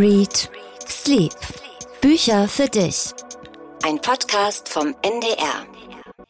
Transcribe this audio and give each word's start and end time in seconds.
Read 0.00 0.48
Sleep. 0.88 1.34
Bücher 2.00 2.48
für 2.48 2.68
dich. 2.68 3.12
Ein 3.84 4.00
Podcast 4.00 4.66
vom 4.66 4.94
NDR. 5.02 5.66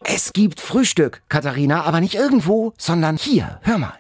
Es 0.03 0.33
gibt 0.33 0.59
Frühstück, 0.61 1.23
Katharina, 1.29 1.85
aber 1.85 2.01
nicht 2.01 2.17
irgendwo, 2.17 2.73
sondern 2.77 3.17
hier. 3.17 3.61
Hör 3.63 3.79
mal. 3.79 3.93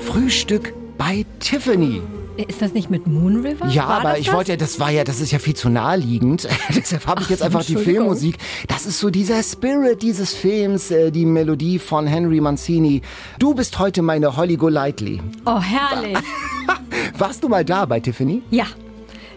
Frühstück 0.00 0.72
bei 0.96 1.26
Tiffany. 1.40 2.00
Ist 2.36 2.60
das 2.60 2.72
nicht 2.72 2.90
mit 2.90 3.06
Moon 3.06 3.46
River? 3.46 3.66
Ja, 3.68 3.88
War 3.88 4.00
aber 4.00 4.18
ich 4.18 4.26
das? 4.26 4.34
wollte 4.34 4.52
ja, 4.52 4.56
das 4.56 4.80
war 4.80 4.90
ja, 4.90 5.04
das 5.04 5.20
ist 5.20 5.30
ja 5.30 5.38
viel 5.38 5.54
zu 5.54 5.68
naheliegend. 5.68 6.48
Deshalb 6.74 7.06
habe 7.06 7.22
ich 7.22 7.28
jetzt 7.30 7.42
einfach 7.42 7.64
die. 7.64 7.76
Filmmusik. 7.76 8.36
Das 8.66 8.86
ist 8.86 8.98
so 8.98 9.10
dieser 9.10 9.42
Spirit 9.42 10.02
dieses 10.02 10.32
Films, 10.32 10.90
äh, 10.90 11.10
die 11.10 11.26
Melodie 11.26 11.78
von 11.78 12.06
Henry 12.06 12.40
Mancini. 12.40 13.02
Du 13.38 13.54
bist 13.54 13.78
heute 13.78 14.02
meine 14.02 14.36
Holly 14.36 14.56
Golightly. 14.56 15.20
Oh, 15.44 15.60
herrlich. 15.60 16.18
Warst 17.18 17.42
du 17.44 17.48
mal 17.48 17.64
da 17.64 17.84
bei 17.84 18.00
Tiffany? 18.00 18.42
Ja. 18.50 18.66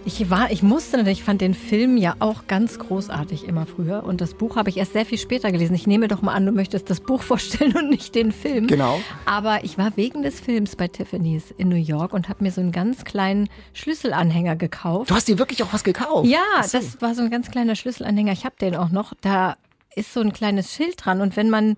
Ich 0.07 0.29
war, 0.29 0.51
ich 0.51 0.63
musste, 0.63 0.97
ich 1.09 1.21
fand 1.21 1.41
den 1.41 1.53
Film 1.53 1.97
ja 1.97 2.15
auch 2.19 2.47
ganz 2.47 2.79
großartig 2.79 3.45
immer 3.45 3.65
früher. 3.65 4.05
Und 4.05 4.21
das 4.21 4.35
Buch 4.35 4.55
habe 4.55 4.69
ich 4.69 4.77
erst 4.77 4.93
sehr 4.93 5.05
viel 5.05 5.17
später 5.17 5.51
gelesen. 5.51 5.75
Ich 5.75 5.85
nehme 5.85 6.07
doch 6.07 6.21
mal 6.21 6.33
an, 6.33 6.45
du 6.45 6.53
möchtest 6.53 6.89
das 6.89 7.01
Buch 7.01 7.21
vorstellen 7.23 7.75
und 7.75 7.89
nicht 7.89 8.15
den 8.15 8.31
Film. 8.31 8.67
Genau. 8.67 9.01
Aber 9.25 9.65
ich 9.65 9.77
war 9.77 9.97
wegen 9.97 10.21
des 10.21 10.39
Films 10.39 10.77
bei 10.77 10.87
Tiffany's 10.87 11.53
in 11.57 11.67
New 11.67 11.75
York 11.75 12.13
und 12.13 12.29
habe 12.29 12.41
mir 12.41 12.51
so 12.51 12.61
einen 12.61 12.71
ganz 12.71 13.03
kleinen 13.03 13.49
Schlüsselanhänger 13.73 14.55
gekauft. 14.55 15.11
Du 15.11 15.13
hast 15.15 15.27
dir 15.27 15.39
wirklich 15.39 15.61
auch 15.61 15.73
was 15.73 15.83
gekauft. 15.83 16.25
Ja, 16.25 16.63
so. 16.63 16.77
das 16.77 17.01
war 17.01 17.13
so 17.13 17.23
ein 17.23 17.29
ganz 17.29 17.51
kleiner 17.51 17.75
Schlüsselanhänger. 17.75 18.31
Ich 18.31 18.45
habe 18.45 18.55
den 18.61 18.77
auch 18.77 18.91
noch. 18.91 19.13
Da 19.19 19.57
ist 19.93 20.13
so 20.13 20.21
ein 20.21 20.31
kleines 20.31 20.73
Schild 20.73 21.03
dran. 21.03 21.19
Und 21.19 21.35
wenn 21.35 21.49
man, 21.49 21.75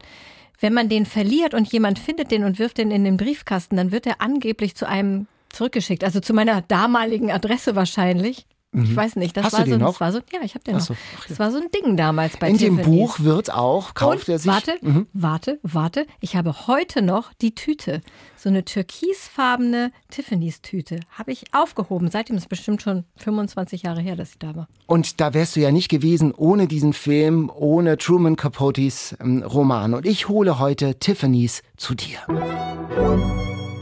wenn 0.60 0.76
man 0.76 0.88
den 0.88 1.08
verliert 1.08 1.56
und 1.56 1.68
jemand 1.74 1.98
findet 1.98 2.30
den 2.30 2.44
und 2.44 2.60
wirft 2.60 2.78
den 2.78 2.92
in 2.92 3.06
den 3.06 3.18
Briefkasten, 3.18 3.76
dann 3.76 3.92
wird 3.92 4.06
er 4.06 4.22
angeblich 4.22 4.76
zu 4.76 4.88
einem 4.88 5.26
zurückgeschickt. 5.54 6.04
Also 6.04 6.20
zu 6.20 6.34
meiner 6.34 6.62
damaligen 6.62 7.32
Adresse 7.32 7.76
wahrscheinlich. 7.76 8.46
Ich 8.72 8.96
weiß 8.96 9.16
nicht, 9.16 9.36
das 9.36 9.42
Mhm. 9.42 9.46
Hast 9.48 9.54
war 9.54 9.60
du 9.66 9.66
so, 9.72 9.76
den 9.78 9.82
noch? 9.82 9.92
das 9.94 10.00
war 10.00 10.12
so, 10.12 10.20
ja, 10.32 10.40
ich 10.44 10.54
habe 10.54 10.64
den 10.64 10.76
Ach 10.76 10.80
noch. 10.80 10.86
so, 10.86 10.94
ach 11.18 11.22
ja. 11.24 11.26
Das 11.30 11.40
war 11.40 11.52
so 11.52 11.58
ein 11.58 11.70
Ding 11.72 11.98
damals 11.98 12.38
bei 12.38 12.50
In 12.50 12.58
dem 12.60 12.78
Tiffany's. 12.78 12.86
Buch 13.00 13.20
wird 13.20 13.52
auch, 13.52 13.96
kauft 13.96 14.28
und, 14.28 14.34
er 14.34 14.38
sich. 14.40 14.52
Warte, 14.52 14.78
Mhm. 14.82 15.08
warte, 15.12 15.60
warte. 15.64 16.06
Ich 16.20 16.36
habe 16.36 16.68
heute 16.68 17.02
noch 17.02 17.34
die 17.42 17.56
Tüte. 17.56 18.02
So 18.38 18.48
eine 18.50 18.64
türkisfarbene 18.66 19.92
Tiffany's 20.12 20.62
Tüte. 20.62 21.00
Habe 21.18 21.32
ich 21.32 21.46
aufgehoben. 21.52 22.12
Seitdem 22.12 22.36
ist 22.38 22.44
es 22.44 22.48
bestimmt 22.50 22.84
schon 22.84 23.06
25 23.18 23.82
Jahre 23.84 24.02
her, 24.02 24.16
dass 24.16 24.30
ich 24.32 24.38
da 24.40 24.56
war. 24.56 24.68
Und 24.86 25.20
da 25.20 25.34
wärst 25.34 25.56
du 25.56 25.62
ja 25.62 25.72
nicht 25.72 25.90
gewesen 25.90 26.32
ohne 26.36 26.68
diesen 26.68 26.94
Film, 26.94 27.52
ohne 27.54 27.98
Truman 27.98 28.36
Capotes 28.36 29.16
ähm, 29.20 29.42
Roman. 29.42 29.96
Und 29.96 30.06
ich 30.06 30.30
hole 30.30 30.60
heute 30.60 31.00
Tiffany's 31.00 31.64
zu 31.76 31.96
dir. 31.96 32.20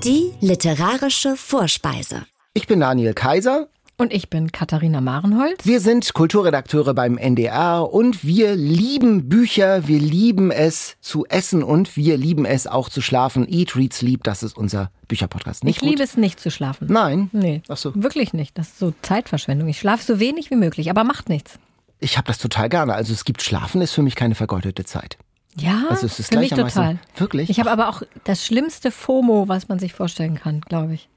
Die 0.03 0.31
literarische 0.39 1.35
Vorspeise. 1.35 2.25
Ich 2.53 2.67
bin 2.67 2.80
Daniel 2.80 3.13
Kaiser. 3.13 3.67
Und 4.00 4.14
ich 4.14 4.30
bin 4.30 4.52
Katharina 4.52 5.02
Marenholz. 5.02 5.66
Wir 5.66 5.81
sind 5.81 6.14
Kulturredakteure 6.14 6.94
beim 6.94 7.17
NDR 7.17 7.92
und 7.92 8.23
wir 8.23 8.56
lieben 8.56 9.28
Bücher, 9.28 9.88
wir 9.88 9.98
lieben 10.00 10.52
es 10.52 10.98
zu 11.02 11.26
essen 11.26 11.64
und 11.64 11.98
wir 11.98 12.16
lieben 12.16 12.45
es 12.45 12.67
auch 12.67 12.89
zu 12.89 13.02
schlafen. 13.02 13.48
Eat, 13.52 13.76
Read, 13.76 13.94
Sleep, 13.94 14.23
das 14.23 14.44
ist 14.44 14.56
unser 14.56 14.92
Bücherpodcast. 15.08 15.64
Nicht 15.64 15.78
Ich 15.78 15.81
liebe 15.81 15.95
gut? 15.95 16.04
es 16.04 16.16
nicht 16.16 16.39
zu 16.39 16.52
schlafen. 16.52 16.86
Nein. 16.92 17.31
Nee, 17.34 17.64
Ach 17.70 17.78
so. 17.78 17.92
wirklich 17.95 18.34
nicht. 18.34 18.56
Das 18.59 18.67
ist 18.67 18.78
so 18.78 18.94
Zeitverschwendung. 19.02 19.67
Ich 19.67 19.80
schlafe 19.80 20.04
so 20.04 20.20
wenig 20.20 20.52
wie 20.52 20.58
möglich, 20.58 20.92
aber 20.92 21.04
macht 21.04 21.28
nichts. 21.28 21.58
Ich 22.00 22.17
habe 22.20 22.28
das 22.28 22.38
total 22.38 22.70
gerne. 22.70 22.94
Also 22.94 23.14
es 23.14 23.26
gibt 23.26 23.42
Schlafen, 23.42 23.82
ist 23.82 23.94
für 23.94 24.04
mich 24.04 24.16
keine 24.16 24.36
vergeudete 24.36 24.86
Zeit. 24.86 25.17
Ja, 25.59 25.86
Also 25.89 26.06
es 26.06 26.20
ist 26.20 26.32
für 26.32 26.38
mich 26.38 26.52
total. 26.52 27.00
Wirklich? 27.16 27.50
Ich 27.50 27.59
habe 27.59 27.72
aber 27.72 27.89
auch 27.89 28.04
das 28.26 28.45
schlimmste 28.45 28.92
FOMO, 28.92 29.48
was 29.48 29.70
man 29.70 29.80
sich 29.80 29.94
vorstellen 29.95 30.36
kann, 30.36 30.61
glaube 30.61 30.94
ich. 30.94 31.09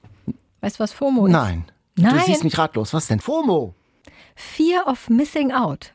Weißt 0.63 0.77
du, 0.79 0.83
was 0.83 0.95
FOMO 0.95 1.27
ist? 1.27 1.33
Nein. 1.33 1.67
Nein. 1.97 2.19
Du 2.19 2.25
siehst 2.25 2.45
mich 2.45 2.57
ratlos. 2.59 2.93
Was 2.95 3.07
denn? 3.07 3.21
FOMO. 3.21 3.75
Fear 4.35 4.87
of 4.87 5.09
Missing 5.09 5.53
Out. 5.53 5.93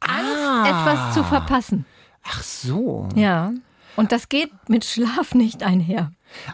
Angst, 0.00 0.70
etwas 0.70 1.14
zu 1.14 1.24
verpassen. 1.24 1.86
Ach 2.24 2.42
so. 2.42 3.08
Ja. 3.14 3.52
Und 3.96 4.12
das 4.12 4.28
geht 4.28 4.50
mit 4.68 4.84
Schlaf 4.84 5.34
nicht 5.34 5.62
einher. 5.62 6.12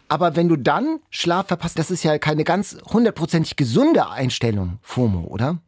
Aber 0.08 0.36
wenn 0.36 0.48
du 0.48 0.56
dann 0.56 1.00
Schlaf 1.10 1.48
verpasst, 1.48 1.78
das 1.78 1.90
ist 1.90 2.02
ja 2.04 2.18
keine 2.18 2.44
ganz 2.44 2.78
hundertprozentig 2.92 3.56
gesunde 3.56 4.08
Einstellung, 4.08 4.78
FOMO, 4.82 5.26
oder? 5.26 5.58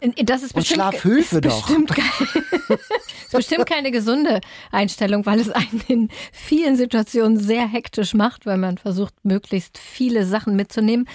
Das 0.00 0.42
ist 0.42 0.54
Und 0.54 0.60
bestimmt, 0.60 0.76
Schlafhilfe 0.76 1.36
ist 1.36 1.44
doch. 1.44 1.66
Bestimmt, 1.66 1.90
kein, 1.90 2.78
ist 2.78 3.32
bestimmt 3.32 3.66
keine 3.66 3.90
gesunde 3.90 4.40
Einstellung, 4.72 5.26
weil 5.26 5.40
es 5.40 5.50
einen 5.50 5.82
in 5.88 6.08
vielen 6.32 6.76
Situationen 6.76 7.38
sehr 7.38 7.66
hektisch 7.68 8.14
macht, 8.14 8.46
weil 8.46 8.56
man 8.56 8.78
versucht, 8.78 9.14
möglichst 9.24 9.76
viele 9.76 10.24
Sachen 10.24 10.56
mitzunehmen. 10.56 11.06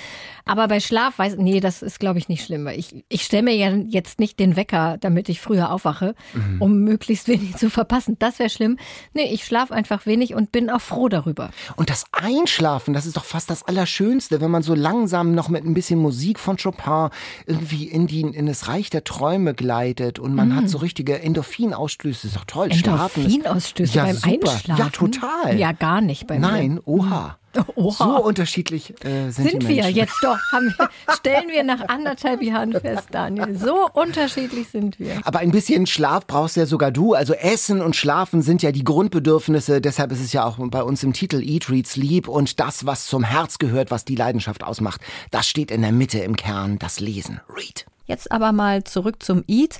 Aber 0.45 0.67
bei 0.67 0.79
Schlaf 0.79 1.17
weiß, 1.17 1.37
nee, 1.37 1.59
das 1.59 1.81
ist, 1.81 1.99
glaube 1.99 2.19
ich, 2.19 2.29
nicht 2.29 2.45
schlimm. 2.45 2.67
Ich, 2.67 3.03
ich 3.09 3.23
stelle 3.23 3.43
mir 3.43 3.55
ja 3.55 3.71
jetzt 3.71 4.19
nicht 4.19 4.39
den 4.39 4.55
Wecker, 4.55 4.97
damit 4.99 5.27
ich 5.29 5.41
früher 5.41 5.71
aufwache, 5.71 6.13
Mhm. 6.33 6.61
um 6.61 6.79
möglichst 6.79 7.27
wenig 7.27 7.55
zu 7.57 7.69
verpassen. 7.69 8.15
Das 8.19 8.39
wäre 8.39 8.49
schlimm. 8.49 8.77
Nee, 9.13 9.31
ich 9.33 9.43
schlafe 9.45 9.73
einfach 9.73 10.05
wenig 10.05 10.35
und 10.35 10.51
bin 10.51 10.69
auch 10.69 10.81
froh 10.81 11.09
darüber. 11.09 11.49
Und 11.75 11.89
das 11.89 12.05
Einschlafen, 12.11 12.93
das 12.93 13.05
ist 13.05 13.17
doch 13.17 13.25
fast 13.25 13.49
das 13.49 13.63
Allerschönste, 13.63 14.39
wenn 14.41 14.51
man 14.51 14.61
so 14.63 14.75
langsam 14.75 15.33
noch 15.33 15.49
mit 15.49 15.65
ein 15.65 15.73
bisschen 15.73 15.99
Musik 15.99 16.39
von 16.39 16.57
Chopin 16.57 17.09
irgendwie 17.45 17.85
in, 17.85 18.05
die, 18.07 18.21
in 18.21 18.45
das 18.45 18.67
Reich 18.67 18.89
der 18.89 19.03
Träume 19.03 19.53
gleitet 19.55 20.19
und 20.19 20.35
man 20.35 20.55
hat 20.55 20.69
so 20.69 20.77
richtige 20.77 21.19
Endorphinausstöße. 21.21 22.27
Das 22.27 22.31
ist 22.31 22.35
doch 22.37 22.45
toll. 22.45 22.69
Endorphinausstöße 22.71 23.93
ja, 23.97 24.03
beim 24.05 24.15
super. 24.15 24.51
Einschlafen? 24.51 24.83
Ja, 24.83 24.89
total. 24.89 25.59
Ja, 25.59 25.71
gar 25.71 26.01
nicht 26.01 26.27
bei 26.27 26.35
mir. 26.39 26.47
Nein, 26.47 26.79
oha. 26.85 27.37
Oha. 27.75 27.91
So 27.91 28.23
unterschiedlich 28.23 28.93
äh, 29.03 29.29
sind, 29.29 29.49
Sind 29.51 29.67
wir 29.67 29.89
jetzt 29.89 30.17
doch, 30.21 30.37
haben 30.51 30.73
wir, 30.77 30.89
stellen 31.15 31.49
wir 31.49 31.63
nach 31.63 31.87
anderthalb 31.87 32.41
Jahren 32.41 32.73
fest, 32.73 33.07
Daniel. 33.11 33.57
So 33.57 33.89
unterschiedlich 33.93 34.69
sind 34.69 34.99
wir. 34.99 35.21
Aber 35.23 35.39
ein 35.39 35.51
bisschen 35.51 35.85
Schlaf 35.85 36.27
brauchst 36.27 36.57
ja 36.57 36.65
sogar 36.65 36.91
du. 36.91 37.13
Also 37.13 37.33
Essen 37.33 37.81
und 37.81 37.95
Schlafen 37.95 38.41
sind 38.41 38.61
ja 38.61 38.71
die 38.71 38.83
Grundbedürfnisse. 38.83 39.81
Deshalb 39.81 40.11
ist 40.11 40.21
es 40.21 40.33
ja 40.33 40.45
auch 40.45 40.57
bei 40.59 40.83
uns 40.83 41.03
im 41.03 41.13
Titel 41.13 41.41
Eat, 41.41 41.69
Read, 41.69 41.87
Sleep. 41.87 42.27
Und 42.27 42.59
das, 42.59 42.85
was 42.85 43.05
zum 43.05 43.23
Herz 43.23 43.57
gehört, 43.57 43.91
was 43.91 44.05
die 44.05 44.15
Leidenschaft 44.15 44.63
ausmacht, 44.63 45.01
das 45.31 45.47
steht 45.47 45.71
in 45.71 45.81
der 45.81 45.91
Mitte 45.91 46.19
im 46.19 46.35
Kern, 46.35 46.79
das 46.79 46.99
Lesen. 46.99 47.41
Read. 47.49 47.85
Jetzt 48.05 48.31
aber 48.31 48.51
mal 48.51 48.83
zurück 48.83 49.23
zum 49.23 49.43
Eat. 49.47 49.79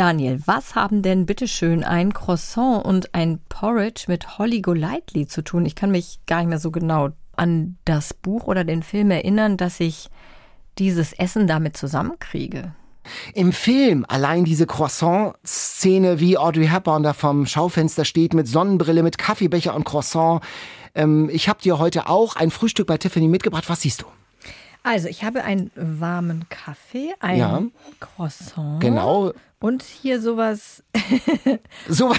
Daniel, 0.00 0.40
was 0.46 0.74
haben 0.76 1.02
denn 1.02 1.26
bitteschön 1.26 1.84
ein 1.84 2.14
Croissant 2.14 2.82
und 2.86 3.14
ein 3.14 3.38
Porridge 3.50 4.04
mit 4.08 4.38
Holly 4.38 4.62
Golightly 4.62 5.26
zu 5.26 5.42
tun? 5.42 5.66
Ich 5.66 5.74
kann 5.74 5.90
mich 5.90 6.20
gar 6.26 6.38
nicht 6.38 6.48
mehr 6.48 6.58
so 6.58 6.70
genau 6.70 7.10
an 7.36 7.76
das 7.84 8.14
Buch 8.14 8.44
oder 8.44 8.64
den 8.64 8.82
Film 8.82 9.10
erinnern, 9.10 9.58
dass 9.58 9.78
ich 9.78 10.08
dieses 10.78 11.12
Essen 11.12 11.46
damit 11.46 11.76
zusammenkriege. 11.76 12.72
Im 13.34 13.52
Film 13.52 14.06
allein 14.08 14.44
diese 14.44 14.66
Croissant-Szene, 14.66 16.18
wie 16.18 16.38
Audrey 16.38 16.68
Hepburn 16.68 17.02
da 17.02 17.12
vom 17.12 17.44
Schaufenster 17.44 18.06
steht 18.06 18.32
mit 18.32 18.48
Sonnenbrille, 18.48 19.02
mit 19.02 19.18
Kaffeebecher 19.18 19.74
und 19.74 19.84
Croissant. 19.84 20.42
Ähm, 20.94 21.28
ich 21.30 21.46
habe 21.50 21.60
dir 21.60 21.78
heute 21.78 22.08
auch 22.08 22.36
ein 22.36 22.50
Frühstück 22.50 22.86
bei 22.86 22.96
Tiffany 22.96 23.28
mitgebracht. 23.28 23.68
Was 23.68 23.82
siehst 23.82 24.00
du? 24.00 24.06
Also, 24.82 25.08
ich 25.08 25.24
habe 25.24 25.44
einen 25.44 25.70
warmen 25.74 26.46
Kaffee, 26.48 27.10
ein 27.20 27.38
Ja. 27.38 27.62
Croissant. 28.00 28.80
Genau. 28.80 29.34
Und 29.60 29.82
hier 29.82 30.20
sowas 30.20 30.82
So, 31.88 32.14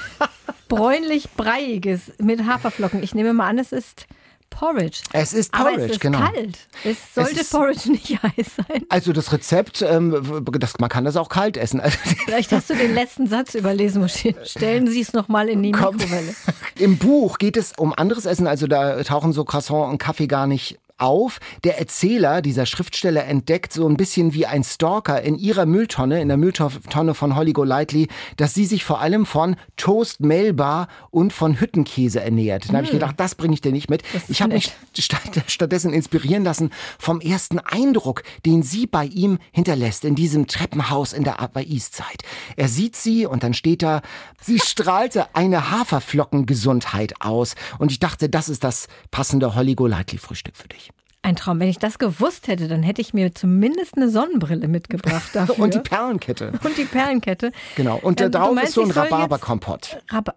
bräunlich-breiiges 0.68 2.12
mit 2.18 2.44
Haferflocken. 2.46 3.02
Ich 3.02 3.14
nehme 3.14 3.32
mal 3.32 3.48
an, 3.48 3.58
es 3.58 3.72
ist 3.72 4.06
Porridge. 4.50 5.00
Es 5.14 5.32
ist 5.32 5.54
Aber 5.54 5.70
Porridge, 5.70 5.84
es 5.86 5.92
ist 5.92 6.00
genau. 6.00 6.18
kalt. 6.18 6.58
Es 6.84 7.14
sollte 7.14 7.40
ist- 7.40 7.50
Porridge 7.50 7.90
nicht 7.90 8.22
heiß 8.22 8.46
sein. 8.68 8.82
also 8.90 9.14
das 9.14 9.32
Rezept, 9.32 9.80
ähm, 9.80 10.42
das, 10.58 10.74
man 10.78 10.90
kann 10.90 11.04
das 11.06 11.16
auch 11.16 11.30
kalt 11.30 11.56
essen. 11.56 11.80
Also, 11.80 11.96
Vielleicht 12.26 12.52
hast 12.52 12.68
du 12.68 12.74
den 12.74 12.92
letzten 12.94 13.26
Satz 13.26 13.54
überlesen. 13.54 14.06
Stellen 14.44 14.88
Sie 14.88 15.00
es 15.00 15.14
nochmal 15.14 15.48
in 15.48 15.62
die 15.62 15.72
Kommt. 15.72 16.00
Mikrowelle. 16.00 16.34
Im 16.78 16.98
Buch 16.98 17.38
geht 17.38 17.56
es 17.56 17.72
um 17.78 17.94
anderes 17.94 18.26
Essen, 18.26 18.46
also 18.46 18.66
da 18.66 19.02
tauchen 19.04 19.32
so 19.32 19.44
Croissant 19.46 19.90
und 19.90 19.96
Kaffee 19.98 20.26
gar 20.26 20.46
nicht 20.46 20.78
auf. 20.98 21.40
Der 21.64 21.78
Erzähler, 21.78 22.42
dieser 22.42 22.66
Schriftsteller, 22.66 23.24
entdeckt 23.24 23.72
so 23.72 23.88
ein 23.88 23.96
bisschen 23.96 24.34
wie 24.34 24.46
ein 24.46 24.64
Stalker 24.64 25.22
in 25.22 25.36
ihrer 25.36 25.66
Mülltonne, 25.66 26.20
in 26.20 26.28
der 26.28 26.36
Mülltonne 26.36 27.14
von 27.14 27.36
Holly 27.36 27.52
Golightly, 27.52 28.08
dass 28.36 28.54
sie 28.54 28.66
sich 28.66 28.84
vor 28.84 29.00
allem 29.00 29.26
von 29.26 29.56
Toast 29.76 30.20
Melba 30.20 30.88
und 31.10 31.32
von 31.32 31.60
Hüttenkäse 31.60 32.20
ernährt. 32.20 32.68
Dann 32.68 32.76
habe 32.76 32.86
ich 32.86 32.92
gedacht, 32.92 33.18
das 33.18 33.34
bringe 33.34 33.54
ich 33.54 33.60
dir 33.60 33.72
nicht 33.72 33.90
mit. 33.90 34.02
Ich 34.28 34.42
habe 34.42 34.54
mich 34.54 34.72
statt, 34.98 35.42
stattdessen 35.46 35.92
inspirieren 35.92 36.44
lassen 36.44 36.70
vom 36.98 37.20
ersten 37.20 37.58
Eindruck, 37.58 38.22
den 38.46 38.62
sie 38.62 38.86
bei 38.86 39.04
ihm 39.06 39.38
hinterlässt 39.52 40.04
in 40.04 40.14
diesem 40.14 40.46
Treppenhaus 40.46 41.12
in 41.12 41.24
der 41.24 41.42
Upper 41.42 41.62
East 41.62 41.96
Side. 41.96 42.24
Er 42.56 42.68
sieht 42.68 42.96
sie 42.96 43.26
und 43.26 43.42
dann 43.42 43.54
steht 43.54 43.82
da, 43.82 44.02
sie 44.40 44.58
strahlte 44.64 45.34
eine 45.34 45.70
Haferflockengesundheit 45.70 47.20
aus. 47.20 47.54
Und 47.78 47.90
ich 47.92 47.98
dachte, 47.98 48.28
das 48.28 48.48
ist 48.48 48.64
das 48.64 48.88
passende 49.10 49.54
Holly 49.54 49.74
Golightly 49.74 50.18
Frühstück 50.18 50.56
für 50.56 50.68
dich. 50.68 50.91
Ein 51.24 51.36
Traum. 51.36 51.60
Wenn 51.60 51.68
ich 51.68 51.78
das 51.78 51.98
gewusst 52.00 52.48
hätte, 52.48 52.66
dann 52.66 52.82
hätte 52.82 53.00
ich 53.00 53.14
mir 53.14 53.32
zumindest 53.34 53.96
eine 53.96 54.08
Sonnenbrille 54.08 54.66
mitgebracht 54.66 55.30
dafür. 55.34 55.58
Und 55.64 55.74
die 55.74 55.78
Perlenkette. 55.78 56.52
Und 56.64 56.76
die 56.76 56.84
Perlenkette. 56.84 57.52
Genau. 57.76 57.96
Und 58.02 58.20
Ähm, 58.20 58.30
darauf 58.32 58.54
meinst, 58.54 58.70
ist 58.70 58.74
so 58.74 58.82
ein 58.82 58.90
Rhabarberkompott. 58.90 59.98
Rhab- 60.10 60.34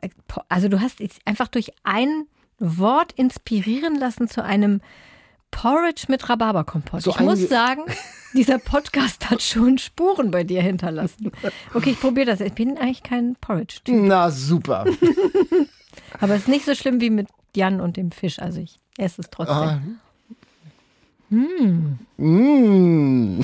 Also 0.50 0.68
du 0.70 0.80
hast 0.82 1.00
dich 1.00 1.12
einfach 1.26 1.48
durch 1.48 1.72
ein 1.84 2.26
Wort 2.60 3.14
inspirieren 3.14 3.96
lassen 3.96 4.28
zu 4.28 4.44
einem 4.44 4.80
Porridge 5.52 6.06
mit 6.10 6.28
Rhabarberkompott. 6.30 7.02
So 7.02 7.12
ich 7.12 7.20
muss 7.20 7.48
sagen, 7.50 7.84
dieser 8.34 8.60
Podcast 8.60 9.30
hat 9.30 9.42
schon 9.42 9.78
Spuren 9.78 10.30
bei 10.32 10.44
dir 10.44 10.62
hinterlassen. 10.62 11.32
Okay, 11.74 11.92
ich 11.92 12.00
probiere 12.00 12.28
das. 12.28 12.42
Ich 12.42 12.54
bin 12.54 12.78
eigentlich 12.78 13.04
kein 13.04 13.36
Porridge-Typ. 13.42 13.96
Na 14.04 14.30
super. 14.30 14.86
Aber 16.20 16.34
es 16.36 16.42
ist 16.42 16.48
nicht 16.48 16.66
so 16.66 16.76
schlimm 16.76 17.02
wie 17.02 17.10
mit 17.10 17.28
Jan 17.56 17.80
und 17.82 17.98
dem 17.98 18.12
Fisch. 18.12 18.40
Also 18.40 18.60
ich 18.60 18.78
esse 18.98 19.22
es 19.22 19.30
trotzdem. 19.32 19.56
Ah. 19.58 19.80
Mm. 21.30 21.96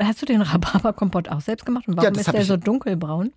Hast 0.00 0.22
du 0.22 0.26
den 0.26 0.42
Rhabarberkompott 0.42 1.28
auch 1.28 1.40
selbst 1.40 1.66
gemacht? 1.66 1.86
Und 1.88 1.96
warum 1.96 2.14
Ja, 2.14 2.20
ist 2.20 2.32
der 2.32 2.44
so 2.44 2.56
dunkelbraun? 2.56 3.32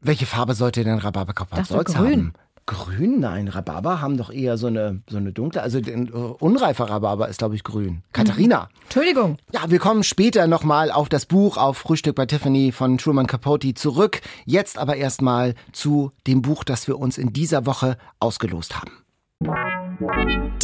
Welche 0.00 0.26
Farbe 0.26 0.54
sollte 0.54 0.84
denn 0.84 0.98
Rhabarberkompott 0.98 1.66
sonst 1.66 1.94
grün. 1.94 1.96
haben? 1.96 2.32
Grün? 2.66 3.20
Nein, 3.20 3.48
Rhabarber 3.48 4.00
haben 4.00 4.16
doch 4.16 4.30
eher 4.30 4.56
so 4.56 4.68
eine, 4.68 5.02
so 5.08 5.18
eine 5.18 5.32
dunkle. 5.32 5.60
Also 5.60 5.80
den, 5.82 6.08
äh, 6.08 6.10
unreifer 6.12 6.88
Rhabarber 6.88 7.28
ist, 7.28 7.38
glaube 7.38 7.56
ich, 7.56 7.64
grün. 7.64 8.02
Katharina. 8.12 8.70
Entschuldigung. 8.84 9.36
Ja, 9.52 9.70
wir 9.70 9.78
kommen 9.78 10.02
später 10.02 10.46
nochmal 10.46 10.90
auf 10.90 11.10
das 11.10 11.26
Buch 11.26 11.58
auf 11.58 11.76
Frühstück 11.76 12.14
bei 12.16 12.24
Tiffany 12.24 12.72
von 12.72 12.96
Truman 12.96 13.26
Capote 13.26 13.74
zurück. 13.74 14.22
Jetzt 14.46 14.78
aber 14.78 14.96
erstmal 14.96 15.54
zu 15.72 16.10
dem 16.26 16.40
Buch, 16.40 16.64
das 16.64 16.88
wir 16.88 16.98
uns 16.98 17.18
in 17.18 17.34
dieser 17.34 17.66
Woche 17.66 17.98
ausgelost 18.18 18.76
haben. 18.80 18.92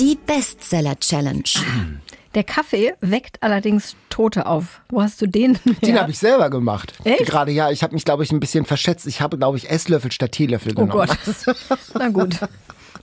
Die 0.01 0.17
Bestseller 0.27 0.99
Challenge. 0.99 1.43
Der 2.35 2.43
Kaffee 2.43 2.95
weckt 3.03 3.43
allerdings 3.43 3.97
Tote 4.09 4.47
auf. 4.47 4.81
Wo 4.89 5.03
hast 5.03 5.21
du 5.21 5.27
den? 5.27 5.59
Den 5.85 6.01
habe 6.01 6.11
ich 6.11 6.19
selber 6.19 6.49
gemacht. 6.49 6.95
Echt? 7.05 7.27
Gerade 7.27 7.53
ja, 7.53 7.71
ich 7.71 7.83
habe 7.83 7.93
mich, 7.93 8.07
glaube 8.07 8.23
ich, 8.23 8.33
ein 8.33 8.41
bisschen 8.41 8.65
verschätzt. 8.65 9.07
Ich 9.07 9.21
habe, 9.21 9.37
glaube 9.37 9.59
ich, 9.59 9.69
Esslöffel 9.69 10.11
statt 10.11 10.33
Teelöffel 10.33 10.73
Oh 10.73 10.87
genommen. 10.87 11.07
Gott. 11.07 11.59
Na 11.95 12.09
gut. 12.09 12.39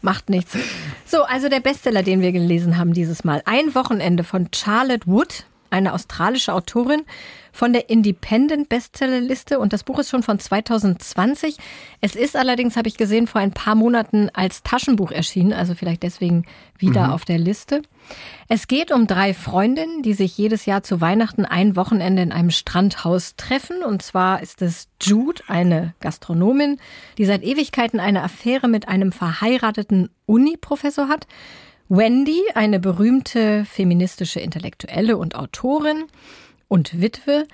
Macht 0.01 0.31
nichts. 0.31 0.57
So, 1.05 1.21
also 1.21 1.49
der 1.49 1.59
Bestseller, 1.59 2.01
den 2.01 2.21
wir 2.21 2.31
gelesen 2.31 2.77
haben 2.77 2.93
dieses 2.93 3.23
Mal. 3.23 3.43
Ein 3.45 3.75
Wochenende 3.75 4.23
von 4.23 4.47
Charlotte 4.55 5.05
Wood, 5.05 5.43
eine 5.69 5.93
australische 5.93 6.51
Autorin, 6.53 7.03
von 7.57 7.73
der 7.73 7.89
Independent 7.89 8.69
Bestsellerliste 8.69 9.59
und 9.59 9.73
das 9.73 9.83
Buch 9.83 9.97
ist 9.97 10.11
schon 10.11 10.21
von 10.21 10.37
2020. 10.37 11.57
Es 12.01 12.15
ist 12.15 12.35
allerdings, 12.35 12.77
habe 12.77 12.87
ich 12.87 12.97
gesehen, 12.97 13.25
vor 13.25 13.41
ein 13.41 13.51
paar 13.51 13.73
Monaten 13.73 14.29
als 14.31 14.61
Taschenbuch 14.61 15.11
erschienen, 15.11 15.53
also 15.53 15.73
vielleicht 15.73 16.03
deswegen 16.03 16.45
wieder 16.77 17.13
auf 17.13 17.25
der 17.25 17.39
Liste. 17.39 17.81
Es 18.47 18.67
geht 18.67 18.91
um 18.91 19.07
drei 19.07 19.33
Freundinnen, 19.33 20.03
die 20.03 20.13
sich 20.13 20.37
jedes 20.37 20.67
Jahr 20.67 20.83
zu 20.83 21.01
Weihnachten 21.01 21.45
ein 21.45 21.75
Wochenende 21.75 22.21
in 22.21 22.31
einem 22.31 22.51
Strandhaus 22.51 23.35
treffen. 23.37 23.81
Und 23.81 24.03
zwar 24.03 24.43
ist 24.43 24.61
es 24.61 24.87
Jude, 25.01 25.41
eine 25.47 25.95
Gastronomin, 25.99 26.77
die 27.17 27.25
seit 27.25 27.43
Ewigkeiten 27.43 27.99
eine 27.99 28.21
Affäre 28.21 28.67
mit 28.67 28.87
einem 28.87 29.11
verheirateten 29.11 30.11
Uni-Professor 30.27 31.07
hat. 31.07 31.25
Wendy, 31.89 32.41
eine 32.53 32.79
berühmte 32.79 33.65
feministische 33.65 34.41
Intellektuelle 34.41 35.17
und 35.17 35.35
Autorin 35.35 36.03
und 36.67 37.01
Witwe. 37.01 37.45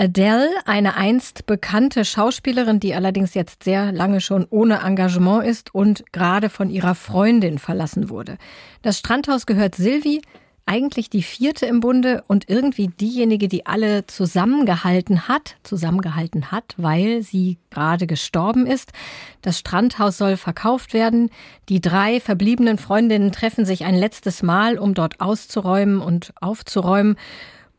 Adele, 0.00 0.48
eine 0.64 0.96
einst 0.96 1.46
bekannte 1.46 2.04
Schauspielerin, 2.04 2.78
die 2.78 2.94
allerdings 2.94 3.34
jetzt 3.34 3.64
sehr 3.64 3.90
lange 3.90 4.20
schon 4.20 4.46
ohne 4.48 4.82
Engagement 4.82 5.44
ist 5.44 5.74
und 5.74 6.12
gerade 6.12 6.50
von 6.50 6.70
ihrer 6.70 6.94
Freundin 6.94 7.58
verlassen 7.58 8.08
wurde. 8.08 8.38
Das 8.82 8.98
Strandhaus 8.98 9.44
gehört 9.44 9.74
Sylvie, 9.74 10.22
eigentlich 10.68 11.08
die 11.08 11.22
vierte 11.22 11.64
im 11.66 11.80
Bunde 11.80 12.22
und 12.28 12.48
irgendwie 12.48 12.88
diejenige, 12.88 13.48
die 13.48 13.64
alle 13.64 14.06
zusammengehalten 14.06 15.26
hat, 15.26 15.56
zusammengehalten 15.62 16.52
hat, 16.52 16.74
weil 16.76 17.22
sie 17.22 17.56
gerade 17.70 18.06
gestorben 18.06 18.66
ist. 18.66 18.92
Das 19.40 19.58
Strandhaus 19.58 20.18
soll 20.18 20.36
verkauft 20.36 20.92
werden. 20.92 21.30
Die 21.70 21.80
drei 21.80 22.20
verbliebenen 22.20 22.76
Freundinnen 22.76 23.32
treffen 23.32 23.64
sich 23.64 23.84
ein 23.84 23.94
letztes 23.94 24.42
Mal, 24.42 24.78
um 24.78 24.92
dort 24.92 25.20
auszuräumen 25.20 26.00
und 26.00 26.34
aufzuräumen. 26.40 27.16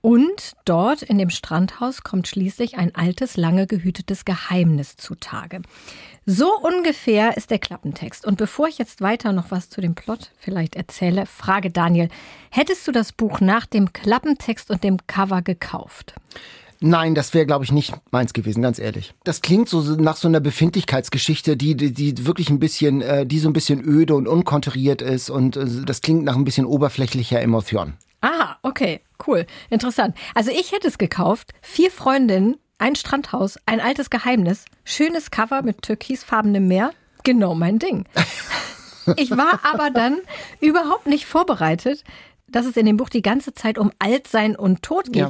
Und 0.01 0.53
dort 0.63 1.01
in 1.01 1.17
dem 1.17 1.29
Strandhaus 1.29 2.03
kommt 2.03 2.27
schließlich 2.27 2.77
ein 2.77 2.95
altes, 2.95 3.35
lange 3.35 3.67
gehütetes 3.67 4.23
Geheimnis 4.23 4.95
zutage. 4.95 5.61
So 6.25 6.57
ungefähr 6.57 7.35
ist 7.35 7.51
der 7.51 7.59
Klappentext. 7.59 8.25
Und 8.25 8.37
bevor 8.37 8.67
ich 8.67 8.77
jetzt 8.77 9.01
weiter 9.01 9.33
noch 9.33 9.51
was 9.51 9.69
zu 9.69 9.81
dem 9.81 9.95
Plot 9.95 10.31
vielleicht 10.37 10.75
erzähle, 10.75 11.25
frage 11.25 11.69
Daniel, 11.69 12.07
hättest 12.49 12.87
du 12.87 12.93
das 12.93 13.11
Buch 13.11 13.41
nach 13.41 13.65
dem 13.65 13.91
Klappentext 13.91 14.69
und 14.69 14.83
dem 14.85 15.05
Cover 15.07 15.41
gekauft? 15.41 16.13
Nein, 16.81 17.13
das 17.13 17.33
wäre, 17.33 17.45
glaube 17.45 17.65
ich, 17.65 17.71
nicht 17.71 17.93
meins 18.11 18.31
gewesen, 18.31 18.61
ganz 18.61 18.79
ehrlich. 18.79 19.13
Das 19.25 19.41
klingt 19.41 19.67
so 19.67 19.81
nach 19.81 20.15
so 20.15 20.27
einer 20.27 20.39
Befindlichkeitsgeschichte, 20.39 21.57
die, 21.57 21.75
die, 21.75 21.91
die 21.93 22.25
wirklich 22.25 22.49
ein 22.49 22.59
bisschen, 22.59 23.01
äh, 23.01 23.25
die 23.25 23.39
so 23.39 23.49
ein 23.49 23.53
bisschen 23.53 23.83
öde 23.83 24.15
und 24.15 24.27
unkonturiert 24.27 25.01
ist 25.01 25.29
und 25.29 25.57
äh, 25.57 25.65
das 25.85 26.01
klingt 26.01 26.23
nach 26.23 26.35
ein 26.35 26.45
bisschen 26.45 26.65
oberflächlicher 26.65 27.41
Emotion. 27.41 27.93
Ah, 28.21 28.55
okay, 28.63 29.01
cool, 29.27 29.45
interessant. 29.69 30.15
Also 30.35 30.51
ich 30.51 30.71
hätte 30.71 30.87
es 30.87 30.97
gekauft. 30.97 31.51
Vier 31.61 31.91
Freundinnen, 31.91 32.55
ein 32.77 32.95
Strandhaus, 32.95 33.57
ein 33.65 33.81
altes 33.81 34.09
Geheimnis, 34.09 34.65
schönes 34.85 35.31
Cover 35.31 35.61
mit 35.61 35.81
türkisfarbenem 35.81 36.67
Meer. 36.67 36.91
Genau 37.23 37.55
mein 37.55 37.79
Ding. 37.79 38.05
Ich 39.15 39.31
war 39.31 39.61
aber 39.63 39.89
dann 39.89 40.19
überhaupt 40.59 41.07
nicht 41.07 41.25
vorbereitet, 41.25 42.03
dass 42.51 42.65
es 42.65 42.75
in 42.77 42.85
dem 42.85 42.97
Buch 42.97 43.09
die 43.09 43.21
ganze 43.21 43.53
Zeit 43.53 43.77
um 43.77 43.91
Altsein 43.99 44.55
und 44.55 44.81
Tod 44.83 45.05
geht. 45.05 45.15
Ja. 45.15 45.27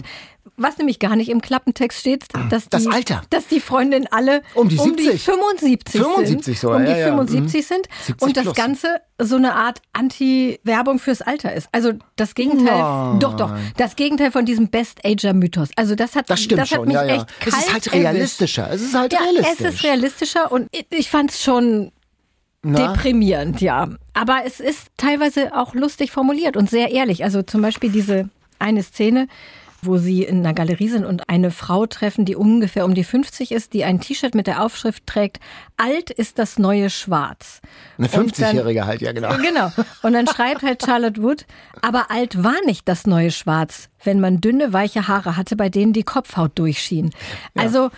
Was 0.57 0.77
nämlich 0.77 1.00
gar 1.00 1.16
nicht 1.16 1.30
im 1.30 1.42
Klappentext 1.42 2.00
steht, 2.00 2.25
dass 2.50 2.68
Das 2.68 2.83
die, 2.83 2.89
Alter. 2.92 3.21
dass 3.30 3.48
die 3.48 3.60
Freundinnen 3.62 4.07
alle 4.12 4.42
Um 4.56 4.68
die 4.68 4.77
70. 4.77 5.21
75, 5.24 6.01
75 6.01 6.45
sind. 6.45 6.57
sogar, 6.57 6.77
um 6.80 6.86
die 6.86 6.92
ja, 6.92 6.98
ja. 6.98 7.06
75 7.07 7.66
sind. 7.68 7.88
70 8.07 8.21
Und 8.27 8.36
das 8.38 8.44
plus. 8.44 8.56
Ganze 8.56 9.01
so 9.21 9.36
eine 9.38 9.56
Art 9.56 9.80
Anti-Werbung 9.94 11.00
fürs 11.00 11.21
Alter 11.21 11.54
ist. 11.54 11.69
Also 11.71 11.94
das 12.16 12.36
Gegenteil, 12.36 12.77
Nein. 12.81 13.19
doch, 13.19 13.36
doch, 13.36 13.51
das 13.77 13.95
Gegenteil 13.95 14.31
von 14.31 14.45
diesem 14.45 14.69
Best-Ager-Mythos. 14.69 15.69
Also 15.75 15.95
das 15.95 16.16
hat, 16.16 16.30
Das 16.30 16.42
stimmt 16.42 16.62
das 16.62 16.71
hat 16.71 16.77
schon, 16.77 16.88
mich 16.88 16.95
ja, 16.95 17.06
ja. 17.06 17.16
echt 17.16 17.25
Es 17.45 17.54
kalt 17.54 17.66
ist 17.66 17.71
halt 17.74 17.94
realistischer. 17.94 18.69
Es 18.71 18.81
ist 18.81 18.94
halt 18.95 19.13
Ja, 19.13 19.19
realistisch. 19.19 19.66
es 19.68 19.74
ist 19.75 19.83
realistischer 19.83 20.51
und 20.51 20.68
ich- 20.71 20.88
ich 20.89 21.10
fand 21.10 21.31
es 21.31 21.42
schon 21.44 21.92
Na? 22.61 22.94
deprimierend, 22.94 23.61
ja. 23.61 23.89
Aber 24.13 24.41
es 24.45 24.59
ist 24.59 24.88
teilweise 24.97 25.56
auch 25.56 25.73
lustig 25.73 26.11
formuliert 26.11 26.57
und 26.57 26.69
sehr 26.69 26.91
ehrlich. 26.91 27.23
Also 27.23 27.41
zum 27.41 27.61
Beispiel 27.61 27.89
diese 27.91 28.29
eine 28.59 28.83
Szene, 28.83 29.27
wo 29.81 29.97
sie 29.97 30.23
in 30.23 30.39
einer 30.39 30.53
Galerie 30.53 30.89
sind 30.89 31.06
und 31.06 31.29
eine 31.29 31.51
Frau 31.51 31.85
treffen, 31.85 32.25
die 32.25 32.35
ungefähr 32.35 32.83
um 32.83 32.94
die 32.95 33.06
50 33.06 33.53
ist, 33.53 33.71
die 33.71 33.85
ein 33.85 34.01
T-Shirt 34.01 34.35
mit 34.35 34.45
der 34.45 34.61
Aufschrift 34.61 35.07
trägt, 35.07 35.39
alt 35.77 36.09
ist 36.09 36.38
das 36.38 36.59
neue 36.59 36.89
Schwarz. 36.89 37.61
Eine 37.97 38.07
Und 38.07 38.13
dann- 38.42 38.56
50-Jährige 38.57 38.85
halt, 38.85 39.01
ja 39.01 39.13
genau. 39.13 39.30
Genau. 39.37 39.71
Und 40.04 40.11
dann 40.11 40.28
schreibt 40.28 40.63
halt 40.63 40.83
Charlotte 40.85 41.23
Wood, 41.23 41.45
aber 41.81 42.11
alt 42.11 42.44
war 42.44 42.57
nicht 42.66 42.89
das 42.89 43.07
neue 43.07 43.31
Schwarz, 43.31 43.87
wenn 44.04 44.19
man 44.19 44.42
dünne, 44.42 44.73
weiche 44.73 45.07
Haare 45.07 45.37
hatte, 45.37 45.56
bei 45.56 45.69
denen 45.69 45.94
die 45.94 46.04
Kopfhaut 46.04 46.51
durchschien. 46.59 47.11
Also 47.56 47.89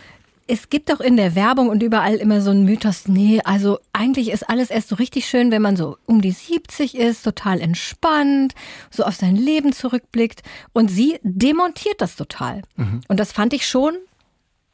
es 0.47 0.69
gibt 0.69 0.89
doch 0.89 0.99
in 0.99 1.17
der 1.17 1.35
Werbung 1.35 1.69
und 1.69 1.81
überall 1.83 2.15
immer 2.15 2.41
so 2.41 2.51
einen 2.51 2.65
Mythos, 2.65 3.07
nee, 3.07 3.39
also 3.43 3.79
eigentlich 3.93 4.31
ist 4.31 4.49
alles 4.49 4.69
erst 4.69 4.89
so 4.89 4.95
richtig 4.95 5.25
schön, 5.27 5.51
wenn 5.51 5.61
man 5.61 5.75
so 5.77 5.97
um 6.05 6.21
die 6.21 6.31
70 6.31 6.95
ist, 6.95 7.23
total 7.23 7.61
entspannt, 7.61 8.53
so 8.89 9.03
auf 9.03 9.15
sein 9.15 9.35
Leben 9.35 9.71
zurückblickt. 9.73 10.41
Und 10.73 10.89
sie 10.89 11.19
demontiert 11.23 12.01
das 12.01 12.15
total. 12.15 12.63
Und 13.07 13.19
das 13.19 13.31
fand 13.31 13.53
ich 13.53 13.65
schon 13.65 13.97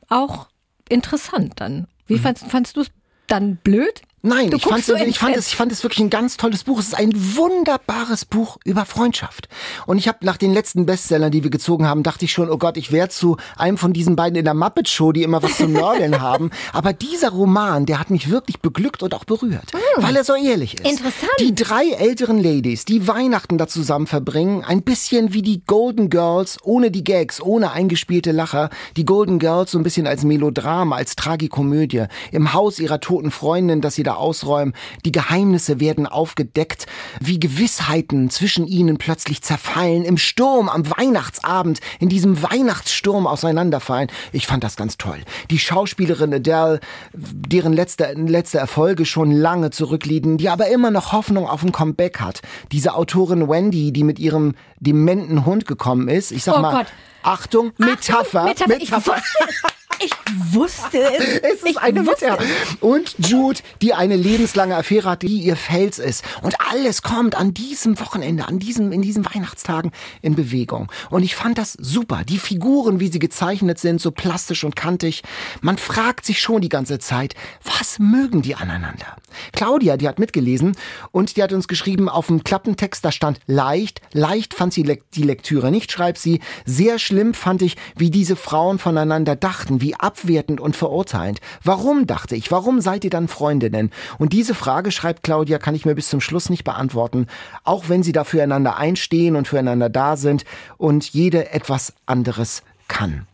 auch 0.10 0.48
interessant 0.90 1.54
dann. 1.58 1.88
Wie 2.08 2.18
fandst, 2.18 2.48
fandst 2.48 2.78
du 2.78 2.82
es 2.82 2.92
dann 3.28 3.58
blöd? 3.58 4.02
Nein, 4.24 4.50
Du 4.50 4.58
ich, 4.58 4.64
fand 4.64 4.84
so 4.84 4.96
ich, 4.96 5.20
fand 5.20 5.36
es, 5.36 5.48
ich 5.50 5.56
fand 5.56 5.72
es 5.72 5.84
wirklich 5.84 6.00
ein 6.00 6.10
ganz 6.10 6.38
tolles 6.38 6.64
Buch. 6.64 6.80
Es 6.80 6.88
ist 6.88 6.98
ein 6.98 7.12
wunderbares 7.14 8.26
Buch 8.26 8.58
über 8.66 8.86
Freundschaft. 8.86 9.48
Und 9.86 10.00
ich 10.00 10.08
habe 10.08 10.26
nach 10.26 10.38
den 10.38 10.54
letzten 10.54 10.88
Bestsellern, 10.88 11.30
die 11.30 11.44
wir 11.44 11.52
gezogen 11.52 11.86
haben, 11.86 12.02
dachte 12.02 12.26
ich 12.26 12.32
schon, 12.32 12.50
oh 12.50 12.58
Gott, 12.58 12.78
ich 12.78 12.92
wäre 12.92 13.10
zu 13.10 13.38
einem 13.58 13.78
von 13.78 13.94
diesen 13.94 14.16
beiden 14.16 14.36
in 14.36 14.44
der 14.44 14.56
Muppet 14.56 14.90
Show, 14.90 15.12
die 15.12 15.22
immer 15.22 15.44
was 15.44 15.58
zu 15.58 15.68
nörgeln 15.68 16.20
haben. 16.22 16.50
Aber 16.74 16.94
dieser 16.94 17.30
Roman, 17.30 17.86
der 17.86 18.00
hat 18.00 18.10
mich 18.10 18.32
wirklich 18.32 18.60
beglückt 18.60 19.04
und 19.04 19.14
auch 19.14 19.24
berührt, 19.24 19.72
weil 19.98 20.16
er 20.16 20.24
so 20.24 20.34
ehrlich 20.34 20.74
ist. 20.74 20.84
Hm. 20.84 20.92
Interessant. 20.92 21.32
Die 21.40 21.54
drei 21.54 21.90
älteren 21.92 22.42
Ladies, 22.42 22.86
die 22.86 23.08
Weihnachten 23.08 23.60
da 23.60 23.68
zusammen 23.68 24.08
verbringen, 24.08 24.64
ein 24.64 24.82
bisschen 24.82 25.34
wie 25.34 25.44
die 25.44 25.62
Golden 25.64 26.10
Girls, 26.10 26.58
ohne 26.64 26.90
die 26.90 27.04
Gags, 27.04 27.40
ohne 27.40 27.72
eingespielte 27.72 28.32
Lacher. 28.32 28.72
Die 28.96 29.06
Golden 29.06 29.38
Girls 29.38 29.72
so 29.72 29.78
ein 29.78 29.84
bisschen 29.84 30.08
als 30.08 30.24
Melodram, 30.24 30.92
als 30.92 31.16
Tragikomödie. 31.16 32.06
Im 32.32 32.54
Haus 32.54 32.80
ihrer 32.80 33.00
toten 33.00 33.30
Freundin, 33.30 33.82
das 33.82 33.94
sie 33.94 34.07
da 34.08 34.16
ausräumen. 34.16 34.74
Die 35.06 35.12
Geheimnisse 35.12 35.80
werden 35.80 36.08
aufgedeckt, 36.08 36.88
wie 37.20 37.40
Gewissheiten 37.40 38.30
zwischen 38.30 38.66
ihnen 38.66 38.98
plötzlich 38.98 39.42
zerfallen, 39.42 40.04
im 40.04 40.18
Sturm 40.18 40.70
am 40.70 40.90
Weihnachtsabend, 40.90 41.80
in 42.00 42.10
diesem 42.10 42.42
Weihnachtssturm 42.42 43.28
auseinanderfallen. 43.28 44.10
Ich 44.32 44.48
fand 44.48 44.64
das 44.64 44.76
ganz 44.76 44.98
toll. 44.98 45.20
Die 45.52 45.60
Schauspielerin 45.60 46.34
Adele, 46.34 46.80
deren 47.14 47.74
letzte, 47.74 48.14
letzte 48.14 48.58
Erfolge 48.58 49.06
schon 49.06 49.32
lange 49.32 49.70
zurückliegen, 49.70 50.38
die 50.38 50.50
aber 50.50 50.68
immer 50.68 50.92
noch 50.92 51.12
Hoffnung 51.12 51.48
auf 51.48 51.64
ein 51.64 51.72
Comeback 51.72 52.20
hat. 52.20 52.42
Diese 52.72 52.96
Autorin 52.96 53.50
Wendy, 53.50 53.92
die 53.92 54.04
mit 54.04 54.20
ihrem 54.20 54.56
dementen 54.80 55.46
Hund 55.46 55.68
gekommen 55.68 56.08
ist. 56.08 56.32
Ich 56.32 56.44
sag 56.44 56.58
Oh 56.58 56.62
mal, 56.62 56.72
Gott. 56.72 56.88
Achtung, 57.24 57.74
Metapher. 57.78 58.46
Metapher. 58.46 58.78
Ich 58.80 58.92
wusste 58.92 59.12
Ich 60.00 60.12
wusste 60.54 61.00
es. 61.00 61.24
Es 61.42 61.54
ist 61.54 61.68
ich 61.68 61.78
eine 61.80 62.04
Metapher. 62.04 62.44
Und 62.80 63.16
Jude, 63.18 63.60
die 63.82 63.94
eine 63.94 64.16
lebenslange 64.16 64.76
Affäre 64.76 65.10
hat, 65.10 65.24
die 65.24 65.40
ihr 65.40 65.56
Fels 65.56 66.00
ist. 66.00 66.24
Und 66.42 66.56
alles 66.72 67.02
kommt 67.02 67.36
an 67.36 67.54
diesem 67.54 68.00
Wochenende, 68.00 68.48
an 68.48 68.60
diesem, 68.60 68.92
in 68.92 69.02
diesen 69.02 69.26
Weihnachtstagen 69.26 69.92
in 70.22 70.36
Bewegung. 70.36 70.92
Und 71.10 71.24
ich 71.24 71.36
fand 71.36 71.58
das 71.58 71.74
super. 71.74 72.24
Die 72.28 72.40
Figuren, 72.40 73.00
wie 73.00 73.08
sie 73.08 73.20
gezeichnet 73.20 73.80
sind, 73.80 74.02
so 74.02 74.12
plastisch 74.12 74.64
und 74.64 74.76
kantig. 74.76 75.24
Man 75.62 75.78
fragt 75.78 76.26
sich 76.26 76.40
schon 76.40 76.62
die 76.62 76.70
ganze 76.70 77.00
Zeit, 77.00 77.36
was 77.64 78.00
mögen 78.00 78.42
die 78.42 78.56
aneinander? 78.56 79.16
Claudia, 79.54 79.98
die 79.98 80.08
hat 80.08 80.20
mitgelesen 80.20 80.76
und 81.12 81.38
die 81.38 81.44
hat 81.44 81.54
uns 81.54 81.68
geschrieben, 81.68 82.10
auf 82.10 82.28
dem 82.28 82.44
Klappentext, 82.44 83.04
da 83.04 83.12
stand 83.12 83.40
leicht. 83.46 84.02
Leicht 84.14 84.54
fand 84.54 84.74
sie 84.74 85.00
die 85.14 85.24
Lektüre 85.24 85.72
nicht, 85.72 85.92
schreibt 85.92 86.18
sie. 86.18 86.42
Sehr 86.66 87.00
schlimm 87.00 87.34
fand 87.34 87.62
ich, 87.62 87.78
wie 87.96 88.12
diese 88.12 88.36
Frauen 88.36 88.80
voneinander 88.80 89.36
dachten, 89.36 89.82
wie 89.82 89.87
abwertend 89.96 90.60
und 90.60 90.76
verurteilend. 90.76 91.40
Warum, 91.64 92.08
dachte 92.08 92.36
ich, 92.36 92.52
warum 92.52 92.82
seid 92.82 93.04
ihr 93.04 93.10
dann 93.10 93.28
Freundinnen? 93.28 93.92
Und 94.18 94.34
diese 94.34 94.56
Frage, 94.56 94.92
schreibt 94.92 95.24
Claudia, 95.24 95.60
kann 95.60 95.76
ich 95.76 95.86
mir 95.86 95.96
bis 95.96 96.10
zum 96.10 96.22
Schluss 96.22 96.50
nicht 96.50 96.64
beantworten, 96.64 97.28
auch 97.64 97.90
wenn 97.90 98.04
sie 98.04 98.12
da 98.12 98.24
füreinander 98.24 98.78
einstehen 98.78 99.36
und 99.36 99.48
füreinander 99.48 99.90
da 99.90 100.18
sind 100.18 100.46
und 100.78 101.10
jede 101.10 101.52
etwas 101.52 101.94
anderes 102.06 102.64
kann. 102.88 103.28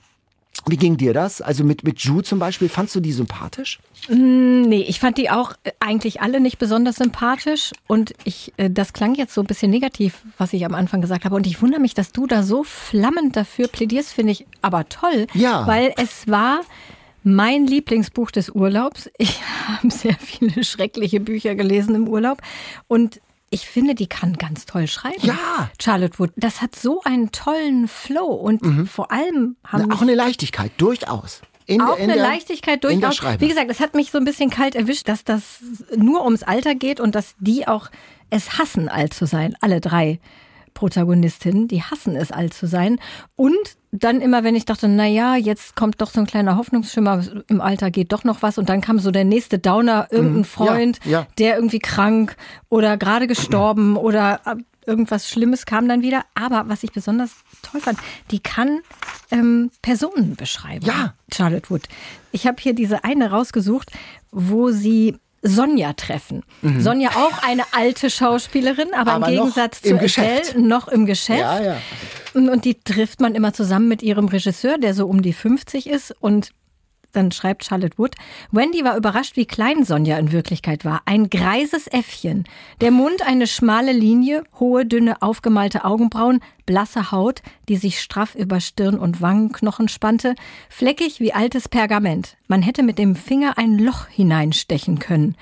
Wie 0.68 0.78
ging 0.78 0.98
dir 0.98 1.14
das? 1.14 1.42
Also 1.42 1.64
mit, 1.64 1.84
mit 1.84 2.00
Ju 2.00 2.22
zum 2.22 2.40
Beispiel, 2.40 2.70
fandst 2.70 2.96
du 2.96 3.00
die 3.00 3.12
sympathisch? 3.12 3.80
Nee, 4.10 4.86
ich 4.88 5.00
fand 5.00 5.18
die 5.18 5.30
auch 5.30 5.54
äh, 5.64 5.72
eigentlich 5.80 6.22
alle 6.22 6.40
nicht 6.40 6.58
besonders 6.58 6.98
sympathisch 6.98 7.72
und 7.88 8.14
ich, 8.24 8.54
äh, 8.58 8.70
das 8.70 8.94
klang 8.94 9.16
jetzt 9.16 9.34
so 9.34 9.42
ein 9.42 9.48
bisschen 9.48 9.72
negativ, 9.72 10.24
was 10.38 10.54
ich 10.54 10.66
am 10.66 10.74
Anfang 10.74 11.02
gesagt 11.02 11.26
habe. 11.26 11.36
Und 11.36 11.48
ich 11.48 11.62
wundere 11.62 11.82
mich, 11.82 11.94
dass 11.94 12.12
du 12.12 12.28
da 12.28 12.44
so 12.44 12.64
flammend 12.64 13.36
dafür 13.36 13.68
plädierst, 13.68 14.14
finde 14.14 14.32
ich 14.32 14.46
aber 14.62 14.88
toll. 14.90 15.28
Ja. 15.34 15.68
Weil 15.68 15.94
es 15.98 16.28
war 16.28 16.62
mein 17.24 17.66
Lieblingsbuch 17.66 18.32
des 18.32 18.50
Urlaubs. 18.50 19.10
Ich 19.18 19.42
habe 19.68 19.90
sehr 19.90 20.16
viele 20.20 20.64
schreckliche 20.64 21.20
Bücher 21.20 21.56
gelesen 21.56 21.96
im 21.96 22.08
Urlaub 22.08 22.42
und 22.88 23.20
ich 23.54 23.68
finde, 23.68 23.96
die 23.96 24.08
kann 24.08 24.34
ganz 24.34 24.66
toll 24.66 24.88
schreiben. 24.88 25.22
Ja. 25.22 25.70
Charlotte 25.82 26.18
Wood. 26.20 26.32
Das 26.36 26.62
hat 26.62 26.76
so 26.76 27.02
einen 27.04 27.32
tollen 27.32 27.88
Flow 27.88 28.26
und 28.26 28.90
vor 28.90 29.12
allem 29.12 29.56
haben 29.66 29.86
Na, 29.88 29.96
auch 29.96 30.02
eine 30.02 30.16
Leichtigkeit, 30.16 30.72
durchaus. 30.78 31.42
In 31.66 31.82
auch 31.82 31.96
der- 31.96 32.04
in 32.04 32.12
eine 32.12 32.20
der- 32.20 32.24
Leichtigkeit 32.30 32.84
durchaus. 32.84 33.22
Wie 33.40 33.48
gesagt, 33.48 33.72
es 33.72 33.80
hat 33.80 33.94
mich 33.94 34.12
so 34.12 34.18
ein 34.18 34.26
bisschen 34.26 34.50
kalt 34.50 34.76
erwischt, 34.76 35.08
dass 35.08 35.24
das 35.24 35.60
nur 35.96 36.24
ums 36.26 36.44
Alter 36.44 36.76
geht 36.76 37.00
und 37.00 37.16
dass 37.16 37.36
die 37.40 37.68
auch 37.68 37.90
es 38.30 38.58
hassen, 38.58 38.90
alt 38.90 39.14
zu 39.14 39.26
sein. 39.26 39.56
Alle 39.62 39.80
drei 39.80 40.20
Protagonistinnen, 40.74 41.68
die 41.68 41.82
hassen 41.84 42.16
es, 42.16 42.32
alt 42.32 42.54
zu 42.54 42.68
sein. 42.68 43.00
Und 43.36 43.56
dann 43.92 44.22
immer, 44.22 44.44
wenn 44.44 44.56
ich 44.56 44.66
dachte, 44.66 44.88
na 44.88 45.06
ja, 45.06 45.36
jetzt 45.36 45.76
kommt 45.76 46.02
doch 46.02 46.10
so 46.10 46.20
ein 46.20 46.26
kleiner 46.28 46.58
Hoffnungsschimmer, 46.58 47.24
im 47.48 47.62
Alter 47.62 47.92
geht 47.92 48.12
doch 48.12 48.24
noch 48.24 48.42
was. 48.42 48.58
Und 48.58 48.70
dann 48.70 48.82
kam 48.82 49.00
so 49.00 49.12
der 49.12 49.24
nächste 49.26 49.60
Downer, 49.60 50.08
irgendein 50.12 50.46
Freund, 50.46 51.00
Mhm. 51.06 51.12
ja. 51.12 51.28
der 51.38 51.56
irgendwie 51.56 51.80
krank 51.80 52.36
oder 52.70 52.98
gerade 52.98 53.28
gestorben 53.28 53.96
oder 53.98 54.42
äh, 54.46 54.56
irgendwas 54.86 55.30
Schlimmes 55.30 55.66
kam 55.66 55.88
dann 55.88 56.02
wieder. 56.02 56.24
Aber 56.36 56.64
was 56.68 56.84
ich 56.84 56.92
besonders 56.92 57.32
toll 57.62 57.80
fand, 57.82 58.00
die 58.32 58.40
kann 58.40 58.80
ähm, 59.32 59.70
Personen 59.82 60.36
beschreiben. 60.36 60.86
Ja. 60.86 61.14
Charlotte 61.32 61.70
Wood. 61.70 61.84
Ich 62.32 62.48
habe 62.48 62.58
hier 62.62 62.74
diese 62.74 63.04
eine 63.04 63.30
rausgesucht, 63.32 63.92
wo 64.32 64.72
sie 64.72 65.18
Sonja 65.44 65.94
treffen. 65.94 66.44
Sonja 66.80 67.10
auch 67.10 67.44
eine 67.48 67.64
alte 67.74 68.10
Schauspielerin, 68.10 68.94
aber, 68.94 69.18
Mhm. 69.18 69.24
Aber 69.24 69.28
im 69.28 69.36
Gegensatz 69.36 69.82
zu. 69.82 69.94
Adele 69.96 70.68
noch 70.68 70.88
im 70.88 71.06
Geschäft. 71.06 71.40
Ja, 71.40 71.62
ja. 71.62 71.78
Und 72.34 72.66
die 72.66 72.80
trifft 72.80 73.20
man 73.20 73.36
immer 73.36 73.54
zusammen 73.54 73.88
mit 73.88 74.02
ihrem 74.02 74.28
Regisseur, 74.28 74.78
der 74.80 74.94
so 74.94 75.06
um 75.08 75.22
die 75.22 75.34
50 75.34 75.88
ist 75.88 76.16
und 76.20 76.50
dann 77.14 77.32
schreibt 77.32 77.64
Charlotte 77.64 77.98
Wood, 77.98 78.16
Wendy 78.52 78.84
war 78.84 78.98
überrascht, 78.98 79.36
wie 79.36 79.46
klein 79.46 79.84
Sonja 79.86 80.18
in 80.18 80.32
Wirklichkeit 80.32 80.84
war. 80.84 81.02
Ein 81.06 81.30
greises 81.30 81.88
Äffchen. 81.88 82.44
Der 82.82 82.92
Mund 82.92 83.26
eine 83.26 83.48
schmale 83.48 83.94
Linie, 83.94 84.44
hohe, 84.60 84.86
dünne, 84.86 85.22
aufgemalte 85.22 85.86
Augenbrauen, 85.86 86.42
blasse 86.66 87.12
Haut, 87.12 87.42
die 87.70 87.78
sich 87.78 88.02
straff 88.02 88.36
über 88.36 88.60
Stirn 88.60 88.98
und 88.98 89.22
Wangenknochen 89.22 89.88
spannte, 89.88 90.36
fleckig 90.70 91.20
wie 91.20 91.34
altes 91.34 91.70
Pergament. 91.70 92.38
Man 92.48 92.62
hätte 92.62 92.84
mit 92.84 92.98
dem 92.98 93.16
Finger 93.16 93.58
ein 93.58 93.78
Loch 93.78 94.08
hineinstechen 94.08 95.00
können. 95.00 95.36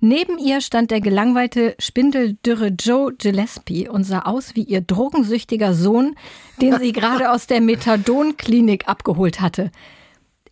Neben 0.00 0.38
ihr 0.38 0.60
stand 0.60 0.92
der 0.92 1.00
gelangweilte, 1.00 1.74
spindeldürre 1.80 2.68
Joe 2.68 3.12
Gillespie 3.12 3.88
und 3.88 4.04
sah 4.04 4.20
aus 4.20 4.54
wie 4.54 4.62
ihr 4.62 4.80
drogensüchtiger 4.80 5.74
Sohn, 5.74 6.14
den 6.62 6.78
sie 6.78 6.92
gerade 6.92 7.32
aus 7.32 7.48
der 7.48 7.60
Methadonklinik 7.60 8.88
abgeholt 8.88 9.40
hatte. 9.40 9.72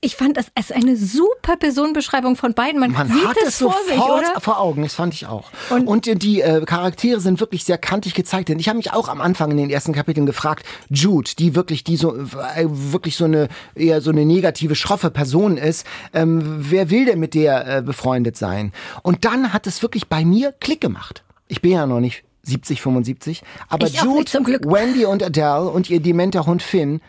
Ich 0.00 0.16
fand 0.16 0.36
das 0.36 0.46
als 0.54 0.70
eine 0.72 0.96
super 0.96 1.56
Personenbeschreibung 1.56 2.36
von 2.36 2.52
beiden. 2.54 2.78
Man, 2.80 2.92
Man 2.92 3.08
sieht 3.08 3.26
hat 3.26 3.36
es 3.46 3.58
vor 3.58 3.74
sich, 3.86 3.96
sofort 3.96 4.24
oder? 4.30 4.40
vor 4.40 4.60
Augen, 4.60 4.82
das 4.82 4.94
fand 4.94 5.14
ich 5.14 5.26
auch. 5.26 5.50
Und- 5.70 5.86
Und, 5.86 6.22
die 6.22 6.40
äh, 6.42 6.64
Charaktere 6.64 7.20
sind 7.20 7.40
wirklich 7.40 7.64
sehr 7.64 7.78
kantig 7.78 8.14
gezeichnet. 8.14 8.60
Ich 8.60 8.68
habe 8.68 8.76
mich 8.76 8.92
auch 8.92 9.08
am 9.08 9.20
Anfang 9.20 9.50
in 9.50 9.56
den 9.56 9.70
ersten 9.70 9.92
Kapiteln 9.92 10.26
gefragt, 10.26 10.64
Jude, 10.90 11.30
die 11.38 11.54
wirklich 11.54 11.82
die 11.84 11.96
so 11.96 12.14
äh, 12.16 12.66
wirklich 12.66 13.16
so 13.16 13.24
eine 13.24 13.48
eher 13.74 14.00
so 14.00 14.10
eine 14.10 14.24
negative, 14.26 14.74
schroffe 14.74 15.10
Person 15.10 15.56
ist, 15.56 15.86
ähm, 16.12 16.42
wer 16.70 16.90
will 16.90 17.06
denn 17.06 17.18
mit 17.20 17.34
der 17.34 17.78
äh, 17.78 17.82
befreundet 17.82 18.36
sein? 18.36 18.72
Und 19.02 19.24
dann 19.24 19.52
hat 19.52 19.66
es 19.66 19.82
wirklich 19.82 20.08
bei 20.08 20.24
mir 20.24 20.52
Klick 20.60 20.80
gemacht. 20.80 21.22
Ich 21.48 21.62
bin 21.62 21.72
ja 21.72 21.86
noch 21.86 22.00
nicht 22.00 22.24
70, 22.42 22.80
75, 22.82 23.42
aber 23.68 23.86
Ich 23.86 24.00
Jude, 24.02 24.18
nicht, 24.20 24.28
zum 24.28 24.44
Glück. 24.44 24.64
Wendy 24.66 25.04
und 25.04 25.22
Adele 25.22 25.68
und 25.70 25.90
ihr 25.90 26.00
dementer 26.00 26.46
Hund 26.46 26.62
Finn, 26.62 27.00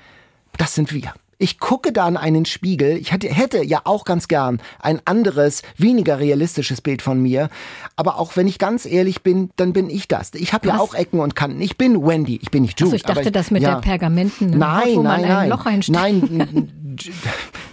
das 0.58 0.74
sind 0.75 0.91
wir. 0.94 1.13
Ich 1.39 1.60
gucke 1.60 1.91
da 1.91 2.08
in 2.08 2.17
einen 2.17 2.46
Spiegel. 2.46 2.98
Ich 2.98 3.12
hätte, 3.12 3.27
hätte 3.27 3.63
ja 3.63 3.82
auch 3.84 4.06
ganz 4.06 4.27
gern 4.27 4.60
ein 4.79 5.01
anderes, 5.06 5.62
weniger 5.77 6.20
realistisches 6.20 6.82
Bild 6.82 7.01
von 7.01 7.22
mir. 7.22 7.50
Aber 7.96 8.20
auch 8.20 8.36
wenn 8.36 8.48
ich 8.48 8.58
ganz 8.58 8.86
ehrlich 8.86 9.22
bin, 9.22 9.51
dann 9.56 9.74
bin 9.74 9.89
ich 9.89 10.08
das. 10.08 10.34
Ich 10.34 10.53
habe 10.53 10.67
ja 10.67 10.79
auch 10.79 10.96
Ecken 10.96 11.20
und 11.20 11.36
Kanten. 11.36 11.62
Ich 11.62 11.77
bin 11.77 12.06
Wendy. 12.06 12.39
Ich 12.41 12.50
bin 12.50 12.63
nicht 12.63 12.79
Jude. 12.79 12.89
Achso, 12.89 12.96
ich 12.96 13.03
dachte, 13.03 13.22
aber 13.22 13.32
das 13.32 13.51
mit 13.51 13.62
ja. 13.62 13.75
der 13.75 13.82
pergamentenen 13.82 14.58
Nein, 14.58 14.88
Haut, 14.88 14.96
wo 14.96 15.03
man 15.03 15.22
nein, 15.22 15.32
ein 15.32 15.50
nein. 15.50 15.50
Loch. 15.50 15.65
Nein, 15.89 16.70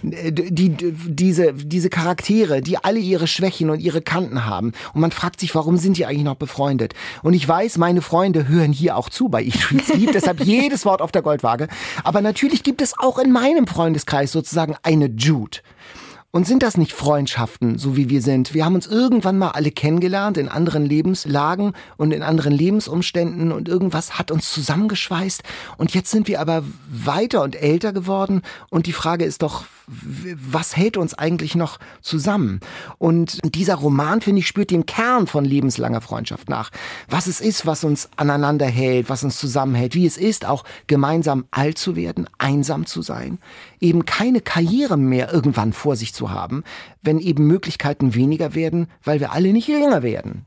die, 0.03 0.51
die, 0.51 0.93
diese, 1.07 1.53
diese 1.53 1.89
Charaktere, 1.89 2.61
die 2.61 2.77
alle 2.77 2.99
ihre 2.99 3.27
Schwächen 3.27 3.69
und 3.69 3.79
ihre 3.79 4.01
Kanten 4.01 4.45
haben. 4.45 4.73
Und 4.93 5.01
man 5.01 5.11
fragt 5.11 5.39
sich, 5.39 5.55
warum 5.55 5.77
sind 5.77 5.97
die 5.97 6.05
eigentlich 6.05 6.23
noch 6.23 6.35
befreundet? 6.35 6.93
Und 7.23 7.33
ich 7.33 7.47
weiß, 7.47 7.77
meine 7.77 8.01
Freunde 8.01 8.47
hören 8.47 8.71
hier 8.71 8.97
auch 8.97 9.09
zu 9.09 9.29
bei 9.29 9.41
Read, 9.41 9.85
Sleep, 9.85 10.11
deshalb 10.11 10.41
jedes 10.43 10.85
Wort 10.85 11.01
auf 11.01 11.11
der 11.11 11.21
Goldwaage. 11.21 11.67
Aber 12.03 12.21
natürlich 12.21 12.63
gibt 12.63 12.81
es 12.81 12.93
auch 12.97 13.17
in 13.19 13.31
meinem 13.31 13.54
Freundeskreis 13.67 14.31
sozusagen 14.31 14.75
eine 14.83 15.07
Jude. 15.07 15.59
Und 16.35 16.45
sind 16.45 16.63
das 16.63 16.75
nicht 16.75 16.91
Freundschaften, 16.91 17.77
so 17.77 17.95
wie 17.95 18.09
wir 18.09 18.21
sind? 18.21 18.53
Wir 18.53 18.65
haben 18.65 18.75
uns 18.75 18.87
irgendwann 18.87 19.37
mal 19.37 19.51
alle 19.51 19.71
kennengelernt 19.71 20.35
in 20.35 20.49
anderen 20.49 20.85
Lebenslagen 20.85 21.71
und 21.95 22.11
in 22.11 22.23
anderen 22.23 22.51
Lebensumständen 22.51 23.53
und 23.53 23.69
irgendwas 23.69 24.19
hat 24.19 24.31
uns 24.31 24.51
zusammengeschweißt. 24.51 25.43
Und 25.77 25.93
jetzt 25.93 26.11
sind 26.11 26.27
wir 26.27 26.41
aber 26.41 26.65
weiter 26.91 27.41
und 27.41 27.55
älter 27.55 27.93
geworden 27.93 28.41
und 28.69 28.85
die 28.85 28.91
Frage 28.91 29.23
ist 29.23 29.43
doch, 29.43 29.63
was 29.87 30.75
hält 30.75 30.97
uns 30.97 31.13
eigentlich 31.13 31.55
noch 31.55 31.77
zusammen? 32.01 32.59
Und 32.97 33.39
dieser 33.55 33.75
Roman, 33.75 34.19
finde 34.19 34.39
ich, 34.39 34.47
spürt 34.47 34.71
den 34.71 34.85
Kern 34.85 35.27
von 35.27 35.45
lebenslanger 35.45 36.01
Freundschaft 36.01 36.49
nach. 36.49 36.71
Was 37.07 37.27
es 37.27 37.39
ist, 37.39 37.65
was 37.65 37.85
uns 37.85 38.09
aneinander 38.17 38.65
hält, 38.65 39.09
was 39.09 39.23
uns 39.23 39.37
zusammenhält, 39.37 39.95
wie 39.95 40.07
es 40.07 40.17
ist, 40.17 40.45
auch 40.45 40.65
gemeinsam 40.87 41.45
alt 41.51 41.77
zu 41.77 41.95
werden, 41.95 42.27
einsam 42.39 42.87
zu 42.87 43.01
sein, 43.01 43.37
eben 43.85 44.05
keine 44.05 44.41
Karriere 44.41 44.97
mehr 44.97 45.33
irgendwann 45.33 45.73
vor 45.73 45.95
sich 45.95 46.13
zu 46.13 46.31
haben, 46.31 46.63
wenn 47.01 47.19
eben 47.19 47.47
Möglichkeiten 47.47 48.15
weniger 48.15 48.55
werden, 48.55 48.87
weil 49.03 49.19
wir 49.19 49.31
alle 49.31 49.53
nicht 49.53 49.67
jünger 49.67 50.03
werden. 50.03 50.45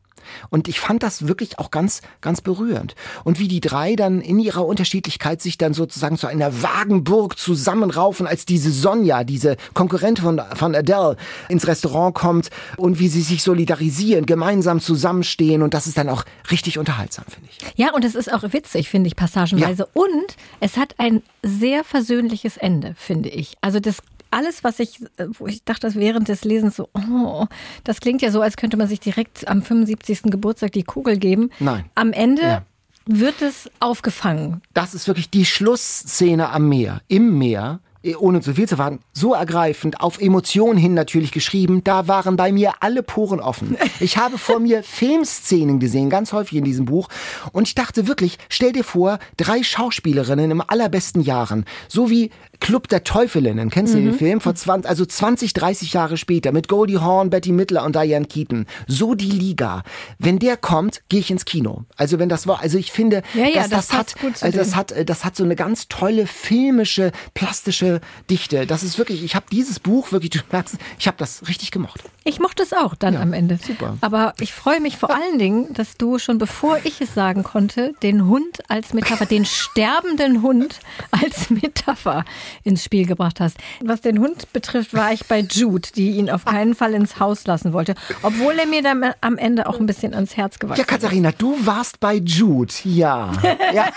Und 0.50 0.68
ich 0.68 0.80
fand 0.80 1.02
das 1.02 1.28
wirklich 1.28 1.58
auch 1.58 1.70
ganz, 1.70 2.02
ganz 2.20 2.40
berührend. 2.40 2.94
Und 3.25 3.38
wie 3.38 3.49
die 3.49 3.61
drei 3.61 3.97
dann 3.97 4.20
in 4.20 4.38
ihrer 4.38 4.66
Unterschiedlichkeit 4.66 5.42
sich 5.42 5.58
dann 5.58 5.75
sozusagen 5.75 6.16
zu 6.16 6.26
einer 6.26 6.62
Wagenburg 6.62 7.38
zusammenraufen, 7.38 8.26
als 8.26 8.47
diese 8.47 8.70
Sonja, 8.70 9.25
diese 9.25 9.56
Konkurrentin 9.75 10.25
von, 10.25 10.42
von 10.54 10.75
Adele, 10.75 11.16
ins 11.49 11.66
Restaurant 11.66 12.14
kommt 12.14 12.50
und 12.76 12.99
wie 12.99 13.08
sie 13.08 13.23
sich 13.23 13.42
solidarisieren, 13.42 14.26
gemeinsam 14.26 14.80
zusammenstehen. 14.80 15.62
Und 15.62 15.75
das 15.75 15.87
ist 15.87 15.99
dann 15.99 16.08
auch 16.08 16.25
richtig 16.50 16.78
unterhaltsam, 16.78 17.25
finde 17.28 17.49
ich. 17.50 17.58
Ja, 17.76 17.94
und 17.94 18.04
es 18.04 18.14
ist 18.14 18.32
auch 18.32 18.42
witzig, 18.52 18.88
finde 18.88 19.08
ich, 19.08 19.16
passagenweise. 19.16 19.88
Und 19.92 20.37
es 20.61 20.76
hat 20.76 20.94
ein 20.99 21.23
sehr 21.42 21.85
versöhnliches 21.85 22.56
Ende, 22.56 22.94
finde 22.97 23.28
ich. 23.28 23.54
Also 23.61 23.80
das 23.80 23.99
alles, 24.30 24.64
was 24.64 24.78
ich, 24.78 25.00
wo 25.38 25.47
ich 25.47 25.64
dachte 25.64 25.94
während 25.94 26.28
des 26.28 26.44
Lesens 26.44 26.76
so, 26.76 26.88
oh, 26.94 27.47
das 27.85 28.00
klingt 28.00 28.23
ja 28.23 28.30
so, 28.30 28.40
als 28.40 28.56
könnte 28.56 28.76
man 28.76 28.88
sich 28.88 29.00
direkt 29.00 29.47
am 29.49 29.62
75. 29.62 30.23
Geburtstag 30.25 30.73
die 30.73 30.82
Kugel 30.85 31.16
geben. 31.18 31.50
Nein. 31.61 31.85
Am 31.94 32.12
Ende 32.12 32.42
Ja. 32.42 32.62
wird 33.06 33.40
es 33.42 33.70
aufgefangen. 33.80 34.61
Das 34.75 34.94
ist 34.94 35.06
wirklich 35.06 35.30
die 35.30 35.44
Schlussszene 35.47 36.50
am 36.50 36.68
Meer, 36.68 37.00
im 37.08 37.38
Meer. 37.38 37.80
eh, 38.04 38.14
Ohne 38.14 38.40
zu 38.40 38.54
viel 38.54 38.68
zu 38.68 38.78
warten, 38.78 39.00
so 39.12 39.35
ergreifend, 39.35 40.00
auf 40.00 40.20
Emotionen 40.20 40.78
hin 40.78 40.94
natürlich 40.94 41.32
geschrieben, 41.32 41.82
da 41.82 42.06
waren 42.06 42.37
bei 42.37 42.52
mir 42.52 42.75
alle 42.80 43.02
Poren 43.02 43.40
offen. 43.40 43.76
Ich 44.00 44.16
habe 44.16 44.38
vor 44.38 44.61
mir 44.61 44.85
Filmszenen 44.85 45.80
gesehen, 45.80 46.08
ganz 46.08 46.32
häufig 46.32 46.58
in 46.58 46.64
diesem 46.64 46.85
Buch, 46.85 47.08
und 47.50 47.66
ich 47.66 47.75
dachte 47.75 48.06
wirklich, 48.06 48.38
stell 48.49 48.70
dir 48.73 48.85
vor, 48.85 49.18
drei 49.37 49.64
Schauspielerinnen 49.64 50.52
im 50.52 50.62
allerbesten 50.64 51.23
Jahren, 51.23 51.64
so 51.88 52.08
wie 52.08 52.30
Club 52.61 52.88
der 52.88 53.05
Teufelinnen, 53.05 53.71
kennst 53.71 53.95
du 53.95 53.99
den 53.99 54.15
Film? 54.15 54.41
Vor 54.41 54.55
20, 54.55 54.88
also 54.88 55.05
20, 55.05 55.53
30 55.53 55.93
Jahre 55.93 56.17
später 56.17 56.53
mit 56.53 56.69
Goldie 56.69 56.99
Hawn, 56.99 57.31
Betty 57.31 57.53
Midler 57.53 57.85
und 57.85 57.95
Diane 57.95 58.27
Keaton. 58.27 58.67
So 58.87 59.15
die 59.15 59.31
Liga. 59.31 59.83
Wenn 60.19 60.38
der 60.38 60.57
kommt, 60.57 61.03
gehe 61.09 61.21
ich 61.21 61.31
ins 61.31 61.45
Kino. 61.45 61.85
Also 61.97 62.19
wenn 62.19 62.29
das 62.29 62.47
war, 62.47 62.61
also 62.61 62.79
ich 62.79 62.93
finde, 62.93 63.23
Ja, 63.35 63.47
ja, 63.47 63.55
dass 63.62 63.71
das 63.71 63.88
das, 63.88 63.97
hat, 63.97 64.15
also 64.43 64.59
das 64.59 64.77
hat, 64.77 64.93
äh, 64.93 65.05
das 65.05 65.25
hat 65.25 65.37
so 65.37 65.45
eine 65.45 65.57
ganz 65.57 65.88
tolle 65.88 66.27
filmische, 66.27 67.12
plastische 67.35 68.00
Dichte. 68.31 68.67
Das 68.67 68.83
ist 68.83 68.99
wirklich, 68.99 69.23
ich 69.23 69.35
habe 69.35 69.47
dieses 69.50 69.81
Buch 69.81 70.12
wirklich, 70.12 70.31
du 70.31 70.41
merkst, 70.50 70.77
ich 70.99 71.07
habe 71.07 71.17
das 71.17 71.49
richtig 71.49 71.71
gemocht. 71.71 72.03
Ich 72.28 72.40
mochte 72.40 72.62
es 72.62 72.75
auch 72.75 72.94
dann 72.94 73.16
am 73.16 73.32
Ende. 73.32 73.56
super. 73.56 73.97
Aber 74.02 74.35
ich 74.38 74.52
freue 74.52 74.80
mich 74.80 74.99
vor 74.99 75.08
allen 75.08 75.38
Dingen, 75.38 75.73
dass 75.73 75.97
du 75.97 76.18
schon 76.18 76.37
bevor 76.37 76.78
ich 76.85 77.00
es 77.00 77.14
sagen 77.14 77.42
konnte, 77.42 77.94
den 78.02 78.26
Hund 78.26 78.58
als 78.68 78.92
Metapher, 78.92 79.25
den 79.25 79.44
sterbenden 79.47 80.42
Hund 80.42 80.78
als 81.11 81.49
Metapher 81.49 82.26
ins 82.64 82.85
Spiel 82.85 83.06
gebracht 83.06 83.40
hast. 83.40 83.56
Was 83.82 84.02
den 84.02 84.18
Hund 84.18 84.52
betrifft, 84.52 84.92
war 84.92 85.11
ich 85.11 85.25
bei 85.25 85.38
Jude, 85.40 85.88
die 85.97 86.11
ihn 86.11 86.28
auf 86.28 86.44
keinen 86.44 86.75
Fall 86.75 86.92
ins 86.92 87.18
Haus 87.18 87.47
lassen 87.47 87.73
wollte, 87.73 87.94
obwohl 88.23 88.58
er 88.58 88.66
mir 88.66 88.82
dann 88.82 89.14
am 89.23 89.38
Ende 89.38 89.66
auch 89.66 89.80
ein 89.80 89.87
bisschen 89.87 90.12
ans 90.12 90.37
Herz 90.37 90.58
gewachsen 90.58 90.80
Ja, 90.80 90.85
Katharina, 90.85 91.32
du 91.32 91.56
warst 91.64 91.99
bei 91.99 92.16
Jude. 92.16 92.75
Ja. 92.85 93.32
ja. 93.73 93.88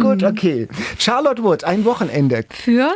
Gut, 0.00 0.22
okay. 0.22 0.66
Charlotte 0.98 1.42
Wood, 1.42 1.64
ein 1.64 1.84
Wochenende. 1.84 2.46
Für 2.48 2.94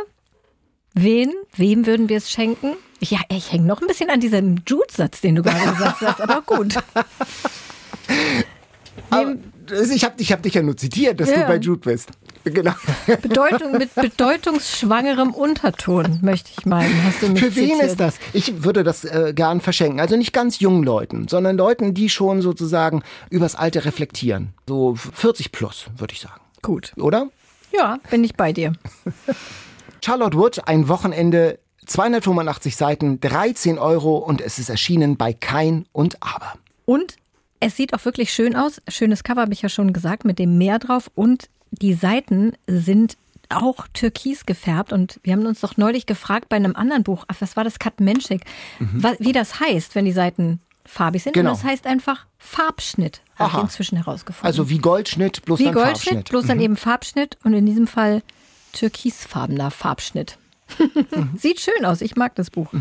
wen? 0.95 1.31
Wem 1.55 1.85
würden 1.85 2.09
wir 2.09 2.17
es 2.17 2.31
schenken? 2.31 2.77
Ja, 3.01 3.19
ich 3.29 3.51
hänge 3.51 3.65
noch 3.65 3.81
ein 3.81 3.87
bisschen 3.87 4.09
an 4.09 4.19
diesem 4.19 4.61
Jude-Satz, 4.67 5.21
den 5.21 5.35
du 5.35 5.41
gerade 5.43 5.71
gesagt 5.71 6.01
hast, 6.01 6.21
aber 6.21 6.41
gut. 6.41 6.75
Aber, 9.09 9.35
ich 9.91 10.03
habe 10.05 10.15
ich 10.21 10.31
hab 10.31 10.41
dich 10.41 10.53
ja 10.53 10.61
nur 10.61 10.75
zitiert, 10.77 11.19
dass 11.19 11.29
Ja. 11.29 11.41
du 11.41 11.47
bei 11.47 11.57
Jude 11.57 11.79
bist. 11.81 12.09
Genau. 12.43 12.73
Bedeutung, 13.21 13.73
mit 13.77 13.93
bedeutungsschwangerem 13.93 15.33
Unterton, 15.33 16.19
möchte 16.21 16.51
ich 16.57 16.65
meinen. 16.65 17.03
Hast 17.05 17.21
du 17.21 17.27
mich 17.29 17.39
Für 17.41 17.55
wen 17.55 17.69
zitiert. 17.69 17.83
ist 17.83 17.99
das? 17.99 18.15
Ich 18.33 18.63
würde 18.63 18.83
das 18.83 19.03
äh, 19.05 19.33
gern 19.35 19.59
verschenken. 19.61 19.99
Also 19.99 20.15
nicht 20.17 20.33
ganz 20.33 20.59
jungen 20.59 20.83
Leuten, 20.83 21.27
sondern 21.27 21.57
Leuten, 21.57 21.93
die 21.93 22.09
schon 22.09 22.41
sozusagen 22.41 23.03
übers 23.29 23.55
Alter 23.55 23.85
reflektieren. 23.85 24.53
So 24.67 24.95
40 24.95 25.51
plus, 25.51 25.87
würde 25.97 26.13
ich 26.13 26.21
sagen. 26.21 26.41
Gut. 26.61 26.93
Oder? 26.97 27.27
Ja, 27.73 27.99
bin 28.09 28.23
ich 28.23 28.35
bei 28.35 28.53
dir. 28.53 28.73
Charlotte 30.03 30.37
Wood, 30.37 30.67
ein 30.67 30.87
Wochenende, 30.87 31.59
285 31.85 32.75
Seiten, 32.75 33.19
13 33.19 33.77
Euro 33.79 34.17
und 34.17 34.41
es 34.41 34.59
ist 34.59 34.69
erschienen 34.69 35.17
bei 35.17 35.33
Kein 35.33 35.85
und 35.91 36.17
Aber. 36.21 36.53
Und 36.85 37.15
es 37.59 37.75
sieht 37.77 37.93
auch 37.93 38.05
wirklich 38.05 38.31
schön 38.33 38.55
aus. 38.55 38.81
Schönes 38.87 39.23
Cover 39.23 39.41
habe 39.41 39.53
ich 39.53 39.61
ja 39.61 39.69
schon 39.69 39.93
gesagt, 39.93 40.25
mit 40.25 40.39
dem 40.39 40.57
Meer 40.57 40.79
drauf. 40.79 41.09
Und 41.15 41.49
die 41.71 41.93
Seiten 41.93 42.53
sind 42.67 43.17
auch 43.49 43.87
türkis 43.93 44.45
gefärbt. 44.45 44.93
Und 44.93 45.19
wir 45.23 45.33
haben 45.33 45.45
uns 45.45 45.59
doch 45.61 45.77
neulich 45.77 46.05
gefragt 46.05 46.49
bei 46.49 46.55
einem 46.55 46.75
anderen 46.75 47.03
Buch, 47.03 47.25
ach, 47.27 47.35
was 47.39 47.55
war 47.55 47.63
das, 47.63 47.79
Kat 47.79 47.99
Menschik, 47.99 48.45
wa- 48.79 49.15
wie 49.19 49.31
das 49.33 49.59
heißt, 49.59 49.93
wenn 49.95 50.05
die 50.05 50.11
Seiten 50.11 50.59
farbig 50.85 51.23
sind. 51.23 51.35
Mhm. 51.35 51.41
Genau. 51.41 51.51
Und 51.51 51.57
das 51.57 51.63
heißt 51.69 51.85
einfach 51.85 52.25
Farbschnitt, 52.37 53.21
habe 53.35 53.57
ich 53.57 53.63
inzwischen 53.63 53.97
herausgefunden. 53.97 54.47
Also 54.47 54.69
wie 54.69 54.79
Goldschnitt, 54.79 55.43
bloß 55.45 55.59
wie 55.59 55.65
dann 55.65 55.73
Goldschnitt, 55.73 55.97
Farbschnitt. 55.97 56.29
bloß 56.29 56.47
dann 56.47 56.59
eben 56.59 56.75
Farbschnitt 56.77 57.37
und 57.43 57.53
in 57.53 57.65
diesem 57.65 57.87
Fall 57.87 58.23
türkisfarbener 58.73 59.69
Farbschnitt. 59.71 60.37
Sieht 61.37 61.59
schön 61.59 61.85
aus, 61.85 62.01
ich 62.01 62.15
mag 62.15 62.35
das 62.35 62.49
Buch. 62.49 62.71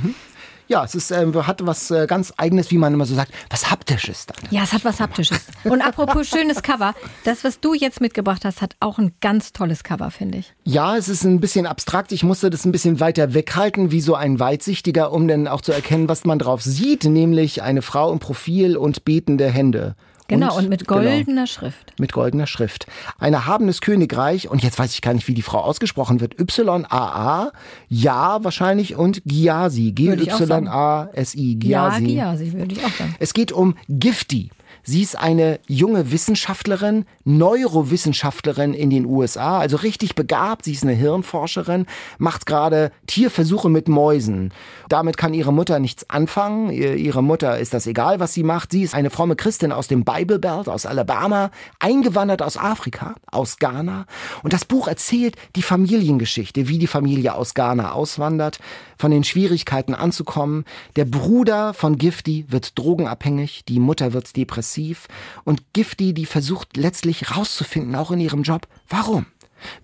Ja, 0.71 0.85
es 0.85 0.95
ist, 0.95 1.11
ähm, 1.11 1.35
hat 1.49 1.67
was 1.67 1.91
äh, 1.91 2.07
ganz 2.07 2.33
Eigenes, 2.37 2.71
wie 2.71 2.79
man 2.79 2.95
immer 2.95 3.05
so 3.05 3.17
sagt, 3.17 3.33
was 3.51 3.73
Haptisches 3.73 4.27
dann. 4.27 4.37
Ja, 4.53 4.63
es 4.63 4.73
hat 4.73 4.85
was 4.85 5.01
Haptisches. 5.01 5.41
Und 5.65 5.83
apropos 5.83 6.29
schönes 6.29 6.63
Cover, 6.63 6.95
das, 7.25 7.43
was 7.43 7.59
du 7.59 7.75
jetzt 7.75 8.01
mitgebracht 8.01 8.45
hast, 8.45 8.63
hat 8.63 8.77
auch 8.79 8.99
ein 8.99 9.13
ganz 9.21 9.53
tolles 9.53 9.83
Cover, 9.83 10.13
finde 10.13 10.39
ich. 10.39 10.55
Ja, 10.63 10.97
es 10.97 11.09
ist 11.09 11.25
ein 11.25 11.41
bisschen 11.41 11.67
abstrakt. 11.67 12.13
Ich 12.13 12.23
musste 12.23 12.51
das 12.51 12.65
ein 12.65 12.71
bisschen 12.71 13.01
weiter 13.01 13.35
weghalten, 13.35 13.91
wie 13.91 14.01
so 14.01 14.15
ein 14.15 14.39
Weitsichtiger, 14.39 15.11
um 15.11 15.27
dann 15.27 15.49
auch 15.49 15.61
zu 15.61 15.73
erkennen, 15.73 16.09
was 16.09 16.25
man 16.25 16.39
drauf 16.39 16.63
sieht, 16.63 17.03
nämlich 17.03 17.63
eine 17.63 17.83
Frau 17.83 18.13
im 18.13 18.21
Profil 18.21 18.77
und 18.77 19.05
betende 19.05 19.49
Hände. 19.51 19.97
Genau, 20.31 20.57
und, 20.57 20.69
mit 20.69 20.87
genau, 20.87 21.01
goldener 21.01 21.47
Schrift. 21.47 21.93
mit 21.99 22.13
goldener 22.13 22.47
Schrift. 22.47 22.87
Ein 23.19 23.35
erhabenes 23.35 23.81
Königreich, 23.81 24.49
und 24.49 24.63
jetzt 24.63 24.79
weiß 24.79 24.93
ich 24.95 25.03
gar 25.03 25.15
nicht, 25.15 25.29
wie 25.29 25.35
die 25.35 25.43
Frau 25.43 25.61
ausgesprochen 25.61 26.21
wird. 26.21 26.39
Y-A-A, 26.41 27.53
ja 27.89 28.45
wahrscheinlich, 28.45 28.97
und 28.97 29.23
Giasi. 29.25 29.93
G-Y-A-S-I. 29.93 31.53
Ja, 31.53 31.89
Giasi. 31.91 32.07
ja, 32.15 32.37
sie 32.37 32.53
würde 32.53 32.75
ich 32.75 32.85
auch 32.85 32.91
sagen. 32.91 33.15
Es 33.19 33.35
geht 33.35 33.53
um 33.53 33.77
Gifty. 33.89 34.51
Sie 34.83 35.03
ist 35.03 35.19
eine 35.19 35.61
junge 35.67 36.11
Wissenschaftlerin, 36.11 37.05
Neurowissenschaftlerin 37.25 38.73
in 38.73 38.91
den 38.91 39.05
USA, 39.05 39.59
also 39.59 39.77
richtig 39.77 40.15
begabt. 40.15 40.65
Sie 40.65 40.73
ist 40.73 40.83
eine 40.83 40.95
Hirnforscherin, 40.95 41.87
macht 42.19 42.47
gerade 42.47 42.91
Tierversuche 43.07 43.69
mit 43.69 43.89
Mäusen. 43.89 44.53
Damit 44.91 45.17
kann 45.17 45.33
ihre 45.35 45.53
Mutter 45.53 45.79
nichts 45.79 46.11
anfangen. 46.11 46.71
Ihr- 46.71 46.97
Ihre 46.97 47.23
Mutter 47.23 47.59
ist 47.59 47.73
das 47.73 47.87
egal, 47.87 48.19
was 48.19 48.35
sie 48.35 48.43
macht. 48.43 48.73
Sie 48.73 48.83
ist 48.83 48.93
eine 48.95 49.09
fromme 49.09 49.37
Christin 49.37 49.71
aus 49.71 49.87
dem 49.87 50.05
Bible 50.05 50.41
Belt, 50.41 50.69
aus 50.69 50.85
Alabama, 50.85 51.53
eingewandert 51.79 52.43
aus 52.43 52.57
Afrika, 52.57 53.15
aus 53.31 53.59
Ghana. 53.59 54.05
Und 54.43 54.53
das 54.53 54.65
Buch 54.65 54.89
erzählt 54.89 55.37
die 55.55 55.63
Familiengeschichte, 55.63 56.67
wie 56.69 56.79
die 56.79 56.89
Familie 56.89 57.37
aus 57.37 57.55
Ghana 57.55 57.93
auswandert, 57.93 58.59
von 58.99 59.13
den 59.13 59.23
Schwierigkeiten 59.23 59.95
anzukommen. 59.95 60.65
Der 60.97 61.05
Bruder 61.05 61.73
von 61.73 61.97
Gifty 61.97 62.47
wird 62.49 62.77
drogenabhängig, 62.77 63.65
die 63.67 63.79
Mutter 63.79 64.13
wird 64.13 64.37
depressiv 64.37 65.07
und 65.45 65.63
Gifty, 65.73 66.15
die 66.15 66.27
versucht 66.27 66.77
letztlich 66.77 67.37
rauszufinden, 67.37 67.95
auch 67.95 68.11
in 68.11 68.19
ihrem 68.21 68.43
Job, 68.43 68.67
warum? 68.89 69.27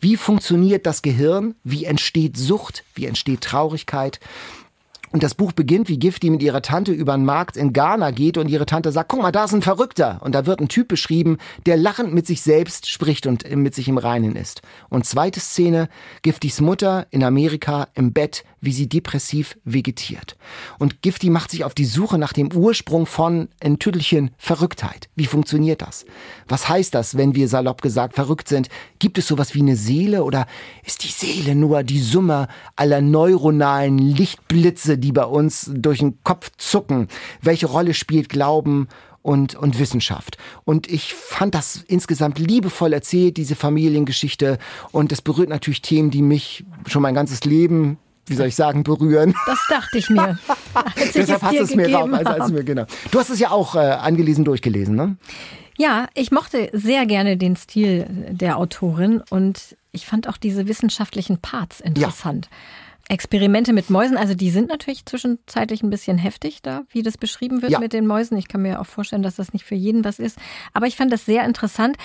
Wie 0.00 0.16
funktioniert 0.16 0.84
das 0.84 1.02
Gehirn? 1.02 1.54
Wie 1.62 1.84
entsteht 1.84 2.36
Sucht? 2.36 2.82
Wie 2.94 3.06
entsteht 3.06 3.42
Traurigkeit? 3.42 4.18
Und 5.12 5.22
das 5.22 5.34
Buch 5.34 5.52
beginnt, 5.52 5.88
wie 5.88 5.98
Gifty 5.98 6.30
mit 6.30 6.42
ihrer 6.42 6.62
Tante 6.62 6.92
über 6.92 7.14
den 7.14 7.24
Markt 7.24 7.56
in 7.56 7.72
Ghana 7.72 8.10
geht 8.10 8.38
und 8.38 8.48
ihre 8.48 8.66
Tante 8.66 8.92
sagt, 8.92 9.08
guck 9.08 9.22
mal, 9.22 9.32
da 9.32 9.44
ist 9.44 9.54
ein 9.54 9.62
Verrückter. 9.62 10.20
Und 10.22 10.34
da 10.34 10.46
wird 10.46 10.60
ein 10.60 10.68
Typ 10.68 10.88
beschrieben, 10.88 11.38
der 11.64 11.76
lachend 11.76 12.12
mit 12.12 12.26
sich 12.26 12.42
selbst 12.42 12.90
spricht 12.90 13.26
und 13.26 13.48
mit 13.54 13.74
sich 13.74 13.88
im 13.88 13.98
Reinen 13.98 14.36
ist. 14.36 14.62
Und 14.88 15.06
zweite 15.06 15.40
Szene, 15.40 15.88
Giftys 16.22 16.60
Mutter 16.60 17.06
in 17.10 17.22
Amerika 17.22 17.88
im 17.94 18.12
Bett, 18.12 18.44
wie 18.60 18.72
sie 18.72 18.88
depressiv 18.88 19.56
vegetiert. 19.64 20.36
Und 20.78 21.02
Gifty 21.02 21.30
macht 21.30 21.50
sich 21.50 21.64
auf 21.64 21.74
die 21.74 21.84
Suche 21.84 22.18
nach 22.18 22.32
dem 22.32 22.52
Ursprung 22.52 23.06
von 23.06 23.48
ein 23.62 23.78
Tüttelchen 23.78 24.30
Verrücktheit. 24.38 25.08
Wie 25.14 25.26
funktioniert 25.26 25.82
das? 25.82 26.04
Was 26.48 26.68
heißt 26.68 26.94
das, 26.94 27.16
wenn 27.16 27.34
wir 27.34 27.48
salopp 27.48 27.82
gesagt 27.82 28.14
verrückt 28.14 28.48
sind? 28.48 28.68
Gibt 28.98 29.18
es 29.18 29.26
sowas 29.26 29.54
wie 29.54 29.60
eine 29.60 29.76
Seele 29.76 30.24
oder 30.24 30.46
ist 30.84 31.04
die 31.04 31.08
Seele 31.08 31.54
nur 31.54 31.82
die 31.82 32.00
Summe 32.00 32.48
aller 32.76 33.00
neuronalen 33.00 33.98
Lichtblitze, 33.98 34.98
die 34.98 35.12
bei 35.12 35.24
uns 35.24 35.70
durch 35.74 35.98
den 35.98 36.22
Kopf 36.24 36.50
zucken? 36.56 37.08
Welche 37.42 37.66
Rolle 37.66 37.94
spielt 37.94 38.28
Glauben 38.28 38.88
und, 39.26 39.56
und 39.56 39.80
Wissenschaft. 39.80 40.38
Und 40.64 40.86
ich 40.86 41.12
fand 41.12 41.56
das 41.56 41.82
insgesamt 41.88 42.38
liebevoll 42.38 42.92
erzählt, 42.92 43.36
diese 43.36 43.56
Familiengeschichte. 43.56 44.58
Und 44.92 45.10
es 45.10 45.20
berührt 45.20 45.48
natürlich 45.48 45.82
Themen, 45.82 46.12
die 46.12 46.22
mich 46.22 46.64
schon 46.86 47.02
mein 47.02 47.14
ganzes 47.14 47.44
Leben, 47.44 47.98
wie 48.26 48.34
soll 48.34 48.46
ich 48.48 48.56
sagen, 48.56 48.82
berühren. 48.82 49.34
Das 49.46 49.58
dachte 49.68 49.98
ich 49.98 50.10
mir. 50.10 50.38
Als 50.74 51.06
ich 51.06 51.12
Deshalb 51.12 51.38
es 51.38 51.42
hast 51.42 51.58
du 51.58 51.62
es 51.62 51.74
mir 51.74 51.94
rauf, 51.94 52.12
als 52.12 52.28
habe. 52.28 52.52
mir, 52.52 52.64
genau. 52.64 52.84
Du 53.10 53.18
hast 53.18 53.30
es 53.30 53.38
ja 53.38 53.50
auch 53.50 53.74
äh, 53.74 53.78
angelesen, 53.78 54.44
durchgelesen, 54.44 54.94
ne? 54.94 55.16
Ja, 55.78 56.06
ich 56.14 56.30
mochte 56.30 56.70
sehr 56.72 57.04
gerne 57.06 57.36
den 57.36 57.54
Stil 57.56 58.06
der 58.30 58.56
Autorin 58.58 59.22
und 59.30 59.76
ich 59.92 60.06
fand 60.06 60.28
auch 60.28 60.38
diese 60.38 60.66
wissenschaftlichen 60.68 61.38
Parts 61.38 61.80
interessant. 61.80 62.48
Experimente 63.08 63.72
mit 63.72 63.88
Mäusen, 63.88 64.16
also 64.16 64.34
die 64.34 64.50
sind 64.50 64.68
natürlich 64.68 65.04
zwischenzeitlich 65.06 65.82
ein 65.82 65.90
bisschen 65.90 66.18
heftig 66.18 66.60
da, 66.62 66.82
wie 66.90 67.02
das 67.02 67.16
beschrieben 67.18 67.62
wird 67.62 67.70
Ja. 67.72 67.78
mit 67.78 67.92
den 67.92 68.06
Mäusen. 68.06 68.36
Ich 68.36 68.48
kann 68.48 68.62
mir 68.62 68.80
auch 68.80 68.86
vorstellen, 68.86 69.22
dass 69.22 69.36
das 69.36 69.52
nicht 69.52 69.64
für 69.64 69.76
jeden 69.76 70.02
was 70.04 70.18
ist. 70.18 70.38
Aber 70.72 70.86
ich 70.86 70.96
fand 70.96 71.12
das 71.12 71.24
sehr 71.24 71.44
interessant. 71.44 71.96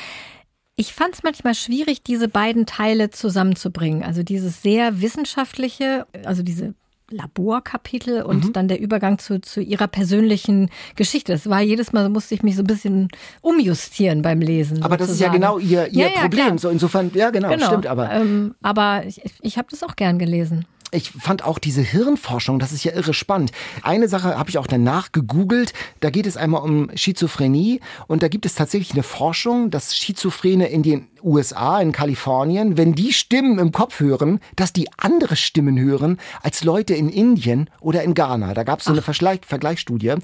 Ich 0.81 0.95
fand 0.95 1.13
es 1.13 1.21
manchmal 1.21 1.53
schwierig, 1.53 2.01
diese 2.01 2.27
beiden 2.27 2.65
Teile 2.65 3.11
zusammenzubringen. 3.11 4.01
Also 4.01 4.23
dieses 4.23 4.63
sehr 4.63 4.99
wissenschaftliche, 4.99 6.07
also 6.25 6.41
diese 6.41 6.73
Laborkapitel 7.11 8.23
und 8.23 8.45
mhm. 8.45 8.53
dann 8.53 8.67
der 8.67 8.79
Übergang 8.79 9.19
zu, 9.19 9.39
zu 9.41 9.61
ihrer 9.61 9.87
persönlichen 9.87 10.71
Geschichte. 10.95 11.33
Das 11.33 11.47
war 11.47 11.61
jedes 11.61 11.93
Mal, 11.93 12.09
musste 12.09 12.33
ich 12.33 12.41
mich 12.41 12.55
so 12.55 12.63
ein 12.63 12.67
bisschen 12.67 13.09
umjustieren 13.41 14.23
beim 14.23 14.41
Lesen. 14.41 14.81
Aber 14.81 14.97
sozusagen. 14.97 14.99
das 14.99 15.11
ist 15.11 15.21
ja 15.21 15.31
genau 15.31 15.59
ihr, 15.59 15.87
ihr 15.93 16.09
ja, 16.09 16.21
Problem. 16.21 16.47
Ja, 16.47 16.57
so 16.57 16.69
insofern, 16.69 17.11
ja 17.13 17.29
genau, 17.29 17.49
genau. 17.49 17.67
stimmt 17.67 17.85
aber. 17.85 18.09
Ähm, 18.09 18.55
aber 18.63 19.03
ich, 19.05 19.21
ich 19.41 19.59
habe 19.59 19.67
das 19.69 19.83
auch 19.83 19.95
gern 19.95 20.17
gelesen 20.17 20.65
ich 20.91 21.11
fand 21.11 21.43
auch 21.43 21.57
diese 21.57 21.81
Hirnforschung, 21.81 22.59
das 22.59 22.71
ist 22.71 22.83
ja 22.83 22.93
irre 22.93 23.13
spannend. 23.13 23.51
Eine 23.81 24.07
Sache 24.07 24.37
habe 24.37 24.49
ich 24.49 24.57
auch 24.57 24.67
danach 24.67 25.11
gegoogelt. 25.11 25.73
Da 26.01 26.09
geht 26.09 26.27
es 26.27 26.37
einmal 26.37 26.61
um 26.61 26.89
Schizophrenie 26.95 27.79
und 28.07 28.23
da 28.23 28.27
gibt 28.27 28.45
es 28.45 28.55
tatsächlich 28.55 28.91
eine 28.91 29.03
Forschung, 29.03 29.71
dass 29.71 29.95
Schizophrene 29.95 30.67
in 30.67 30.83
den 30.83 31.07
USA, 31.23 31.79
in 31.79 31.91
Kalifornien, 31.91 32.77
wenn 32.77 32.93
die 32.93 33.13
Stimmen 33.13 33.59
im 33.59 33.71
Kopf 33.71 33.99
hören, 33.99 34.39
dass 34.55 34.73
die 34.73 34.89
andere 34.97 35.35
Stimmen 35.35 35.79
hören 35.79 36.17
als 36.41 36.63
Leute 36.63 36.93
in 36.93 37.09
Indien 37.09 37.69
oder 37.79 38.03
in 38.03 38.13
Ghana. 38.13 38.53
Da 38.53 38.63
gab 38.63 38.79
es 38.79 38.85
so 38.85 38.91
eine 38.91 39.01
Vergleich 39.01 39.41
Vergleichsstudie. 39.45 40.15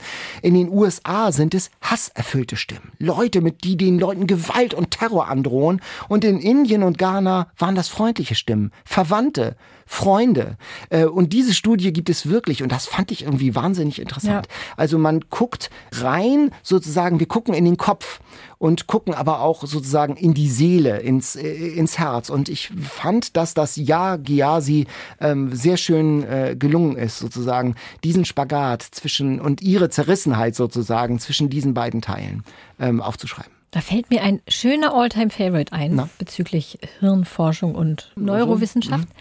In 0.42 0.54
den 0.54 0.70
USA 0.70 1.32
sind 1.32 1.54
es 1.54 1.70
hasserfüllte 1.82 2.56
Stimmen. 2.56 2.92
Leute, 3.00 3.42
mit 3.42 3.64
die 3.64 3.78
den 3.78 4.00
Leuten 4.00 4.28
Gewalt 4.28 4.74
und 4.74 4.92
Terror 4.92 5.28
androhen. 5.28 5.82
Und 6.08 6.24
in 6.24 6.40
Indien 6.40 6.84
und 6.84 6.98
Ghana 6.98 7.48
waren 7.58 7.76
das 7.76 7.88
freundliche 7.88 8.36
Stimmen. 8.36 8.72
Verwandte. 8.86 9.56
Freunde. 9.88 10.58
Äh, 10.90 11.06
und 11.06 11.32
diese 11.32 11.54
Studie 11.54 11.94
gibt 11.94 12.10
es 12.10 12.28
wirklich 12.30 12.62
und 12.62 12.72
das 12.72 12.86
fand 12.86 13.10
ich 13.12 13.24
irgendwie 13.24 13.56
wahnsinnig 13.56 14.00
interessant. 14.00 14.48
Ja. 14.48 14.54
Also 14.76 14.98
man 14.98 15.22
guckt 15.30 15.70
rein, 15.94 16.52
sozusagen, 16.62 17.20
wir 17.20 17.28
gucken 17.28 17.54
in 17.54 17.64
den 17.64 17.78
Kopf 17.78 18.20
und 18.60 18.88
gucken 18.88 19.14
aber 19.14 19.42
auch 19.42 19.66
sozusagen 19.66 20.16
in 20.16 20.34
die 20.34 20.50
Seele, 20.50 21.00
ins, 21.00 21.36
äh, 21.36 21.48
ins 21.48 22.00
Herz. 22.00 22.30
Und 22.30 22.50
ich 22.50 22.70
fand, 22.70 23.38
dass 23.38 23.54
das 23.54 23.76
Ja 23.76 24.18
Giasi 24.18 24.88
ähm, 25.20 25.54
sehr 25.56 25.78
schön 25.78 26.24
äh, 26.24 26.56
gelungen 26.58 26.98
ist, 26.98 27.20
sozusagen, 27.20 27.76
diesen 28.04 28.26
Spagat 28.26 28.82
zwischen 28.82 29.40
und 29.40 29.62
ihre 29.62 29.90
Zerrissenheit 29.90 30.56
sozusagen 30.56 31.20
zwischen 31.20 31.50
diesen 31.50 31.74
beiden 31.74 32.02
Teilen 32.02 32.44
ähm, 32.80 33.02
aufzuschreiben. 33.02 33.52
Da 33.72 33.82
fällt 33.82 34.10
mir 34.10 34.24
ein 34.24 34.42
schöner 34.48 34.94
Alltime-Favorite 34.94 35.74
ein 35.74 35.96
Na? 35.96 36.10
bezüglich 36.18 36.80
Hirnforschung 37.00 37.76
und 37.76 38.12
Neurowissenschaft. 38.16 39.10
Mhm. 39.10 39.14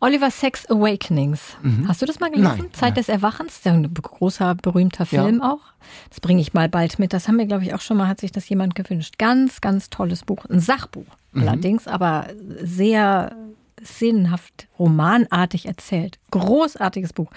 Oliver 0.00 0.30
Sex 0.30 0.68
Awakenings. 0.68 1.56
Mhm. 1.62 1.86
Hast 1.86 2.00
du 2.00 2.06
das 2.06 2.20
mal 2.20 2.30
gelesen? 2.30 2.56
Nein, 2.58 2.72
Zeit 2.72 2.90
nein. 2.90 2.94
des 2.94 3.08
Erwachens, 3.08 3.60
der 3.60 3.74
ein 3.74 3.92
großer, 3.94 4.54
berühmter 4.54 5.06
Film 5.06 5.40
ja. 5.42 5.52
auch. 5.52 5.60
Das 6.08 6.20
bringe 6.20 6.40
ich 6.40 6.54
mal 6.54 6.68
bald 6.68 6.98
mit. 6.98 7.12
Das 7.12 7.28
haben 7.28 7.38
wir, 7.38 7.46
glaube 7.46 7.64
ich, 7.64 7.74
auch 7.74 7.80
schon 7.80 7.98
mal, 7.98 8.08
hat 8.08 8.20
sich 8.20 8.32
das 8.32 8.48
jemand 8.48 8.74
gewünscht. 8.74 9.16
Ganz, 9.18 9.60
ganz 9.60 9.90
tolles 9.90 10.24
Buch. 10.24 10.46
Ein 10.46 10.60
Sachbuch 10.60 11.04
mhm. 11.32 11.42
allerdings, 11.42 11.86
aber 11.86 12.28
sehr 12.62 13.36
sinnhaft, 13.82 14.68
romanartig 14.78 15.66
erzählt. 15.66 16.18
Großartiges 16.30 17.12
Buch. 17.12 17.30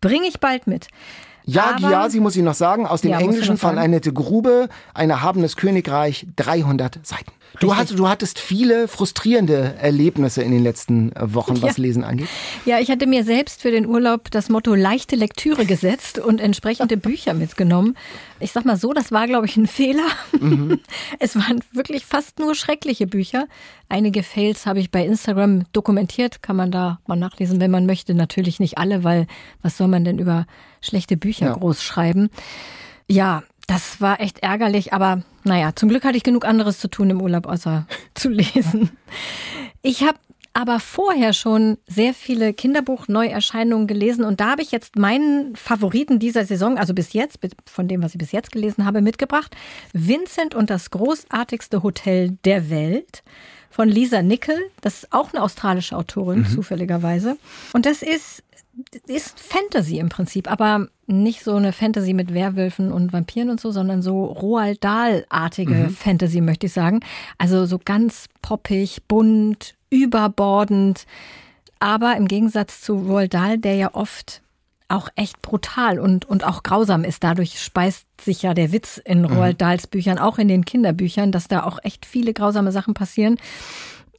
Bringe 0.00 0.26
ich 0.26 0.40
bald 0.40 0.66
mit. 0.66 0.88
Ja, 1.44 1.76
Giasi 1.76 2.20
muss 2.20 2.36
ich 2.36 2.42
noch 2.42 2.54
sagen, 2.54 2.86
aus 2.86 3.00
dem 3.00 3.12
ja, 3.12 3.18
Englischen 3.18 3.56
von 3.56 3.78
Annette 3.78 4.12
Grube, 4.12 4.68
ein 4.94 5.10
erhabenes 5.10 5.56
Königreich, 5.56 6.26
300 6.36 7.04
Seiten. 7.04 7.32
Du, 7.58 7.74
hast, 7.74 7.98
du 7.98 8.08
hattest 8.08 8.38
viele 8.38 8.86
frustrierende 8.86 9.74
Erlebnisse 9.80 10.42
in 10.42 10.52
den 10.52 10.62
letzten 10.62 11.14
äh, 11.16 11.34
Wochen, 11.34 11.60
was 11.62 11.76
ja. 11.76 11.82
Lesen 11.82 12.04
angeht. 12.04 12.28
Ja, 12.64 12.78
ich 12.78 12.90
hatte 12.90 13.06
mir 13.06 13.24
selbst 13.24 13.62
für 13.62 13.70
den 13.70 13.86
Urlaub 13.86 14.30
das 14.30 14.48
Motto 14.48 14.74
leichte 14.74 15.16
Lektüre 15.16 15.66
gesetzt 15.66 16.18
und 16.18 16.40
entsprechende 16.40 16.96
Bücher 16.98 17.34
mitgenommen. 17.34 17.96
Ich 18.38 18.52
sag 18.52 18.64
mal 18.64 18.76
so, 18.76 18.92
das 18.92 19.10
war, 19.10 19.26
glaube 19.26 19.46
ich, 19.46 19.56
ein 19.56 19.66
Fehler. 19.66 20.06
Mhm. 20.38 20.80
Es 21.18 21.36
waren 21.36 21.60
wirklich 21.72 22.06
fast 22.06 22.38
nur 22.38 22.54
schreckliche 22.54 23.06
Bücher. 23.06 23.46
Einige 23.88 24.22
Fails 24.22 24.66
habe 24.66 24.80
ich 24.80 24.90
bei 24.90 25.04
Instagram 25.04 25.64
dokumentiert, 25.72 26.42
kann 26.42 26.56
man 26.56 26.70
da 26.70 27.00
mal 27.06 27.16
nachlesen, 27.16 27.60
wenn 27.60 27.70
man 27.70 27.86
möchte. 27.86 28.14
Natürlich 28.14 28.60
nicht 28.60 28.78
alle, 28.78 29.04
weil 29.04 29.26
was 29.62 29.76
soll 29.76 29.88
man 29.88 30.04
denn 30.04 30.18
über 30.18 30.46
schlechte 30.80 31.16
Bücher 31.16 31.46
ja. 31.46 31.52
groß 31.54 31.82
schreiben? 31.82 32.30
Ja, 33.08 33.42
das 33.70 34.00
war 34.00 34.20
echt 34.20 34.40
ärgerlich, 34.40 34.92
aber 34.92 35.22
naja, 35.44 35.70
zum 35.76 35.88
Glück 35.88 36.04
hatte 36.04 36.16
ich 36.16 36.24
genug 36.24 36.44
anderes 36.44 36.80
zu 36.80 36.88
tun 36.88 37.08
im 37.08 37.22
Urlaub, 37.22 37.46
außer 37.46 37.86
zu 38.14 38.28
lesen. 38.28 38.90
Ich 39.80 40.02
habe 40.02 40.18
aber 40.52 40.80
vorher 40.80 41.32
schon 41.32 41.78
sehr 41.86 42.12
viele 42.12 42.52
Kinderbuch-Neuerscheinungen 42.52 43.86
gelesen 43.86 44.24
und 44.24 44.40
da 44.40 44.50
habe 44.50 44.62
ich 44.62 44.72
jetzt 44.72 44.96
meinen 44.96 45.54
Favoriten 45.54 46.18
dieser 46.18 46.44
Saison, 46.44 46.78
also 46.78 46.94
bis 46.94 47.12
jetzt, 47.12 47.38
von 47.64 47.86
dem, 47.86 48.02
was 48.02 48.12
ich 48.12 48.18
bis 48.18 48.32
jetzt 48.32 48.50
gelesen 48.50 48.84
habe, 48.84 49.02
mitgebracht. 49.02 49.54
Vincent 49.92 50.56
und 50.56 50.68
das 50.68 50.90
großartigste 50.90 51.84
Hotel 51.84 52.36
der 52.44 52.70
Welt 52.70 53.22
von 53.70 53.88
Lisa 53.88 54.20
Nickel. 54.20 54.58
Das 54.80 55.04
ist 55.04 55.12
auch 55.12 55.32
eine 55.32 55.44
australische 55.44 55.96
Autorin, 55.96 56.40
mhm. 56.40 56.46
zufälligerweise. 56.46 57.36
Und 57.72 57.86
das 57.86 58.02
ist 58.02 58.42
ist 59.06 59.38
Fantasy 59.40 59.98
im 59.98 60.08
Prinzip, 60.08 60.50
aber 60.50 60.88
nicht 61.06 61.42
so 61.42 61.54
eine 61.54 61.72
Fantasy 61.72 62.14
mit 62.14 62.34
Werwölfen 62.34 62.92
und 62.92 63.12
Vampiren 63.12 63.50
und 63.50 63.60
so, 63.60 63.70
sondern 63.70 64.02
so 64.02 64.24
Roald 64.24 64.82
Dahl-artige 64.84 65.74
mhm. 65.74 65.90
Fantasy, 65.90 66.40
möchte 66.40 66.66
ich 66.66 66.72
sagen. 66.72 67.00
Also 67.38 67.66
so 67.66 67.78
ganz 67.82 68.26
poppig, 68.42 69.02
bunt, 69.08 69.74
überbordend. 69.90 71.06
Aber 71.78 72.16
im 72.16 72.28
Gegensatz 72.28 72.80
zu 72.80 72.94
Roald 72.94 73.34
Dahl, 73.34 73.58
der 73.58 73.74
ja 73.74 73.94
oft 73.94 74.42
auch 74.88 75.08
echt 75.14 75.40
brutal 75.40 76.00
und, 76.00 76.24
und 76.24 76.44
auch 76.44 76.62
grausam 76.62 77.04
ist. 77.04 77.22
Dadurch 77.22 77.60
speist 77.60 78.06
sich 78.20 78.42
ja 78.42 78.54
der 78.54 78.72
Witz 78.72 78.98
in 78.98 79.20
mhm. 79.20 79.26
Roald 79.26 79.60
Dahls 79.60 79.86
Büchern, 79.86 80.18
auch 80.18 80.38
in 80.38 80.48
den 80.48 80.64
Kinderbüchern, 80.64 81.32
dass 81.32 81.48
da 81.48 81.62
auch 81.62 81.78
echt 81.82 82.06
viele 82.06 82.34
grausame 82.34 82.72
Sachen 82.72 82.94
passieren 82.94 83.36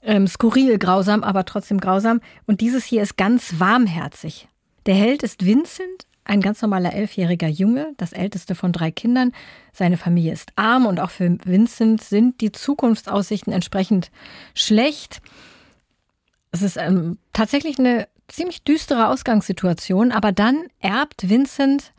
ähm, 0.03 0.27
skurril 0.27 0.77
grausam, 0.77 1.23
aber 1.23 1.45
trotzdem 1.45 1.79
grausam. 1.79 2.21
Und 2.47 2.61
dieses 2.61 2.85
hier 2.85 3.01
ist 3.01 3.17
ganz 3.17 3.59
warmherzig. 3.59 4.47
Der 4.85 4.95
Held 4.95 5.23
ist 5.23 5.45
Vincent, 5.45 6.07
ein 6.23 6.41
ganz 6.41 6.61
normaler 6.61 6.93
elfjähriger 6.93 7.47
Junge, 7.47 7.93
das 7.97 8.13
älteste 8.13 8.55
von 8.55 8.71
drei 8.71 8.91
Kindern. 8.91 9.31
Seine 9.73 9.97
Familie 9.97 10.33
ist 10.33 10.51
arm 10.55 10.85
und 10.85 10.99
auch 10.99 11.09
für 11.09 11.37
Vincent 11.43 12.01
sind 12.03 12.41
die 12.41 12.51
Zukunftsaussichten 12.51 13.53
entsprechend 13.53 14.11
schlecht. 14.53 15.21
Es 16.51 16.61
ist 16.61 16.77
ähm, 16.77 17.17
tatsächlich 17.33 17.79
eine 17.79 18.07
ziemlich 18.27 18.63
düstere 18.63 19.07
Ausgangssituation, 19.07 20.11
aber 20.11 20.31
dann 20.31 20.63
erbt 20.79 21.29
Vincent 21.29 21.93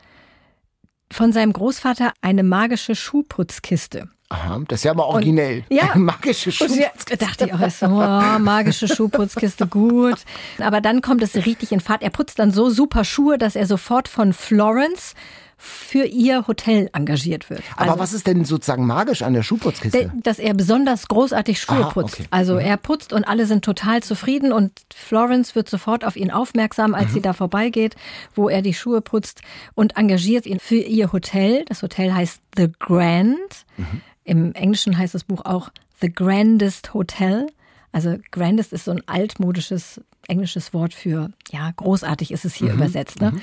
von 1.11 1.31
seinem 1.31 1.53
Großvater 1.53 2.13
eine 2.21 2.43
magische 2.43 2.95
Schuhputzkiste. 2.95 4.09
Aha, 4.33 4.61
das 4.67 4.79
ist 4.79 4.85
ja 4.85 4.91
aber 4.91 5.05
originell. 5.05 5.63
Und, 5.69 5.77
ja. 5.77 5.91
magische 5.95 6.51
Schuhputzkiste. 6.51 7.17
dachte 7.17 7.45
ich 7.45 7.53
auch 7.53 7.69
so, 7.69 7.85
oh, 7.85 8.39
magische 8.39 8.87
Schuhputzkiste, 8.87 9.67
gut. 9.67 10.17
Aber 10.59 10.81
dann 10.81 11.01
kommt 11.01 11.21
es 11.21 11.35
richtig 11.35 11.71
in 11.71 11.79
Fahrt. 11.79 12.01
Er 12.01 12.09
putzt 12.09 12.39
dann 12.39 12.51
so 12.51 12.71
super 12.71 13.03
Schuhe, 13.03 13.37
dass 13.37 13.55
er 13.55 13.67
sofort 13.67 14.07
von 14.07 14.33
Florence 14.33 15.13
für 15.55 16.03
ihr 16.03 16.47
Hotel 16.47 16.89
engagiert 16.93 17.49
wird. 17.49 17.61
Aber 17.77 17.91
also, 17.91 17.99
was 17.99 18.13
ist 18.13 18.27
denn 18.27 18.43
sozusagen 18.43 18.85
magisch 18.85 19.21
an 19.21 19.33
der 19.33 19.43
Schuhputzkiste? 19.43 20.11
Dass 20.21 20.39
er 20.39 20.55
besonders 20.55 21.07
großartig 21.07 21.61
Schuhe 21.61 21.85
Aha, 21.85 21.91
putzt. 21.91 22.15
Okay. 22.15 22.27
Also 22.31 22.55
mhm. 22.55 22.59
er 22.59 22.77
putzt 22.77 23.13
und 23.13 23.23
alle 23.25 23.45
sind 23.45 23.63
total 23.63 24.01
zufrieden 24.03 24.51
und 24.51 24.71
Florence 24.93 25.55
wird 25.55 25.69
sofort 25.69 26.03
auf 26.03 26.17
ihn 26.17 26.31
aufmerksam, 26.31 26.95
als 26.95 27.09
mhm. 27.09 27.13
sie 27.13 27.21
da 27.21 27.33
vorbeigeht, 27.33 27.95
wo 28.35 28.49
er 28.49 28.61
die 28.61 28.73
Schuhe 28.73 28.99
putzt 29.01 29.41
und 29.73 29.95
engagiert 29.95 30.47
ihn 30.47 30.59
für 30.59 30.75
ihr 30.75 31.13
Hotel. 31.13 31.63
Das 31.65 31.81
Hotel 31.83 32.13
heißt 32.13 32.41
The 32.57 32.69
Grand. 32.79 33.37
Mhm. 33.77 34.01
Im 34.23 34.53
Englischen 34.53 34.97
heißt 34.97 35.13
das 35.13 35.23
Buch 35.23 35.45
auch 35.45 35.69
The 36.01 36.11
Grandest 36.11 36.93
Hotel. 36.93 37.47
Also 37.91 38.17
Grandest 38.31 38.73
ist 38.73 38.85
so 38.85 38.91
ein 38.91 39.07
altmodisches 39.07 40.01
englisches 40.27 40.73
Wort 40.73 40.93
für, 40.93 41.31
ja, 41.51 41.71
großartig 41.75 42.31
ist 42.31 42.45
es 42.45 42.55
hier 42.55 42.69
mhm. 42.69 42.75
übersetzt. 42.75 43.21
Ne? 43.21 43.31
Mhm. 43.31 43.41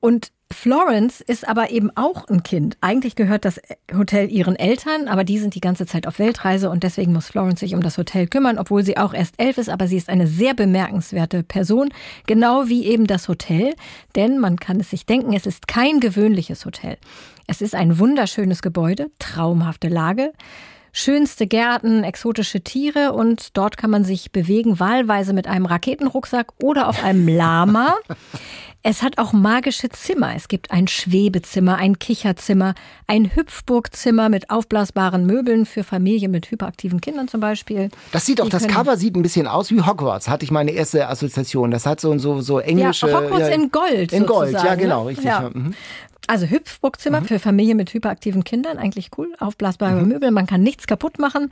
Und 0.00 0.32
Florence 0.52 1.20
ist 1.20 1.46
aber 1.46 1.70
eben 1.70 1.90
auch 1.94 2.26
ein 2.26 2.42
Kind. 2.42 2.76
Eigentlich 2.80 3.14
gehört 3.14 3.44
das 3.44 3.60
Hotel 3.94 4.30
ihren 4.32 4.56
Eltern, 4.56 5.06
aber 5.06 5.22
die 5.22 5.38
sind 5.38 5.54
die 5.54 5.60
ganze 5.60 5.86
Zeit 5.86 6.08
auf 6.08 6.18
Weltreise 6.18 6.70
und 6.70 6.82
deswegen 6.82 7.12
muss 7.12 7.28
Florence 7.28 7.60
sich 7.60 7.74
um 7.74 7.82
das 7.82 7.98
Hotel 7.98 8.26
kümmern, 8.26 8.58
obwohl 8.58 8.82
sie 8.82 8.96
auch 8.96 9.14
erst 9.14 9.34
elf 9.40 9.58
ist, 9.58 9.68
aber 9.68 9.86
sie 9.86 9.96
ist 9.96 10.08
eine 10.08 10.26
sehr 10.26 10.54
bemerkenswerte 10.54 11.44
Person, 11.44 11.90
genau 12.26 12.66
wie 12.66 12.86
eben 12.86 13.06
das 13.06 13.28
Hotel, 13.28 13.74
denn 14.16 14.40
man 14.40 14.58
kann 14.58 14.80
es 14.80 14.90
sich 14.90 15.06
denken, 15.06 15.34
es 15.34 15.46
ist 15.46 15.68
kein 15.68 16.00
gewöhnliches 16.00 16.64
Hotel. 16.64 16.96
Es 17.50 17.60
ist 17.60 17.74
ein 17.74 17.98
wunderschönes 17.98 18.62
Gebäude, 18.62 19.10
traumhafte 19.18 19.88
Lage, 19.88 20.32
schönste 20.92 21.48
Gärten, 21.48 22.04
exotische 22.04 22.60
Tiere 22.60 23.12
und 23.12 23.56
dort 23.56 23.76
kann 23.76 23.90
man 23.90 24.04
sich 24.04 24.30
bewegen, 24.30 24.78
wahlweise 24.78 25.32
mit 25.32 25.48
einem 25.48 25.66
Raketenrucksack 25.66 26.52
oder 26.62 26.88
auf 26.88 27.02
einem 27.02 27.26
Lama. 27.36 27.96
Es 28.84 29.02
hat 29.02 29.18
auch 29.18 29.32
magische 29.32 29.88
Zimmer. 29.88 30.36
Es 30.36 30.46
gibt 30.46 30.70
ein 30.70 30.86
Schwebezimmer, 30.86 31.74
ein 31.74 31.98
Kicherzimmer, 31.98 32.74
ein 33.08 33.34
Hüpfburgzimmer 33.34 34.28
mit 34.28 34.48
aufblasbaren 34.48 35.26
Möbeln 35.26 35.66
für 35.66 35.82
Familien 35.82 36.30
mit 36.30 36.52
hyperaktiven 36.52 37.00
Kindern 37.00 37.26
zum 37.26 37.40
Beispiel. 37.40 37.90
Das 38.12 38.26
sieht 38.26 38.40
auch, 38.40 38.48
das 38.48 38.68
Cover 38.68 38.96
sieht 38.96 39.16
ein 39.16 39.22
bisschen 39.22 39.48
aus 39.48 39.72
wie 39.72 39.82
Hogwarts, 39.82 40.28
hatte 40.28 40.44
ich 40.44 40.52
meine 40.52 40.70
erste 40.70 41.08
Assoziation. 41.08 41.72
Das 41.72 41.84
hat 41.84 42.00
so, 42.00 42.16
so, 42.16 42.42
so 42.42 42.60
englische... 42.60 43.08
Ja, 43.08 43.20
Hogwarts 43.20 43.48
ja, 43.48 43.54
in 43.54 43.72
Gold 43.72 44.12
In 44.12 44.24
Gold, 44.24 44.52
ja 44.52 44.76
genau, 44.76 45.06
richtig. 45.06 45.26
Ja. 45.26 45.50
Mhm. 45.52 45.74
Also 46.26 46.46
Hüpfburgzimmer 46.46 47.22
mhm. 47.22 47.26
für 47.26 47.38
Familien 47.38 47.76
mit 47.76 47.92
hyperaktiven 47.92 48.44
Kindern, 48.44 48.78
eigentlich 48.78 49.10
cool. 49.18 49.32
Aufblasbare 49.38 50.02
mhm. 50.02 50.08
Möbel, 50.08 50.30
man 50.30 50.46
kann 50.46 50.62
nichts 50.62 50.86
kaputt 50.86 51.18
machen. 51.18 51.50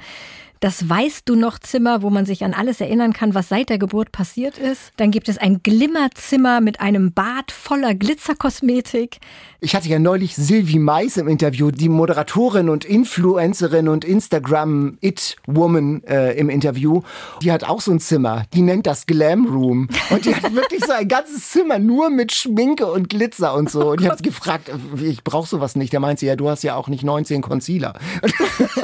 Das 0.60 0.88
Weißt 0.88 1.28
du 1.28 1.36
noch 1.36 1.58
Zimmer, 1.58 2.02
wo 2.02 2.10
man 2.10 2.26
sich 2.26 2.44
an 2.44 2.54
alles 2.54 2.80
erinnern 2.80 3.12
kann, 3.12 3.34
was 3.34 3.48
seit 3.48 3.68
der 3.68 3.78
Geburt 3.78 4.12
passiert 4.12 4.58
ist. 4.58 4.92
Dann 4.96 5.10
gibt 5.10 5.28
es 5.28 5.38
ein 5.38 5.62
Glimmerzimmer 5.62 6.60
mit 6.60 6.80
einem 6.80 7.12
Bad 7.12 7.52
voller 7.52 7.94
Glitzerkosmetik. 7.94 9.18
Ich 9.60 9.74
hatte 9.74 9.88
ja 9.88 9.98
neulich 9.98 10.36
Sylvie 10.36 10.78
Mais 10.78 11.16
im 11.16 11.26
Interview, 11.26 11.70
die 11.70 11.88
Moderatorin 11.88 12.68
und 12.68 12.84
Influencerin 12.84 13.88
und 13.88 14.04
Instagram-It-Woman 14.04 16.04
äh, 16.04 16.38
im 16.38 16.48
Interview. 16.48 17.02
Die 17.42 17.50
hat 17.50 17.64
auch 17.64 17.80
so 17.80 17.90
ein 17.90 17.98
Zimmer. 17.98 18.44
Die 18.54 18.62
nennt 18.62 18.86
das 18.86 19.06
Glam 19.06 19.46
Room. 19.46 19.88
Und 20.10 20.24
die 20.24 20.34
hat 20.34 20.42
wirklich 20.54 20.84
so 20.84 20.92
ein 20.92 21.08
ganzes 21.08 21.50
Zimmer 21.50 21.78
nur 21.78 22.10
mit 22.10 22.32
Schminke 22.32 22.86
und 22.86 23.08
Glitzer 23.08 23.54
und 23.54 23.70
so. 23.70 23.90
Und 23.90 24.00
ich 24.00 24.06
habe 24.06 24.16
sie 24.16 24.24
gefragt, 24.24 24.70
ich 25.00 25.24
brauche 25.24 25.48
sowas 25.48 25.74
nicht. 25.74 25.92
Da 25.92 26.00
meint 26.00 26.20
sie, 26.20 26.26
ja, 26.26 26.36
du 26.36 26.48
hast 26.48 26.62
ja 26.62 26.76
auch 26.76 26.88
nicht 26.88 27.02
19 27.02 27.42
Concealer. 27.42 27.94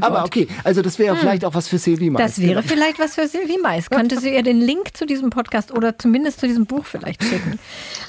Aber 0.00 0.24
okay, 0.24 0.48
also 0.64 0.82
das 0.82 0.98
wäre. 0.98 1.17
Vielleicht 1.18 1.44
auch 1.44 1.54
was 1.54 1.68
für 1.68 1.78
Sylvie 1.78 2.10
Mais. 2.10 2.22
Das 2.22 2.38
wäre 2.40 2.62
genau. 2.62 2.66
vielleicht 2.66 2.98
was 2.98 3.14
für 3.14 3.26
Sylvie 3.28 3.58
Mais. 3.62 3.90
Könnte 3.90 4.20
sie 4.20 4.34
ihr 4.34 4.42
den 4.42 4.60
Link 4.60 4.96
zu 4.96 5.06
diesem 5.06 5.30
Podcast 5.30 5.72
oder 5.72 5.98
zumindest 5.98 6.40
zu 6.40 6.46
diesem 6.46 6.66
Buch 6.66 6.84
vielleicht 6.84 7.22
schicken. 7.22 7.58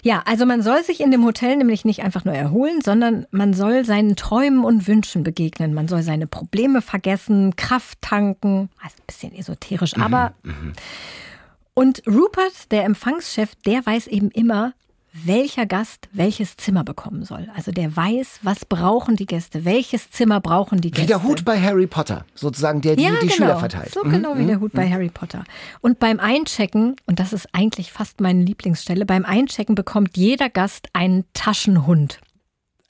Ja, 0.02 0.24
also 0.26 0.46
man 0.46 0.62
soll 0.64 0.84
sich 0.84 1.02
in 1.02 1.12
dem 1.12 1.26
Hotel 1.26 1.58
nämlich 1.58 1.84
nicht 1.84 2.04
einfach 2.04 2.24
nur 2.24 2.34
erholen, 2.34 2.82
sondern 2.82 3.26
man 3.32 3.54
soll 3.54 3.84
seinen 3.84 4.16
Träumen 4.16 4.64
und 4.64 4.88
Wünschen 4.88 5.24
begegnen. 5.24 5.74
Man 5.74 5.88
soll 5.88 6.04
seine 6.04 6.26
Probleme 6.26 6.82
vergessen, 6.82 7.56
Kraft 7.58 8.02
tanken. 8.02 8.70
Also 8.82 8.96
ein 8.98 9.06
bisschen 9.08 9.36
esoterisch, 9.36 9.98
mhm, 9.98 10.04
aber. 10.04 10.34
Mhm. 10.44 10.74
Und 11.74 12.04
Rupert, 12.08 12.72
der 12.72 12.84
Empfangschef, 12.84 13.56
der 13.66 13.86
weiß 13.86 14.08
eben 14.08 14.32
immer, 14.32 14.74
welcher 15.14 15.66
Gast 15.66 16.08
welches 16.12 16.58
Zimmer 16.58 16.84
bekommen 16.84 17.24
soll. 17.24 17.48
Also 17.56 17.72
der 17.72 17.96
weiß, 17.96 18.40
was 18.44 18.66
brauchen 18.66 19.16
die 19.16 19.26
Gäste, 19.26 19.66
welches 19.66 20.12
Zimmer 20.12 20.40
brauchen 20.40 20.82
die 20.82 20.92
Gäste. 20.92 21.04
Wie 21.04 21.08
der 21.08 21.24
Hut 21.24 21.46
bei 21.46 21.60
Harry 21.60 21.88
Potter, 21.88 22.26
sozusagen, 22.36 22.82
der 22.82 22.96
die, 22.96 23.04
ja, 23.04 23.12
die 23.12 23.28
genau. 23.28 23.32
Schüler 23.34 23.60
verteilt. 23.60 23.94
So 23.94 24.04
mhm. 24.04 24.12
genau 24.12 24.38
wie 24.38 24.46
der 24.46 24.58
mhm, 24.58 24.62
Hut 24.62 24.74
bei 24.74 24.86
mhm. 24.86 24.94
Harry 24.94 25.10
Potter. 25.10 25.44
Und 25.82 26.00
beim 26.00 26.20
Einchecken, 26.20 26.96
und 27.06 27.20
das 27.20 27.34
ist 27.34 27.48
eigentlich 27.54 27.92
fast 27.92 28.22
meine 28.22 28.44
Lieblingsstelle, 28.44 29.06
beim 29.06 29.26
Einchecken 29.26 29.76
bekommt 29.76 30.18
jeder 30.18 30.50
Gast 30.50 30.88
einen 30.94 31.26
Taschenhund. 31.34 32.20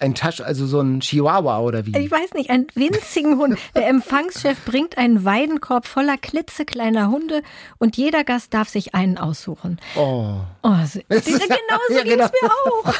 Ein 0.02 0.16
Tasch, 0.16 0.40
also 0.40 0.66
so 0.66 0.80
ein 0.80 1.02
Chihuahua 1.02 1.60
oder 1.60 1.86
wie? 1.86 1.98
Ich 1.98 2.10
weiß 2.10 2.34
nicht, 2.34 2.50
einen 2.50 2.68
winzigen 2.74 3.38
Hund. 3.38 3.60
Der 3.76 3.90
Empfangschef 3.90 4.64
bringt 4.64 4.98
einen 4.98 5.26
Weidenkorb 5.26 5.86
voller 5.86 6.18
klitzekleiner 6.18 7.12
Hunde 7.12 7.42
und 7.80 7.98
jeder 7.98 8.24
Gast 8.24 8.54
darf 8.54 8.70
sich 8.70 8.96
einen 8.96 9.18
aussuchen. 9.18 9.78
Oh. 9.98 10.36
oh 10.64 10.76
so, 10.86 11.02
genau 11.10 11.80
so 11.90 11.96
ja, 11.96 12.04
genau. 12.04 12.24
es 12.24 12.32
mir 12.42 12.50
auch. 12.50 12.94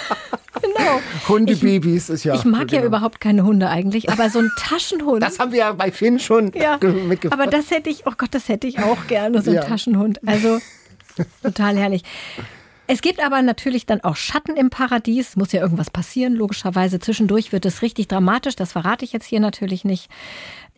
genau. 0.62 1.00
Hundebabys 1.30 2.10
ist 2.10 2.26
ja. 2.26 2.36
Ich 2.36 2.44
mag 2.44 2.68
genau. 2.68 2.82
ja 2.82 2.88
überhaupt 2.88 3.22
keine 3.22 3.46
Hunde 3.46 3.70
eigentlich, 3.70 4.10
aber 4.12 4.30
so 4.30 4.40
ein 4.40 4.52
Taschenhund. 4.60 5.24
Das 5.24 5.40
haben 5.40 5.54
wir 5.54 5.60
ja 5.60 5.72
bei 5.72 5.94
Finn 5.94 6.20
schon 6.20 6.52
ja, 6.54 6.80
mitgebracht. 6.82 7.40
Aber 7.40 7.50
das 7.50 7.72
hätte 7.72 7.90
ich, 7.90 8.08
oh 8.08 8.14
Gott, 8.18 8.30
das 8.36 8.50
hätte 8.50 8.68
ich 8.68 8.80
auch 8.80 9.08
gerne, 9.08 9.42
so 9.42 9.52
ein 9.52 9.56
ja. 9.56 9.64
Taschenhund. 9.64 10.20
Also 10.28 10.60
total 11.44 11.78
herrlich. 11.78 12.04
Es 12.92 13.02
gibt 13.04 13.24
aber 13.24 13.44
natürlich 13.44 13.86
dann 13.86 14.02
auch 14.02 14.16
Schatten 14.16 14.58
im 14.58 14.72
Paradies. 14.72 15.36
Muss 15.36 15.52
ja 15.52 15.62
irgendwas 15.62 15.92
passieren, 15.92 16.34
logischerweise. 16.34 17.00
Zwischendurch 17.00 17.52
wird 17.52 17.68
es 17.68 17.84
richtig 17.84 18.08
dramatisch. 18.08 18.56
Das 18.56 18.72
verrate 18.72 19.06
ich 19.06 19.14
jetzt 19.14 19.28
hier 19.28 19.40
natürlich 19.40 19.86
nicht. 19.86 20.10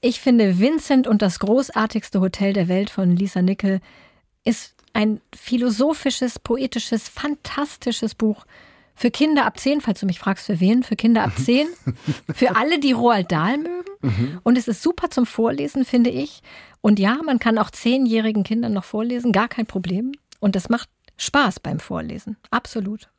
Ich 0.02 0.20
finde, 0.20 0.60
Vincent 0.60 1.08
und 1.08 1.22
das 1.22 1.40
großartigste 1.40 2.20
Hotel 2.20 2.52
der 2.52 2.68
Welt 2.68 2.90
von 2.90 3.16
Lisa 3.16 3.42
Nickel 3.42 3.80
ist 4.44 4.76
ein 4.92 5.22
philosophisches, 5.34 6.38
poetisches, 6.38 7.08
fantastisches 7.08 8.14
Buch. 8.14 8.46
Für 8.94 9.10
Kinder 9.10 9.46
ab 9.46 9.58
10, 9.58 9.80
falls 9.80 10.02
du 10.02 10.06
mich 10.06 10.20
fragst, 10.20 10.48
für 10.48 10.60
wen? 10.60 10.84
Für 10.84 10.98
Kinder 10.98 11.24
ab 11.24 11.32
10. 11.38 11.66
für 12.36 12.58
alle, 12.58 12.80
die 12.80 12.92
Roald 12.92 13.32
Dahl 13.32 13.58
mögen. 13.58 13.90
Mhm. 14.02 14.40
Und 14.44 14.58
es 14.58 14.68
ist 14.68 14.84
super 14.84 15.10
zum 15.12 15.26
Vorlesen, 15.26 15.86
finde 15.86 16.10
ich. 16.10 16.42
Und 16.82 17.00
ja, 17.00 17.20
man 17.26 17.40
kann 17.40 17.58
auch 17.58 17.70
zehnjährigen 17.70 18.44
Kindern 18.44 18.74
noch 18.74 18.84
vorlesen, 18.84 19.32
gar 19.32 19.48
kein 19.48 19.66
Problem. 19.66 20.12
Und 20.42 20.58
das 20.58 20.68
macht 20.68 20.90
Spaß 21.18 21.60
beim 21.60 21.80
Vorlesen. 21.80 22.38
Absolut. 22.50 23.10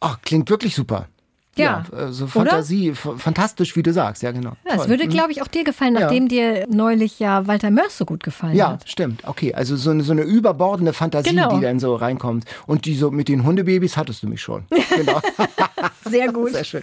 Ach, 0.00 0.20
klingt 0.22 0.50
wirklich 0.50 0.74
super. 0.74 1.08
Ja, 1.56 1.84
ja 1.92 2.12
so 2.12 2.26
Fantasie, 2.26 2.90
Oder? 3.04 3.18
fantastisch, 3.18 3.76
wie 3.76 3.82
du 3.82 3.92
sagst, 3.92 4.22
ja 4.22 4.32
genau. 4.32 4.54
Ja, 4.68 4.74
es 4.74 4.88
würde, 4.88 5.04
mhm. 5.04 5.10
glaube 5.10 5.32
ich, 5.32 5.40
auch 5.40 5.46
dir 5.46 5.62
gefallen, 5.62 5.94
nachdem 5.94 6.24
ja. 6.24 6.28
dir 6.28 6.66
neulich 6.68 7.20
ja 7.20 7.46
Walter 7.46 7.70
Mörs 7.70 7.96
so 7.96 8.04
gut 8.04 8.24
gefallen 8.24 8.56
ja, 8.56 8.72
hat. 8.72 8.82
Ja, 8.82 8.88
stimmt. 8.88 9.22
Okay, 9.24 9.54
also 9.54 9.76
so 9.76 9.90
eine, 9.90 10.02
so 10.02 10.12
eine 10.12 10.22
überbordende 10.22 10.92
Fantasie, 10.92 11.30
genau. 11.30 11.54
die 11.56 11.62
dann 11.62 11.78
so 11.78 11.94
reinkommt. 11.94 12.44
Und 12.66 12.86
die 12.86 12.94
so 12.94 13.10
mit 13.10 13.28
den 13.28 13.44
Hundebabys 13.44 13.96
hattest 13.96 14.22
du 14.22 14.28
mich 14.28 14.42
schon. 14.42 14.64
Genau. 14.96 15.20
Sehr 16.04 16.32
gut. 16.32 16.52
Sehr 16.52 16.64
schön. 16.64 16.82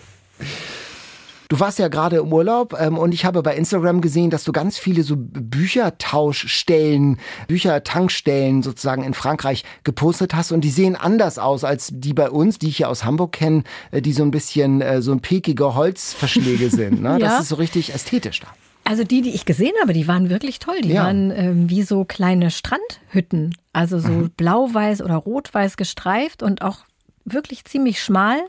Du 1.51 1.59
warst 1.59 1.77
ja 1.79 1.89
gerade 1.89 2.15
im 2.15 2.31
Urlaub 2.31 2.77
ähm, 2.79 2.97
und 2.97 3.13
ich 3.13 3.25
habe 3.25 3.43
bei 3.43 3.57
Instagram 3.57 3.99
gesehen, 3.99 4.29
dass 4.29 4.45
du 4.45 4.53
ganz 4.53 4.77
viele 4.77 5.03
so 5.03 5.15
Büchertauschstellen, 5.17 7.17
Büchertankstellen 7.49 8.63
sozusagen 8.63 9.03
in 9.03 9.13
Frankreich 9.13 9.65
gepostet 9.83 10.33
hast 10.33 10.53
und 10.53 10.61
die 10.61 10.69
sehen 10.69 10.95
anders 10.95 11.39
aus 11.39 11.65
als 11.65 11.89
die 11.91 12.13
bei 12.13 12.29
uns, 12.29 12.57
die 12.57 12.69
ich 12.69 12.77
hier 12.77 12.87
aus 12.87 13.03
Hamburg 13.03 13.33
kenne, 13.33 13.63
äh, 13.91 14.01
die 14.01 14.13
so 14.13 14.23
ein 14.23 14.31
bisschen 14.31 14.79
äh, 14.79 15.01
so 15.01 15.11
ein 15.11 15.19
pekige 15.19 15.75
Holzverschläge 15.75 16.69
sind. 16.69 17.01
Ne? 17.01 17.09
ja. 17.19 17.21
Das 17.27 17.41
ist 17.41 17.49
so 17.49 17.55
richtig 17.55 17.93
ästhetisch 17.93 18.39
da. 18.39 18.47
Also 18.85 19.03
die, 19.03 19.21
die 19.21 19.31
ich 19.31 19.43
gesehen 19.43 19.73
habe, 19.81 19.91
die 19.91 20.07
waren 20.07 20.29
wirklich 20.29 20.59
toll. 20.59 20.79
Die 20.81 20.93
ja. 20.93 21.03
waren 21.03 21.31
ähm, 21.31 21.69
wie 21.69 21.83
so 21.83 22.05
kleine 22.05 22.49
Strandhütten. 22.49 23.57
Also 23.73 23.99
so 23.99 24.07
mhm. 24.07 24.31
blau-weiß 24.37 25.01
oder 25.01 25.15
rot-weiß 25.15 25.75
gestreift 25.75 26.43
und 26.43 26.61
auch 26.61 26.85
wirklich 27.25 27.65
ziemlich 27.65 28.01
schmal. 28.01 28.39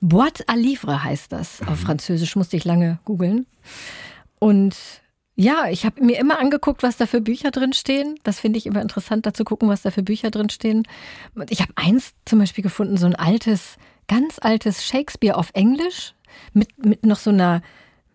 Boîte 0.00 0.44
à 0.48 0.56
livre 0.56 1.04
heißt 1.04 1.32
das. 1.32 1.60
Auf 1.62 1.80
mhm. 1.80 1.86
Französisch 1.86 2.36
musste 2.36 2.56
ich 2.56 2.64
lange 2.64 2.98
googeln. 3.04 3.46
Und 4.38 4.76
ja, 5.36 5.68
ich 5.70 5.84
habe 5.86 6.04
mir 6.04 6.18
immer 6.18 6.38
angeguckt, 6.38 6.82
was 6.82 6.96
da 6.96 7.06
für 7.06 7.20
Bücher 7.20 7.50
drin 7.50 7.72
stehen. 7.72 8.16
Das 8.24 8.40
finde 8.40 8.58
ich 8.58 8.66
immer 8.66 8.82
interessant, 8.82 9.26
da 9.26 9.32
zu 9.32 9.44
gucken, 9.44 9.68
was 9.68 9.82
da 9.82 9.90
für 9.90 10.02
Bücher 10.02 10.30
drin 10.30 10.50
stehen. 10.50 10.82
Ich 11.48 11.60
habe 11.62 11.72
eins 11.76 12.12
zum 12.24 12.38
Beispiel 12.38 12.62
gefunden, 12.62 12.96
so 12.96 13.06
ein 13.06 13.14
altes, 13.14 13.76
ganz 14.08 14.38
altes 14.40 14.84
Shakespeare 14.84 15.36
auf 15.36 15.50
Englisch 15.54 16.14
mit, 16.52 16.84
mit 16.84 17.06
noch 17.06 17.18
so 17.18 17.30
einer 17.30 17.62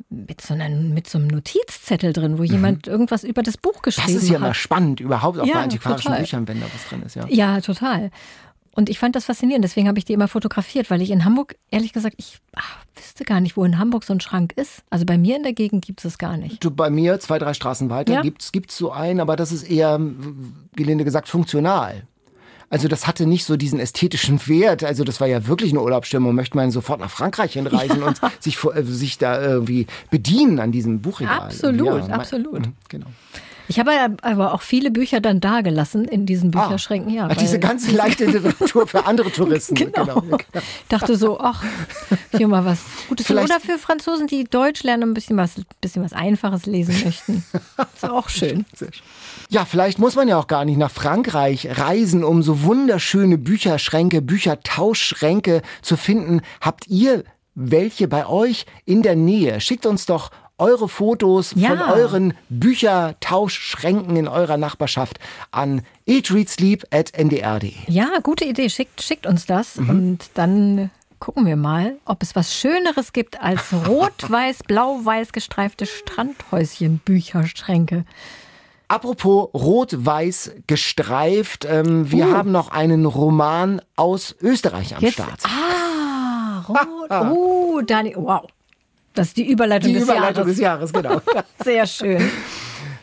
mit 0.10 0.42
so, 0.42 0.54
einer, 0.54 0.70
mit 0.70 1.10
so 1.10 1.18
einem 1.18 1.28
Notizzettel 1.28 2.14
drin, 2.14 2.38
wo 2.38 2.44
mhm. 2.44 2.50
jemand 2.50 2.88
irgendwas 2.88 3.24
über 3.24 3.42
das 3.42 3.58
Buch 3.58 3.82
geschrieben 3.82 4.08
hat. 4.08 4.16
Das 4.16 4.24
ist 4.24 4.30
ja 4.30 4.36
hat. 4.36 4.42
mal 4.42 4.54
spannend, 4.54 5.00
überhaupt 5.00 5.40
auch 5.40 5.46
ja, 5.46 5.56
bei 5.56 5.62
antiquarischen 5.62 6.10
total. 6.10 6.22
Büchern, 6.22 6.48
wenn 6.48 6.60
da 6.60 6.68
was 6.74 6.88
drin 6.90 7.02
ist. 7.02 7.16
Ja, 7.16 7.26
ja 7.28 7.62
total. 7.62 8.12
Und 8.76 8.90
ich 8.90 9.00
fand 9.00 9.16
das 9.16 9.26
faszinierend, 9.26 9.64
deswegen 9.64 9.88
habe 9.88 9.98
ich 9.98 10.06
die 10.06 10.14
immer 10.14 10.28
fotografiert, 10.28 10.90
weil 10.92 11.02
ich 11.02 11.10
in 11.10 11.26
Hamburg, 11.26 11.56
ehrlich 11.72 11.94
gesagt, 11.94 12.16
ich 12.18 12.40
ach, 12.56 12.78
wüsste 12.96 13.24
gar 13.24 13.40
nicht, 13.40 13.58
wo 13.58 13.64
in 13.64 13.80
Hamburg 13.80 14.04
so 14.04 14.14
ein 14.14 14.20
Schrank 14.20 14.54
ist. 14.56 14.84
Also 14.90 15.06
bei 15.06 15.18
mir 15.18 15.38
in 15.38 15.44
der 15.44 15.54
Gegend 15.54 15.86
gibt 15.86 16.00
es 16.00 16.06
es 16.06 16.18
gar 16.18 16.38
nicht. 16.38 16.64
Du, 16.64 16.72
bei 16.72 16.90
mir, 16.90 17.20
zwei, 17.20 17.40
drei 17.40 17.54
Straßen 17.54 17.90
weiter, 17.90 18.14
ja? 18.14 18.22
gibt 18.22 18.52
es 18.52 18.78
so 18.78 18.92
einen, 18.92 19.20
aber 19.20 19.36
das 19.36 19.52
ist 19.52 19.64
eher, 19.64 20.00
gelinde 20.76 21.04
gesagt, 21.04 21.28
funktional. 21.28 22.04
Also 22.70 22.88
das 22.88 23.06
hatte 23.08 23.28
nicht 23.28 23.46
so 23.46 23.58
diesen 23.58 23.80
ästhetischen 23.80 24.48
Wert. 24.48 24.84
Also 24.84 25.04
das 25.04 25.22
war 25.22 25.28
ja 25.28 25.48
wirklich 25.48 25.72
eine 25.72 25.82
Urlaubsstimmung. 25.82 26.34
Möchte 26.34 26.58
man 26.58 26.72
sofort 26.72 27.00
nach 27.00 27.12
Frankreich 27.12 27.54
hinreisen 27.54 28.02
ja. 28.02 28.08
und 28.08 28.20
sich, 28.40 28.58
äh, 28.64 28.84
sich 28.84 29.18
da 29.18 29.42
irgendwie 29.42 29.86
bedienen 30.10 30.60
an 30.60 30.72
diesem 30.72 31.02
Buchregal. 31.02 31.42
Absolut, 31.42 32.08
ja, 32.08 32.16
absolut. 32.16 32.66
Mhm, 32.66 32.74
genau. 32.90 33.08
Ich 33.68 33.80
habe 33.80 33.92
aber 34.22 34.54
auch 34.54 34.62
viele 34.62 34.92
Bücher 34.92 35.22
dann 35.22 35.40
da 35.40 35.62
gelassen 35.62 36.06
in 36.06 36.26
diesen 36.26 36.56
ah. 36.56 36.64
Bücherschränken. 36.64 37.14
Ja, 37.14 37.28
ach, 37.30 37.36
diese 37.36 37.60
ganz 37.60 37.92
leichte 37.92 38.26
Literatur 38.26 38.88
für 38.88 39.06
andere 39.06 39.32
Touristen. 39.32 39.76
genau. 39.94 40.22
genau. 40.22 40.38
Dachte 40.90 41.18
so, 41.18 41.40
ach, 41.40 41.64
hier 42.32 42.48
mal 42.48 42.66
was 42.66 42.80
Gutes. 43.10 43.28
Vielleicht 43.28 43.50
Oder 43.50 43.60
für 43.60 43.78
Franzosen, 43.78 44.28
die 44.28 44.44
Deutsch 44.44 44.84
lernen, 44.84 45.12
ein 45.12 45.14
bisschen 45.14 45.38
was, 45.38 45.54
bisschen 45.82 46.04
was 46.04 46.14
Einfaches 46.14 46.66
lesen 46.66 47.04
möchten. 47.04 47.44
Ist 47.96 48.04
auch 48.10 48.30
schön. 48.30 48.66
Ja, 49.50 49.66
vielleicht 49.66 50.00
muss 50.00 50.16
man 50.16 50.28
ja 50.28 50.38
auch 50.38 50.48
gar 50.48 50.66
nicht 50.66 50.78
nach 50.78 50.92
Frankreich 50.92 51.80
reisen, 51.80 52.24
um 52.24 52.44
so 52.44 52.64
wunderschöne 52.64 53.38
Bücherschränke, 53.38 54.22
Büchertauschschränke 54.22 55.62
zu 55.82 55.98
finden. 55.98 56.42
Habt 56.62 56.88
ihr 56.88 57.24
welche 57.56 58.08
bei 58.08 58.28
euch 58.28 58.66
in 58.86 59.02
der 59.02 59.16
Nähe? 59.16 59.62
Schickt 59.62 59.86
uns 59.86 60.06
doch 60.06 60.30
eure 60.58 60.88
Fotos 60.88 61.52
ja. 61.56 61.70
von 61.70 61.82
euren 61.82 62.34
Büchertauschschränken 62.50 64.16
in 64.16 64.28
eurer 64.28 64.58
Nachbarschaft 64.58 65.20
an 65.52 65.82
eatreadsleep.ndr.de. 66.06 67.74
Ja, 67.88 68.20
gute 68.24 68.46
Idee. 68.46 68.70
Schickt, 68.70 69.02
schickt 69.02 69.28
uns 69.28 69.46
das 69.46 69.76
mhm. 69.78 69.90
und 69.90 70.30
dann 70.36 70.92
gucken 71.20 71.46
wir 71.46 71.58
mal, 71.58 71.98
ob 72.06 72.24
es 72.24 72.36
was 72.36 72.56
Schöneres 72.56 73.14
gibt 73.14 73.42
als 73.42 73.62
rot-weiß, 73.88 74.60
blau-weiß 74.68 75.32
gestreifte 75.34 75.86
Strandhäuschen-Bücherschränke. 75.86 78.06
Apropos 78.88 79.50
rot-weiß 79.54 80.54
gestreift, 80.68 81.66
ähm, 81.66 82.12
wir 82.12 82.28
uh. 82.28 82.34
haben 82.34 82.52
noch 82.52 82.70
einen 82.70 83.06
Roman 83.06 83.82
aus 83.96 84.36
Österreich 84.40 84.96
am 84.96 85.02
Jetzt, 85.02 85.16
Start. 85.16 85.42
Ah, 85.44 86.64
rot. 86.68 86.78
Oh, 87.10 87.82
Dani, 87.86 88.14
wow. 88.16 88.46
Das 89.16 89.28
ist 89.28 89.38
die 89.38 89.50
Überleitung, 89.50 89.90
die 89.90 89.96
des, 89.96 90.04
Überleitung 90.04 90.44
Jahres. 90.44 90.52
des 90.54 90.60
Jahres. 90.60 90.94
genau. 90.94 91.22
Sehr 91.64 91.88
schön. 91.88 92.30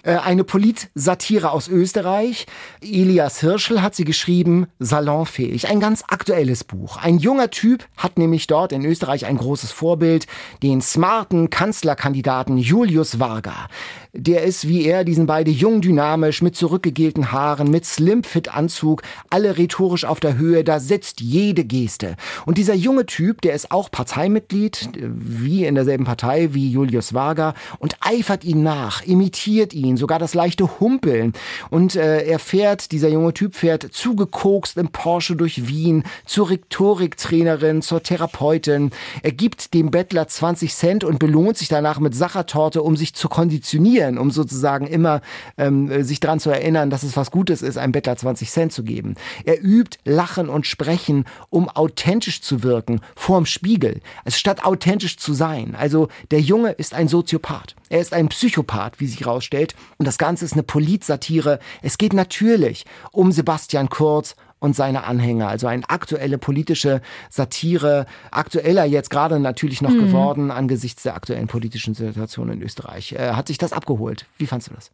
Äh, 0.05 0.16
eine 0.16 0.44
Politsatire 0.44 1.53
aus 1.53 1.68
Österreich. 1.68 2.46
Elias 2.83 3.40
Hirschel 3.40 3.83
hat 3.83 3.94
sie 3.94 4.05
geschrieben, 4.05 4.66
salonfähig. 4.79 5.68
Ein 5.68 5.81
ganz 5.81 6.03
aktuelles 6.09 6.64
Buch. 6.64 6.96
Ein 6.96 7.18
junger 7.18 7.51
Typ 7.51 7.87
hat 7.96 8.18
nämlich 8.18 8.48
dort 8.48 8.72
in 8.72 8.85
Österreich 8.85 9.27
ein 9.27 9.38
großes 9.38 9.70
Vorbild, 9.70 10.27
den 10.62 10.83
smarten 10.83 11.51
Kanzlerkandidaten 11.51 12.59
Julius 12.59 13.20
Varga. 13.20 13.68
Der 14.14 14.42
ist 14.42 14.68
wie 14.68 14.85
er, 14.85 15.05
diesen 15.05 15.25
beide 15.25 15.51
jung, 15.51 15.81
dynamisch, 15.81 16.42
mit 16.42 16.55
zurückgegelten 16.55 17.33
Haaren, 17.33 17.70
mit 17.70 17.87
Slim-Fit-Anzug, 17.87 19.01
alle 19.31 19.57
rhetorisch 19.57 20.05
auf 20.05 20.20
der 20.20 20.37
Höhe, 20.37 20.64
da 20.64 20.81
sitzt 20.81 21.22
jede 21.22 21.64
Geste. 21.64 22.16
Und 22.44 22.59
dieser 22.59 22.75
junge 22.75 23.07
Typ, 23.07 23.40
der 23.40 23.55
ist 23.55 23.70
auch 23.70 23.90
Parteimitglied, 23.90 24.90
wie 24.98 25.64
in 25.64 25.75
derselben 25.77 26.05
Partei 26.05 26.53
wie 26.53 26.70
Julius 26.70 27.14
Varga, 27.14 27.55
und 27.79 27.96
eifert 28.01 28.44
ihn 28.44 28.62
nach, 28.62 29.03
imitiert 29.03 29.72
ihn, 29.72 29.96
sogar 29.96 30.18
das 30.18 30.35
leichte 30.35 30.79
Humpeln. 30.79 31.33
Und 31.70 31.96
äh, 31.96 32.27
er 32.27 32.38
fährt, 32.38 32.92
dieser 32.92 33.09
junge 33.09 33.33
Typ 33.33 33.55
fährt 33.55 33.94
zugekokst 33.94 34.77
im 34.77 34.88
Porsche 34.88 35.37
durch 35.37 35.68
Wien, 35.68 36.05
zur 36.27 36.51
Rhetoriktrainerin, 36.51 37.81
zur 37.81 38.03
Therapeutin. 38.03 38.90
Er 39.22 39.33
gibt 39.33 39.72
dem 39.72 39.90
Bettler 39.90 40.29
20 40.29 40.75
Cent 40.75 41.03
und 41.03 41.18
belohnt 41.18 41.57
sich 41.57 41.68
danach 41.68 41.98
mit 41.98 42.14
Sachertorte, 42.14 42.83
um 42.83 42.94
sich 42.94 43.14
zu 43.14 43.31
konditionieren 43.31 44.01
motivieren, 44.02 44.18
um 44.18 44.30
sozusagen 44.30 44.86
immer 44.86 45.20
ähm, 45.58 46.02
sich 46.04 46.20
daran 46.20 46.40
zu 46.40 46.50
erinnern, 46.50 46.90
dass 46.90 47.02
es 47.02 47.16
was 47.16 47.30
Gutes 47.30 47.62
ist, 47.62 47.78
einem 47.78 47.92
Bettler 47.92 48.16
20 48.16 48.50
Cent 48.50 48.72
zu 48.72 48.82
geben. 48.82 49.14
Er 49.44 49.62
übt 49.62 49.98
Lachen 50.04 50.48
und 50.48 50.66
Sprechen, 50.66 51.24
um 51.50 51.68
authentisch 51.68 52.42
zu 52.42 52.62
wirken, 52.62 53.00
vorm 53.14 53.46
Spiegel, 53.46 54.00
also 54.24 54.36
statt 54.36 54.64
authentisch 54.64 55.16
zu 55.16 55.34
sein. 55.34 55.74
Also 55.78 56.08
der 56.30 56.40
Junge 56.40 56.72
ist 56.72 56.94
ein 56.94 57.08
Soziopath. 57.08 57.74
Er 57.88 58.00
ist 58.00 58.12
ein 58.12 58.28
Psychopath, 58.28 59.00
wie 59.00 59.06
sich 59.06 59.20
herausstellt. 59.20 59.74
Und 59.98 60.06
das 60.06 60.18
Ganze 60.18 60.44
ist 60.44 60.54
eine 60.54 60.62
Politsatire. 60.62 61.58
Es 61.82 61.98
geht 61.98 62.14
natürlich 62.14 62.86
um 63.12 63.32
Sebastian 63.32 63.88
Kurz 63.88 64.34
und 64.62 64.77
seine 64.77 65.05
Anhänger. 65.05 65.48
Also 65.48 65.66
eine 65.66 65.83
aktuelle 65.90 66.38
politische 66.38 67.03
Satire, 67.29 68.07
aktueller 68.31 68.85
jetzt 68.85 69.11
gerade 69.11 69.40
natürlich 69.40 69.83
noch 69.83 69.90
mhm. 69.90 70.07
geworden 70.07 70.51
angesichts 70.53 71.03
der 71.03 71.16
aktuellen 71.16 71.48
politischen 71.48 71.94
Situation 71.94 72.48
in 72.48 72.62
Österreich. 72.62 73.12
Äh, 73.12 73.33
hat 73.33 73.48
sich 73.48 73.59
das 73.59 73.72
abgeholt? 73.72 74.27
Wie 74.38 74.46
fandst 74.46 74.70
du 74.70 74.75
das? 74.75 74.92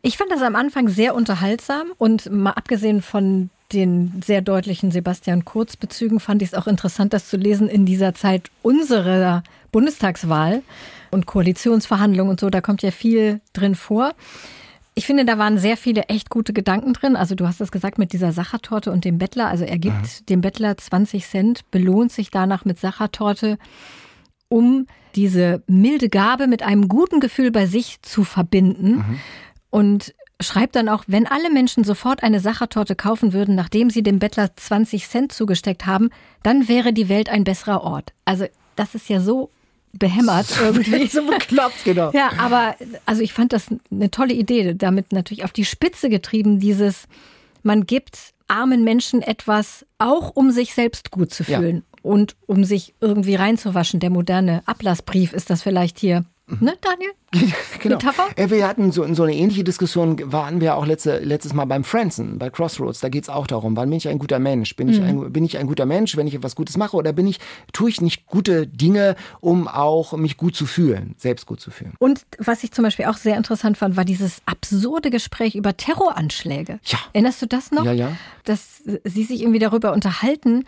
Ich 0.00 0.16
fand 0.16 0.32
das 0.32 0.40
am 0.40 0.56
Anfang 0.56 0.88
sehr 0.88 1.14
unterhaltsam 1.14 1.92
und 1.98 2.32
mal 2.32 2.52
abgesehen 2.52 3.02
von 3.02 3.50
den 3.74 4.22
sehr 4.24 4.40
deutlichen 4.40 4.90
Sebastian 4.90 5.44
Kurz-Bezügen 5.44 6.18
fand 6.18 6.40
ich 6.40 6.48
es 6.48 6.54
auch 6.54 6.66
interessant, 6.66 7.12
das 7.12 7.28
zu 7.28 7.36
lesen 7.36 7.68
in 7.68 7.84
dieser 7.84 8.14
Zeit 8.14 8.50
unserer 8.62 9.42
Bundestagswahl 9.72 10.62
und 11.10 11.26
Koalitionsverhandlungen 11.26 12.30
und 12.30 12.40
so. 12.40 12.48
Da 12.48 12.62
kommt 12.62 12.82
ja 12.82 12.90
viel 12.90 13.40
drin 13.52 13.74
vor. 13.74 14.14
Ich 14.94 15.06
finde, 15.06 15.24
da 15.24 15.38
waren 15.38 15.56
sehr 15.56 15.76
viele 15.76 16.02
echt 16.04 16.28
gute 16.28 16.52
Gedanken 16.52 16.92
drin. 16.92 17.16
Also 17.16 17.34
du 17.34 17.46
hast 17.46 17.60
es 17.60 17.72
gesagt 17.72 17.98
mit 17.98 18.12
dieser 18.12 18.32
Sachertorte 18.32 18.92
und 18.92 19.04
dem 19.04 19.18
Bettler. 19.18 19.48
Also 19.48 19.64
er 19.64 19.78
gibt 19.78 19.96
mhm. 19.96 20.26
dem 20.28 20.40
Bettler 20.42 20.76
20 20.76 21.26
Cent, 21.26 21.70
belohnt 21.70 22.12
sich 22.12 22.30
danach 22.30 22.64
mit 22.64 22.78
Sachertorte, 22.78 23.58
um 24.48 24.86
diese 25.14 25.62
milde 25.66 26.08
Gabe 26.08 26.46
mit 26.46 26.62
einem 26.62 26.88
guten 26.88 27.20
Gefühl 27.20 27.50
bei 27.50 27.66
sich 27.66 28.02
zu 28.02 28.24
verbinden. 28.24 28.96
Mhm. 28.96 29.18
Und 29.70 30.14
schreibt 30.40 30.76
dann 30.76 30.88
auch, 30.88 31.04
wenn 31.06 31.26
alle 31.26 31.50
Menschen 31.50 31.84
sofort 31.84 32.22
eine 32.22 32.40
Sachertorte 32.40 32.94
kaufen 32.94 33.32
würden, 33.32 33.54
nachdem 33.54 33.88
sie 33.88 34.02
dem 34.02 34.18
Bettler 34.18 34.54
20 34.54 35.08
Cent 35.08 35.32
zugesteckt 35.32 35.86
haben, 35.86 36.10
dann 36.42 36.68
wäre 36.68 36.92
die 36.92 37.08
Welt 37.08 37.30
ein 37.30 37.44
besserer 37.44 37.82
Ort. 37.82 38.12
Also 38.24 38.46
das 38.76 38.94
ist 38.94 39.08
ja 39.08 39.20
so 39.20 39.50
behämmert 39.92 40.46
irgendwie. 40.62 41.06
so 41.06 41.26
bekloppt, 41.26 41.84
genau. 41.84 42.10
Ja, 42.12 42.32
aber 42.38 42.76
also 43.06 43.22
ich 43.22 43.32
fand 43.32 43.52
das 43.52 43.66
eine 43.90 44.10
tolle 44.10 44.34
Idee, 44.34 44.74
damit 44.74 45.12
natürlich 45.12 45.44
auf 45.44 45.52
die 45.52 45.64
Spitze 45.64 46.08
getrieben, 46.08 46.60
dieses, 46.60 47.06
man 47.62 47.86
gibt 47.86 48.32
armen 48.48 48.84
Menschen 48.84 49.22
etwas, 49.22 49.86
auch 49.98 50.30
um 50.34 50.50
sich 50.50 50.74
selbst 50.74 51.10
gut 51.10 51.32
zu 51.32 51.44
fühlen 51.44 51.76
ja. 51.76 52.00
und 52.02 52.36
um 52.46 52.64
sich 52.64 52.94
irgendwie 53.00 53.34
reinzuwaschen. 53.34 54.00
Der 54.00 54.10
moderne 54.10 54.62
Ablassbrief 54.66 55.32
ist 55.32 55.50
das 55.50 55.62
vielleicht 55.62 55.98
hier. 55.98 56.24
Ne, 56.60 56.74
Daniel? 56.80 57.12
genau. 57.80 57.96
Metapher? 57.96 58.28
Äh, 58.36 58.50
wir 58.50 58.66
hatten 58.66 58.92
so, 58.92 59.12
so 59.14 59.22
eine 59.22 59.34
ähnliche 59.34 59.64
Diskussion, 59.64 60.20
waren 60.32 60.60
wir 60.60 60.76
auch 60.76 60.86
letzte, 60.86 61.18
letztes 61.18 61.54
Mal 61.54 61.64
beim 61.64 61.84
Franzen, 61.84 62.38
bei 62.38 62.50
Crossroads. 62.50 63.00
Da 63.00 63.08
geht 63.08 63.24
es 63.24 63.28
auch 63.28 63.46
darum, 63.46 63.76
wann 63.76 63.88
bin 63.88 63.96
ich 63.96 64.08
ein 64.08 64.18
guter 64.18 64.38
Mensch? 64.38 64.76
Bin, 64.76 64.88
mhm. 64.88 64.92
ich 64.92 65.02
ein, 65.02 65.32
bin 65.32 65.44
ich 65.44 65.58
ein 65.58 65.66
guter 65.66 65.86
Mensch, 65.86 66.16
wenn 66.16 66.26
ich 66.26 66.34
etwas 66.34 66.54
Gutes 66.54 66.76
mache? 66.76 66.96
Oder 66.96 67.12
bin 67.12 67.26
ich, 67.26 67.40
tue 67.72 67.90
ich 67.90 68.00
nicht 68.00 68.26
gute 68.26 68.66
Dinge, 68.66 69.16
um 69.40 69.68
auch 69.68 70.12
mich 70.12 70.36
gut 70.36 70.54
zu 70.54 70.66
fühlen, 70.66 71.14
selbst 71.16 71.46
gut 71.46 71.60
zu 71.60 71.70
fühlen? 71.70 71.94
Und 71.98 72.22
was 72.38 72.62
ich 72.64 72.72
zum 72.72 72.84
Beispiel 72.84 73.06
auch 73.06 73.16
sehr 73.16 73.36
interessant 73.36 73.78
fand, 73.78 73.96
war 73.96 74.04
dieses 74.04 74.42
absurde 74.46 75.10
Gespräch 75.10 75.54
über 75.54 75.76
Terroranschläge. 75.76 76.80
Ja. 76.84 76.98
Erinnerst 77.12 77.40
du 77.42 77.46
das 77.46 77.70
noch? 77.70 77.84
Ja, 77.84 77.92
ja. 77.92 78.12
Dass 78.44 78.82
sie 79.04 79.24
sich 79.24 79.42
irgendwie 79.42 79.60
darüber 79.60 79.92
unterhalten, 79.92 80.64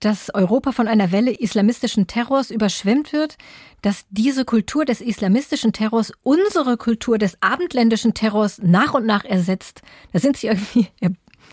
dass 0.00 0.32
Europa 0.34 0.72
von 0.72 0.88
einer 0.88 1.12
Welle 1.12 1.32
islamistischen 1.32 2.06
Terrors 2.06 2.50
überschwemmt 2.50 3.12
wird, 3.12 3.36
dass 3.82 4.06
diese 4.10 4.44
Kultur 4.44 4.84
des 4.84 5.00
islamistischen 5.00 5.72
Terrors 5.72 6.12
unsere 6.22 6.76
Kultur 6.76 7.18
des 7.18 7.36
abendländischen 7.42 8.14
Terrors 8.14 8.60
nach 8.62 8.94
und 8.94 9.06
nach 9.06 9.24
ersetzt. 9.24 9.82
Da 10.12 10.18
sind 10.18 10.36
sie 10.36 10.48
irgendwie 10.48 10.88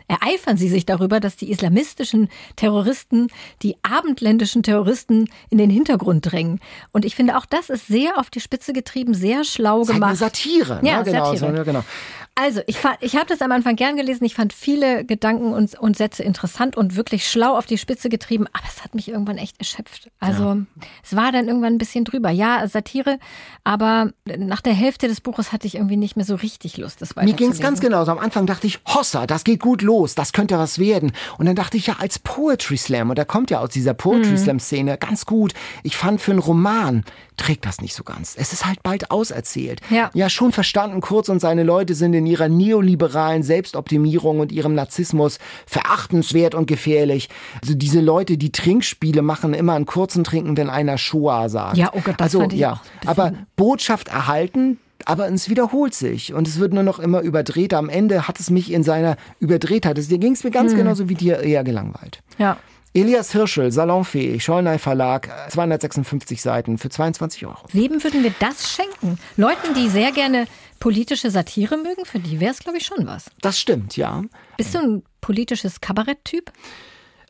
ereifern 0.07 0.57
sie 0.57 0.69
sich 0.69 0.85
darüber, 0.85 1.19
dass 1.19 1.35
die 1.35 1.51
islamistischen 1.51 2.29
Terroristen 2.55 3.27
die 3.61 3.75
abendländischen 3.83 4.63
Terroristen 4.63 5.29
in 5.49 5.57
den 5.57 5.69
Hintergrund 5.69 6.31
drängen. 6.31 6.59
Und 6.91 7.05
ich 7.05 7.15
finde, 7.15 7.37
auch 7.37 7.45
das 7.45 7.69
ist 7.69 7.87
sehr 7.87 8.17
auf 8.17 8.29
die 8.29 8.39
Spitze 8.39 8.73
getrieben, 8.73 9.13
sehr 9.13 9.43
schlau 9.43 9.83
gemacht. 9.83 10.09
Eine 10.09 10.15
Satire. 10.15 10.79
Ne? 10.81 10.89
Ja, 10.89 11.01
genau, 11.01 11.33
Satire. 11.33 11.57
So, 11.57 11.63
genau. 11.63 11.83
Also, 12.39 12.61
ich, 12.67 12.77
ich 13.01 13.15
habe 13.15 13.25
das 13.25 13.41
am 13.41 13.51
Anfang 13.51 13.75
gern 13.75 13.97
gelesen. 13.97 14.23
Ich 14.23 14.35
fand 14.35 14.53
viele 14.53 15.03
Gedanken 15.03 15.53
und, 15.53 15.73
und 15.79 15.97
Sätze 15.97 16.21
interessant 16.21 16.77
und 16.77 16.95
wirklich 16.95 17.27
schlau 17.27 17.57
auf 17.57 17.65
die 17.65 17.79
Spitze 17.79 18.09
getrieben. 18.09 18.45
Aber 18.53 18.65
es 18.67 18.83
hat 18.83 18.93
mich 18.93 19.07
irgendwann 19.07 19.39
echt 19.39 19.57
erschöpft. 19.57 20.11
Also, 20.19 20.43
ja. 20.43 20.57
es 21.03 21.15
war 21.15 21.31
dann 21.31 21.47
irgendwann 21.47 21.73
ein 21.73 21.77
bisschen 21.79 22.05
drüber. 22.05 22.29
Ja, 22.29 22.67
Satire, 22.67 23.17
aber 23.63 24.11
nach 24.37 24.61
der 24.61 24.73
Hälfte 24.73 25.07
des 25.07 25.19
Buches 25.19 25.51
hatte 25.51 25.65
ich 25.65 25.75
irgendwie 25.75 25.97
nicht 25.97 26.15
mehr 26.15 26.25
so 26.25 26.35
richtig 26.35 26.77
Lust, 26.77 27.01
das 27.01 27.15
Mir 27.15 27.33
ging 27.33 27.49
es 27.49 27.59
ganz 27.59 27.79
genauso. 27.79 28.11
Am 28.11 28.19
Anfang 28.19 28.45
dachte 28.45 28.67
ich, 28.67 28.81
Hossa, 28.85 29.25
das 29.25 29.43
geht 29.43 29.59
gut 29.59 29.81
los, 29.81 30.13
das 30.13 30.31
könnte 30.31 30.59
was 30.59 30.77
werden. 30.77 31.13
Und 31.39 31.47
dann 31.47 31.55
dachte 31.55 31.77
ich, 31.77 31.87
ja, 31.87 31.95
als 31.97 32.19
Poetry 32.19 32.77
Slam, 32.77 33.09
und 33.09 33.17
der 33.17 33.25
kommt 33.25 33.49
ja 33.49 33.61
aus 33.61 33.69
dieser 33.69 33.95
Poetry 33.95 34.33
mhm. 34.33 34.37
Slam 34.37 34.59
Szene, 34.59 34.99
ganz 34.99 35.25
gut. 35.25 35.55
Ich 35.81 35.97
fand 35.97 36.21
für 36.21 36.31
einen 36.31 36.39
Roman 36.39 37.03
trägt 37.37 37.65
das 37.65 37.81
nicht 37.81 37.93
so 37.93 38.03
ganz. 38.03 38.35
Es 38.37 38.51
ist 38.51 38.65
halt 38.65 38.83
bald 38.83 39.11
auserzählt. 39.11 39.79
Ja. 39.89 40.09
ja, 40.13 40.29
schon 40.29 40.51
verstanden, 40.51 41.01
Kurz 41.01 41.29
und 41.29 41.39
seine 41.39 41.63
Leute 41.63 41.93
sind 41.93 42.13
in 42.13 42.25
ihrer 42.27 42.49
neoliberalen 42.49 43.43
Selbstoptimierung 43.43 44.39
und 44.39 44.51
ihrem 44.51 44.75
Narzissmus 44.75 45.39
verachtenswert 45.65 46.55
und 46.55 46.67
gefährlich. 46.67 47.29
Also 47.61 47.73
diese 47.73 48.01
Leute, 48.01 48.37
die 48.37 48.51
Trinkspiele 48.51 49.21
machen, 49.21 49.53
immer 49.53 49.73
einen 49.73 49.85
kurzen 49.85 50.23
Trinken, 50.23 50.57
wenn 50.57 50.69
einer 50.69 50.97
Shoah 50.97 51.49
sagt. 51.49 51.77
Ja, 51.77 51.91
oh 51.93 52.01
Gott, 52.03 52.15
das 52.17 52.25
also, 52.25 52.39
fand 52.41 52.53
ich 52.53 52.59
ja, 52.59 52.81
aber 53.05 53.33
Botschaft 53.55 54.09
erhalten, 54.09 54.77
aber 55.05 55.31
es 55.31 55.49
wiederholt 55.49 55.93
sich 55.93 56.33
und 56.33 56.47
es 56.47 56.59
wird 56.59 56.73
nur 56.73 56.83
noch 56.83 56.99
immer 56.99 57.21
überdreht. 57.21 57.73
Am 57.73 57.89
Ende 57.89 58.27
hat 58.27 58.39
es 58.39 58.49
mich 58.49 58.71
in 58.71 58.83
seiner 58.83 59.17
Überdrehtheit, 59.39 59.97
dir 59.97 60.17
ging 60.17 60.33
es 60.33 60.43
mir 60.43 60.51
ganz 60.51 60.71
hm. 60.71 60.79
genauso 60.79 61.09
wie 61.09 61.15
dir 61.15 61.39
eher 61.39 61.63
gelangweilt. 61.63 62.21
Ja. 62.37 62.57
Elias 62.93 63.31
Hirschel, 63.31 63.71
salonfähig, 63.71 64.43
Schollnei 64.43 64.79
Verlag, 64.79 65.29
256 65.49 66.41
Seiten 66.41 66.79
für 66.79 66.89
22 66.89 67.45
Euro. 67.45 67.59
Wem 67.71 68.03
würden 68.03 68.23
wir 68.23 68.33
das 68.39 68.71
schenken? 68.71 69.19
Leuten, 69.35 69.75
die 69.75 69.87
sehr 69.87 70.11
gerne 70.11 70.47
politische 70.79 71.31
Satire 71.31 71.77
mögen, 71.77 72.05
für 72.05 72.19
die 72.19 72.39
wäre 72.39 72.51
es, 72.51 72.59
glaube 72.59 72.77
ich, 72.77 72.85
schon 72.85 73.07
was. 73.07 73.29
Das 73.41 73.59
stimmt, 73.59 73.97
ja. 73.97 74.23
Bist 74.57 74.75
du 74.75 74.79
ein 74.79 75.03
politisches 75.21 75.81
Kabarett-Typ? 75.81 76.51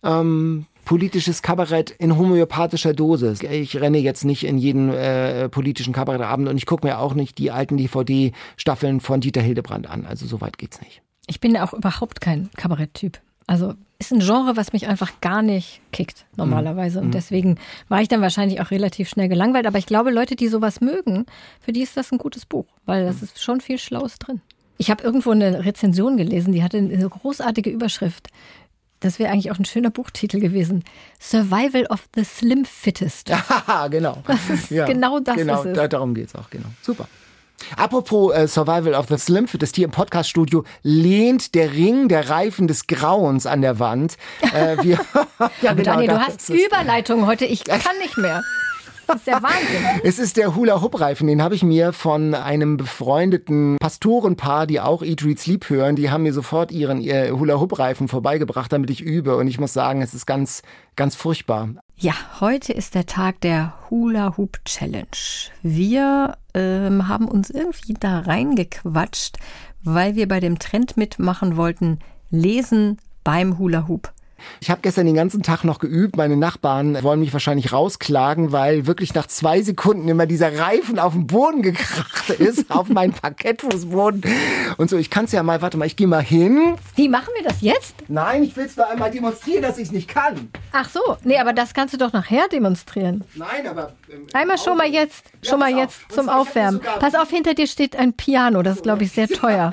Ähm, 0.04 0.66
politisches 0.86 1.42
Kabarett 1.42 1.92
in 1.92 2.18
homöopathischer 2.18 2.94
Dosis. 2.94 3.42
Ich 3.44 3.80
renne 3.80 3.98
jetzt 3.98 4.24
nicht 4.24 4.46
in 4.46 4.58
jeden 4.58 4.94
äh, 4.94 5.50
politischen 5.50 5.94
Kabarettabend 5.94 6.48
und 6.48 6.58
ich 6.58 6.66
gucke 6.66 6.88
mir 6.88 7.00
auch 7.00 7.14
nicht 7.14 7.38
die 7.38 7.52
alten 7.52 7.78
DVD-Staffeln 7.78 9.02
von 9.02 9.20
Dieter 9.20 9.42
Hildebrand 9.42 9.90
an. 9.90 10.06
Also 10.06 10.26
so 10.26 10.40
weit 10.40 10.58
geht's 10.58 10.80
nicht. 10.82 11.02
Ich 11.28 11.42
bin 11.42 11.54
ja 11.54 11.66
auch 11.66 11.74
überhaupt 11.74 12.22
kein 12.22 12.50
Kabaretttyp. 12.56 13.20
Also 13.48 13.74
ist 14.00 14.12
ein 14.12 14.20
Genre, 14.20 14.56
was 14.58 14.74
mich 14.74 14.88
einfach 14.88 15.22
gar 15.22 15.42
nicht 15.42 15.82
kickt 15.92 16.26
normalerweise. 16.36 17.00
Und 17.00 17.08
mhm. 17.08 17.12
deswegen 17.12 17.58
war 17.88 18.02
ich 18.02 18.08
dann 18.08 18.22
wahrscheinlich 18.22 18.62
auch 18.62 18.72
relativ 18.72 19.10
schnell 19.10 19.30
gelangweilt. 19.30 19.66
Aber 19.66 19.80
ich 19.80 19.86
glaube, 19.86 20.12
Leute, 20.12 20.36
die 20.36 20.50
sowas 20.50 20.82
mögen, 20.82 21.26
für 21.60 21.72
die 21.72 21.82
ist 21.82 21.98
das 21.98 22.12
ein 22.12 22.18
gutes 22.18 22.46
Buch, 22.46 22.66
weil 22.86 23.06
das 23.06 23.24
ist 23.24 23.42
schon 23.42 23.62
viel 23.62 23.80
Schlaues 23.80 24.20
drin. 24.20 24.42
Ich 24.78 24.92
habe 24.92 25.04
irgendwo 25.04 25.32
eine 25.32 25.66
Rezension 25.66 26.18
gelesen, 26.18 26.54
die 26.54 26.62
hatte 26.62 26.78
eine 26.78 27.10
großartige 27.10 27.70
Überschrift. 27.70 28.28
Das 29.00 29.20
wäre 29.20 29.32
eigentlich 29.32 29.52
auch 29.52 29.60
ein 29.60 29.66
schöner 29.66 29.90
Buchtitel 29.90 30.40
gewesen. 30.40 30.84
Survival 31.20 31.86
of 31.88 32.08
the 32.16 32.24
Slim 32.24 32.66
Fittest. 32.66 33.30
Ja, 33.30 33.88
genau. 33.92 34.22
Das 34.28 34.50
ist 34.50 34.72
ja, 34.72 34.86
genau 34.86 35.20
das. 35.20 35.36
Genau, 35.36 35.64
ist 35.64 35.78
es. 35.78 35.90
darum 35.90 36.14
geht 36.14 36.28
es 36.28 36.36
auch, 36.36 36.50
genau. 36.50 36.68
Super. 36.82 37.08
Apropos 37.76 38.34
äh, 38.34 38.48
Survival 38.48 38.94
of 38.94 39.08
the 39.10 39.18
Slim 39.18 39.48
Fit, 39.48 39.62
das 39.62 39.72
hier 39.74 39.86
im 39.86 39.92
Podcaststudio 39.92 40.64
lehnt 40.84 41.56
der 41.56 41.74
Ring 41.74 42.08
der 42.08 42.30
Reifen 42.30 42.68
des 42.68 42.88
Grauens 42.88 43.46
an 43.46 43.62
der 43.62 43.80
Wand. 43.80 44.18
Äh, 44.54 44.78
wir, 44.84 45.00
ja, 45.62 45.74
genau, 45.74 45.84
Daniel, 45.84 46.10
du 46.10 46.20
hast 46.20 46.50
Überleitung 46.50 47.26
heute, 47.26 47.46
ich 47.46 47.64
kann 47.66 47.98
nicht 48.02 48.18
mehr. 48.18 48.44
Das 49.08 49.18
ist 49.18 49.28
der 49.28 49.42
Wahnsinn. 49.42 49.86
Es 50.04 50.20
ist 50.20 50.38
der 50.38 50.56
Hula-Hoop-Reifen, 50.56 51.28
den 51.28 51.42
habe 51.42 51.56
ich 51.56 51.64
mir 51.64 51.94
von 51.94 52.36
einem 52.36 52.76
befreundeten 52.76 53.78
Pastorenpaar, 53.80 54.68
die 54.68 54.82
auch 54.82 55.02
Eat, 55.02 55.24
Read, 55.24 55.40
Sleep 55.40 55.70
hören, 55.70 55.96
die 55.96 56.12
haben 56.12 56.24
mir 56.24 56.34
sofort 56.34 56.72
ihren 56.72 57.00
ihr 57.00 57.32
Hula-Hoop-Reifen 57.32 58.10
vorbeigebracht, 58.10 58.72
damit 58.72 58.90
ich 58.90 59.02
übe. 59.02 59.38
Und 59.38 59.48
ich 59.48 59.60
muss 59.60 59.72
sagen, 59.72 60.02
es 60.02 60.14
ist 60.14 60.26
ganz, 60.26 60.62
ganz 60.98 61.16
furchtbar. 61.16 61.70
Ja, 62.00 62.14
heute 62.40 62.74
ist 62.74 62.94
der 62.94 63.08
Tag 63.08 63.42
der 63.42 63.74
Hula 63.90 64.38
Hoop 64.38 64.64
Challenge. 64.66 65.08
Wir 65.64 66.38
ähm, 66.54 67.08
haben 67.08 67.28
uns 67.28 67.50
irgendwie 67.50 67.96
da 67.96 68.20
reingequatscht, 68.20 69.38
weil 69.82 70.16
wir 70.16 70.28
bei 70.28 70.40
dem 70.40 70.60
Trend 70.60 70.96
mitmachen 70.96 71.58
wollten, 71.58 71.98
lesen 72.30 73.00
beim 73.24 73.58
Hula 73.58 73.88
Hoop. 73.88 74.14
Ich 74.62 74.70
habe 74.70 74.82
gestern 74.82 75.06
den 75.06 75.16
ganzen 75.16 75.44
Tag 75.44 75.64
noch 75.64 75.80
geübt. 75.80 76.18
Meine 76.18 76.38
Nachbarn 76.38 77.02
wollen 77.04 77.20
mich 77.20 77.34
wahrscheinlich 77.34 77.72
rausklagen, 77.72 78.52
weil 78.52 78.88
wirklich 78.88 79.14
nach 79.14 79.28
zwei 79.28 79.62
Sekunden 79.62 80.08
immer 80.08 80.26
dieser 80.26 80.58
Reifen 80.58 81.00
auf 81.00 81.14
den 81.14 81.28
Boden 81.28 81.62
gekracht 81.62 82.30
ist, 82.32 82.70
auf 82.78 82.90
meinen 82.90 83.14
Parkettfußboden. 83.14 84.24
Und 84.78 84.90
so, 84.90 84.98
ich 84.98 85.10
kann 85.10 85.26
es 85.26 85.32
ja 85.32 85.44
mal, 85.44 85.62
warte 85.62 85.78
mal, 85.78 85.86
ich 85.86 85.96
gehe 85.96 86.08
mal 86.08 86.24
hin. 86.24 86.76
Wie 86.96 87.10
machen 87.10 87.30
wir 87.36 87.44
das 87.44 87.62
jetzt? 87.62 87.96
Nein, 88.08 88.44
ich 88.44 88.56
will 88.56 88.66
es 88.66 88.76
nur 88.76 88.88
einmal 88.90 89.12
demonstrieren, 89.12 89.62
dass 89.62 89.78
ich 89.78 89.86
es 89.86 89.92
nicht 89.92 90.08
kann. 90.08 90.50
Ach 90.72 90.90
so, 90.90 91.00
nee, 91.24 91.38
aber 91.38 91.54
das 91.54 91.74
kannst 91.74 91.94
du 91.94 91.98
doch 91.98 92.14
nachher 92.14 92.48
demonstrieren. 92.48 93.24
Nein, 93.36 93.68
aber. 93.68 93.94
Ähm, 94.12 94.28
Einmal 94.34 94.58
schon 94.58 94.78
mal 94.78 94.88
jetzt, 94.88 95.26
ja, 95.44 95.50
schon 95.50 95.60
mal 95.60 95.72
jetzt 95.76 96.02
auf. 96.10 96.16
zum 96.16 96.30
Aufwärmen. 96.30 96.82
Pass 97.00 97.16
auf, 97.16 97.30
hinter 97.30 97.54
dir 97.54 97.68
steht 97.68 97.96
ein 97.96 98.14
Piano, 98.14 98.62
das 98.62 98.78
ist, 98.78 98.84
glaube 98.84 99.04
ich, 99.04 99.12
sehr 99.12 99.28
teuer. 99.28 99.72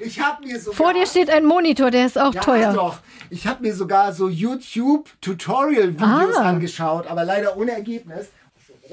ich 0.00 0.20
habe 0.20 0.46
mir 0.46 0.60
sogar. 0.60 0.76
Vor 0.76 0.94
dir 0.94 1.06
steht 1.06 1.30
ein 1.30 1.44
Monitor, 1.44 1.90
der 1.90 2.06
ist 2.06 2.18
auch 2.18 2.34
ja, 2.34 2.40
teuer. 2.40 2.72
Doch. 2.72 2.98
Ich 3.30 3.46
habe 3.46 3.62
mir 3.62 3.74
sogar 3.86 4.12
so 4.12 4.28
YouTube-Tutorial-Videos 4.28 6.36
ah. 6.36 6.42
angeschaut, 6.42 7.06
aber 7.06 7.24
leider 7.24 7.56
ohne 7.56 7.70
Ergebnis. 7.70 8.26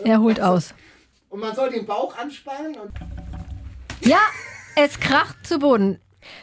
Er 0.03 0.21
holt 0.21 0.39
aus. 0.39 0.75
Und 1.29 1.39
man 1.39 1.55
soll 1.55 1.71
den 1.71 1.87
Bauch 1.87 2.15
anspannen. 2.15 2.77
ja, 4.01 4.19
es 4.75 4.99
kracht 4.99 5.47
zu 5.47 5.57
Boden. 5.57 5.99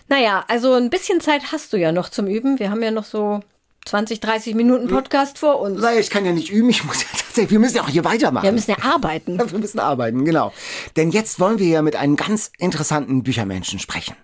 Naja, 0.08 0.44
also 0.48 0.74
ein 0.74 0.90
bisschen 0.90 1.20
Zeit 1.20 1.52
hast 1.52 1.72
du 1.72 1.76
ja 1.76 1.92
noch 1.92 2.08
zum 2.08 2.26
Üben. 2.26 2.58
Wir 2.58 2.70
haben 2.70 2.82
ja 2.82 2.90
noch 2.90 3.04
so 3.04 3.38
20, 3.86 4.18
30 4.18 4.56
Minuten 4.56 4.88
hm. 4.88 4.96
Podcast 4.96 5.38
vor 5.38 5.60
uns. 5.60 5.80
Naja, 5.80 6.00
ich 6.00 6.10
kann 6.10 6.24
ja 6.24 6.32
nicht 6.32 6.50
üben, 6.50 6.70
ich 6.70 6.84
muss 6.84 7.02
ja 7.02 7.08
tatsächlich, 7.12 7.52
wir 7.52 7.60
müssen 7.60 7.76
ja 7.76 7.82
auch 7.82 7.88
hier 7.88 8.04
weitermachen. 8.04 8.42
Wir 8.42 8.52
müssen 8.52 8.72
ja 8.72 8.78
arbeiten. 8.82 9.38
Wir 9.50 9.58
müssen 9.60 9.78
arbeiten, 9.78 10.24
genau. 10.24 10.52
Denn 10.96 11.12
jetzt 11.12 11.38
wollen 11.38 11.60
wir 11.60 11.68
ja 11.68 11.82
mit 11.82 11.94
einem 11.94 12.16
ganz 12.16 12.50
interessanten 12.58 13.22
Büchermenschen 13.22 13.78
sprechen. 13.78 14.16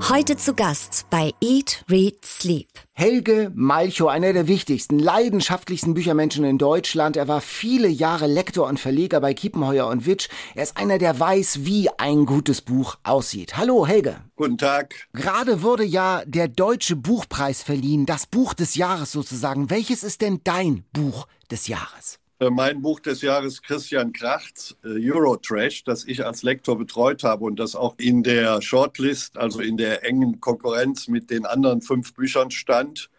Heute 0.00 0.36
zu 0.36 0.54
Gast 0.54 1.06
bei 1.10 1.32
Eat, 1.42 1.84
Read, 1.90 2.24
Sleep. 2.24 2.68
Helge 2.92 3.50
Malchow, 3.54 4.08
einer 4.08 4.32
der 4.32 4.46
wichtigsten, 4.46 4.98
leidenschaftlichsten 4.98 5.92
Büchermenschen 5.92 6.44
in 6.44 6.56
Deutschland. 6.56 7.16
Er 7.16 7.28
war 7.28 7.40
viele 7.40 7.88
Jahre 7.88 8.26
Lektor 8.26 8.68
und 8.68 8.80
Verleger 8.80 9.20
bei 9.20 9.34
Kiepenheuer 9.34 9.86
und 9.86 10.06
Witsch. 10.06 10.28
Er 10.54 10.62
ist 10.62 10.76
einer, 10.76 10.98
der 10.98 11.18
weiß, 11.18 11.64
wie 11.64 11.90
ein 11.98 12.26
gutes 12.26 12.62
Buch 12.62 12.96
aussieht. 13.02 13.56
Hallo, 13.56 13.86
Helge. 13.86 14.16
Guten 14.36 14.56
Tag. 14.56 14.94
Gerade 15.12 15.62
wurde 15.62 15.84
ja 15.84 16.22
der 16.24 16.48
Deutsche 16.48 16.96
Buchpreis 16.96 17.62
verliehen, 17.62 18.06
das 18.06 18.26
Buch 18.26 18.54
des 18.54 18.76
Jahres 18.76 19.12
sozusagen. 19.12 19.68
Welches 19.68 20.04
ist 20.04 20.22
denn 20.22 20.40
dein 20.44 20.84
Buch 20.92 21.26
des 21.50 21.66
Jahres? 21.66 22.18
Äh, 22.40 22.50
mein 22.50 22.82
Buch 22.82 23.00
des 23.00 23.22
Jahres 23.22 23.62
Christian 23.62 24.12
Krachts, 24.12 24.76
äh, 24.84 25.10
Eurotrash, 25.10 25.84
das 25.84 26.04
ich 26.04 26.24
als 26.24 26.42
Lektor 26.42 26.78
betreut 26.78 27.24
habe 27.24 27.44
und 27.44 27.58
das 27.58 27.74
auch 27.74 27.96
in 27.98 28.22
der 28.22 28.62
Shortlist, 28.62 29.36
also 29.36 29.60
in 29.60 29.76
der 29.76 30.04
engen 30.04 30.40
Konkurrenz 30.40 31.08
mit 31.08 31.30
den 31.30 31.46
anderen 31.46 31.82
fünf 31.82 32.14
Büchern 32.14 32.50
stand 32.50 33.10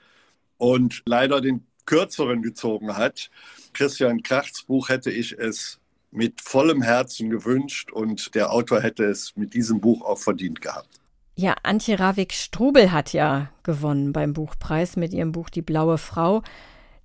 und 0.58 1.02
leider 1.06 1.42
den 1.42 1.66
kürzeren 1.86 2.42
gezogen 2.42 2.96
hat. 2.96 3.30
Christian 3.74 4.24
Krachts 4.24 4.64
Buch 4.64 4.90
hätte 4.90 5.12
ich 5.12 5.38
es 5.38 5.80
mit 6.12 6.42
vollem 6.42 6.82
Herzen 6.82 7.30
gewünscht 7.30 7.92
und 7.92 8.34
der 8.36 8.52
Autor 8.52 8.82
hätte 8.82 9.04
es 9.06 9.36
mit 9.36 9.54
diesem 9.54 9.82
Buch 9.82 10.02
auch 10.02 10.18
verdient 10.18 10.62
gehabt. 10.62 11.00
Ja, 11.36 11.56
Antje 11.64 12.00
Ravik-Strubel 12.00 12.92
hat 12.92 13.14
ja 13.14 13.50
gewonnen 13.64 14.12
beim 14.12 14.34
Buchpreis 14.34 14.98
mit 14.98 15.14
ihrem 15.14 15.32
Buch 15.32 15.50
Die 15.50 15.62
blaue 15.62 15.98
Frau. 15.98 16.44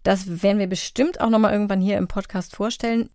Das 0.04 0.42
werden 0.42 0.58
wir 0.58 0.66
bestimmt 0.66 1.20
auch 1.20 1.30
nochmal 1.30 1.52
irgendwann 1.52 1.80
hier 1.80 1.96
im 1.96 2.08
Podcast 2.08 2.54
vorstellen. 2.54 3.08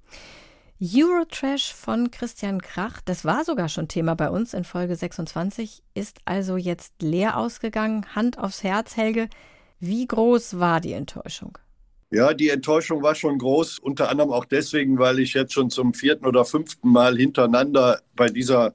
Eurotrash 0.81 1.71
von 1.73 2.09
Christian 2.09 2.61
Krach, 2.61 3.01
das 3.05 3.25
war 3.25 3.45
sogar 3.45 3.69
schon 3.69 3.87
Thema 3.87 4.15
bei 4.15 4.29
uns 4.29 4.53
in 4.53 4.63
Folge 4.63 4.95
26, 4.95 5.83
ist 5.93 6.17
also 6.25 6.57
jetzt 6.57 6.93
leer 7.01 7.37
ausgegangen. 7.37 8.05
Hand 8.15 8.39
aufs 8.39 8.63
Herz, 8.63 8.97
Helge. 8.97 9.29
Wie 9.79 10.07
groß 10.07 10.59
war 10.59 10.81
die 10.81 10.93
Enttäuschung? 10.93 11.57
Ja, 12.11 12.33
die 12.33 12.49
Enttäuschung 12.49 13.03
war 13.03 13.13
schon 13.13 13.37
groß, 13.37 13.77
unter 13.77 14.09
anderem 14.09 14.31
auch 14.31 14.45
deswegen, 14.45 14.97
weil 14.97 15.19
ich 15.19 15.35
jetzt 15.35 15.53
schon 15.53 15.69
zum 15.69 15.93
vierten 15.93 16.25
oder 16.25 16.43
fünften 16.43 16.89
Mal 16.89 17.15
hintereinander 17.17 18.01
bei 18.15 18.29
dieser 18.29 18.73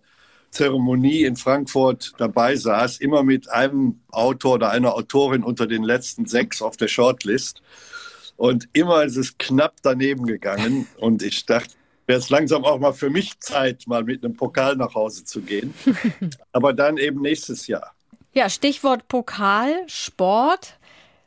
Zeremonie 0.51 1.25
in 1.25 1.35
Frankfurt 1.35 2.13
dabei 2.19 2.55
saß, 2.55 2.99
immer 2.99 3.25
mit 3.25 3.51
einem 3.51 4.01
Autor 4.13 4.55
oder 4.55 4.71
einer 4.71 4.95
Autorin 4.95 5.43
unter 5.43 5.67
den 5.67 5.83
letzten 5.83 6.27
sechs 6.27 6.63
auf 6.63 6.77
der 6.77 6.87
Shortlist. 6.87 7.61
Und 8.37 8.69
immer 8.73 9.05
ist 9.05 9.17
es 9.17 9.39
knapp 9.39 9.75
daneben 9.83 10.27
gegangen. 10.27 10.87
Und 10.99 11.23
ich 11.23 11.47
dachte, 11.47 11.75
wäre 12.07 12.19
es 12.19 12.31
langsam 12.31 12.65
auch 12.65 12.79
mal 12.79 12.93
für 12.93 13.11
mich 13.11 13.39
Zeit, 13.41 13.85
mal 13.87 14.05
mit 14.05 14.25
einem 14.25 14.37
Pokal 14.37 14.77
nach 14.77 14.95
Hause 14.95 15.25
zu 15.25 15.41
gehen. 15.41 15.75
Aber 16.53 16.73
dann 16.73 16.97
eben 16.97 17.21
nächstes 17.21 17.67
Jahr. 17.67 17.95
Ja, 18.33 18.49
Stichwort 18.49 19.09
Pokal, 19.09 19.73
Sport. 19.87 20.79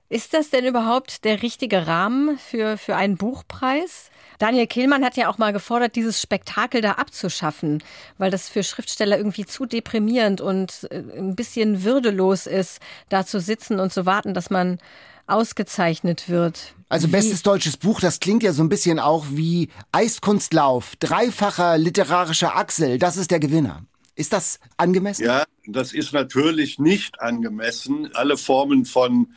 Ist 0.10 0.34
das 0.34 0.50
denn 0.50 0.66
überhaupt 0.66 1.26
der 1.26 1.42
richtige 1.42 1.86
Rahmen 1.86 2.38
für, 2.38 2.78
für 2.78 2.96
einen 2.96 3.18
Buchpreis? 3.18 4.10
Daniel 4.40 4.68
Kehlmann 4.68 5.04
hat 5.04 5.18
ja 5.18 5.30
auch 5.30 5.38
mal 5.38 5.52
gefordert, 5.52 5.96
dieses 5.96 6.22
Spektakel 6.22 6.82
da 6.82 6.94
abzuschaffen, 6.94 7.84
weil 8.18 8.32
das 8.32 8.48
für 8.48 8.64
Schriftsteller 8.64 9.18
irgendwie 9.18 9.46
zu 9.46 9.66
deprimierend 9.66 10.40
und 10.40 10.88
äh, 10.92 11.04
ein 11.18 11.36
bisschen 11.36 11.84
würdelos 11.84 12.46
ist, 12.46 12.80
da 13.10 13.26
zu 13.26 13.40
sitzen 13.40 13.80
und 13.80 13.92
zu 13.92 14.06
warten, 14.06 14.34
dass 14.34 14.50
man 14.50 14.80
ausgezeichnet 15.28 16.30
wird. 16.30 16.74
Also 16.90 17.10
bestes 17.10 17.44
deutsches 17.44 17.78
Buch, 17.78 18.00
das 18.00 18.20
klingt 18.20 18.44
ja 18.44 18.54
so 18.54 18.64
ein 18.64 18.70
bisschen 18.70 19.00
auch 19.00 19.26
wie 19.30 19.70
Eiskunstlauf, 19.92 20.96
dreifacher 20.98 21.78
literarischer 21.78 22.56
Axel, 22.56 22.98
das 22.98 23.18
ist 23.18 23.30
der 23.32 23.40
Gewinner. 23.40 23.84
Ist 24.16 24.34
das 24.34 24.60
angemessen? 24.78 25.26
Ja, 25.26 25.44
das 25.68 25.94
ist 25.94 26.12
natürlich 26.12 26.80
nicht 26.80 27.22
angemessen. 27.22 28.10
Alle 28.16 28.36
Formen 28.36 28.86
von 28.86 29.28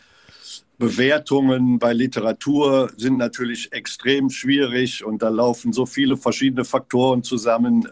Bewertungen 0.79 1.79
bei 1.79 1.93
Literatur 1.93 2.91
sind 2.97 3.19
natürlich 3.19 3.73
extrem 3.73 4.31
schwierig 4.31 5.05
und 5.05 5.23
da 5.23 5.29
laufen 5.29 5.75
so 5.75 5.85
viele 5.85 6.17
verschiedene 6.17 6.65
Faktoren 6.65 7.23
zusammen. 7.23 7.87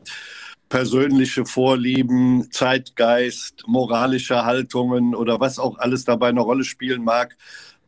Persönliche 0.70 1.44
Vorlieben, 1.44 2.50
Zeitgeist, 2.50 3.64
moralische 3.66 4.46
Haltungen 4.46 5.14
oder 5.14 5.40
was 5.40 5.58
auch 5.58 5.78
alles 5.78 6.04
dabei 6.04 6.28
eine 6.28 6.40
Rolle 6.40 6.64
spielen 6.64 7.04
mag. 7.04 7.36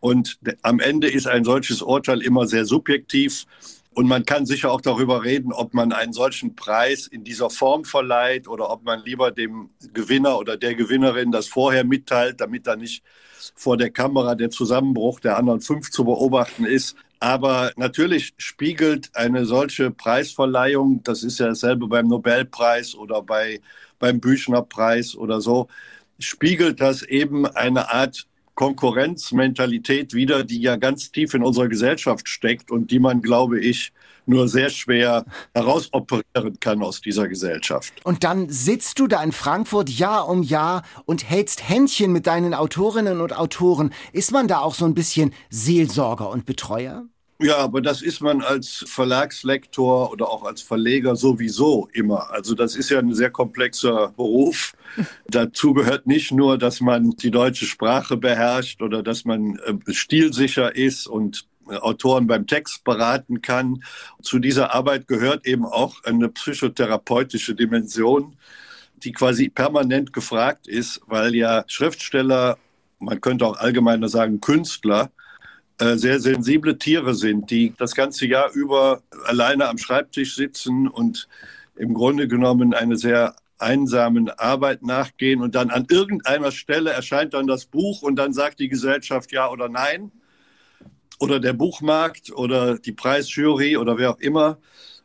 Und 0.00 0.38
am 0.62 0.80
Ende 0.80 1.08
ist 1.08 1.26
ein 1.26 1.44
solches 1.44 1.82
Urteil 1.82 2.22
immer 2.22 2.46
sehr 2.46 2.64
subjektiv. 2.64 3.44
Und 3.92 4.06
man 4.06 4.24
kann 4.24 4.46
sicher 4.46 4.70
auch 4.70 4.80
darüber 4.80 5.24
reden, 5.24 5.52
ob 5.52 5.74
man 5.74 5.92
einen 5.92 6.12
solchen 6.12 6.54
Preis 6.54 7.06
in 7.06 7.24
dieser 7.24 7.50
Form 7.50 7.84
verleiht 7.84 8.48
oder 8.48 8.70
ob 8.70 8.84
man 8.84 9.02
lieber 9.04 9.30
dem 9.30 9.70
Gewinner 9.92 10.38
oder 10.38 10.56
der 10.56 10.74
Gewinnerin 10.74 11.32
das 11.32 11.48
vorher 11.48 11.84
mitteilt, 11.84 12.40
damit 12.40 12.66
da 12.66 12.76
nicht 12.76 13.02
vor 13.54 13.76
der 13.76 13.90
Kamera 13.90 14.34
der 14.36 14.50
Zusammenbruch 14.50 15.20
der 15.20 15.36
anderen 15.36 15.60
fünf 15.60 15.90
zu 15.90 16.04
beobachten 16.04 16.64
ist. 16.64 16.96
Aber 17.18 17.72
natürlich 17.76 18.32
spiegelt 18.38 19.10
eine 19.14 19.44
solche 19.44 19.90
Preisverleihung, 19.90 21.02
das 21.02 21.22
ist 21.22 21.38
ja 21.38 21.48
dasselbe 21.48 21.86
beim 21.86 22.06
Nobelpreis 22.06 22.94
oder 22.94 23.20
bei, 23.22 23.60
beim 23.98 24.20
Büchnerpreis 24.20 25.14
oder 25.14 25.40
so, 25.40 25.68
spiegelt 26.18 26.80
das 26.80 27.02
eben 27.02 27.46
eine 27.46 27.92
Art 27.92 28.26
Konkurrenzmentalität 28.60 30.12
wieder, 30.12 30.44
die 30.44 30.60
ja 30.60 30.76
ganz 30.76 31.10
tief 31.10 31.32
in 31.32 31.42
unserer 31.42 31.68
Gesellschaft 31.68 32.28
steckt 32.28 32.70
und 32.70 32.90
die 32.90 32.98
man, 32.98 33.22
glaube 33.22 33.58
ich, 33.58 33.90
nur 34.26 34.48
sehr 34.48 34.68
schwer 34.68 35.24
herausoperieren 35.54 36.60
kann 36.60 36.82
aus 36.82 37.00
dieser 37.00 37.26
Gesellschaft. 37.26 37.94
Und 38.04 38.22
dann 38.22 38.50
sitzt 38.50 38.98
du 38.98 39.06
da 39.06 39.22
in 39.22 39.32
Frankfurt 39.32 39.88
Jahr 39.88 40.28
um 40.28 40.42
Jahr 40.42 40.82
und 41.06 41.26
hältst 41.26 41.70
Händchen 41.70 42.12
mit 42.12 42.26
deinen 42.26 42.52
Autorinnen 42.52 43.22
und 43.22 43.34
Autoren. 43.34 43.94
Ist 44.12 44.30
man 44.30 44.46
da 44.46 44.58
auch 44.58 44.74
so 44.74 44.84
ein 44.84 44.92
bisschen 44.92 45.32
Seelsorger 45.48 46.28
und 46.28 46.44
Betreuer? 46.44 47.06
Ja, 47.42 47.56
aber 47.56 47.80
das 47.80 48.02
ist 48.02 48.20
man 48.20 48.42
als 48.42 48.84
Verlagslektor 48.86 50.12
oder 50.12 50.28
auch 50.28 50.44
als 50.44 50.60
Verleger 50.60 51.16
sowieso 51.16 51.88
immer. 51.94 52.30
Also 52.30 52.54
das 52.54 52.76
ist 52.76 52.90
ja 52.90 52.98
ein 52.98 53.14
sehr 53.14 53.30
komplexer 53.30 54.12
Beruf. 54.14 54.74
Dazu 55.26 55.72
gehört 55.72 56.06
nicht 56.06 56.32
nur, 56.32 56.58
dass 56.58 56.82
man 56.82 57.12
die 57.12 57.30
deutsche 57.30 57.64
Sprache 57.64 58.18
beherrscht 58.18 58.82
oder 58.82 59.02
dass 59.02 59.24
man 59.24 59.58
äh, 59.58 59.92
stilsicher 59.92 60.76
ist 60.76 61.06
und 61.06 61.46
äh, 61.70 61.76
Autoren 61.76 62.26
beim 62.26 62.46
Text 62.46 62.84
beraten 62.84 63.40
kann. 63.40 63.84
Zu 64.20 64.38
dieser 64.38 64.74
Arbeit 64.74 65.08
gehört 65.08 65.46
eben 65.46 65.64
auch 65.64 66.04
eine 66.04 66.28
psychotherapeutische 66.28 67.54
Dimension, 67.54 68.36
die 69.02 69.12
quasi 69.12 69.48
permanent 69.48 70.12
gefragt 70.12 70.68
ist, 70.68 71.00
weil 71.06 71.34
ja 71.34 71.64
Schriftsteller, 71.68 72.58
man 72.98 73.18
könnte 73.22 73.46
auch 73.46 73.56
allgemeiner 73.56 74.10
sagen 74.10 74.42
Künstler, 74.42 75.10
sehr 75.96 76.20
sensible 76.20 76.78
Tiere 76.78 77.14
sind, 77.14 77.50
die 77.50 77.74
das 77.78 77.94
ganze 77.94 78.26
Jahr 78.26 78.52
über 78.52 79.02
alleine 79.24 79.68
am 79.68 79.78
Schreibtisch 79.78 80.36
sitzen 80.36 80.88
und 80.88 81.28
im 81.76 81.94
Grunde 81.94 82.28
genommen 82.28 82.74
eine 82.74 82.96
sehr 82.96 83.34
einsamen 83.58 84.30
Arbeit 84.30 84.82
nachgehen 84.82 85.42
und 85.42 85.54
dann 85.54 85.70
an 85.70 85.86
irgendeiner 85.90 86.50
Stelle 86.50 86.90
erscheint 86.90 87.34
dann 87.34 87.46
das 87.46 87.66
Buch 87.66 88.02
und 88.02 88.16
dann 88.16 88.32
sagt 88.32 88.58
die 88.58 88.68
Gesellschaft 88.68 89.32
ja 89.32 89.50
oder 89.50 89.68
nein 89.68 90.12
oder 91.18 91.38
der 91.38 91.52
Buchmarkt 91.52 92.32
oder 92.32 92.78
die 92.78 92.92
Preisjury 92.92 93.76
oder 93.76 93.98
wer 93.98 94.10
auch 94.10 94.20
immer. 94.20 94.58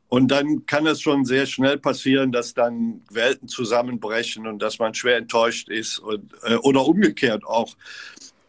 Und 0.08 0.30
dann 0.30 0.66
kann 0.66 0.86
es 0.88 1.02
schon 1.02 1.26
sehr 1.26 1.46
schnell 1.46 1.78
passieren, 1.78 2.32
dass 2.32 2.54
dann 2.54 3.02
Welten 3.12 3.48
zusammenbrechen 3.48 4.48
und 4.48 4.62
dass 4.62 4.80
man 4.80 4.94
schwer 4.94 5.18
enttäuscht 5.18 5.68
ist 5.68 6.00
und, 6.00 6.32
äh, 6.44 6.56
oder 6.56 6.86
umgekehrt 6.86 7.44
auch, 7.44 7.76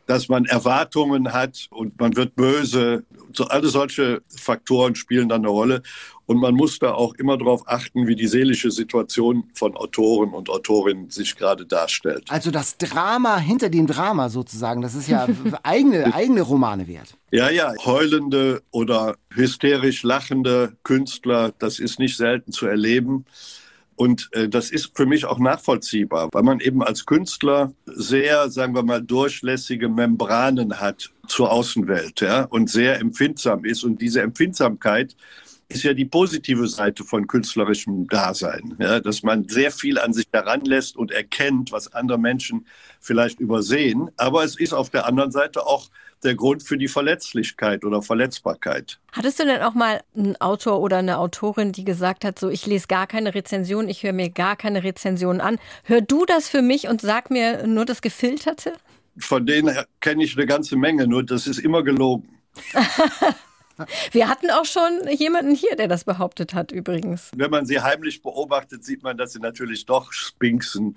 dass 0.06 0.28
man 0.28 0.44
Erwartungen 0.44 1.32
hat 1.32 1.66
und 1.70 1.98
man 2.00 2.16
wird 2.16 2.34
böse. 2.36 3.04
So, 3.32 3.44
alle 3.44 3.68
solche 3.68 4.22
Faktoren 4.28 4.94
spielen 4.94 5.28
dann 5.28 5.42
eine 5.42 5.48
Rolle. 5.48 5.82
Und 6.26 6.38
man 6.38 6.54
muss 6.54 6.80
da 6.80 6.92
auch 6.92 7.14
immer 7.14 7.38
darauf 7.38 7.68
achten, 7.68 8.08
wie 8.08 8.16
die 8.16 8.26
seelische 8.26 8.72
Situation 8.72 9.44
von 9.54 9.76
Autoren 9.76 10.30
und 10.30 10.50
Autorinnen 10.50 11.08
sich 11.10 11.36
gerade 11.36 11.66
darstellt. 11.66 12.24
Also 12.28 12.50
das 12.50 12.78
Drama 12.78 13.38
hinter 13.38 13.68
dem 13.68 13.86
Drama 13.86 14.28
sozusagen, 14.28 14.82
das 14.82 14.94
ist 14.96 15.08
ja 15.08 15.28
eigene, 15.62 16.12
eigene 16.12 16.42
Romane 16.42 16.88
wert. 16.88 17.16
Ja, 17.30 17.48
ja, 17.50 17.72
heulende 17.84 18.62
oder 18.72 19.16
hysterisch 19.32 20.02
lachende 20.02 20.76
Künstler, 20.82 21.52
das 21.58 21.78
ist 21.78 22.00
nicht 22.00 22.16
selten 22.16 22.50
zu 22.50 22.66
erleben. 22.66 23.24
Und 23.96 24.28
äh, 24.32 24.48
das 24.48 24.70
ist 24.70 24.92
für 24.94 25.06
mich 25.06 25.24
auch 25.24 25.38
nachvollziehbar, 25.38 26.28
weil 26.32 26.42
man 26.42 26.60
eben 26.60 26.82
als 26.82 27.06
Künstler 27.06 27.72
sehr, 27.86 28.50
sagen 28.50 28.74
wir 28.74 28.82
mal, 28.82 29.02
durchlässige 29.02 29.88
Membranen 29.88 30.80
hat 30.80 31.10
zur 31.26 31.50
Außenwelt 31.50 32.20
ja, 32.20 32.42
und 32.44 32.70
sehr 32.70 33.00
empfindsam 33.00 33.64
ist. 33.64 33.84
Und 33.84 34.00
diese 34.00 34.20
Empfindsamkeit 34.20 35.16
ist 35.68 35.82
ja 35.82 35.94
die 35.94 36.04
positive 36.04 36.68
Seite 36.68 37.04
von 37.04 37.26
künstlerischem 37.26 38.06
Dasein, 38.06 38.76
ja, 38.78 39.00
dass 39.00 39.22
man 39.22 39.48
sehr 39.48 39.70
viel 39.70 39.98
an 39.98 40.12
sich 40.12 40.26
heranlässt 40.32 40.96
und 40.96 41.10
erkennt, 41.10 41.72
was 41.72 41.92
andere 41.92 42.18
Menschen 42.18 42.66
vielleicht 43.00 43.40
übersehen. 43.40 44.10
Aber 44.16 44.44
es 44.44 44.58
ist 44.58 44.72
auf 44.72 44.90
der 44.90 45.06
anderen 45.06 45.32
Seite 45.32 45.66
auch 45.66 45.88
der 46.24 46.34
Grund 46.34 46.62
für 46.62 46.76
die 46.76 46.88
Verletzlichkeit 46.88 47.84
oder 47.84 48.02
Verletzbarkeit. 48.02 48.98
Hattest 49.12 49.38
du 49.38 49.44
denn 49.44 49.62
auch 49.62 49.74
mal 49.74 50.00
einen 50.16 50.36
Autor 50.36 50.80
oder 50.80 50.98
eine 50.98 51.18
Autorin, 51.18 51.72
die 51.72 51.84
gesagt 51.84 52.24
hat, 52.24 52.38
so 52.38 52.48
ich 52.48 52.66
lese 52.66 52.86
gar 52.86 53.06
keine 53.06 53.34
Rezension, 53.34 53.88
ich 53.88 54.02
höre 54.02 54.12
mir 54.12 54.30
gar 54.30 54.56
keine 54.56 54.82
Rezension 54.82 55.40
an. 55.40 55.58
Hör 55.84 56.00
du 56.00 56.24
das 56.24 56.48
für 56.48 56.62
mich 56.62 56.88
und 56.88 57.00
sag 57.00 57.30
mir 57.30 57.66
nur 57.66 57.84
das 57.84 58.02
Gefilterte? 58.02 58.72
Von 59.18 59.46
denen 59.46 59.76
kenne 60.00 60.24
ich 60.24 60.36
eine 60.36 60.46
ganze 60.46 60.76
Menge, 60.76 61.06
nur 61.06 61.24
das 61.24 61.46
ist 61.46 61.58
immer 61.58 61.82
gelogen. 61.82 62.28
Wir 64.12 64.28
hatten 64.28 64.50
auch 64.50 64.64
schon 64.64 65.06
jemanden 65.10 65.54
hier, 65.54 65.76
der 65.76 65.88
das 65.88 66.04
behauptet 66.04 66.54
hat, 66.54 66.72
übrigens. 66.72 67.30
Wenn 67.36 67.50
man 67.50 67.66
sie 67.66 67.80
heimlich 67.80 68.22
beobachtet, 68.22 68.84
sieht 68.84 69.02
man, 69.02 69.18
dass 69.18 69.32
sie 69.32 69.38
natürlich 69.38 69.84
doch 69.84 70.12
spinksen, 70.12 70.96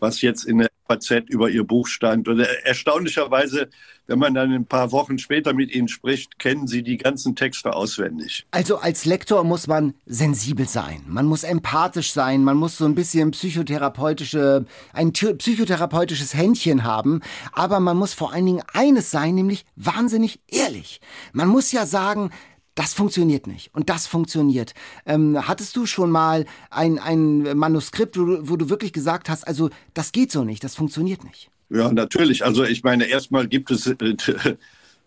was 0.00 0.20
jetzt 0.22 0.44
in 0.44 0.58
der 0.58 0.68
FAZ 0.88 1.10
über 1.28 1.48
ihr 1.48 1.64
Buch 1.64 1.86
stand. 1.86 2.26
Und 2.26 2.40
erstaunlicherweise, 2.40 3.68
wenn 4.06 4.18
man 4.18 4.34
dann 4.34 4.52
ein 4.52 4.66
paar 4.66 4.90
Wochen 4.90 5.18
später 5.18 5.52
mit 5.52 5.72
ihnen 5.72 5.88
spricht, 5.88 6.38
kennen 6.38 6.66
sie 6.66 6.82
die 6.82 6.96
ganzen 6.96 7.36
Texte 7.36 7.72
auswendig. 7.74 8.44
Also 8.50 8.78
als 8.78 9.04
Lektor 9.04 9.44
muss 9.44 9.66
man 9.68 9.94
sensibel 10.06 10.66
sein, 10.66 11.02
man 11.06 11.26
muss 11.26 11.44
empathisch 11.44 12.12
sein, 12.12 12.42
man 12.42 12.56
muss 12.56 12.76
so 12.76 12.86
ein 12.86 12.94
bisschen 12.94 13.30
psychotherapeutische, 13.30 14.66
ein 14.92 15.12
psychotherapeutisches 15.12 16.34
Händchen 16.34 16.82
haben, 16.82 17.20
aber 17.52 17.78
man 17.78 17.96
muss 17.96 18.14
vor 18.14 18.32
allen 18.32 18.46
Dingen 18.46 18.62
eines 18.72 19.10
sein, 19.10 19.34
nämlich 19.36 19.64
wahnsinnig 19.76 20.40
ehrlich. 20.48 21.00
Man 21.32 21.48
muss 21.48 21.70
ja 21.70 21.86
sagen, 21.86 22.30
das 22.74 22.94
funktioniert 22.94 23.46
nicht 23.46 23.74
und 23.74 23.90
das 23.90 24.06
funktioniert. 24.06 24.74
Ähm, 25.06 25.46
hattest 25.46 25.76
du 25.76 25.86
schon 25.86 26.10
mal 26.10 26.46
ein, 26.70 26.98
ein 26.98 27.56
Manuskript, 27.56 28.18
wo 28.18 28.24
du, 28.24 28.48
wo 28.48 28.56
du 28.56 28.70
wirklich 28.70 28.92
gesagt 28.92 29.28
hast, 29.28 29.46
also 29.46 29.70
das 29.94 30.12
geht 30.12 30.32
so 30.32 30.44
nicht, 30.44 30.64
das 30.64 30.74
funktioniert 30.74 31.24
nicht? 31.24 31.50
Ja, 31.68 31.92
natürlich. 31.92 32.44
Also 32.44 32.64
ich 32.64 32.82
meine, 32.82 33.04
erstmal 33.04 33.46
gibt 33.46 33.70
es 33.70 33.86
äh, 33.86 33.96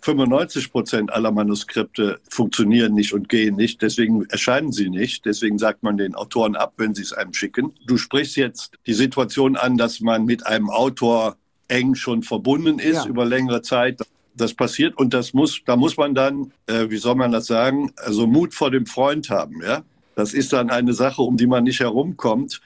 95 0.03 0.71
Prozent 0.71 1.13
aller 1.13 1.31
Manuskripte 1.31 2.19
funktionieren 2.29 2.93
nicht 2.93 3.13
und 3.13 3.29
gehen 3.29 3.55
nicht. 3.55 3.81
Deswegen 3.81 4.25
erscheinen 4.25 4.73
sie 4.73 4.89
nicht. 4.89 5.25
Deswegen 5.25 5.57
sagt 5.57 5.81
man 5.81 5.95
den 5.95 6.13
Autoren 6.13 6.55
ab, 6.55 6.73
wenn 6.77 6.93
sie 6.93 7.03
es 7.03 7.13
einem 7.13 7.33
schicken. 7.33 7.73
Du 7.87 7.97
sprichst 7.97 8.35
jetzt 8.35 8.73
die 8.85 8.93
Situation 8.93 9.55
an, 9.55 9.77
dass 9.77 10.01
man 10.01 10.25
mit 10.25 10.45
einem 10.45 10.69
Autor 10.69 11.37
eng 11.69 11.95
schon 11.95 12.21
verbunden 12.21 12.79
ist 12.79 12.95
ja. 12.95 13.05
über 13.05 13.25
längere 13.25 13.61
Zeit 13.61 14.01
das 14.01 14.07
passiert 14.55 14.97
und 14.97 15.13
das 15.13 15.33
muss, 15.33 15.61
da 15.65 15.75
muss 15.75 15.97
man 15.97 16.15
dann, 16.15 16.51
äh, 16.67 16.89
wie 16.89 16.97
soll 16.97 17.15
man 17.15 17.31
das 17.31 17.47
sagen, 17.47 17.91
also 17.97 18.27
Mut 18.27 18.53
vor 18.53 18.71
dem 18.71 18.85
Freund 18.85 19.29
haben, 19.29 19.61
ja. 19.61 19.83
Das 20.15 20.33
ist 20.33 20.53
dann 20.53 20.69
eine 20.69 20.93
Sache, 20.93 21.23
um 21.23 21.37
die 21.37 21.47
man 21.47 21.63
nicht 21.63 21.79
herumkommt. 21.79 22.61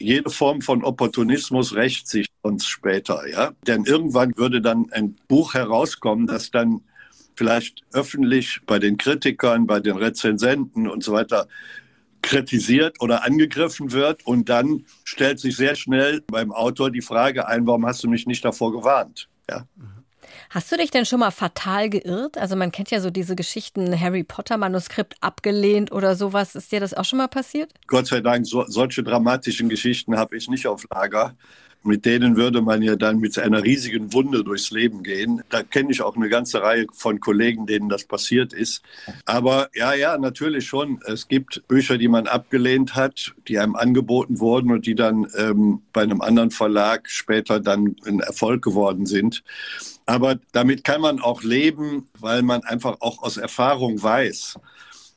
Jede 0.00 0.30
Form 0.30 0.62
von 0.62 0.82
Opportunismus 0.82 1.74
rächt 1.74 2.08
sich 2.08 2.26
uns 2.42 2.66
später, 2.66 3.28
ja. 3.28 3.52
Denn 3.66 3.84
irgendwann 3.84 4.36
würde 4.36 4.60
dann 4.60 4.86
ein 4.92 5.16
Buch 5.28 5.54
herauskommen, 5.54 6.26
das 6.26 6.50
dann 6.50 6.80
vielleicht 7.36 7.84
öffentlich 7.92 8.60
bei 8.66 8.78
den 8.78 8.96
Kritikern, 8.96 9.66
bei 9.66 9.80
den 9.80 9.96
Rezensenten 9.96 10.88
und 10.88 11.04
so 11.04 11.12
weiter 11.12 11.46
kritisiert 12.22 13.00
oder 13.00 13.24
angegriffen 13.24 13.92
wird. 13.92 14.26
Und 14.26 14.48
dann 14.48 14.84
stellt 15.04 15.38
sich 15.38 15.56
sehr 15.56 15.76
schnell 15.76 16.22
beim 16.26 16.52
Autor 16.52 16.90
die 16.90 17.00
Frage 17.00 17.46
ein, 17.46 17.66
warum 17.66 17.86
hast 17.86 18.02
du 18.02 18.08
mich 18.08 18.26
nicht 18.26 18.44
davor 18.44 18.72
gewarnt? 18.72 19.28
Ja. 19.48 19.66
Mhm. 19.76 19.97
Hast 20.50 20.72
du 20.72 20.76
dich 20.76 20.90
denn 20.90 21.04
schon 21.04 21.20
mal 21.20 21.30
fatal 21.30 21.90
geirrt? 21.90 22.38
Also 22.38 22.56
man 22.56 22.72
kennt 22.72 22.90
ja 22.90 23.00
so 23.00 23.10
diese 23.10 23.36
Geschichten, 23.36 23.98
Harry 24.00 24.24
Potter 24.24 24.56
Manuskript 24.56 25.16
abgelehnt 25.20 25.92
oder 25.92 26.16
sowas. 26.16 26.54
Ist 26.54 26.72
dir 26.72 26.80
das 26.80 26.94
auch 26.94 27.04
schon 27.04 27.18
mal 27.18 27.28
passiert? 27.28 27.70
Gott 27.86 28.06
sei 28.06 28.20
Dank, 28.20 28.46
so, 28.46 28.64
solche 28.66 29.02
dramatischen 29.02 29.68
Geschichten 29.68 30.16
habe 30.16 30.36
ich 30.36 30.48
nicht 30.48 30.66
auf 30.66 30.86
Lager. 30.90 31.36
Mit 31.84 32.06
denen 32.06 32.36
würde 32.36 32.60
man 32.60 32.82
ja 32.82 32.96
dann 32.96 33.18
mit 33.18 33.38
einer 33.38 33.62
riesigen 33.62 34.12
Wunde 34.12 34.42
durchs 34.42 34.70
Leben 34.72 35.02
gehen. 35.02 35.42
Da 35.48 35.62
kenne 35.62 35.92
ich 35.92 36.02
auch 36.02 36.16
eine 36.16 36.28
ganze 36.28 36.60
Reihe 36.60 36.86
von 36.92 37.20
Kollegen, 37.20 37.66
denen 37.66 37.88
das 37.88 38.04
passiert 38.04 38.52
ist. 38.52 38.82
Aber 39.26 39.68
ja, 39.74 39.94
ja, 39.94 40.18
natürlich 40.18 40.66
schon. 40.66 41.00
Es 41.06 41.28
gibt 41.28 41.62
Bücher, 41.68 41.96
die 41.96 42.08
man 42.08 42.26
abgelehnt 42.26 42.96
hat, 42.96 43.32
die 43.46 43.58
einem 43.58 43.76
angeboten 43.76 44.40
wurden 44.40 44.72
und 44.72 44.86
die 44.86 44.96
dann 44.96 45.28
ähm, 45.36 45.82
bei 45.92 46.02
einem 46.02 46.20
anderen 46.20 46.50
Verlag 46.50 47.08
später 47.08 47.60
dann 47.60 47.94
ein 48.04 48.20
Erfolg 48.20 48.62
geworden 48.62 49.06
sind. 49.06 49.44
Aber 50.08 50.38
damit 50.52 50.84
kann 50.84 51.02
man 51.02 51.20
auch 51.20 51.42
leben, 51.42 52.08
weil 52.18 52.40
man 52.40 52.62
einfach 52.62 52.96
auch 53.00 53.22
aus 53.22 53.36
Erfahrung 53.36 54.02
weiß, 54.02 54.58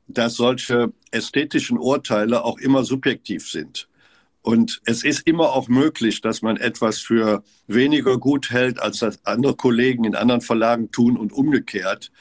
dass 0.06 0.34
solche 0.34 0.92
ästhetischen 1.10 1.78
Urteile 1.78 2.44
auch 2.44 2.58
immer 2.58 2.84
subjektiv 2.84 3.50
sind. 3.50 3.88
Und 4.42 4.82
es 4.84 5.02
ist 5.02 5.26
immer 5.26 5.54
auch 5.54 5.68
möglich, 5.68 6.20
dass 6.20 6.42
man 6.42 6.58
etwas 6.58 6.98
für 6.98 7.42
weniger 7.66 8.18
gut 8.18 8.50
hält, 8.50 8.82
als 8.82 8.98
das 8.98 9.24
andere 9.24 9.56
Kollegen 9.56 10.04
in 10.04 10.14
anderen 10.14 10.42
Verlagen 10.42 10.90
tun 10.90 11.16
und 11.16 11.32
umgekehrt. 11.32 12.12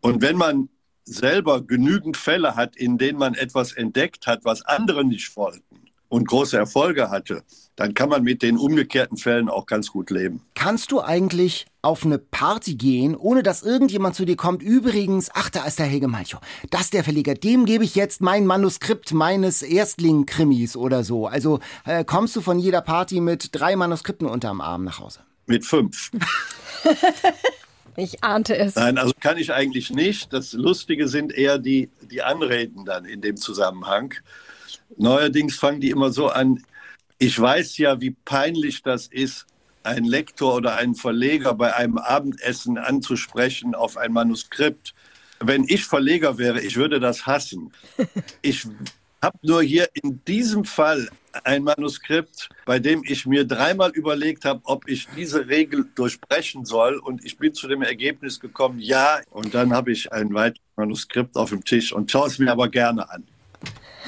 Und 0.00 0.22
wenn 0.22 0.36
man 0.36 0.70
selber 1.04 1.60
genügend 1.60 2.16
Fälle 2.16 2.56
hat, 2.56 2.74
in 2.74 2.96
denen 2.96 3.18
man 3.18 3.34
etwas 3.34 3.72
entdeckt 3.72 4.26
hat, 4.26 4.46
was 4.46 4.62
andere 4.62 5.04
nicht 5.04 5.36
wollten 5.36 5.87
und 6.08 6.26
große 6.26 6.56
Erfolge 6.56 7.10
hatte, 7.10 7.42
dann 7.76 7.94
kann 7.94 8.08
man 8.08 8.22
mit 8.24 8.42
den 8.42 8.56
umgekehrten 8.56 9.16
Fällen 9.16 9.48
auch 9.48 9.66
ganz 9.66 9.92
gut 9.92 10.10
leben. 10.10 10.42
Kannst 10.54 10.90
du 10.90 11.00
eigentlich 11.00 11.66
auf 11.80 12.04
eine 12.04 12.18
Party 12.18 12.74
gehen, 12.74 13.14
ohne 13.14 13.42
dass 13.42 13.62
irgendjemand 13.62 14.16
zu 14.16 14.24
dir 14.24 14.36
kommt? 14.36 14.62
Übrigens, 14.62 15.30
ach, 15.32 15.48
da 15.48 15.64
ist 15.64 15.78
der 15.78 15.86
Helge 15.86 16.08
Malchow. 16.08 16.40
Das 16.70 16.82
ist 16.82 16.94
der 16.94 17.04
Verleger. 17.04 17.34
Dem 17.34 17.66
gebe 17.66 17.84
ich 17.84 17.94
jetzt 17.94 18.20
mein 18.20 18.46
Manuskript 18.46 19.12
meines 19.12 19.62
Erstling-Krimis 19.62 20.76
oder 20.76 21.04
so. 21.04 21.26
Also 21.26 21.60
äh, 21.84 22.04
kommst 22.04 22.34
du 22.34 22.40
von 22.40 22.58
jeder 22.58 22.80
Party 22.80 23.20
mit 23.20 23.50
drei 23.52 23.76
Manuskripten 23.76 24.26
unterm 24.26 24.60
Arm 24.60 24.84
nach 24.84 24.98
Hause? 24.98 25.20
Mit 25.46 25.64
fünf. 25.64 26.10
Ich 27.98 28.22
ahnte 28.22 28.56
es. 28.56 28.76
Nein, 28.76 28.96
also 28.96 29.12
kann 29.18 29.38
ich 29.38 29.52
eigentlich 29.52 29.90
nicht. 29.90 30.32
Das 30.32 30.52
Lustige 30.52 31.08
sind 31.08 31.32
eher 31.32 31.58
die, 31.58 31.90
die 32.00 32.22
Anreden 32.22 32.84
dann 32.84 33.04
in 33.04 33.20
dem 33.20 33.36
Zusammenhang. 33.36 34.14
Neuerdings 34.96 35.56
fangen 35.56 35.80
die 35.80 35.90
immer 35.90 36.10
so 36.10 36.28
an, 36.28 36.62
ich 37.18 37.38
weiß 37.38 37.78
ja, 37.78 38.00
wie 38.00 38.10
peinlich 38.24 38.82
das 38.82 39.06
ist, 39.08 39.46
einen 39.82 40.06
Lektor 40.06 40.54
oder 40.54 40.76
einen 40.76 40.94
Verleger 40.94 41.54
bei 41.54 41.74
einem 41.74 41.98
Abendessen 41.98 42.78
anzusprechen 42.78 43.74
auf 43.74 43.96
ein 43.96 44.12
Manuskript. 44.12 44.94
Wenn 45.40 45.64
ich 45.64 45.84
Verleger 45.84 46.38
wäre, 46.38 46.60
ich 46.60 46.76
würde 46.76 47.00
das 47.00 47.26
hassen. 47.26 47.72
Ich 48.42 48.66
habe 49.20 49.38
nur 49.42 49.62
hier 49.62 49.88
in 49.94 50.22
diesem 50.26 50.64
Fall 50.64 51.08
ein 51.44 51.64
Manuskript, 51.64 52.48
bei 52.64 52.78
dem 52.78 53.02
ich 53.04 53.26
mir 53.26 53.44
dreimal 53.44 53.90
überlegt 53.90 54.44
habe, 54.44 54.60
ob 54.62 54.88
ich 54.88 55.08
diese 55.16 55.48
Regel 55.48 55.86
durchbrechen 55.96 56.64
soll. 56.64 56.98
Und 56.98 57.24
ich 57.24 57.36
bin 57.36 57.52
zu 57.52 57.66
dem 57.66 57.82
Ergebnis 57.82 58.38
gekommen, 58.38 58.78
ja. 58.78 59.20
Und 59.30 59.54
dann 59.54 59.72
habe 59.72 59.90
ich 59.90 60.12
ein 60.12 60.32
weiteres 60.34 60.62
Manuskript 60.76 61.36
auf 61.36 61.50
dem 61.50 61.64
Tisch 61.64 61.92
und 61.92 62.10
schaue 62.10 62.28
es 62.28 62.38
mir 62.38 62.52
aber 62.52 62.68
gerne 62.68 63.10
an. 63.10 63.24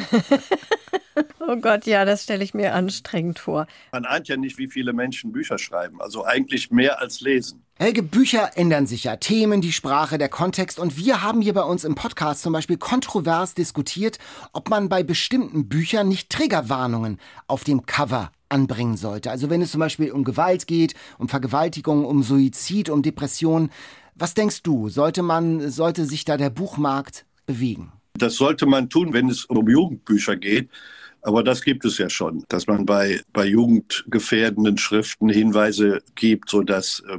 oh 1.40 1.56
Gott, 1.56 1.86
ja, 1.86 2.04
das 2.04 2.24
stelle 2.24 2.44
ich 2.44 2.54
mir 2.54 2.74
anstrengend 2.74 3.38
vor. 3.38 3.66
Man 3.92 4.04
ahnt 4.04 4.28
ja 4.28 4.36
nicht, 4.36 4.58
wie 4.58 4.68
viele 4.68 4.92
Menschen 4.92 5.32
Bücher 5.32 5.58
schreiben. 5.58 6.00
Also 6.00 6.24
eigentlich 6.24 6.70
mehr 6.70 7.00
als 7.00 7.20
lesen. 7.20 7.64
Helge, 7.78 8.02
Bücher 8.02 8.56
ändern 8.56 8.86
sich 8.86 9.04
ja. 9.04 9.16
Themen, 9.16 9.60
die 9.60 9.72
Sprache, 9.72 10.18
der 10.18 10.28
Kontext. 10.28 10.78
Und 10.78 10.96
wir 10.98 11.22
haben 11.22 11.40
hier 11.40 11.54
bei 11.54 11.62
uns 11.62 11.84
im 11.84 11.94
Podcast 11.94 12.42
zum 12.42 12.52
Beispiel 12.52 12.76
kontrovers 12.76 13.54
diskutiert, 13.54 14.18
ob 14.52 14.68
man 14.68 14.88
bei 14.88 15.02
bestimmten 15.02 15.68
Büchern 15.68 16.08
nicht 16.08 16.30
Triggerwarnungen 16.30 17.18
auf 17.46 17.64
dem 17.64 17.86
Cover 17.86 18.32
anbringen 18.50 18.96
sollte. 18.96 19.30
Also 19.30 19.48
wenn 19.48 19.62
es 19.62 19.70
zum 19.70 19.80
Beispiel 19.80 20.12
um 20.12 20.24
Gewalt 20.24 20.66
geht, 20.66 20.94
um 21.18 21.28
Vergewaltigung, 21.28 22.04
um 22.04 22.22
Suizid, 22.22 22.90
um 22.90 23.02
Depression. 23.02 23.70
Was 24.14 24.34
denkst 24.34 24.62
du? 24.62 24.88
Sollte 24.90 25.22
man, 25.22 25.70
sollte 25.70 26.04
sich 26.04 26.24
da 26.24 26.36
der 26.36 26.50
Buchmarkt 26.50 27.24
bewegen? 27.46 27.92
Das 28.22 28.36
sollte 28.36 28.66
man 28.66 28.88
tun, 28.88 29.12
wenn 29.12 29.28
es 29.28 29.44
um 29.44 29.68
Jugendbücher 29.68 30.36
geht. 30.36 30.68
Aber 31.22 31.42
das 31.42 31.62
gibt 31.62 31.84
es 31.84 31.98
ja 31.98 32.08
schon, 32.08 32.44
dass 32.48 32.66
man 32.66 32.86
bei, 32.86 33.20
bei 33.32 33.44
jugendgefährdenden 33.44 34.78
Schriften 34.78 35.28
Hinweise 35.28 36.02
gibt, 36.14 36.48
sodass 36.48 37.02
äh, 37.08 37.18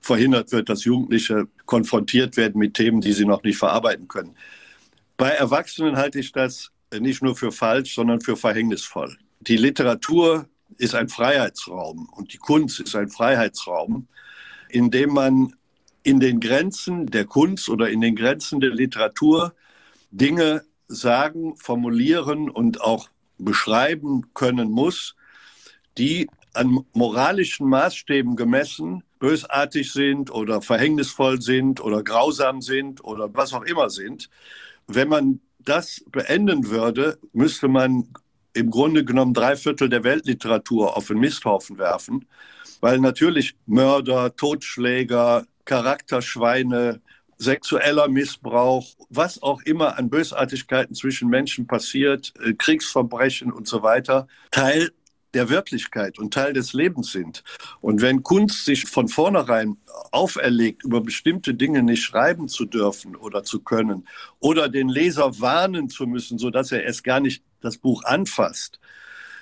verhindert 0.00 0.52
wird, 0.52 0.70
dass 0.70 0.84
Jugendliche 0.84 1.48
konfrontiert 1.66 2.38
werden 2.38 2.58
mit 2.58 2.74
Themen, 2.74 3.02
die 3.02 3.12
sie 3.12 3.26
noch 3.26 3.42
nicht 3.42 3.58
verarbeiten 3.58 4.08
können. 4.08 4.34
Bei 5.18 5.30
Erwachsenen 5.30 5.96
halte 5.96 6.18
ich 6.18 6.32
das 6.32 6.70
nicht 6.98 7.22
nur 7.22 7.36
für 7.36 7.52
falsch, 7.52 7.94
sondern 7.94 8.22
für 8.22 8.36
verhängnisvoll. 8.36 9.16
Die 9.40 9.56
Literatur 9.56 10.46
ist 10.78 10.94
ein 10.94 11.08
Freiheitsraum 11.08 12.08
und 12.16 12.32
die 12.32 12.38
Kunst 12.38 12.80
ist 12.80 12.96
ein 12.96 13.08
Freiheitsraum, 13.08 14.08
in 14.70 14.90
dem 14.90 15.12
man 15.12 15.54
in 16.02 16.20
den 16.20 16.40
Grenzen 16.40 17.06
der 17.06 17.26
Kunst 17.26 17.68
oder 17.68 17.90
in 17.90 18.00
den 18.00 18.16
Grenzen 18.16 18.60
der 18.60 18.70
Literatur 18.70 19.54
Dinge 20.12 20.62
sagen, 20.86 21.56
formulieren 21.56 22.48
und 22.48 22.80
auch 22.80 23.08
beschreiben 23.38 24.32
können 24.34 24.70
muss, 24.70 25.16
die 25.98 26.28
an 26.54 26.84
moralischen 26.92 27.68
Maßstäben 27.68 28.36
gemessen 28.36 29.02
bösartig 29.18 29.92
sind 29.92 30.30
oder 30.30 30.60
verhängnisvoll 30.60 31.40
sind 31.40 31.80
oder 31.80 32.02
grausam 32.02 32.60
sind 32.60 33.02
oder 33.04 33.32
was 33.34 33.54
auch 33.54 33.62
immer 33.62 33.88
sind. 33.88 34.28
Wenn 34.86 35.08
man 35.08 35.40
das 35.60 36.04
beenden 36.10 36.68
würde, 36.68 37.18
müsste 37.32 37.68
man 37.68 38.08
im 38.52 38.70
Grunde 38.70 39.04
genommen 39.04 39.32
drei 39.32 39.56
Viertel 39.56 39.88
der 39.88 40.04
Weltliteratur 40.04 40.96
auf 40.96 41.06
den 41.06 41.20
Misthaufen 41.20 41.78
werfen, 41.78 42.26
weil 42.80 42.98
natürlich 42.98 43.54
Mörder, 43.64 44.36
Totschläger, 44.36 45.46
Charakterschweine, 45.64 47.00
sexueller 47.42 48.08
Missbrauch, 48.08 48.86
was 49.10 49.42
auch 49.42 49.62
immer 49.62 49.98
an 49.98 50.10
Bösartigkeiten 50.10 50.94
zwischen 50.94 51.28
Menschen 51.28 51.66
passiert, 51.66 52.32
äh, 52.40 52.54
Kriegsverbrechen 52.54 53.52
und 53.52 53.66
so 53.66 53.82
weiter, 53.82 54.28
Teil 54.50 54.90
der 55.34 55.48
Wirklichkeit 55.48 56.18
und 56.18 56.34
Teil 56.34 56.52
des 56.52 56.72
Lebens 56.72 57.12
sind. 57.12 57.42
Und 57.80 58.02
wenn 58.02 58.22
Kunst 58.22 58.64
sich 58.64 58.84
von 58.84 59.08
vornherein 59.08 59.78
auferlegt, 60.10 60.84
über 60.84 61.00
bestimmte 61.00 61.54
Dinge 61.54 61.82
nicht 61.82 62.02
schreiben 62.02 62.48
zu 62.48 62.64
dürfen 62.66 63.16
oder 63.16 63.42
zu 63.42 63.60
können 63.60 64.06
oder 64.40 64.68
den 64.68 64.88
Leser 64.88 65.40
warnen 65.40 65.88
zu 65.88 66.06
müssen, 66.06 66.38
sodass 66.38 66.72
er 66.72 66.84
erst 66.84 67.04
gar 67.04 67.20
nicht 67.20 67.42
das 67.60 67.78
Buch 67.78 68.04
anfasst, 68.04 68.78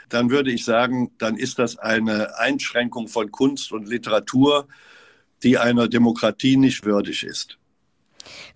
dann 0.08 0.30
würde 0.30 0.50
ich 0.50 0.64
sagen, 0.64 1.12
dann 1.18 1.36
ist 1.36 1.58
das 1.58 1.78
eine 1.78 2.38
Einschränkung 2.38 3.08
von 3.08 3.30
Kunst 3.30 3.72
und 3.72 3.88
Literatur, 3.88 4.68
die 5.42 5.58
einer 5.58 5.88
Demokratie 5.88 6.56
nicht 6.56 6.84
würdig 6.84 7.24
ist. 7.24 7.58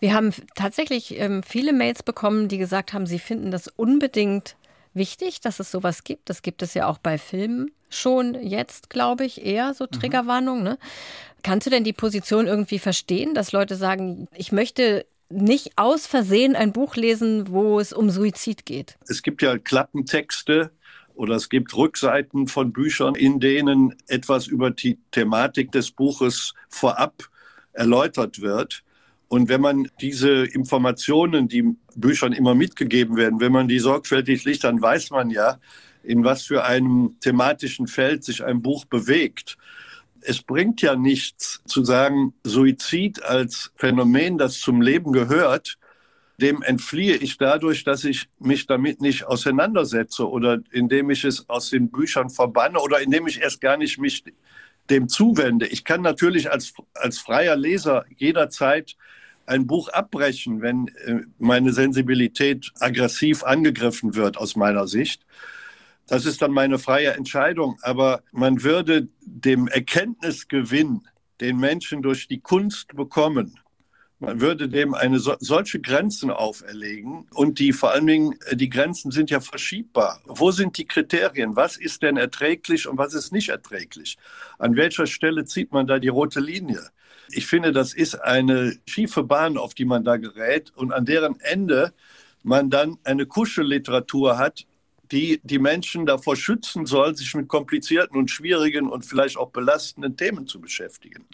Wir 0.01 0.15
haben 0.15 0.33
tatsächlich 0.55 1.19
ähm, 1.19 1.43
viele 1.43 1.73
Mails 1.73 2.03
bekommen, 2.03 2.49
die 2.49 2.59
gesagt 2.59 2.93
haben, 2.93 3.07
sie 3.07 3.19
finden 3.19 3.51
das 3.51 3.69
unbedingt 3.69 4.57
wichtig, 4.95 5.41
dass 5.41 5.61
es 5.61 5.71
sowas 5.71 6.05
gibt. 6.05 6.31
Das 6.31 6.43
gibt 6.43 6.63
es 6.63 6.75
ja 6.75 6.87
auch 6.87 6.99
bei 6.99 7.19
Filmen 7.19 7.71
schon 7.91 8.35
jetzt, 8.35 8.91
glaube 8.91 9.25
ich, 9.25 9.45
eher 9.45 9.75
so 9.75 9.85
mhm. 9.85 9.91
Triggerwarnung. 9.91 10.63
Ne? 10.63 10.79
Kannst 11.43 11.67
du 11.67 11.71
denn 11.71 11.85
die 11.85 11.93
Position 11.93 12.47
irgendwie 12.47 12.79
verstehen, 12.79 13.35
dass 13.35 13.53
Leute 13.53 13.77
sagen, 13.77 14.29
ich 14.35 14.53
möchte 14.53 15.07
nicht 15.29 15.73
aus 15.77 16.07
Versehen 16.07 16.55
ein 16.55 16.73
Buch 16.73 16.97
lesen, 16.97 17.49
wo 17.49 17.81
es 17.81 17.93
um 17.93 18.11
Suizid 18.11 18.67
geht? 18.67 18.97
Es 19.09 19.23
gibt 19.23 19.43
ja 19.43 19.59
Klappentexte 19.59 20.71
oder 21.15 21.37
es 21.37 21.49
gibt 21.49 21.75
Rückseiten 21.77 22.49
von 22.49 22.73
Büchern, 22.73 23.15
in 23.15 23.41
denen 23.41 23.95
etwas 24.09 24.47
über 24.47 24.71
die 24.71 24.99
Thematik 25.11 25.73
des 25.73 25.91
Buches 25.91 26.55
vorab 26.69 27.29
erläutert 27.73 28.41
wird. 28.41 28.84
Und 29.35 29.49
wenn 29.49 29.61
man 29.61 29.91
diese 30.01 30.45
Informationen, 30.45 31.49
die 31.49 31.75
Büchern 31.97 32.33
immer 32.33 32.55
mitgegeben 32.55 33.17
werden, 33.17 33.41
wenn 33.41 33.51
man 33.51 33.67
die 33.67 33.81
sorgfältig 33.81 34.45
liest, 34.45 34.63
dann 34.63 34.81
weiß 34.81 35.11
man 35.11 35.29
ja, 35.29 35.59
in 36.05 36.23
was 36.23 36.45
für 36.45 36.65
einem 36.65 37.17
thematischen 37.19 37.89
Feld 37.89 38.23
sich 38.23 38.45
ein 38.45 38.63
Buch 38.63 38.85
bewegt. 38.85 39.59
Es 40.21 40.41
bringt 40.41 40.83
ja 40.83 40.95
nichts 40.95 41.61
zu 41.67 41.85
sagen, 41.85 42.33
Suizid 42.45 43.25
als 43.25 43.73
Phänomen, 43.75 44.39
das 44.39 44.61
zum 44.61 44.81
Leben 44.81 45.11
gehört, 45.11 45.79
dem 46.41 46.63
entfliehe 46.63 47.17
ich 47.17 47.37
dadurch, 47.37 47.83
dass 47.83 48.05
ich 48.05 48.29
mich 48.39 48.69
damit 48.69 49.01
nicht 49.01 49.25
auseinandersetze 49.25 50.31
oder 50.31 50.61
indem 50.71 51.11
ich 51.11 51.25
es 51.25 51.49
aus 51.49 51.71
den 51.71 51.91
Büchern 51.91 52.31
verbanne 52.31 52.79
oder 52.79 53.01
indem 53.01 53.27
ich 53.27 53.41
erst 53.41 53.61
gar 53.61 53.79
nicht 53.79 53.99
mich 53.99 54.23
dem 54.91 55.09
zuwende. 55.09 55.67
Ich 55.67 55.85
kann 55.85 56.03
natürlich 56.03 56.53
als, 56.53 56.73
als 56.95 57.19
freier 57.19 57.57
Leser 57.57 58.05
jederzeit 58.17 58.95
ein 59.47 59.67
Buch 59.67 59.89
abbrechen, 59.89 60.63
wenn 60.63 60.89
äh, 60.89 61.21
meine 61.39 61.73
Sensibilität 61.73 62.73
aggressiv 62.81 63.45
angegriffen 63.45 64.15
wird 64.15 64.37
aus 64.37 64.57
meiner 64.57 64.87
Sicht. 64.87 65.27
Das 66.07 66.27
ist 66.27 66.43
dann 66.43 66.53
meine 66.53 66.79
freie 66.79 67.13
Entscheidung. 67.13 67.79
Aber 67.83 68.23
man 68.33 68.63
würde 68.63 69.09
dem 69.21 69.69
Erkenntnisgewinn, 69.69 71.03
den 71.41 71.59
Menschen 71.59 72.03
durch 72.03 72.29
die 72.29 72.41
Kunst 72.41 72.95
bekommen, 72.95 73.59
man 74.21 74.41
würde 74.41 74.69
dem 74.69 74.95
eine 74.95 75.19
so, 75.19 75.35
solche 75.41 75.81
Grenzen 75.81 76.31
auferlegen 76.31 77.27
und 77.35 77.59
die 77.59 77.73
vor 77.73 77.91
allen 77.91 78.07
Dingen, 78.07 78.39
äh, 78.47 78.57
die 78.57 78.71
Grenzen 78.71 79.11
sind 79.11 79.31
ja 79.31 79.41
verschiebbar. 79.41 80.21
Wo 80.25 80.51
sind 80.51 80.79
die 80.79 80.87
Kriterien? 80.87 81.57
Was 81.57 81.77
ist 81.77 82.03
denn 82.03 82.17
erträglich 82.17 82.87
und 82.87 82.97
was 82.97 83.13
ist 83.13 83.33
nicht 83.33 83.51
erträglich? 83.51 84.17
An 84.59 84.77
welcher 84.77 85.07
Stelle 85.07 85.45
zieht 85.45 85.73
man 85.73 85.87
da 85.87 85.99
die 85.99 86.09
rote 86.09 86.41
Linie? 86.41 86.89
Ich 87.31 87.47
finde, 87.47 87.73
das 87.73 87.95
ist 87.95 88.17
eine 88.17 88.77
schiefe 88.87 89.23
Bahn, 89.23 89.57
auf 89.57 89.75
die 89.75 89.85
man 89.85 90.05
da 90.05 90.17
gerät 90.17 90.73
und 90.77 90.93
an 90.93 91.05
deren 91.05 91.41
Ende 91.41 91.93
man 92.43 92.71
dann 92.71 92.99
eine 93.05 93.27
Kuschelliteratur 93.27 94.39
hat, 94.39 94.67
die 95.11 95.41
die 95.43 95.59
Menschen 95.59 96.07
davor 96.07 96.37
schützen 96.37 96.87
soll, 96.87 97.17
sich 97.17 97.35
mit 97.35 97.49
komplizierten 97.49 98.17
und 98.17 98.31
schwierigen 98.31 98.89
und 98.89 99.05
vielleicht 99.05 99.37
auch 99.37 99.51
belastenden 99.51 100.17
Themen 100.17 100.47
zu 100.47 100.61
beschäftigen. 100.61 101.27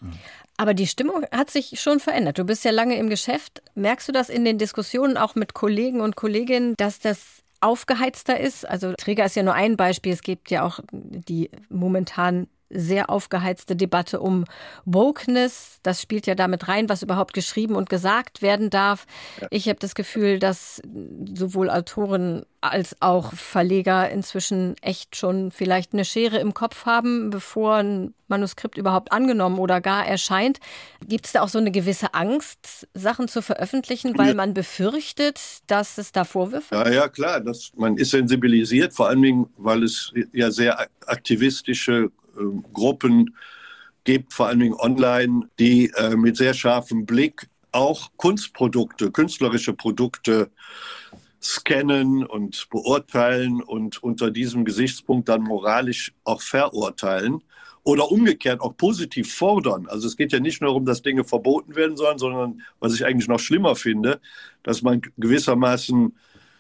Aber 0.57 0.75
die 0.75 0.87
Stimmung 0.87 1.25
hat 1.33 1.51
sich 1.51 1.81
schon 1.81 2.01
verändert. 2.01 2.39
Du 2.39 2.45
bist 2.45 2.65
ja 2.65 2.71
lange 2.71 2.99
im 2.99 3.09
Geschäft. 3.09 3.63
Merkst 3.75 4.09
du 4.09 4.13
das 4.13 4.29
in 4.29 4.45
den 4.45 4.59
Diskussionen 4.59 5.17
auch 5.17 5.35
mit 5.35 5.55
Kollegen 5.55 6.01
und 6.01 6.17
Kolleginnen, 6.17 6.75
dass 6.77 6.99
das 6.99 7.43
aufgeheizter 7.61 8.39
ist? 8.39 8.69
Also 8.69 8.93
Träger 8.95 9.25
ist 9.25 9.37
ja 9.37 9.43
nur 9.43 9.55
ein 9.55 9.77
Beispiel. 9.77 10.13
Es 10.13 10.23
gibt 10.23 10.51
ja 10.51 10.65
auch 10.65 10.81
die 10.91 11.51
momentan 11.69 12.49
sehr 12.71 13.11
aufgeheizte 13.11 13.77
Debatte 13.77 14.21
um 14.21 14.45
Wokeness. 14.85 15.79
Das 15.83 16.01
spielt 16.01 16.27
ja 16.27 16.35
damit 16.35 16.69
rein, 16.69 16.89
was 16.89 17.03
überhaupt 17.03 17.35
geschrieben 17.35 17.75
und 17.75 17.91
gesagt 17.91 18.43
werden 18.43 18.71
darf. 18.71 19.07
Ja. 19.41 19.49
Ich 19.51 19.69
habe 19.69 19.79
das 19.79 19.95
Gefühl, 19.95 20.39
dass 20.39 20.81
sowohl 21.35 21.69
Autoren 21.71 22.45
als 22.61 22.95
auch 23.01 23.33
Verleger 23.33 24.11
inzwischen 24.11 24.77
echt 24.83 25.17
schon 25.17 25.51
vielleicht 25.51 25.95
eine 25.95 26.05
Schere 26.05 26.39
im 26.39 26.53
Kopf 26.53 26.85
haben, 26.85 27.31
bevor 27.31 27.77
ein 27.77 28.15
Manuskript 28.29 28.77
überhaupt 28.77 29.13
angenommen 29.13 29.59
oder 29.59 29.81
gar 29.81 30.07
erscheint. 30.07 30.61
Gibt 31.07 31.27
es 31.27 31.33
da 31.33 31.41
auch 31.41 31.49
so 31.49 31.59
eine 31.59 31.71
gewisse 31.71 32.15
Angst, 32.15 32.87
Sachen 32.95 33.29
zu 33.29 33.43
veröffentlichen, 33.43 34.17
weil 34.17 34.29
ja. 34.29 34.35
man 34.35 34.55
befürchtet, 34.55 35.41
dass 35.67 35.99
es 35.99 36.13
da 36.13 36.25
Vorwürfe 36.25 36.75
Ja, 36.75 36.89
ja, 36.91 37.09
klar. 37.09 37.41
Das, 37.41 37.73
man 37.77 37.97
ist 37.97 38.11
sensibilisiert, 38.11 38.93
vor 38.93 39.09
allen 39.09 39.23
Dingen, 39.23 39.47
weil 39.57 39.83
es 39.83 40.13
ja 40.33 40.51
sehr 40.51 40.87
aktivistische 41.07 42.11
Gruppen 42.73 43.37
gibt, 44.05 44.33
vor 44.33 44.47
allen 44.47 44.61
Dingen 44.61 44.75
online, 44.75 45.49
die 45.59 45.91
äh, 45.97 46.17
mit 46.17 46.37
sehr 46.37 46.55
scharfem 46.55 47.07
Blick 47.07 47.49
auch 47.73 48.11
Kunstprodukte, 48.17 49.11
künstlerische 49.11 49.73
Produkte 49.73 50.51
scannen 51.43 52.25
und 52.25 52.69
beurteilen 52.71 53.63
und 53.63 54.03
unter 54.03 54.31
diesem 54.31 54.65
Gesichtspunkt 54.65 55.29
dann 55.29 55.43
moralisch 55.43 56.13
auch 56.25 56.43
verurteilen 56.43 57.43
oder 57.83 58.11
umgekehrt 58.11 58.61
auch 58.61 58.77
positiv 58.77 59.33
fordern. 59.33 59.87
Also 59.87 60.07
es 60.07 60.17
geht 60.17 60.33
ja 60.33 60.41
nicht 60.41 60.61
nur 60.61 60.69
darum, 60.69 60.85
dass 60.85 61.03
Dinge 61.03 61.25
verboten 61.25 61.75
werden 61.75 61.97
sollen, 61.97 62.19
sondern 62.19 62.63
was 62.79 62.95
ich 62.95 63.07
eigentlich 63.07 63.29
noch 63.29 63.41
schlimmer 63.41 63.75
finde, 63.75 64.21
dass 64.63 64.83
man 64.83 65.01
gewissermaßen 65.17 66.15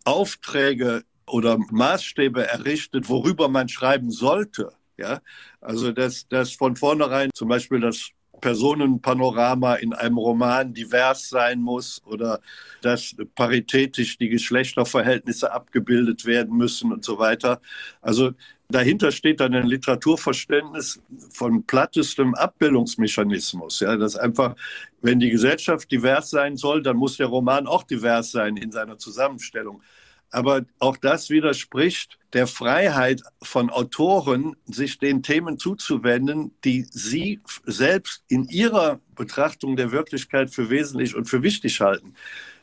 Aufträge 0.04 1.04
oder 1.26 1.58
Maßstäbe 1.58 2.46
errichtet, 2.46 3.08
worüber 3.08 3.48
man 3.48 3.68
schreiben 3.68 4.10
sollte. 4.10 4.72
Ja, 5.00 5.20
also 5.62 5.92
dass, 5.92 6.28
dass 6.28 6.52
von 6.52 6.76
vornherein 6.76 7.30
zum 7.34 7.48
Beispiel 7.48 7.80
das 7.80 8.10
Personenpanorama 8.40 9.76
in 9.76 9.94
einem 9.94 10.18
Roman 10.18 10.74
divers 10.74 11.28
sein 11.28 11.60
muss 11.60 12.02
oder 12.04 12.40
dass 12.82 13.14
paritätisch 13.34 14.18
die 14.18 14.28
Geschlechterverhältnisse 14.28 15.52
abgebildet 15.52 16.26
werden 16.26 16.56
müssen 16.56 16.92
und 16.92 17.04
so 17.04 17.18
weiter. 17.18 17.60
Also 18.00 18.32
dahinter 18.68 19.10
steht 19.10 19.40
dann 19.40 19.54
ein 19.54 19.66
Literaturverständnis 19.66 21.00
von 21.30 21.64
plattestem 21.64 22.34
Abbildungsmechanismus. 22.34 23.80
Ja, 23.80 23.96
dass 23.96 24.16
einfach, 24.16 24.54
wenn 25.00 25.20
die 25.20 25.30
Gesellschaft 25.30 25.90
divers 25.90 26.30
sein 26.30 26.56
soll, 26.56 26.82
dann 26.82 26.96
muss 26.96 27.16
der 27.16 27.26
Roman 27.26 27.66
auch 27.66 27.84
divers 27.84 28.32
sein 28.32 28.56
in 28.56 28.70
seiner 28.70 28.98
Zusammenstellung. 28.98 29.82
Aber 30.30 30.64
auch 30.78 30.96
das 30.96 31.30
widerspricht 31.30 32.18
der 32.32 32.46
Freiheit 32.46 33.22
von 33.42 33.70
Autoren, 33.70 34.54
sich 34.64 34.98
den 34.98 35.22
Themen 35.22 35.58
zuzuwenden, 35.58 36.52
die 36.64 36.86
sie 36.88 37.40
selbst 37.64 38.22
in 38.28 38.44
ihrer 38.44 39.00
Betrachtung 39.16 39.76
der 39.76 39.90
Wirklichkeit 39.90 40.50
für 40.50 40.70
wesentlich 40.70 41.16
und 41.16 41.24
für 41.26 41.42
wichtig 41.42 41.80
halten. 41.80 42.14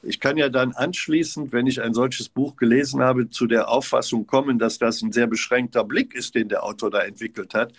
Ich 0.03 0.19
kann 0.21 0.37
ja 0.37 0.47
dann 0.47 0.71
anschließend, 0.71 1.51
wenn 1.51 1.67
ich 1.67 1.81
ein 1.81 1.93
solches 1.93 2.29
Buch 2.29 2.55
gelesen 2.55 3.01
habe, 3.01 3.29
zu 3.29 3.47
der 3.47 3.67
Auffassung 3.67 4.25
kommen, 4.25 4.57
dass 4.57 4.77
das 4.77 5.01
ein 5.01 5.11
sehr 5.11 5.27
beschränkter 5.27 5.83
Blick 5.83 6.13
ist, 6.15 6.35
den 6.35 6.47
der 6.47 6.63
Autor 6.63 6.89
da 6.91 6.99
entwickelt 6.99 7.53
hat. 7.53 7.73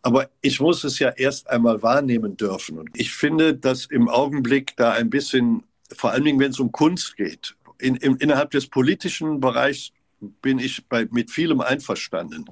Aber 0.00 0.30
ich 0.40 0.60
muss 0.60 0.84
es 0.84 0.98
ja 0.98 1.10
erst 1.10 1.50
einmal 1.50 1.82
wahrnehmen 1.82 2.36
dürfen. 2.36 2.78
Und 2.78 2.90
ich 2.94 3.12
finde, 3.12 3.54
dass 3.54 3.86
im 3.86 4.08
Augenblick 4.08 4.76
da 4.76 4.92
ein 4.92 5.10
bisschen, 5.10 5.64
vor 5.92 6.12
allen 6.12 6.24
Dingen, 6.24 6.40
wenn 6.40 6.50
es 6.50 6.60
um 6.60 6.72
Kunst 6.72 7.16
geht, 7.16 7.54
in, 7.78 7.96
in, 7.96 8.16
innerhalb 8.16 8.50
des 8.50 8.66
politischen 8.68 9.40
Bereichs 9.40 9.92
bin 10.42 10.58
ich 10.58 10.86
bei, 10.88 11.06
mit 11.10 11.30
vielem 11.30 11.60
einverstanden. 11.60 12.46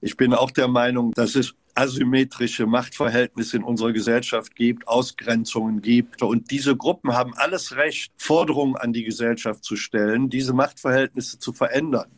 Ich 0.00 0.16
bin 0.16 0.34
auch 0.34 0.50
der 0.50 0.68
Meinung, 0.68 1.12
dass 1.12 1.34
es 1.34 1.54
asymmetrische 1.74 2.66
Machtverhältnisse 2.66 3.58
in 3.58 3.62
unserer 3.62 3.92
Gesellschaft 3.92 4.56
gibt, 4.56 4.88
Ausgrenzungen 4.88 5.82
gibt. 5.82 6.22
Und 6.22 6.50
diese 6.50 6.74
Gruppen 6.74 7.12
haben 7.12 7.34
alles 7.36 7.76
Recht, 7.76 8.12
Forderungen 8.16 8.76
an 8.76 8.92
die 8.92 9.04
Gesellschaft 9.04 9.62
zu 9.62 9.76
stellen, 9.76 10.30
diese 10.30 10.54
Machtverhältnisse 10.54 11.38
zu 11.38 11.52
verändern. 11.52 12.10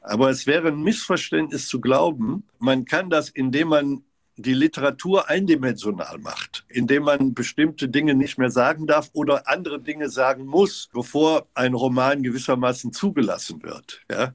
Aber 0.00 0.30
es 0.30 0.46
wäre 0.46 0.68
ein 0.68 0.82
Missverständnis 0.82 1.68
zu 1.68 1.80
glauben, 1.80 2.44
man 2.58 2.84
kann 2.84 3.08
das, 3.08 3.28
indem 3.28 3.68
man 3.68 4.02
die 4.36 4.54
Literatur 4.54 5.28
eindimensional 5.28 6.18
macht, 6.18 6.64
indem 6.68 7.04
man 7.04 7.34
bestimmte 7.34 7.88
Dinge 7.88 8.14
nicht 8.14 8.38
mehr 8.38 8.50
sagen 8.50 8.86
darf 8.86 9.10
oder 9.14 9.48
andere 9.48 9.80
Dinge 9.80 10.10
sagen 10.10 10.46
muss, 10.46 10.90
bevor 10.92 11.46
ein 11.54 11.74
Roman 11.74 12.22
gewissermaßen 12.22 12.92
zugelassen 12.92 13.62
wird. 13.62 14.02
Ja? 14.10 14.34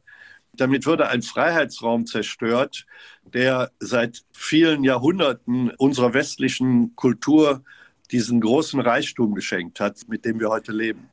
Damit 0.54 0.86
würde 0.86 1.08
ein 1.08 1.22
Freiheitsraum 1.22 2.06
zerstört, 2.06 2.86
der 3.24 3.72
seit 3.80 4.24
vielen 4.32 4.84
Jahrhunderten 4.84 5.70
unserer 5.78 6.14
westlichen 6.14 6.96
Kultur 6.96 7.64
diesen 8.12 8.42
großen 8.42 8.80
Reichtum 8.80 9.36
geschenkt 9.36 9.80
hat, 9.80 10.08
mit 10.08 10.26
dem 10.26 10.40
wir 10.40 10.50
heute 10.50 10.72
leben. 10.72 11.10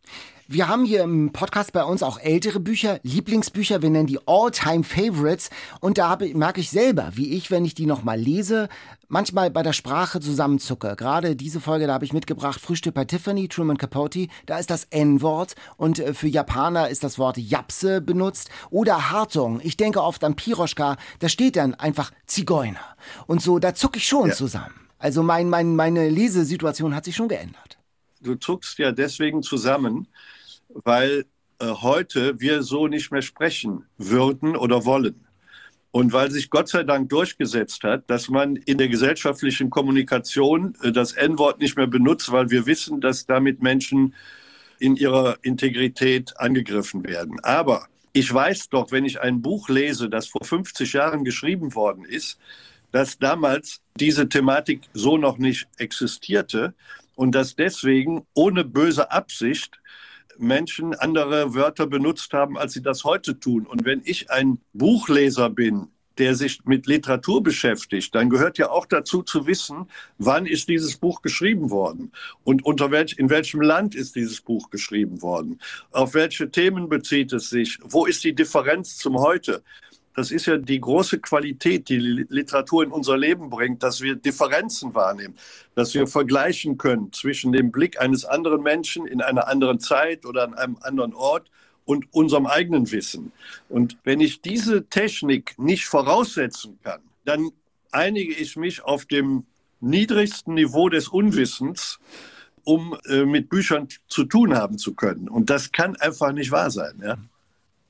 Wir 0.51 0.67
haben 0.67 0.87
hier 0.87 1.03
im 1.03 1.31
Podcast 1.31 1.75
bei 1.75 1.85
uns 1.85 2.03
auch 2.03 2.19
ältere 2.19 2.59
Bücher, 2.59 3.01
Lieblingsbücher, 3.03 3.83
wir 3.83 3.91
nennen 3.91 4.07
die 4.07 4.19
All-Time-Favorites. 4.25 5.51
Und 5.81 5.99
da 5.99 6.09
habe, 6.09 6.35
merke 6.35 6.63
ich 6.63 6.71
selber, 6.71 7.11
wie 7.13 7.35
ich, 7.35 7.51
wenn 7.51 7.67
ich 7.67 7.75
die 7.75 7.85
nochmal 7.85 8.19
lese, 8.19 8.71
manchmal 9.09 9.51
bei 9.51 9.63
der 9.63 9.75
Sprache 9.75 10.21
zusammenzucke. 10.21 10.97
Gerade 10.97 11.37
diese 11.37 11.61
Folge, 11.61 11.87
da 11.87 11.93
habe 11.93 12.07
ich 12.07 12.15
mitgebracht 12.15 12.63
Frühstück 12.63 12.95
bei 12.95 13.05
Tiffany, 13.05 13.49
Truman 13.49 13.77
Capote. 13.77 14.29
Da 14.47 14.57
ist 14.59 14.71
das 14.71 14.85
N-Wort 14.85 15.55
und 15.77 15.99
äh, 15.99 16.15
für 16.15 16.29
Japaner 16.29 16.89
ist 16.89 17.05
das 17.05 17.19
Wort 17.19 17.37
Japse 17.37 18.01
benutzt. 18.01 18.49
Oder 18.71 19.11
Hartung. 19.11 19.61
Ich 19.63 19.77
denke 19.77 20.03
oft 20.03 20.25
an 20.25 20.35
Piroschka. 20.35 20.97
Da 21.19 21.29
steht 21.29 21.57
dann 21.57 21.75
einfach 21.75 22.11
Zigeuner. 22.25 22.97
Und 23.27 23.43
so, 23.43 23.59
da 23.59 23.75
zucke 23.75 23.99
ich 23.99 24.09
schon 24.09 24.31
ja. 24.31 24.35
zusammen. 24.35 24.89
Also 24.99 25.23
mein, 25.23 25.51
mein, 25.51 25.77
meine 25.77 26.09
Lesesituation 26.09 26.95
hat 26.95 27.05
sich 27.05 27.17
schon 27.17 27.29
geändert. 27.29 27.77
Du 28.23 28.35
zuckst 28.35 28.79
ja 28.79 28.93
deswegen 28.93 29.43
zusammen, 29.43 30.09
weil 30.69 31.25
äh, 31.61 31.67
heute 31.67 32.41
wir 32.41 32.63
so 32.63 32.87
nicht 32.87 33.11
mehr 33.11 33.23
sprechen 33.23 33.85
würden 33.97 34.57
oder 34.57 34.85
wollen. 34.85 35.27
Und 35.91 36.13
weil 36.13 36.31
sich 36.31 36.51
Gott 36.51 36.69
sei 36.69 36.85
Dank 36.85 37.09
durchgesetzt 37.09 37.83
hat, 37.83 38.09
dass 38.11 38.29
man 38.29 38.57
in 38.57 38.79
der 38.79 38.89
gesellschaftlichen 38.89 39.71
Kommunikation 39.71 40.75
äh, 40.83 40.93
das 40.93 41.13
N-Wort 41.13 41.61
nicht 41.61 41.77
mehr 41.77 41.87
benutzt, 41.87 42.31
weil 42.31 42.51
wir 42.51 42.67
wissen, 42.67 43.01
dass 43.01 43.27
damit 43.27 43.63
Menschen 43.63 44.15
in 44.79 44.97
ihrer 44.97 45.39
Integrität 45.43 46.39
angegriffen 46.39 47.05
werden. 47.05 47.41
Aber 47.41 47.89
ich 48.13 48.33
weiß 48.33 48.69
doch, 48.69 48.93
wenn 48.93 49.05
ich 49.05 49.21
ein 49.21 49.43
Buch 49.43 49.69
lese, 49.69 50.09
das 50.09 50.29
vor 50.29 50.45
50 50.45 50.93
Jahren 50.93 51.25
geschrieben 51.25 51.75
worden 51.75 52.05
ist, 52.05 52.39
dass 52.93 53.19
damals 53.19 53.81
diese 53.99 54.29
Thematik 54.29 54.83
so 54.93 55.19
noch 55.19 55.39
nicht 55.39 55.67
existierte 55.77 56.75
und 57.17 57.35
dass 57.35 57.57
deswegen 57.57 58.27
ohne 58.35 58.65
böse 58.65 59.11
Absicht 59.11 59.81
Menschen 60.39 60.95
andere 60.95 61.55
Wörter 61.55 61.87
benutzt 61.87 62.33
haben, 62.33 62.59
als 62.59 62.73
sie 62.73 62.83
das 62.83 63.05
heute 63.05 63.39
tun. 63.39 63.67
Und 63.67 63.85
wenn 63.85 64.03
ich 64.05 64.31
ein 64.31 64.59
Buchleser 64.73 65.51
bin, 65.51 65.89
der 66.19 66.35
sich 66.35 66.65
mit 66.65 66.87
Literatur 66.87 67.43
beschäftigt, 67.43 68.15
dann 68.15 68.29
gehört 68.29 68.59
ja 68.59 68.71
auch 68.71 68.87
dazu 68.87 69.23
zu 69.23 69.47
wissen, 69.47 69.87
wann 70.19 70.47
ist 70.47 70.69
dieses 70.69 70.97
Buch 70.97 71.23
geschrieben 71.23 71.71
worden 71.71 72.13
und 72.45 72.65
unter 72.65 72.91
welch, 72.91 73.17
in 73.19 73.31
welchem 73.31 73.61
Land 73.61 73.95
ist 73.95 74.17
dieses 74.17 74.41
Buch 74.41 74.71
geschrieben 74.71 75.23
worden, 75.23 75.61
auf 75.93 76.15
welche 76.15 76.51
Themen 76.51 76.89
bezieht 76.89 77.33
es 77.33 77.51
sich, 77.51 77.79
wo 77.85 78.05
ist 78.05 78.25
die 78.25 78.35
Differenz 78.35 78.99
zum 78.99 79.19
Heute. 79.19 79.63
Das 80.19 80.33
ist 80.33 80.47
ja 80.47 80.57
die 80.57 80.81
große 80.81 81.21
Qualität, 81.21 81.89
die 81.89 81.97
Literatur 81.97 82.83
in 82.83 82.91
unser 82.91 83.17
Leben 83.17 83.51
bringt, 83.51 83.85
dass 83.85 84.01
wir 84.01 84.17
Differenzen 84.17 84.93
wahrnehmen, 84.93 85.37
dass 85.77 85.95
wir 85.95 86.09
vergleichen 86.09 86.77
können 86.77 87.13
zwischen 87.13 87.53
dem 87.53 87.71
Blick 87.71 88.01
eines 88.01 88.25
anderen 88.25 88.65
Menschen 88.65 89.07
in 89.07 89.21
einer 89.23 89.47
anderen 89.47 89.79
Zeit 89.79 90.27
oder 90.27 90.43
an 90.43 90.55
einem 90.55 90.77
anderen 90.81 91.15
Ort 91.15 91.53
und 91.85 92.13
unserem 92.13 92.47
eigenen 92.49 92.91
Wissen. 92.91 93.31
Und 93.69 93.97
wenn 94.03 94.19
ich 94.19 94.43
diese 94.43 94.89
Technik 94.89 95.57
nicht 95.57 95.85
voraussetzen 95.85 96.81
kann, 96.83 97.01
dann 97.25 97.53
einige 97.93 98.35
ich 98.35 98.57
mich 98.57 98.83
auf 98.83 99.07
dem 99.07 99.47
niedrigsten 99.79 100.55
Niveau 100.55 100.89
des 100.89 101.07
Unwissens, 101.07 102.01
um 102.65 102.99
äh, 103.07 103.25
mit 103.25 103.49
Büchern 103.49 103.87
zu 104.09 104.25
tun 104.25 104.57
haben 104.57 104.79
zu 104.79 104.95
können. 104.95 105.29
Und 105.29 105.49
das 105.49 105.71
kann 105.71 105.95
einfach 105.95 106.33
nicht 106.33 106.51
wahr 106.51 106.73
sein. 106.73 107.01
Ja? 107.01 107.19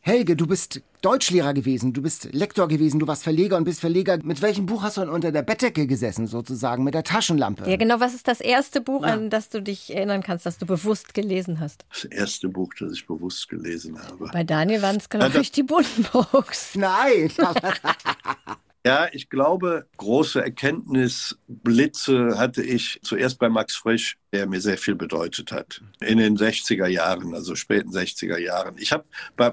Helge, 0.09 0.37
du 0.37 0.47
bist 0.47 0.81
Deutschlehrer 1.03 1.53
gewesen, 1.53 1.93
du 1.93 2.01
bist 2.01 2.33
Lektor 2.33 2.67
gewesen, 2.67 2.99
du 2.99 3.07
warst 3.07 3.25
Verleger 3.25 3.59
und 3.59 3.65
bist 3.65 3.79
Verleger. 3.79 4.19
Mit 4.23 4.41
welchem 4.41 4.65
Buch 4.65 4.83
hast 4.83 4.97
du 4.97 5.03
denn 5.03 5.11
unter 5.11 5.33
der 5.33 5.43
Bettdecke 5.43 5.87
gesessen, 5.87 6.27
sozusagen, 6.27 6.83
mit 6.83 6.95
der 6.95 7.05
Taschenlampe? 7.05 7.69
Ja, 7.69 7.77
genau. 7.77 8.01
Was 8.01 8.15
ist 8.15 8.27
das 8.27 8.41
erste 8.41 8.81
Buch, 8.81 9.03
ja. 9.03 9.13
an 9.13 9.29
das 9.29 9.51
du 9.51 9.61
dich 9.61 9.95
erinnern 9.95 10.23
kannst, 10.23 10.47
das 10.47 10.57
du 10.57 10.65
bewusst 10.65 11.13
gelesen 11.13 11.61
hast? 11.61 11.85
Das 11.93 12.05
erste 12.05 12.49
Buch, 12.49 12.73
das 12.81 12.93
ich 12.95 13.07
bewusst 13.07 13.51
gelesen 13.51 14.03
habe. 14.03 14.31
Bei 14.33 14.45
Daniel 14.45 14.81
waren 14.81 14.97
es, 14.97 15.11
glaube 15.11 15.43
ich, 15.43 15.53
die 15.53 15.63
Buntenbooks. 15.63 16.75
Nein! 16.77 17.31
Ja, 18.87 19.09
ich 19.13 19.29
glaube, 19.29 19.87
große 19.97 20.41
Erkenntnisblitze 20.41 22.39
hatte 22.39 22.63
ich 22.63 23.01
zuerst 23.03 23.39
bei 23.39 23.49
Max 23.49 23.77
Frisch, 23.77 24.17
der 24.33 24.47
mir 24.47 24.61
sehr 24.61 24.79
viel 24.79 24.95
bedeutet 24.95 25.53
hat. 25.53 25.83
In 26.01 26.19
den 26.19 26.37
60er 26.37 26.87
Jahren, 26.87 27.35
also 27.35 27.55
späten 27.55 27.91
60er 27.91 28.39
Jahren. 28.39 28.77
Ich 28.79 28.93
habe, 28.93 29.05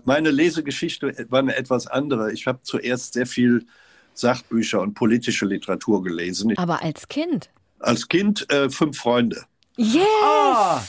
meine 0.05 0.31
Lesegeschichte 0.31 1.25
war 1.29 1.39
eine 1.39 1.55
etwas 1.55 1.87
andere. 1.87 2.31
Ich 2.31 2.45
habe 2.47 2.59
zuerst 2.63 3.13
sehr 3.13 3.25
viel 3.25 3.65
Sachbücher 4.13 4.81
und 4.81 4.93
politische 4.93 5.45
Literatur 5.45 6.03
gelesen. 6.03 6.53
Aber 6.57 6.81
als 6.81 7.07
Kind? 7.07 7.49
Als 7.79 8.07
Kind 8.07 8.49
äh, 8.51 8.69
fünf 8.69 8.97
Freunde. 8.97 9.43
Yes! 9.75 10.03
Oh. 10.23 10.79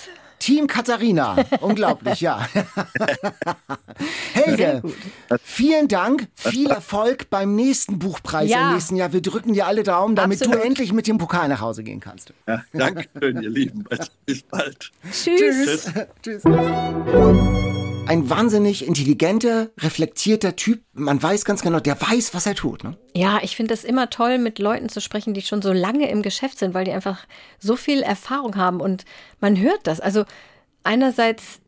Team 0.46 0.68
Katharina. 0.68 1.34
Unglaublich, 1.60 2.20
ja. 2.20 2.46
Helge, 4.32 4.80
vielen 5.42 5.88
Dank. 5.88 6.28
Viel 6.36 6.70
Erfolg 6.70 7.30
beim 7.30 7.56
nächsten 7.56 7.98
Buchpreis 7.98 8.48
ja. 8.48 8.68
im 8.68 8.74
nächsten 8.74 8.94
Jahr. 8.94 9.12
Wir 9.12 9.22
drücken 9.22 9.54
dir 9.54 9.66
alle 9.66 9.82
Daumen, 9.82 10.14
damit 10.14 10.40
Absolut. 10.40 10.62
du 10.62 10.64
endlich 10.64 10.92
mit 10.92 11.08
dem 11.08 11.18
Pokal 11.18 11.48
nach 11.48 11.60
Hause 11.60 11.82
gehen 11.82 11.98
kannst. 11.98 12.32
Ja, 12.46 12.62
danke 12.72 13.06
schön, 13.20 13.42
ihr 13.42 13.50
Lieben. 13.50 13.86
Bis 14.24 14.42
bald. 14.42 14.92
Tschüss. 15.10 15.90
Tschüss. 16.22 16.44
Tschüss 16.44 17.95
ein 18.06 18.30
wahnsinnig 18.30 18.86
intelligenter, 18.86 19.70
reflektierter 19.78 20.56
Typ. 20.56 20.82
Man 20.92 21.22
weiß 21.22 21.44
ganz 21.44 21.62
genau, 21.62 21.80
der 21.80 22.00
weiß, 22.00 22.34
was 22.34 22.46
er 22.46 22.54
tut. 22.54 22.84
Ne? 22.84 22.96
Ja, 23.14 23.40
ich 23.42 23.56
finde 23.56 23.74
es 23.74 23.84
immer 23.84 24.10
toll, 24.10 24.38
mit 24.38 24.58
Leuten 24.58 24.88
zu 24.88 25.00
sprechen, 25.00 25.34
die 25.34 25.42
schon 25.42 25.62
so 25.62 25.72
lange 25.72 26.08
im 26.10 26.22
Geschäft 26.22 26.58
sind, 26.58 26.74
weil 26.74 26.84
die 26.84 26.92
einfach 26.92 27.26
so 27.58 27.76
viel 27.76 28.02
Erfahrung 28.02 28.56
haben 28.56 28.80
und 28.80 29.04
man 29.40 29.58
hört 29.58 29.80
das. 29.86 30.00
Also 30.00 30.24
einerseits 30.82 31.60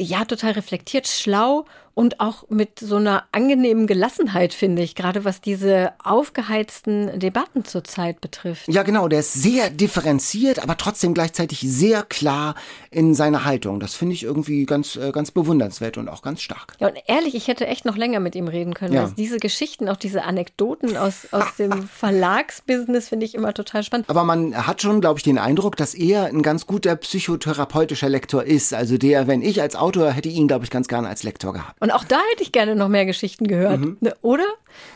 ja, 0.00 0.24
total 0.24 0.52
reflektiert, 0.52 1.08
schlau 1.08 1.64
und 1.98 2.20
auch 2.20 2.48
mit 2.48 2.78
so 2.78 2.94
einer 2.94 3.24
angenehmen 3.32 3.88
Gelassenheit, 3.88 4.54
finde 4.54 4.82
ich, 4.82 4.94
gerade 4.94 5.24
was 5.24 5.40
diese 5.40 5.94
aufgeheizten 6.04 7.18
Debatten 7.18 7.64
zurzeit 7.64 8.20
betrifft. 8.20 8.68
Ja, 8.68 8.84
genau, 8.84 9.08
der 9.08 9.18
ist 9.18 9.32
sehr 9.32 9.68
differenziert, 9.68 10.62
aber 10.62 10.76
trotzdem 10.76 11.12
gleichzeitig 11.12 11.58
sehr 11.58 12.04
klar 12.04 12.54
in 12.92 13.16
seiner 13.16 13.44
Haltung. 13.44 13.80
Das 13.80 13.96
finde 13.96 14.14
ich 14.14 14.22
irgendwie 14.22 14.64
ganz, 14.64 14.94
äh, 14.94 15.10
ganz 15.10 15.32
bewundernswert 15.32 15.98
und 15.98 16.08
auch 16.08 16.22
ganz 16.22 16.40
stark. 16.40 16.74
Ja, 16.78 16.86
und 16.86 16.98
ehrlich, 17.08 17.34
ich 17.34 17.48
hätte 17.48 17.66
echt 17.66 17.84
noch 17.84 17.96
länger 17.96 18.20
mit 18.20 18.36
ihm 18.36 18.46
reden 18.46 18.74
können. 18.74 18.94
Ja. 18.94 19.10
diese 19.18 19.38
Geschichten, 19.38 19.88
auch 19.88 19.96
diese 19.96 20.22
Anekdoten 20.22 20.96
aus, 20.96 21.26
aus 21.32 21.56
dem 21.58 21.82
Verlagsbusiness 21.88 23.08
finde 23.08 23.26
ich 23.26 23.34
immer 23.34 23.54
total 23.54 23.82
spannend. 23.82 24.08
Aber 24.08 24.22
man 24.22 24.68
hat 24.68 24.82
schon, 24.82 25.00
glaube 25.00 25.18
ich, 25.18 25.24
den 25.24 25.38
Eindruck, 25.38 25.76
dass 25.76 25.94
er 25.94 26.26
ein 26.26 26.42
ganz 26.42 26.68
guter 26.68 26.94
psychotherapeutischer 26.94 28.08
Lektor 28.08 28.44
ist. 28.44 28.72
Also 28.72 28.98
der, 28.98 29.26
wenn 29.26 29.42
ich 29.42 29.60
als 29.60 29.74
Autor 29.74 30.12
hätte 30.12 30.28
ihn, 30.28 30.46
glaube 30.46 30.64
ich, 30.64 30.70
ganz 30.70 30.86
gerne 30.86 31.08
als 31.08 31.24
Lektor 31.24 31.52
gehabt. 31.52 31.74
Und 31.87 31.87
auch 31.90 32.04
da 32.04 32.18
hätte 32.30 32.42
ich 32.42 32.52
gerne 32.52 32.74
noch 32.74 32.88
mehr 32.88 33.06
Geschichten 33.06 33.46
gehört, 33.46 33.80
mhm. 33.80 33.96
ne, 34.00 34.14
oder? 34.22 34.46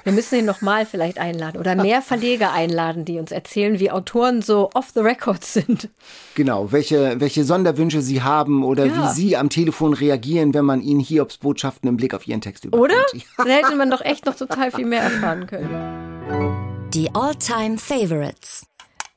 Wir 0.05 0.13
müssen 0.13 0.39
ihn 0.39 0.45
nochmal 0.45 0.87
vielleicht 0.87 1.19
einladen 1.19 1.59
oder 1.59 1.75
mehr 1.75 2.03
Verleger 2.03 2.53
einladen, 2.53 3.05
die 3.05 3.19
uns 3.19 3.33
erzählen, 3.33 3.79
wie 3.81 3.91
Autoren 3.91 4.43
so 4.43 4.71
off 4.75 4.91
the 4.95 5.01
record 5.01 5.45
sind. 5.45 5.89
Genau, 6.35 6.73
welche, 6.73 7.21
welche 7.21 7.45
Sonderwünsche 7.45 8.03
sie 8.03 8.23
haben 8.23 8.65
oder 8.65 8.87
ja. 8.87 8.93
wie 8.93 9.15
sie 9.15 9.37
am 9.37 9.51
Telefon 9.51 9.93
reagieren, 9.93 10.55
wenn 10.55 10.65
man 10.65 10.83
ihnen 10.83 11.01
Hiobs 11.01 11.39
Botschaften 11.39 11.89
im 11.89 11.97
Blick 11.97 12.15
auf 12.15 12.27
ihren 12.27 12.41
Text 12.41 12.65
überbringt. 12.65 12.93
Oder? 12.93 13.03
Da 13.37 13.51
hätte 13.51 13.77
man 13.77 13.91
doch 13.91 14.01
echt 14.03 14.27
noch 14.27 14.37
total 14.37 14.71
viel 14.71 14.87
mehr 14.87 15.03
erfahren 15.03 15.47
können. 15.47 16.91
Die 16.95 17.13
All-Time 17.15 17.79
Favorites. 17.79 18.67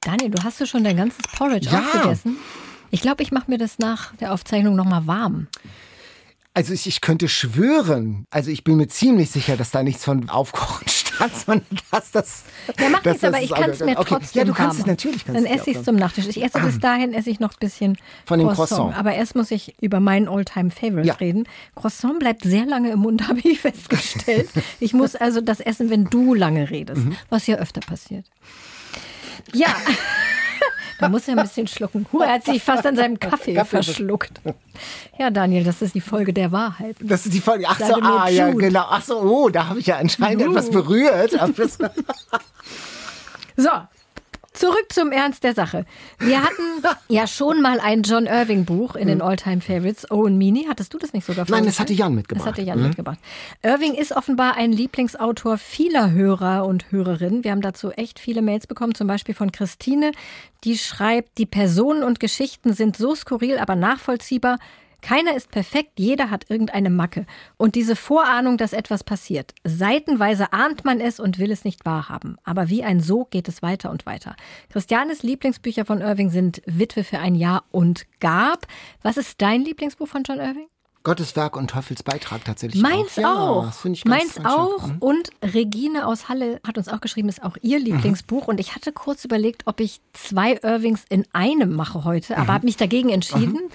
Daniel, 0.01 0.31
du 0.31 0.43
hast 0.43 0.59
du 0.61 0.65
schon 0.65 0.83
dein 0.83 0.97
ganzes 0.97 1.23
Porridge 1.35 1.69
ja. 1.71 1.79
aufgegessen? 1.79 2.37
Ich 2.91 3.01
glaube, 3.01 3.23
ich 3.23 3.31
mache 3.31 3.49
mir 3.49 3.57
das 3.57 3.79
nach 3.79 4.15
der 4.15 4.33
Aufzeichnung 4.33 4.75
nochmal 4.75 5.07
warm. 5.07 5.47
Also 6.57 6.73
ich, 6.73 6.87
ich 6.87 7.01
könnte 7.01 7.27
schwören, 7.27 8.27
also 8.31 8.49
ich 8.49 8.63
bin 8.63 8.77
mir 8.77 8.87
ziemlich 8.87 9.29
sicher, 9.29 9.57
dass 9.57 9.71
da 9.71 9.83
nichts 9.83 10.05
von 10.05 10.29
Aufkochen 10.29 10.87
stand, 10.87 11.35
sondern 11.35 11.65
dass 11.91 12.11
das. 12.11 12.43
Ja, 12.79 12.87
mach 12.87 13.03
nichts, 13.03 13.25
aber 13.25 13.41
ich 13.41 13.53
kann 13.53 13.71
es 13.71 13.81
mir 13.81 13.97
okay. 13.97 14.05
trotzdem. 14.07 14.39
Ja, 14.39 14.45
du 14.45 14.53
kannst 14.53 14.79
es 14.79 14.85
natürlich. 14.85 15.25
Kannst 15.25 15.43
Dann 15.43 15.53
esse 15.53 15.71
ich 15.71 15.75
es 15.75 15.83
zum 15.83 15.97
Nachtisch. 15.97 16.27
Ich 16.27 16.41
esse 16.41 16.57
bis 16.61 16.79
dahin 16.79 17.13
esse 17.13 17.29
ich 17.29 17.41
noch 17.41 17.51
ein 17.51 17.59
bisschen 17.59 17.97
von 18.25 18.39
dem 18.39 18.47
Croissant. 18.47 18.69
Croissant. 18.69 18.97
Aber 18.97 19.13
erst 19.13 19.35
muss 19.35 19.51
ich 19.51 19.75
über 19.81 19.99
meinen 19.99 20.29
Oldtime 20.29 20.71
Favorite 20.71 21.05
ja. 21.05 21.15
reden. 21.15 21.43
Croissant 21.75 22.19
bleibt 22.19 22.43
sehr 22.43 22.65
lange 22.65 22.89
im 22.91 22.99
Mund, 22.99 23.27
habe 23.27 23.41
ich 23.43 23.59
festgestellt. 23.59 24.47
ich 24.79 24.93
muss 24.93 25.17
also 25.17 25.41
das 25.41 25.59
essen, 25.59 25.89
wenn 25.89 26.05
du 26.05 26.33
lange 26.33 26.69
redest, 26.69 27.03
mhm. 27.03 27.17
was 27.29 27.47
ja 27.47 27.57
öfter 27.57 27.81
passiert. 27.81 28.25
Ja. 29.53 29.67
Da 30.99 31.09
muss 31.09 31.27
er 31.27 31.37
ein 31.37 31.43
bisschen 31.43 31.67
schlucken. 31.67 32.05
Huh, 32.11 32.21
er 32.21 32.33
hat 32.33 32.45
sich 32.45 32.63
fast 32.63 32.85
an 32.85 32.95
seinem 32.95 33.19
Kaffee, 33.19 33.53
Kaffee 33.53 33.83
verschluckt. 33.83 34.41
Ja, 35.17 35.29
Daniel, 35.29 35.63
das 35.63 35.81
ist 35.81 35.95
die 35.95 36.01
Folge 36.01 36.33
der 36.33 36.51
Wahrheit. 36.51 36.95
Das 37.01 37.25
ist 37.25 37.33
die 37.33 37.41
Folge. 37.41 37.65
Ach 37.67 37.79
so, 37.79 37.95
ah, 38.01 38.29
ja, 38.29 38.49
genau. 38.51 38.85
Ach 38.89 39.01
so, 39.01 39.19
oh, 39.19 39.49
da 39.49 39.67
habe 39.67 39.79
ich 39.79 39.87
ja 39.87 39.97
anscheinend 39.97 40.43
uh. 40.43 40.51
etwas 40.51 40.69
berührt. 40.69 41.31
so, 43.57 43.69
Zurück 44.55 44.85
zum 44.89 45.11
Ernst 45.11 45.43
der 45.43 45.53
Sache. 45.53 45.85
Wir 46.17 46.41
hatten 46.41 46.81
ja 47.09 47.27
schon 47.27 47.61
mal 47.61 47.79
ein 47.79 48.03
John 48.03 48.25
Irving 48.25 48.65
Buch 48.65 48.95
in 48.95 49.07
den 49.07 49.17
mhm. 49.17 49.23
Alltime 49.23 49.61
Favorites. 49.61 50.09
Owen 50.09 50.37
Meany, 50.37 50.65
hattest 50.69 50.93
du 50.93 50.97
das 50.97 51.13
nicht 51.13 51.25
sogar 51.25 51.45
Nein, 51.49 51.65
das 51.65 51.79
hatte 51.79 51.93
Jan 51.93 52.15
mitgebracht. 52.15 52.47
Das 52.47 52.53
hatte 52.53 52.61
Jan 52.61 52.79
mhm. 52.79 52.87
mitgebracht. 52.87 53.19
Irving 53.61 53.93
ist 53.93 54.13
offenbar 54.13 54.55
ein 54.55 54.71
Lieblingsautor 54.71 55.57
vieler 55.57 56.11
Hörer 56.11 56.65
und 56.65 56.91
Hörerinnen. 56.91 57.43
Wir 57.43 57.51
haben 57.51 57.61
dazu 57.61 57.91
echt 57.91 58.17
viele 58.17 58.41
Mails 58.41 58.65
bekommen, 58.65 58.95
zum 58.95 59.07
Beispiel 59.07 59.35
von 59.35 59.51
Christine, 59.51 60.13
die 60.63 60.77
schreibt, 60.77 61.37
die 61.37 61.45
Personen 61.45 62.03
und 62.03 62.19
Geschichten 62.19 62.73
sind 62.73 62.97
so 62.97 63.13
skurril, 63.13 63.57
aber 63.57 63.75
nachvollziehbar. 63.75 64.57
Keiner 65.05 65.35
ist 65.35 65.51
perfekt, 65.51 65.99
jeder 65.99 66.31
hat 66.31 66.49
irgendeine 66.49 66.89
Macke. 66.89 67.27
Und 67.57 67.75
diese 67.75 67.95
Vorahnung, 67.95 68.57
dass 68.57 68.73
etwas 68.73 69.03
passiert. 69.03 69.53
Seitenweise 69.63 70.51
ahnt 70.51 70.83
man 70.83 70.99
es 70.99 71.19
und 71.19 71.37
will 71.37 71.51
es 71.51 71.63
nicht 71.63 71.85
wahrhaben. 71.85 72.39
Aber 72.43 72.69
wie 72.69 72.83
ein 72.83 72.99
Sog 72.99 73.29
geht 73.29 73.47
es 73.47 73.61
weiter 73.61 73.91
und 73.91 74.07
weiter. 74.07 74.35
Christianes 74.69 75.21
Lieblingsbücher 75.21 75.85
von 75.85 76.01
Irving 76.01 76.31
sind 76.31 76.63
Witwe 76.65 77.03
für 77.03 77.19
ein 77.19 77.35
Jahr 77.35 77.65
und 77.69 78.07
Gab. 78.19 78.65
Was 79.03 79.17
ist 79.17 79.43
dein 79.43 79.61
Lieblingsbuch 79.61 80.07
von 80.07 80.23
John 80.23 80.39
Irving? 80.39 80.65
Gottes 81.03 81.35
Werk 81.35 81.55
und 81.55 81.69
Teufels 81.69 82.01
Beitrag 82.01 82.43
tatsächlich. 82.43 82.81
Meins 82.81 83.19
auch. 83.19 83.71
Ja, 83.85 83.91
ich 83.91 84.05
Meins 84.05 84.35
ganz 84.37 84.47
auch. 84.47 84.87
Mhm. 84.87 84.97
Und 84.97 85.29
Regine 85.43 86.07
aus 86.07 86.29
Halle 86.29 86.59
hat 86.65 86.79
uns 86.79 86.89
auch 86.89 86.99
geschrieben, 86.99 87.29
ist 87.29 87.43
auch 87.43 87.57
ihr 87.61 87.77
Lieblingsbuch. 87.77 88.45
Mhm. 88.45 88.49
Und 88.49 88.59
ich 88.59 88.73
hatte 88.73 88.91
kurz 88.91 89.23
überlegt, 89.23 89.67
ob 89.67 89.81
ich 89.81 90.01
zwei 90.13 90.57
Irvings 90.63 91.05
in 91.07 91.27
einem 91.31 91.75
mache 91.75 92.05
heute, 92.05 92.37
aber 92.37 92.45
mhm. 92.45 92.53
habe 92.55 92.65
mich 92.65 92.77
dagegen 92.77 93.09
entschieden. 93.09 93.65
Mhm. 93.65 93.71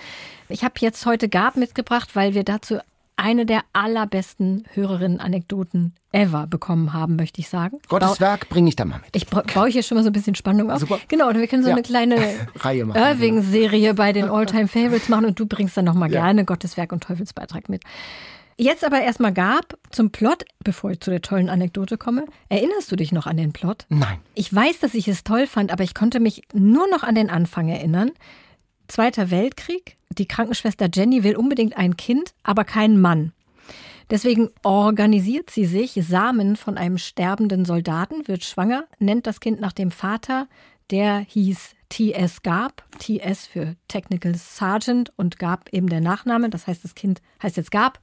Ich 0.51 0.64
habe 0.64 0.74
jetzt 0.80 1.07
heute 1.07 1.28
Gab 1.28 1.57
mitgebracht, 1.57 2.11
weil 2.14 2.34
wir 2.34 2.42
dazu 2.42 2.78
eine 3.16 3.46
der 3.46 3.62
allerbesten 3.72 4.64
Hörerinnen-Anekdoten 4.72 5.94
ever 6.11 6.46
bekommen 6.46 6.92
haben, 6.92 7.16
möchte 7.16 7.40
ich 7.40 7.48
sagen. 7.48 7.78
Gottes 7.88 8.18
Werk 8.18 8.48
bringe 8.48 8.68
ich 8.68 8.76
da 8.76 8.84
mal 8.84 8.98
mit. 8.98 9.14
Ich 9.14 9.26
baue 9.26 9.68
hier 9.68 9.82
schon 9.82 9.96
mal 9.96 10.03
so 10.03 10.11
ein 10.11 10.12
bisschen 10.12 10.34
Spannung 10.34 10.70
auf. 10.70 10.80
Super. 10.80 10.98
Genau, 11.07 11.28
und 11.28 11.38
wir 11.38 11.46
können 11.46 11.62
so 11.62 11.68
ja. 11.68 11.76
eine 11.76 11.82
kleine 11.82 12.16
Irving-Serie 12.64 13.94
bei 13.94 14.12
den 14.12 14.28
All-Time 14.28 14.68
Favorites 14.68 15.09
machen 15.09 15.26
und 15.26 15.38
du 15.38 15.46
bringst 15.46 15.76
dann 15.76 15.84
nochmal 15.84 16.11
ja. 16.11 16.22
gerne 16.22 16.44
Gottes 16.44 16.76
Werk 16.76 16.92
und 16.92 17.05
Teufelsbeitrag 17.05 17.68
mit. 17.68 17.82
Jetzt 18.57 18.84
aber 18.84 19.01
erstmal 19.01 19.32
Gab 19.32 19.78
zum 19.90 20.11
Plot, 20.11 20.44
bevor 20.64 20.90
ich 20.90 21.01
zu 21.01 21.11
der 21.11 21.22
tollen 21.22 21.48
Anekdote 21.48 21.96
komme. 21.96 22.26
Erinnerst 22.48 22.90
du 22.90 22.96
dich 22.96 23.12
noch 23.12 23.26
an 23.26 23.36
den 23.36 23.53
Plot? 23.53 23.86
Nein. 23.88 24.18
Ich 24.34 24.53
weiß, 24.53 24.80
dass 24.80 24.94
ich 24.94 25.09
es 25.09 25.24
toll 25.24 25.46
fand, 25.46 25.72
aber 25.72 25.84
ich 25.84 25.94
konnte 25.94 26.20
mich 26.20 26.42
nur 26.53 26.88
noch 26.88 27.03
an 27.03 27.14
den 27.14 27.30
Anfang 27.30 27.68
erinnern. 27.68 28.11
Zweiter 28.91 29.30
Weltkrieg. 29.30 29.97
Die 30.18 30.26
Krankenschwester 30.26 30.88
Jenny 30.93 31.22
will 31.22 31.36
unbedingt 31.36 31.76
ein 31.76 31.97
Kind, 31.97 32.34
aber 32.43 32.64
keinen 32.64 33.01
Mann. 33.01 33.32
Deswegen 34.11 34.51
organisiert 34.64 35.49
sie 35.49 35.64
sich 35.64 35.93
Samen 35.93 36.57
von 36.57 36.76
einem 36.76 36.99
sterbenden 36.99 37.64
Soldaten, 37.64 38.26
wird 38.26 38.43
schwanger, 38.43 38.86
nennt 38.99 39.28
das 39.28 39.38
Kind 39.38 39.61
nach 39.61 39.72
dem 39.72 39.93
Vater, 39.93 40.49
der 40.91 41.20
hieß 41.20 41.76
TS 41.88 42.43
Gab, 42.43 42.84
TS 42.99 43.47
für 43.47 43.76
Technical 43.86 44.34
Sergeant 44.34 45.12
und 45.16 45.38
Gab 45.38 45.72
eben 45.72 45.88
der 45.88 46.01
Nachname, 46.01 46.51
das 46.51 46.66
heißt 46.66 46.82
das 46.82 46.97
Kind 46.97 47.22
heißt 47.41 47.57
jetzt 47.57 47.70
Gab, 47.70 48.01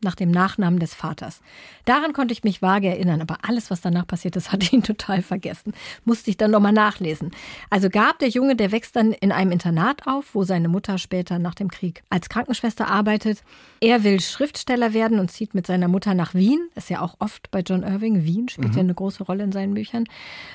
nach 0.00 0.14
dem 0.14 0.30
Nachnamen 0.30 0.78
des 0.78 0.94
Vaters. 0.94 1.40
Daran 1.84 2.12
konnte 2.12 2.32
ich 2.32 2.44
mich 2.44 2.62
vage 2.62 2.88
erinnern, 2.88 3.20
aber 3.20 3.38
alles, 3.42 3.70
was 3.70 3.80
danach 3.80 4.06
passiert 4.06 4.36
ist, 4.36 4.52
hatte 4.52 4.64
ich 4.64 4.72
ihn 4.72 4.82
total 4.82 5.22
vergessen. 5.22 5.72
Musste 6.04 6.30
ich 6.30 6.36
dann 6.36 6.52
nochmal 6.52 6.72
nachlesen. 6.72 7.32
Also 7.68 7.90
gab 7.90 8.18
der 8.20 8.28
Junge, 8.28 8.54
der 8.54 8.70
wächst 8.70 8.94
dann 8.94 9.12
in 9.12 9.32
einem 9.32 9.50
Internat 9.50 10.06
auf, 10.06 10.34
wo 10.34 10.44
seine 10.44 10.68
Mutter 10.68 10.98
später 10.98 11.38
nach 11.38 11.54
dem 11.54 11.68
Krieg 11.68 12.02
als 12.10 12.28
Krankenschwester 12.28 12.86
arbeitet. 12.88 13.42
Er 13.80 14.04
will 14.04 14.20
Schriftsteller 14.20 14.92
werden 14.92 15.18
und 15.18 15.30
zieht 15.30 15.54
mit 15.54 15.66
seiner 15.66 15.88
Mutter 15.88 16.14
nach 16.14 16.34
Wien. 16.34 16.60
Ist 16.76 16.90
ja 16.90 17.00
auch 17.00 17.16
oft 17.18 17.50
bei 17.50 17.60
John 17.60 17.82
Irving. 17.82 18.24
Wien 18.24 18.48
spielt 18.48 18.70
mhm. 18.70 18.74
ja 18.74 18.80
eine 18.80 18.94
große 18.94 19.24
Rolle 19.24 19.44
in 19.44 19.52
seinen 19.52 19.74
Büchern. 19.74 20.04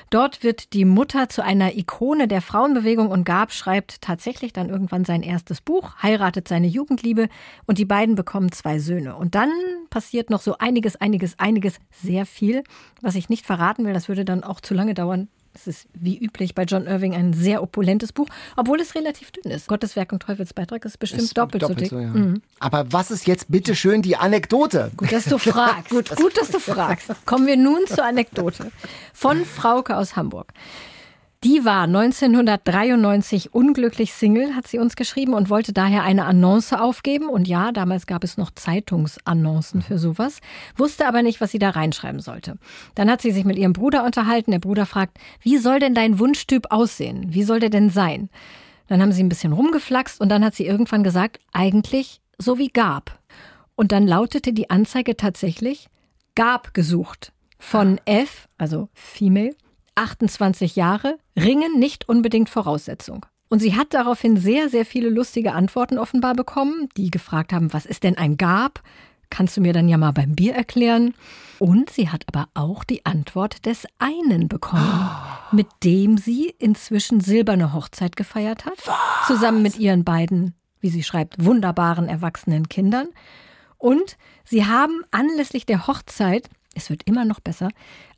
Dort 0.08 0.42
wird 0.42 0.72
die 0.72 0.84
Mutter 0.84 1.28
zu 1.28 1.42
einer 1.42 1.76
Ikone 1.76 2.28
der 2.28 2.40
Frauenbewegung 2.40 3.08
und 3.08 3.24
Gab 3.24 3.52
schreibt 3.52 4.00
tatsächlich 4.00 4.52
dann 4.52 4.70
irgendwann 4.70 5.04
sein 5.04 5.22
erstes 5.22 5.60
Buch, 5.60 5.96
heiratet 6.02 6.48
seine 6.48 6.66
Jugendliebe 6.66 7.28
und 7.66 7.78
die 7.78 7.84
beiden 7.84 8.14
bekommen 8.14 8.52
zwei 8.52 8.78
Söhne. 8.78 9.16
Und 9.16 9.33
dann 9.34 9.50
passiert 9.90 10.30
noch 10.30 10.40
so 10.40 10.58
einiges, 10.58 10.96
einiges, 10.96 11.38
einiges, 11.38 11.78
sehr 11.90 12.26
viel, 12.26 12.62
was 13.00 13.14
ich 13.14 13.28
nicht 13.28 13.44
verraten 13.44 13.84
will. 13.84 13.92
Das 13.92 14.08
würde 14.08 14.24
dann 14.24 14.44
auch 14.44 14.60
zu 14.60 14.74
lange 14.74 14.94
dauern. 14.94 15.28
Es 15.54 15.68
ist 15.68 15.86
wie 15.94 16.18
üblich 16.18 16.54
bei 16.54 16.64
John 16.64 16.86
Irving 16.86 17.14
ein 17.14 17.32
sehr 17.32 17.62
opulentes 17.62 18.12
Buch, 18.12 18.28
obwohl 18.56 18.80
es 18.80 18.96
relativ 18.96 19.30
dünn 19.30 19.52
ist. 19.52 19.68
Gottes 19.68 19.94
Werk 19.94 20.12
und 20.12 20.20
Teufelsbeitrag 20.20 20.84
ist 20.84 20.98
bestimmt 20.98 21.22
ist 21.22 21.38
doppelt, 21.38 21.62
doppelt, 21.62 21.78
so 21.78 21.82
dick. 21.84 21.90
So, 21.90 21.98
ja. 22.00 22.08
mhm. 22.08 22.42
Aber 22.58 22.92
was 22.92 23.12
ist 23.12 23.26
jetzt 23.28 23.50
bitte 23.50 23.76
schön 23.76 24.02
die 24.02 24.16
Anekdote? 24.16 24.90
Gut, 24.96 25.12
dass 25.12 25.26
du 25.26 25.38
fragst. 25.38 25.90
gut, 25.90 26.16
gut, 26.16 26.36
dass 26.36 26.50
du 26.50 26.58
fragst. 26.58 27.12
Kommen 27.24 27.46
wir 27.46 27.56
nun 27.56 27.86
zur 27.86 28.04
Anekdote 28.04 28.72
von 29.12 29.44
Frauke 29.44 29.96
aus 29.96 30.16
Hamburg. 30.16 30.52
Die 31.44 31.62
war 31.66 31.82
1993 31.82 33.52
unglücklich 33.52 34.14
Single, 34.14 34.56
hat 34.56 34.66
sie 34.66 34.78
uns 34.78 34.96
geschrieben 34.96 35.34
und 35.34 35.50
wollte 35.50 35.74
daher 35.74 36.02
eine 36.02 36.24
Annonce 36.24 36.72
aufgeben. 36.72 37.28
Und 37.28 37.46
ja, 37.46 37.70
damals 37.70 38.06
gab 38.06 38.24
es 38.24 38.38
noch 38.38 38.50
Zeitungsannoncen 38.50 39.82
für 39.82 39.98
sowas, 39.98 40.38
wusste 40.74 41.06
aber 41.06 41.22
nicht, 41.22 41.42
was 41.42 41.50
sie 41.50 41.58
da 41.58 41.68
reinschreiben 41.68 42.20
sollte. 42.20 42.56
Dann 42.94 43.10
hat 43.10 43.20
sie 43.20 43.30
sich 43.30 43.44
mit 43.44 43.58
ihrem 43.58 43.74
Bruder 43.74 44.04
unterhalten. 44.04 44.52
Der 44.52 44.58
Bruder 44.58 44.86
fragt, 44.86 45.18
wie 45.42 45.58
soll 45.58 45.80
denn 45.80 45.94
dein 45.94 46.18
Wunschtyp 46.18 46.68
aussehen? 46.70 47.26
Wie 47.28 47.42
soll 47.42 47.60
der 47.60 47.68
denn 47.68 47.90
sein? 47.90 48.30
Dann 48.86 49.02
haben 49.02 49.12
sie 49.12 49.22
ein 49.22 49.28
bisschen 49.28 49.52
rumgeflaxt 49.52 50.22
und 50.22 50.30
dann 50.30 50.42
hat 50.42 50.54
sie 50.54 50.64
irgendwann 50.64 51.04
gesagt, 51.04 51.40
eigentlich 51.52 52.22
so 52.38 52.56
wie 52.56 52.68
Gab. 52.68 53.18
Und 53.74 53.92
dann 53.92 54.06
lautete 54.06 54.54
die 54.54 54.70
Anzeige 54.70 55.14
tatsächlich 55.14 55.90
Gab 56.34 56.72
gesucht. 56.72 57.32
Von 57.58 58.00
F, 58.06 58.48
also 58.56 58.88
Female, 58.94 59.54
28 59.94 60.76
Jahre, 60.76 61.18
Ringen 61.36 61.78
nicht 61.78 62.08
unbedingt 62.08 62.48
Voraussetzung. 62.48 63.26
Und 63.48 63.60
sie 63.60 63.76
hat 63.76 63.94
daraufhin 63.94 64.36
sehr, 64.36 64.68
sehr 64.68 64.84
viele 64.84 65.10
lustige 65.10 65.52
Antworten 65.52 65.98
offenbar 65.98 66.34
bekommen, 66.34 66.88
die 66.96 67.10
gefragt 67.10 67.52
haben, 67.52 67.72
was 67.72 67.86
ist 67.86 68.02
denn 68.02 68.18
ein 68.18 68.36
Gab? 68.36 68.82
Kannst 69.30 69.56
du 69.56 69.60
mir 69.60 69.72
dann 69.72 69.88
ja 69.88 69.96
mal 69.96 70.12
beim 70.12 70.34
Bier 70.34 70.54
erklären? 70.54 71.14
Und 71.58 71.90
sie 71.90 72.08
hat 72.08 72.24
aber 72.32 72.48
auch 72.54 72.84
die 72.84 73.06
Antwort 73.06 73.66
des 73.66 73.86
einen 73.98 74.48
bekommen, 74.48 75.08
mit 75.52 75.66
dem 75.82 76.18
sie 76.18 76.54
inzwischen 76.58 77.20
silberne 77.20 77.72
Hochzeit 77.72 78.16
gefeiert 78.16 78.64
hat, 78.64 78.78
was? 78.86 79.26
zusammen 79.26 79.62
mit 79.62 79.78
ihren 79.78 80.04
beiden 80.04 80.54
wie 80.84 80.90
sie 80.90 81.02
schreibt, 81.02 81.42
wunderbaren 81.42 82.08
erwachsenen 82.08 82.68
Kindern. 82.68 83.08
Und 83.78 84.18
sie 84.44 84.66
haben 84.66 85.02
anlässlich 85.10 85.64
der 85.64 85.86
Hochzeit, 85.86 86.50
es 86.74 86.90
wird 86.90 87.04
immer 87.04 87.24
noch 87.24 87.40
besser, 87.40 87.70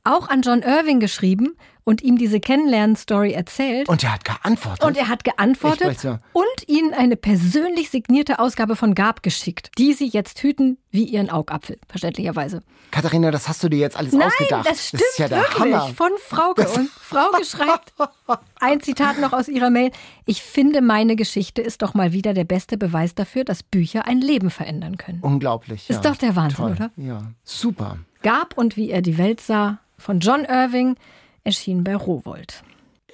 auch 0.06 0.28
an 0.28 0.42
John 0.42 0.62
Irving 0.62 1.00
geschrieben 1.00 1.56
und 1.86 2.02
ihm 2.02 2.18
diese 2.18 2.40
Kennenlernen-Story 2.40 3.32
erzählt. 3.32 3.88
Und 3.88 4.02
er 4.02 4.12
hat 4.12 4.24
geantwortet. 4.24 4.84
Und 4.84 4.96
er 4.96 5.08
hat 5.08 5.22
geantwortet 5.22 6.00
so. 6.00 6.18
und 6.32 6.44
ihnen 6.66 6.92
eine 6.92 7.16
persönlich 7.16 7.90
signierte 7.90 8.40
Ausgabe 8.40 8.74
von 8.74 8.96
Gab 8.96 9.22
geschickt, 9.22 9.70
die 9.78 9.92
sie 9.92 10.08
jetzt 10.08 10.42
hüten 10.42 10.78
wie 10.90 11.04
ihren 11.04 11.30
Augapfel, 11.30 11.78
verständlicherweise. 11.88 12.62
Katharina, 12.90 13.30
das 13.30 13.48
hast 13.48 13.62
du 13.62 13.68
dir 13.68 13.78
jetzt 13.78 13.96
alles 13.96 14.12
Nein, 14.12 14.26
ausgedacht. 14.26 14.66
das 14.66 14.88
stimmt 14.88 15.02
ist 15.02 15.18
ja 15.18 15.28
der 15.28 15.38
wirklich. 15.38 15.74
Hammer. 15.74 15.94
Von 15.94 16.10
Frauke. 16.18 16.68
Und 16.68 16.90
Frauke 16.90 17.44
schreibt 17.44 17.92
ein 18.60 18.80
Zitat 18.80 19.20
noch 19.20 19.32
aus 19.32 19.46
ihrer 19.46 19.70
Mail. 19.70 19.92
Ich 20.24 20.42
finde, 20.42 20.82
meine 20.82 21.14
Geschichte 21.14 21.62
ist 21.62 21.82
doch 21.82 21.94
mal 21.94 22.12
wieder 22.12 22.34
der 22.34 22.44
beste 22.44 22.76
Beweis 22.76 23.14
dafür, 23.14 23.44
dass 23.44 23.62
Bücher 23.62 24.06
ein 24.06 24.20
Leben 24.20 24.50
verändern 24.50 24.96
können. 24.96 25.20
Unglaublich. 25.20 25.88
Ist 25.88 26.02
ja. 26.04 26.10
doch 26.10 26.16
der 26.16 26.34
Wahnsinn, 26.34 26.56
Toll. 26.56 26.72
oder? 26.72 26.90
Ja, 26.96 27.22
super. 27.44 27.98
Gab 28.22 28.58
und 28.58 28.76
wie 28.76 28.90
er 28.90 29.02
die 29.02 29.18
Welt 29.18 29.40
sah 29.40 29.78
von 29.98 30.20
John 30.20 30.44
Irving 30.44 30.96
erschien 31.44 31.84
bei 31.84 31.94
Rowold. 31.96 32.62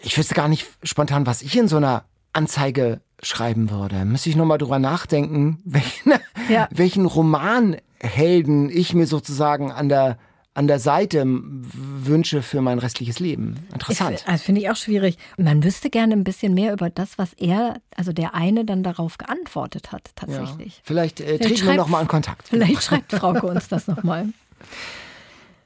Ich 0.03 0.17
wüsste 0.19 0.35
gar 0.35 0.49
nicht 0.49 0.67
spontan, 0.83 1.27
was 1.27 1.43
ich 1.43 1.57
in 1.57 1.69
so 1.69 1.77
einer 1.77 2.05
Anzeige 2.33 3.01
schreiben 3.23 3.71
würde. 3.71 4.05
Müsste 4.05 4.31
ich 4.31 4.37
nochmal 4.37 4.59
drüber 4.59 4.79
nachdenken, 4.79 5.61
welchen, 5.65 6.13
Ja. 6.49 6.69
welchen 6.73 7.07
Romanhelden 7.07 8.71
ich 8.71 8.95
mir 8.95 9.07
sozusagen 9.07 9.71
an 9.71 9.89
der, 9.89 10.19
an 10.55 10.67
der 10.67 10.79
Seite 10.81 11.25
wünsche 11.27 12.43
für 12.43 12.61
mein 12.61 12.79
restliches 12.79 13.21
Leben. 13.21 13.67
Interessant. 13.73 14.17
Ich, 14.19 14.25
das 14.25 14.43
finde 14.43 14.61
ich 14.61 14.71
auch 14.71 14.77
schwierig. 14.77 15.19
Man 15.37 15.63
wüsste 15.63 15.89
gerne 15.89 16.15
ein 16.15 16.25
bisschen 16.25 16.53
mehr 16.55 16.73
über 16.73 16.91
das, 16.91 17.17
was 17.17 17.33
er, 17.35 17.81
also 17.97 18.13
der 18.13 18.35
eine, 18.35 18.65
dann 18.65 18.83
darauf 18.83 19.19
geantwortet 19.19 19.93
hat, 19.93 20.09
ja. 20.09 20.13
tatsächlich. 20.27 20.81
Vielleicht, 20.85 21.21
äh, 21.21 21.39
Vielleicht 21.39 21.43
treten 21.43 21.67
wir 21.69 21.75
nochmal 21.77 22.03
in 22.03 22.09
Kontakt. 22.09 22.49
Vielleicht 22.51 22.83
schreibt 22.83 23.13
Frauke 23.13 23.47
uns 23.47 23.69
das 23.69 23.87
nochmal. 23.87 24.29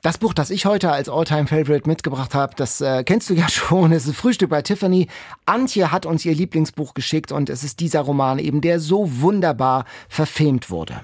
Das 0.07 0.19
Buch, 0.19 0.35
das 0.35 0.51
ich 0.51 0.67
heute 0.67 0.93
als 0.93 1.09
Alltime 1.09 1.49
Favorite 1.49 1.89
mitgebracht 1.89 2.33
habe, 2.33 2.55
das 2.55 2.81
äh, 2.81 3.03
kennst 3.03 3.29
du 3.29 3.35
ja 3.35 3.49
schon. 3.49 3.91
Es 3.91 4.07
ist 4.07 4.15
Frühstück 4.15 4.51
bei 4.51 4.63
Tiffany. 4.63 5.09
Antje 5.47 5.91
hat 5.91 6.07
uns 6.07 6.25
ihr 6.25 6.33
Lieblingsbuch 6.33 6.95
geschickt 6.95 7.33
und 7.33 7.51
es 7.51 7.65
ist 7.65 7.81
dieser 7.81 8.03
Roman 8.03 8.39
eben, 8.39 8.61
der 8.61 8.79
so 8.79 9.21
wunderbar 9.21 9.85
verfilmt 10.09 10.71
wurde. 10.71 11.01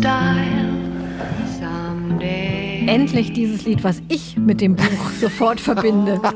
wider 0.00 0.39
Endlich 2.90 3.32
dieses 3.32 3.64
Lied, 3.66 3.84
was 3.84 4.02
ich 4.08 4.36
mit 4.36 4.60
dem 4.60 4.74
Buch 4.74 5.10
sofort 5.20 5.60
verbinde. 5.60 6.20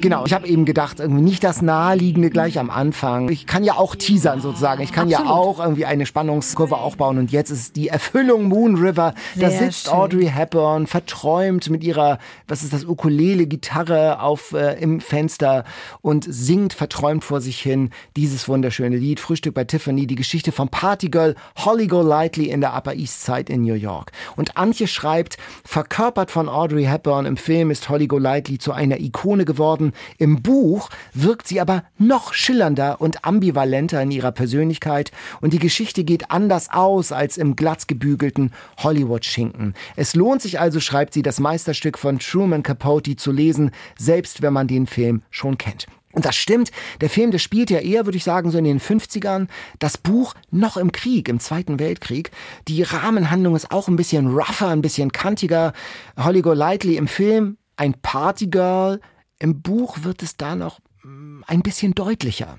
Genau, 0.00 0.26
ich 0.26 0.32
habe 0.32 0.48
eben 0.48 0.64
gedacht, 0.64 0.98
irgendwie 0.98 1.22
nicht 1.22 1.44
das 1.44 1.62
Naheliegende 1.62 2.28
gleich 2.28 2.58
am 2.58 2.70
Anfang. 2.70 3.28
Ich 3.28 3.46
kann 3.46 3.62
ja 3.62 3.74
auch 3.74 3.94
teasern 3.94 4.40
sozusagen. 4.40 4.82
Ich 4.82 4.90
kann 4.90 5.08
ja 5.08 5.18
Absolut. 5.18 5.38
auch 5.38 5.60
irgendwie 5.60 5.84
eine 5.86 6.06
Spannungskurve 6.06 6.76
aufbauen. 6.76 7.18
Und 7.18 7.30
jetzt 7.30 7.50
ist 7.50 7.76
die 7.76 7.86
Erfüllung 7.86 8.48
Moon 8.48 8.74
River. 8.74 9.14
Da 9.36 9.48
Sehr 9.48 9.60
sitzt 9.60 9.84
schön. 9.84 9.92
Audrey 9.92 10.26
Hepburn 10.26 10.88
verträumt 10.88 11.70
mit 11.70 11.84
ihrer, 11.84 12.18
was 12.48 12.64
ist 12.64 12.72
das, 12.72 12.84
Ukulele, 12.84 13.46
Gitarre 13.46 14.20
auf 14.20 14.54
äh, 14.54 14.72
im 14.82 15.00
Fenster 15.00 15.62
und 16.00 16.26
singt 16.28 16.72
verträumt 16.72 17.22
vor 17.22 17.40
sich 17.40 17.60
hin 17.60 17.90
dieses 18.16 18.48
wunderschöne 18.48 18.96
Lied. 18.96 19.20
Frühstück 19.20 19.54
bei 19.54 19.62
Tiffany, 19.62 20.08
die 20.08 20.16
Geschichte 20.16 20.50
vom 20.50 20.68
Partygirl 20.68 21.36
Holly 21.58 21.86
Golightly 21.86 22.46
in 22.50 22.60
der 22.60 22.74
Upper 22.74 22.94
East 22.94 23.24
Side 23.24 23.52
in 23.52 23.62
New 23.62 23.74
York. 23.74 24.10
Und 24.34 24.56
Antje 24.56 24.88
schreibt, 24.88 25.36
verkörpert 25.82 26.30
von 26.30 26.48
Audrey 26.48 26.84
Hepburn 26.84 27.26
im 27.26 27.36
Film 27.36 27.72
ist 27.72 27.88
Holly 27.88 28.06
Golightly 28.06 28.56
zu 28.56 28.70
einer 28.70 29.00
Ikone 29.00 29.44
geworden. 29.44 29.92
Im 30.16 30.40
Buch 30.40 30.90
wirkt 31.12 31.48
sie 31.48 31.60
aber 31.60 31.82
noch 31.98 32.34
schillernder 32.34 33.00
und 33.00 33.24
ambivalenter 33.24 34.00
in 34.00 34.12
ihrer 34.12 34.30
Persönlichkeit 34.30 35.10
und 35.40 35.52
die 35.52 35.58
Geschichte 35.58 36.04
geht 36.04 36.30
anders 36.30 36.70
aus 36.70 37.10
als 37.10 37.36
im 37.36 37.56
glatt 37.56 37.88
gebügelten 37.88 38.52
Hollywood-Schinken. 38.78 39.74
Es 39.96 40.14
lohnt 40.14 40.40
sich 40.40 40.60
also, 40.60 40.78
schreibt 40.78 41.14
sie, 41.14 41.22
das 41.22 41.40
Meisterstück 41.40 41.98
von 41.98 42.20
Truman 42.20 42.62
Capote 42.62 43.16
zu 43.16 43.32
lesen, 43.32 43.72
selbst 43.98 44.40
wenn 44.40 44.52
man 44.52 44.68
den 44.68 44.86
Film 44.86 45.22
schon 45.30 45.58
kennt. 45.58 45.88
Und 46.12 46.24
das 46.24 46.36
stimmt, 46.36 46.70
der 47.00 47.10
Film, 47.10 47.30
der 47.30 47.38
spielt 47.38 47.70
ja 47.70 47.78
eher, 47.78 48.06
würde 48.06 48.18
ich 48.18 48.24
sagen, 48.24 48.50
so 48.50 48.58
in 48.58 48.64
den 48.64 48.80
50ern. 48.80 49.48
Das 49.78 49.98
Buch 49.98 50.34
noch 50.50 50.76
im 50.76 50.92
Krieg, 50.92 51.28
im 51.28 51.40
Zweiten 51.40 51.78
Weltkrieg. 51.78 52.30
Die 52.68 52.82
Rahmenhandlung 52.82 53.56
ist 53.56 53.70
auch 53.70 53.88
ein 53.88 53.96
bisschen 53.96 54.28
rougher, 54.28 54.68
ein 54.68 54.82
bisschen 54.82 55.12
kantiger. 55.12 55.72
Holly 56.18 56.42
Golightly 56.42 56.96
im 56.96 57.08
Film, 57.08 57.56
ein 57.76 57.94
Partygirl. 57.94 59.00
Im 59.38 59.62
Buch 59.62 59.98
wird 60.02 60.22
es 60.22 60.36
da 60.36 60.54
noch 60.54 60.80
mm, 61.02 61.42
ein 61.46 61.62
bisschen 61.62 61.94
deutlicher. 61.94 62.58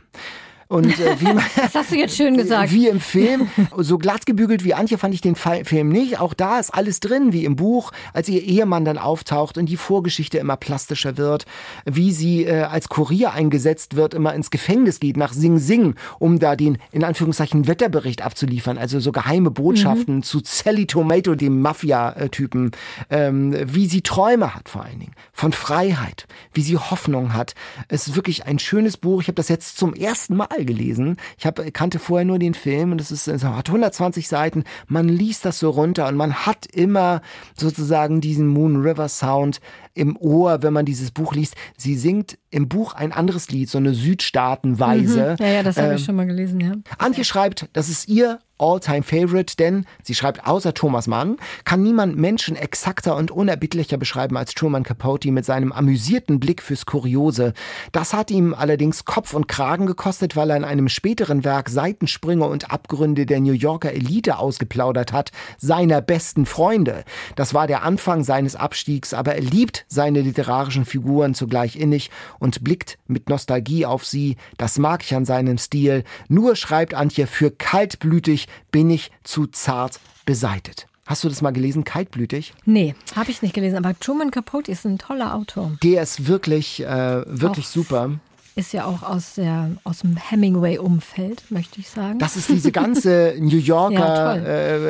Und 0.74 1.00
äh, 1.00 1.20
wie 1.20 1.26
man, 1.26 1.44
Das 1.56 1.76
hast 1.76 1.92
du 1.92 1.96
jetzt 1.96 2.18
schön 2.18 2.36
gesagt. 2.36 2.72
wie 2.72 2.88
im 2.88 3.00
Film, 3.00 3.48
so 3.78 4.00
glatt 4.00 4.26
gebügelt 4.26 4.64
wie 4.64 4.74
Antje 4.74 4.98
fand 4.98 5.14
ich 5.14 5.22
den 5.22 5.36
Film 5.36 5.90
nicht. 5.90 6.20
Auch 6.20 6.34
da 6.34 6.60
ist 6.60 6.72
alles 6.72 7.00
drin, 7.00 7.32
wie 7.32 7.46
im 7.46 7.56
Buch, 7.56 7.92
als 8.12 8.28
ihr 8.28 8.42
Ehemann 8.42 8.84
dann 8.84 8.98
auftaucht 8.98 9.60
und 9.60 9.68
die 9.68 9.78
Vorgeschichte 9.78 10.40
immer 10.40 10.58
plastischer 10.58 11.16
wird, 11.16 11.46
wie 11.86 12.12
sie 12.12 12.46
äh, 12.46 12.64
als 12.64 12.90
Kurier 12.90 13.34
eingesetzt 13.34 13.96
wird, 13.96 14.16
immer 14.16 14.34
ins 14.34 14.50
Gefängnis 14.50 15.00
geht 15.00 15.16
nach 15.16 15.32
Sing 15.32 15.60
Sing, 15.60 15.94
um 16.18 16.40
da 16.40 16.56
den 16.56 16.80
in 16.92 17.04
Anführungszeichen 17.04 17.68
Wetterbericht 17.68 18.24
abzuliefern, 18.26 18.80
also 18.80 19.00
so 19.00 19.12
geheime 19.12 19.52
Botschaften 19.52 20.24
zu 20.24 20.42
Sally 20.44 20.88
Tomato, 20.88 21.36
dem 21.36 21.62
Mafia-Typen, 21.62 22.72
ähm, 23.12 23.56
wie 23.64 23.86
sie 23.86 24.02
Träume 24.02 24.56
hat 24.56 24.70
vor 24.70 24.84
allen 24.86 25.00
Dingen, 25.00 25.14
von 25.34 25.54
Freiheit, 25.54 26.26
wie 26.52 26.62
sie 26.62 26.78
Hoffnung 26.78 27.34
hat. 27.34 27.54
Es 27.90 28.08
ist 28.08 28.16
wirklich 28.16 28.48
ein 28.48 28.58
schönes 28.58 28.98
Buch. 28.98 29.22
Ich 29.22 29.28
habe 29.28 29.36
das 29.36 29.50
jetzt 29.50 29.78
zum 29.78 29.94
ersten 29.94 30.36
Mal 30.36 30.63
gelesen. 30.66 31.18
Ich 31.38 31.46
hab, 31.46 31.62
kannte 31.74 32.00
vorher 32.00 32.26
nur 32.26 32.40
den 32.40 32.54
Film 32.54 32.92
und 32.92 33.02
es 33.02 33.12
ist, 33.12 33.28
es 33.28 33.44
hat 33.44 33.70
120 33.70 34.28
Seiten. 34.28 34.64
Man 34.88 35.08
liest 35.08 35.46
das 35.46 35.60
so 35.60 35.70
runter 35.70 36.08
und 36.08 36.16
man 36.16 36.46
hat 36.46 36.66
immer 36.66 37.22
sozusagen 37.58 38.22
diesen 38.22 38.48
Moon 38.48 38.82
River 38.82 39.10
Sound 39.10 39.60
im 39.94 40.18
Ohr, 40.18 40.64
wenn 40.64 40.74
man 40.74 40.86
dieses 40.86 41.12
Buch 41.12 41.34
liest. 41.34 41.56
Sie 41.78 41.96
singt 41.96 42.38
im 42.50 42.68
Buch 42.68 42.94
ein 42.94 43.12
anderes 43.12 43.50
Lied, 43.50 43.70
so 43.70 43.78
eine 43.78 43.94
Südstaatenweise. 43.94 45.36
Ja, 45.40 45.48
ja, 45.48 45.64
das 45.64 45.78
habe 45.78 45.90
Ähm, 45.90 45.96
ich 45.96 46.06
schon 46.06 46.16
mal 46.16 46.26
gelesen, 46.26 46.60
ja. 46.60 46.74
Antje 46.98 47.24
schreibt, 47.24 47.70
das 47.74 47.90
ist 47.90 48.08
ihr 48.08 48.40
All-Time-Favorite, 48.60 49.58
denn 49.58 49.86
sie 50.04 50.14
schreibt, 50.14 50.46
außer 50.48 50.74
Thomas 50.74 51.08
Mann 51.08 51.38
kann 51.66 51.82
niemand 51.82 52.18
Menschen 52.18 52.56
exakter 52.56 53.16
und 53.16 53.32
unerbittlicher 53.32 53.98
beschreiben 53.98 54.38
als 54.38 54.54
Truman 54.54 54.84
Capote 54.84 55.32
mit 55.32 55.44
seinem 55.44 55.72
amüsierten 55.72 56.40
Blick 56.40 56.62
fürs 56.62 56.86
Kuriose. 56.86 57.54
Das 57.92 58.14
hat 58.14 58.32
ihm 58.32 58.54
allerdings 58.54 59.06
Kopf 59.06 59.34
und 59.34 59.48
Kragen 59.48 59.86
gekostet, 59.86 60.36
weil 60.36 60.50
er 60.52 60.58
in 60.58 60.64
einem 60.64 60.88
späteren 60.88 61.44
Werk 61.44 61.68
Seitensprünge 61.70 62.46
und 62.46 62.72
Abgründe 62.72 63.26
der 63.26 63.42
New 63.42 63.54
Yorker 63.54 63.92
Elite 63.92 64.38
ausgeplaudert 64.38 65.12
hat, 65.12 65.32
seiner 65.58 66.02
besten 66.02 66.46
Freunde. 66.46 67.04
Das 67.36 67.54
war 67.54 67.68
der 67.68 67.84
Anfang 67.84 68.24
seines 68.24 68.56
Abstiegs, 68.56 69.14
aber 69.14 69.36
er 69.36 69.42
liebt 69.42 69.83
seine 69.88 70.22
literarischen 70.22 70.86
Figuren 70.86 71.34
zugleich 71.34 71.76
innig 71.76 72.10
und 72.40 72.64
blickt 72.64 72.98
mit 73.08 73.30
Nostalgie 73.30 73.86
auf 73.86 74.06
sie. 74.06 74.38
Das 74.58 74.78
mag 74.78 75.04
ich 75.04 75.16
an 75.16 75.26
seinem 75.26 75.58
Stil. 75.58 76.04
Nur 76.28 76.56
schreibt 76.56 76.94
Antje, 76.94 77.28
für 77.28 77.52
kaltblütig 77.52 78.48
bin 78.72 78.90
ich 78.90 79.12
zu 79.24 79.48
zart 79.48 80.00
beseitet. 80.26 80.88
Hast 81.06 81.24
du 81.26 81.30
das 81.30 81.42
mal 81.42 81.52
gelesen, 81.52 81.84
kaltblütig? 81.84 82.54
Nee, 82.66 82.96
habe 83.16 83.30
ich 83.30 83.42
nicht 83.42 83.54
gelesen. 83.54 83.78
Aber 83.78 83.98
Truman 84.00 84.32
Capote 84.32 84.72
ist 84.72 84.86
ein 84.86 84.98
toller 84.98 85.36
Autor. 85.36 85.72
Der 85.84 86.02
ist 86.02 86.28
wirklich, 86.28 86.82
äh, 86.82 87.24
wirklich 87.28 87.66
Auch 87.66 87.72
super. 87.72 88.12
Ist 88.56 88.72
ja 88.72 88.86
auch 88.86 89.02
aus, 89.02 89.34
der, 89.36 89.72
aus 89.84 90.00
dem 90.02 90.16
Hemingway-Umfeld, 90.16 91.50
möchte 91.50 91.80
ich 91.80 91.90
sagen. 91.90 92.20
Das 92.20 92.36
ist 92.36 92.50
diese 92.50 92.72
ganze 92.72 93.34
New 93.40 93.58
Ja, 93.58 93.90
Yorker 93.90 94.34
toll. 94.36 94.46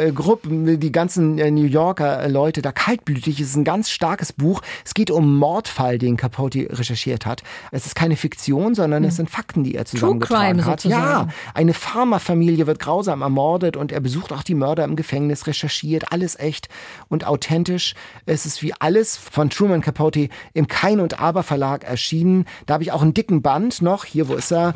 äh, 0.08 0.12
Gruppe, 0.12 0.78
die 0.78 0.92
ganzen 0.92 1.38
äh, 1.40 1.50
New 1.50 1.66
Yorker 1.66 2.24
äh, 2.24 2.28
Leute, 2.28 2.62
da 2.62 2.72
kaltblütig 2.72 3.40
ist 3.40 3.56
ein 3.56 3.64
ganz 3.64 3.90
starkes 3.90 4.34
Buch. 4.34 4.62
Es 4.84 4.94
geht 4.94 5.10
um 5.12 5.38
Mordfall, 5.38 5.98
den 5.98 6.18
Capote 6.18 6.68
recherchiert 6.72 7.26
hat. 7.26 7.44
Es 7.72 7.86
ist 7.86 7.96
keine 7.96 8.16
Fiktion, 8.18 8.76
sondern 8.76 9.04
es 9.06 9.16
sind 9.16 9.30
Fakten, 9.30 9.64
die 9.64 9.76
er 9.76 9.86
zusammengetragen 9.86 10.58
Crime 10.60 10.66
hat. 10.66 10.82
sozusagen. 10.82 11.30
Ja, 11.30 11.34
eine 11.54 11.74
Farmerfamilie 11.74 12.68
wird 12.68 12.80
grausam 12.80 13.22
ermordet 13.22 13.78
und 13.78 13.92
er 13.92 14.02
besucht 14.02 14.34
auch 14.34 14.44
die 14.44 14.56
Mörder 14.56 14.84
im 14.84 14.96
Gefängnis, 14.98 15.48
recherchiert, 15.48 16.12
alles 16.12 16.38
echt 16.38 16.68
und 17.08 17.26
authentisch. 17.26 17.96
Es 18.26 18.46
ist 18.46 18.62
wie 18.62 18.74
alles 18.74 19.16
von 19.16 19.50
Truman 19.50 19.82
Capote 19.82 20.28
im 20.54 20.68
Kein 20.68 21.00
und 21.00 21.20
Aber 21.22 21.44
Verlag 21.44 21.84
erschienen. 21.86 22.46
Da 22.66 22.74
habe 22.76 22.84
ich 22.84 22.92
auch 22.92 23.02
einen 23.02 23.14
dicken 23.14 23.42
Band 23.54 23.84
noch. 23.84 24.04
Hier, 24.04 24.28
wo 24.30 24.34
ist 24.34 24.52
er? 24.52 24.74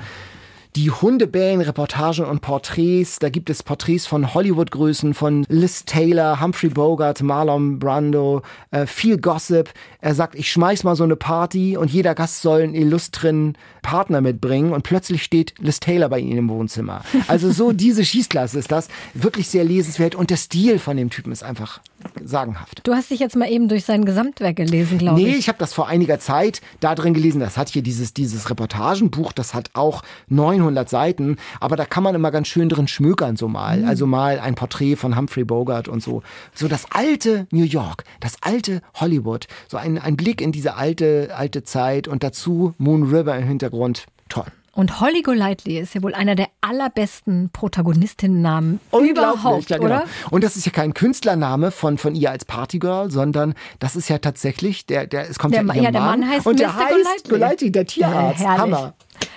Die 0.77 0.91
Hunde 0.91 1.25
bellen 1.25 1.61
Reportagen 1.61 2.23
und 2.23 2.41
Porträts. 2.41 3.17
Da 3.17 3.29
gibt 3.29 3.49
es 3.49 3.63
Porträts 3.63 4.05
von 4.05 4.35
Hollywood-Größen, 4.35 5.15
von 5.15 5.43
Liz 5.49 5.85
Taylor, 5.85 6.39
Humphrey 6.39 6.69
Bogart, 6.69 7.23
Marlon 7.23 7.79
Brando, 7.79 8.43
äh, 8.69 8.85
viel 8.85 9.17
Gossip. 9.17 9.71
Er 10.01 10.13
sagt, 10.13 10.35
ich 10.35 10.51
schmeiß 10.51 10.83
mal 10.83 10.95
so 10.95 11.03
eine 11.03 11.15
Party 11.15 11.77
und 11.77 11.89
jeder 11.89 12.13
Gast 12.13 12.43
soll 12.43 12.61
einen 12.61 12.75
illustren 12.75 13.57
Partner 13.81 14.21
mitbringen 14.21 14.71
und 14.71 14.83
plötzlich 14.83 15.23
steht 15.23 15.55
Liz 15.57 15.79
Taylor 15.79 16.09
bei 16.09 16.19
ihnen 16.19 16.37
im 16.37 16.49
Wohnzimmer. 16.49 17.01
Also 17.27 17.51
so 17.51 17.71
diese 17.71 18.05
Schießklasse 18.05 18.59
ist 18.59 18.71
das. 18.71 18.87
Wirklich 19.15 19.47
sehr 19.47 19.63
lesenswert 19.63 20.13
und 20.13 20.29
der 20.29 20.37
Stil 20.37 20.77
von 20.77 20.95
dem 20.95 21.09
Typen 21.09 21.31
ist 21.31 21.41
einfach 21.41 21.79
sagenhaft. 22.23 22.81
Du 22.83 22.93
hast 22.93 23.09
dich 23.09 23.19
jetzt 23.19 23.35
mal 23.35 23.49
eben 23.49 23.67
durch 23.67 23.83
sein 23.83 24.05
Gesamtwerk 24.05 24.57
gelesen, 24.57 24.99
glaube 24.99 25.19
Nee, 25.19 25.29
ich. 25.29 25.39
ich 25.39 25.47
habe 25.47 25.57
das 25.57 25.73
vor 25.73 25.87
einiger 25.87 26.19
Zeit 26.19 26.61
da 26.79 26.93
drin 26.93 27.15
gelesen. 27.15 27.39
Das 27.39 27.57
hat 27.57 27.69
hier 27.69 27.81
dieses, 27.81 28.13
dieses 28.13 28.49
Reportagenbuch, 28.51 29.31
das 29.31 29.55
hat 29.55 29.71
auch 29.73 30.03
900 30.29 30.66
Seiten, 30.89 31.37
aber 31.59 31.75
da 31.75 31.85
kann 31.85 32.03
man 32.03 32.15
immer 32.15 32.31
ganz 32.31 32.47
schön 32.47 32.69
drin 32.69 32.87
schmökern 32.87 33.35
so 33.37 33.47
mal. 33.47 33.79
Mhm. 33.79 33.87
Also 33.87 34.07
mal 34.07 34.39
ein 34.39 34.55
Porträt 34.55 34.95
von 34.95 35.15
Humphrey 35.17 35.43
Bogart 35.43 35.87
und 35.87 36.01
so. 36.03 36.23
So 36.53 36.67
das 36.67 36.85
alte 36.91 37.47
New 37.51 37.63
York, 37.63 38.03
das 38.19 38.35
alte 38.41 38.81
Hollywood, 38.95 39.47
so 39.67 39.77
ein, 39.77 39.97
ein 39.97 40.17
Blick 40.17 40.41
in 40.41 40.51
diese 40.51 40.75
alte, 40.75 41.29
alte 41.35 41.63
Zeit 41.63 42.07
und 42.07 42.23
dazu 42.23 42.73
Moon 42.77 43.03
River 43.03 43.37
im 43.37 43.47
Hintergrund. 43.47 44.05
Toll. 44.29 44.45
Und 44.73 45.01
Holly 45.01 45.23
Golightly 45.23 45.79
ist 45.79 45.95
ja 45.95 46.03
wohl 46.03 46.13
einer 46.13 46.35
der 46.35 46.49
allerbesten 46.61 47.49
Protagonistinnennamen 47.51 48.79
überhaupt, 48.91 49.71
ja, 49.71 49.77
genau. 49.77 49.87
oder? 49.87 50.03
Und 50.29 50.43
das 50.43 50.55
ist 50.55 50.67
ja 50.67 50.71
kein 50.71 50.93
Künstlername 50.93 51.71
von, 51.71 51.97
von 51.97 52.13
ihr 52.13 52.29
als 52.29 52.45
Partygirl, 52.45 53.09
sondern 53.09 53.55
das 53.79 53.95
ist 53.95 54.07
ja 54.07 54.19
tatsächlich, 54.19 54.85
der, 54.85 55.07
der, 55.07 55.29
es 55.29 55.39
kommt 55.39 55.55
Der 55.55 55.61
ja, 55.61 55.65
Ma- 55.67 55.73
ihr 55.73 55.81
ja, 55.81 55.91
der 55.91 56.01
Mann 56.01 56.29
heißt 56.29 56.45
und 56.45 56.59
der 56.59 56.67
Mr. 56.69 56.75
heißt 56.75 56.89
Golightly. 56.91 57.29
Golightly, 57.29 57.71
der 57.71 57.85
Tierarzt. 57.87 58.41
Ja. 58.41 58.57
Hammer. 58.59 58.93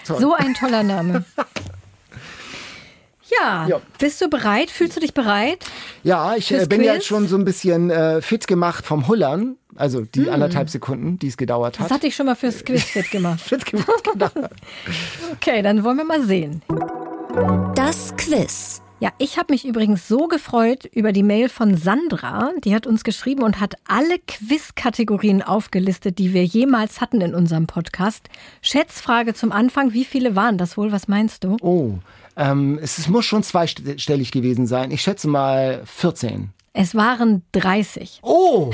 Toll. 0.07 0.21
So 0.21 0.35
ein 0.35 0.55
toller 0.55 0.83
Name. 0.83 1.25
Ja, 3.41 3.67
Ja. 3.69 3.81
bist 3.99 4.21
du 4.21 4.29
bereit? 4.29 4.71
Fühlst 4.73 4.97
du 4.97 5.01
dich 5.01 5.15
bereit? 5.15 5.65
Ja, 6.03 6.35
ich 6.35 6.51
äh, 6.51 6.67
bin 6.67 6.81
Quiz? 6.81 6.87
jetzt 6.89 7.07
schon 7.07 7.29
so 7.29 7.37
ein 7.37 7.45
bisschen 7.45 7.89
äh, 7.89 8.21
fit 8.23 8.49
gemacht 8.49 8.85
vom 8.85 9.07
Hullern. 9.07 9.57
Also 9.77 10.01
die 10.01 10.29
anderthalb 10.29 10.69
Sekunden, 10.69 11.17
die 11.21 11.29
es 11.29 11.37
gedauert 11.37 11.77
Hm. 11.79 11.85
Das 11.85 11.91
hat. 11.91 11.97
hatte 11.99 12.07
ich 12.09 12.17
schon 12.17 12.27
mal 12.27 12.35
fürs 12.35 12.65
Quiz 12.65 12.83
fit 12.83 13.09
gemacht. 13.13 13.41
fit 13.45 13.65
gemacht, 13.65 14.03
genau. 14.13 14.29
Okay, 15.33 15.63
dann 15.63 15.85
wollen 15.85 15.99
wir 15.99 16.05
mal 16.05 16.23
sehen. 16.25 16.61
Das 17.77 18.17
Quiz. 18.17 18.83
Ja, 19.03 19.13
ich 19.17 19.39
habe 19.39 19.55
mich 19.55 19.65
übrigens 19.65 20.09
so 20.09 20.29
gefreut 20.29 20.85
über 20.93 21.13
die 21.13 21.23
Mail 21.23 21.49
von 21.49 21.75
Sandra. 21.75 22.51
Die 22.63 22.75
hat 22.75 22.87
uns 22.87 23.03
geschrieben 23.03 23.43
und 23.43 23.59
hat 23.59 23.77
alle 23.89 24.19
Quiz-Kategorien 24.19 25.41
aufgelistet, 25.41 26.19
die 26.19 26.35
wir 26.35 26.45
jemals 26.45 27.01
hatten 27.01 27.23
in 27.23 27.35
unserem 27.35 27.67
Podcast. 27.67 28.29
Schätzfrage 28.61 29.33
zum 29.33 29.53
Anfang. 29.53 29.95
Wie 29.95 30.05
viele 30.05 30.37
waren 30.37 30.59
das 30.59 30.77
wohl? 30.77 30.93
Was 30.93 31.09
meinst 31.09 31.45
du? 31.45 31.57
Oh, 31.63 31.95
ähm, 32.37 32.79
es, 32.83 32.99
es 32.99 33.09
muss 33.09 33.25
schon 33.25 33.43
zweistellig 33.43 34.33
gewesen 34.33 34.67
sein. 34.67 34.91
Ich 34.91 35.01
schätze 35.01 35.29
mal 35.29 35.81
14. 35.87 36.51
Es 36.75 36.95
waren 36.95 37.43
30. 37.53 38.21
Oh, 38.23 38.71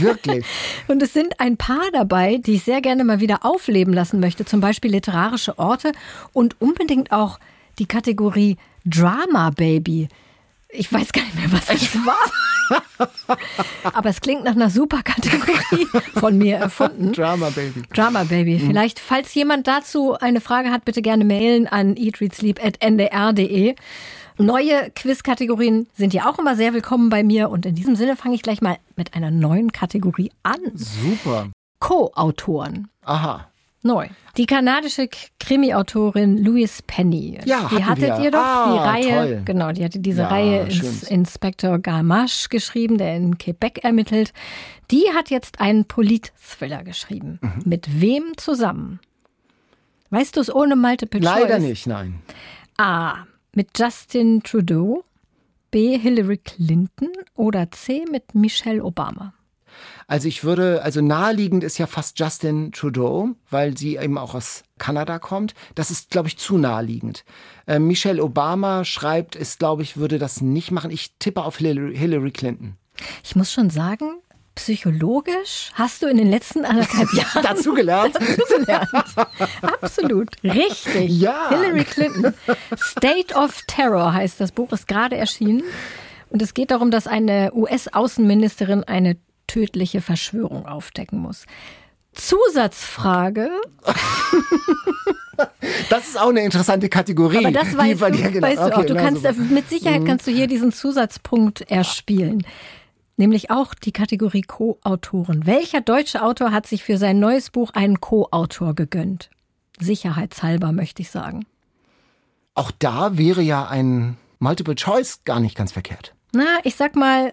wirklich? 0.00 0.44
Und 0.88 1.00
es 1.04 1.12
sind 1.12 1.38
ein 1.38 1.56
paar 1.56 1.88
dabei, 1.92 2.38
die 2.38 2.54
ich 2.54 2.64
sehr 2.64 2.80
gerne 2.80 3.04
mal 3.04 3.20
wieder 3.20 3.44
aufleben 3.44 3.94
lassen 3.94 4.18
möchte. 4.18 4.44
Zum 4.44 4.60
Beispiel 4.60 4.90
literarische 4.90 5.56
Orte 5.56 5.92
und 6.32 6.60
unbedingt 6.60 7.12
auch 7.12 7.38
die 7.78 7.86
Kategorie 7.86 8.56
Drama 8.84 9.50
Baby. 9.50 10.08
Ich 10.70 10.92
weiß 10.92 11.12
gar 11.12 11.22
nicht 11.22 11.36
mehr, 11.36 11.52
was 11.52 11.66
das 11.66 11.94
war. 12.06 12.16
Aber 13.94 14.10
es 14.10 14.20
klingt 14.20 14.44
nach 14.44 14.54
einer 14.54 14.70
super 14.70 15.02
Kategorie 15.02 15.86
von 16.18 16.36
mir 16.36 16.56
erfunden. 16.56 17.12
Drama 17.12 17.50
Baby. 17.50 17.82
Drama 17.94 18.24
Baby. 18.24 18.58
Vielleicht, 18.58 18.98
falls 18.98 19.32
jemand 19.34 19.66
dazu 19.66 20.14
eine 20.18 20.40
Frage 20.40 20.70
hat, 20.70 20.84
bitte 20.84 21.00
gerne 21.02 21.24
mailen 21.24 21.66
an 21.66 21.96
eatreadsleep.ndr.de. 21.96 23.74
Neue 24.40 24.90
Quiz-Kategorien 24.94 25.88
sind 25.94 26.14
ja 26.14 26.30
auch 26.30 26.38
immer 26.38 26.54
sehr 26.54 26.72
willkommen 26.72 27.08
bei 27.08 27.24
mir. 27.24 27.50
Und 27.50 27.66
in 27.66 27.74
diesem 27.74 27.96
Sinne 27.96 28.14
fange 28.14 28.34
ich 28.34 28.42
gleich 28.42 28.60
mal 28.60 28.78
mit 28.94 29.14
einer 29.14 29.30
neuen 29.30 29.72
Kategorie 29.72 30.30
an. 30.42 30.60
Super. 30.74 31.48
Co-Autoren. 31.80 32.88
Aha. 33.02 33.48
Neu. 33.82 34.08
Die 34.36 34.46
kanadische 34.46 35.08
Krimi-Autorin 35.38 36.36
Louise 36.38 36.82
Penny. 36.86 37.38
Ja, 37.44 37.68
die 37.70 37.84
hattet 37.84 38.18
wir. 38.18 38.24
ihr 38.24 38.30
doch. 38.32 38.38
Ah, 38.38 38.72
die 38.72 38.78
Reihe, 39.06 39.14
toll. 39.28 39.42
genau, 39.44 39.70
die 39.72 39.84
hatte 39.84 40.00
diese 40.00 40.22
Ja, 40.22 40.28
Reihe 40.28 40.62
ins. 40.64 41.04
Inspektor 41.04 41.78
Gamache 41.78 42.48
geschrieben, 42.50 42.98
der 42.98 43.16
in 43.16 43.38
Quebec 43.38 43.84
ermittelt. 43.84 44.32
Die 44.90 45.04
hat 45.14 45.30
jetzt 45.30 45.60
einen 45.60 45.84
Polit-Thriller 45.84 46.82
geschrieben. 46.82 47.38
Mhm. 47.40 47.62
Mit 47.66 48.00
wem 48.00 48.36
zusammen? 48.36 48.98
Weißt 50.10 50.36
du 50.36 50.40
es 50.40 50.52
ohne 50.52 50.74
Multiple 50.74 51.20
Leider 51.20 51.56
Choice? 51.56 51.62
nicht, 51.62 51.86
nein. 51.86 52.20
A. 52.78 53.26
Mit 53.54 53.78
Justin 53.78 54.42
Trudeau. 54.42 55.04
B. 55.70 55.98
Hillary 55.98 56.38
Clinton. 56.38 57.10
Oder 57.34 57.70
C. 57.70 58.04
Mit 58.10 58.34
Michelle 58.34 58.82
Obama. 58.82 59.34
Also 60.08 60.26
ich 60.26 60.42
würde, 60.42 60.82
also 60.82 61.02
naheliegend 61.02 61.62
ist 61.62 61.76
ja 61.76 61.86
fast 61.86 62.18
Justin 62.18 62.72
Trudeau, 62.72 63.28
weil 63.50 63.76
sie 63.76 63.96
eben 63.96 64.16
auch 64.16 64.34
aus 64.34 64.62
Kanada 64.78 65.18
kommt. 65.18 65.54
Das 65.74 65.90
ist, 65.90 66.10
glaube 66.10 66.28
ich, 66.28 66.38
zu 66.38 66.56
naheliegend. 66.56 67.26
Äh, 67.66 67.78
Michelle 67.78 68.24
Obama 68.24 68.86
schreibt, 68.86 69.36
ist, 69.36 69.58
glaube 69.58 69.82
ich, 69.82 69.98
würde 69.98 70.18
das 70.18 70.40
nicht 70.40 70.70
machen. 70.70 70.90
Ich 70.90 71.12
tippe 71.18 71.42
auf 71.42 71.58
Hillary, 71.58 71.94
Hillary 71.94 72.30
Clinton. 72.30 72.78
Ich 73.22 73.36
muss 73.36 73.52
schon 73.52 73.68
sagen, 73.68 74.14
psychologisch 74.54 75.72
hast 75.74 76.02
du 76.02 76.06
in 76.06 76.16
den 76.16 76.30
letzten 76.30 76.64
anderthalb 76.64 77.12
Jahren 77.12 77.42
Dazu 77.42 77.74
gelernt. 77.74 78.18
gelernt. 78.56 78.88
Absolut. 79.82 80.30
Richtig. 80.42 81.20
Ja. 81.20 81.50
Hillary 81.50 81.84
Clinton. 81.84 82.32
State 82.78 83.34
of 83.34 83.60
Terror 83.66 84.14
heißt 84.14 84.40
das 84.40 84.52
Buch, 84.52 84.72
ist 84.72 84.88
gerade 84.88 85.18
erschienen. 85.18 85.64
Und 86.30 86.40
es 86.40 86.54
geht 86.54 86.70
darum, 86.70 86.90
dass 86.90 87.06
eine 87.06 87.52
US-Außenministerin 87.52 88.84
eine 88.84 89.18
tödliche 89.48 90.00
Verschwörung 90.00 90.66
aufdecken 90.66 91.18
muss. 91.18 91.44
Zusatzfrage, 92.12 93.50
Das 95.88 96.08
ist 96.08 96.20
auch 96.20 96.30
eine 96.30 96.40
interessante 96.44 96.88
Kategorie. 96.88 97.38
aber 97.38 97.52
das 97.52 97.68
die 97.70 97.76
weißt, 97.78 98.00
bei 98.00 98.10
du, 98.10 98.18
genau- 98.32 98.46
weißt 98.46 98.58
du 98.58 98.62
auch. 98.74 98.78
Okay, 98.78 98.86
Du 98.88 98.94
kannst 98.96 99.22
super. 99.22 99.34
Mhm. 99.34 99.54
mit 99.54 99.68
Sicherheit 99.68 100.04
kannst 100.04 100.26
du 100.26 100.30
hier 100.32 100.46
diesen 100.48 100.72
Zusatzpunkt 100.72 101.60
erspielen. 101.70 102.44
Nämlich 103.16 103.50
auch 103.50 103.74
die 103.74 103.92
Kategorie 103.92 104.42
Co-Autoren. 104.42 105.46
Welcher 105.46 105.80
deutsche 105.80 106.22
Autor 106.22 106.50
hat 106.52 106.66
sich 106.66 106.82
für 106.84 106.98
sein 106.98 107.18
neues 107.20 107.50
Buch 107.50 107.70
einen 107.70 108.00
Co-Autor 108.00 108.74
gegönnt? 108.74 109.30
Sicherheitshalber 109.80 110.72
möchte 110.72 111.02
ich 111.02 111.10
sagen. 111.10 111.46
Auch 112.54 112.70
da 112.78 113.16
wäre 113.16 113.42
ja 113.42 113.66
ein 113.68 114.16
Multiple 114.40 114.74
Choice 114.74 115.20
gar 115.24 115.38
nicht 115.40 115.56
ganz 115.56 115.70
verkehrt. 115.72 116.14
Na, 116.32 116.58
ich 116.64 116.74
sag 116.76 116.96
mal, 116.96 117.32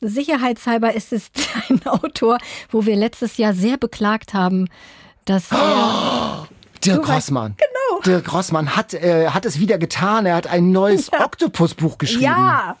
sicherheitshalber 0.00 0.94
ist 0.94 1.12
es 1.12 1.30
ein 1.68 1.84
Autor, 1.86 2.38
wo 2.70 2.86
wir 2.86 2.96
letztes 2.96 3.36
Jahr 3.36 3.54
sehr 3.54 3.76
beklagt 3.76 4.34
haben, 4.34 4.68
dass 5.24 5.50
er. 5.52 6.48
Dirk 6.84 6.96
Du 6.98 7.02
weißt- 7.02 7.04
Grossmann. 7.14 7.56
Genau. 7.56 8.00
Dirk 8.02 8.24
Grossmann 8.26 8.76
hat, 8.76 8.94
äh, 8.94 9.28
hat 9.30 9.44
es 9.46 9.58
wieder 9.58 9.78
getan. 9.78 10.26
Er 10.26 10.36
hat 10.36 10.46
ein 10.46 10.70
neues 10.72 11.10
Oktopusbuch 11.18 11.98
geschrieben. 11.98 12.22
Ja! 12.24 12.76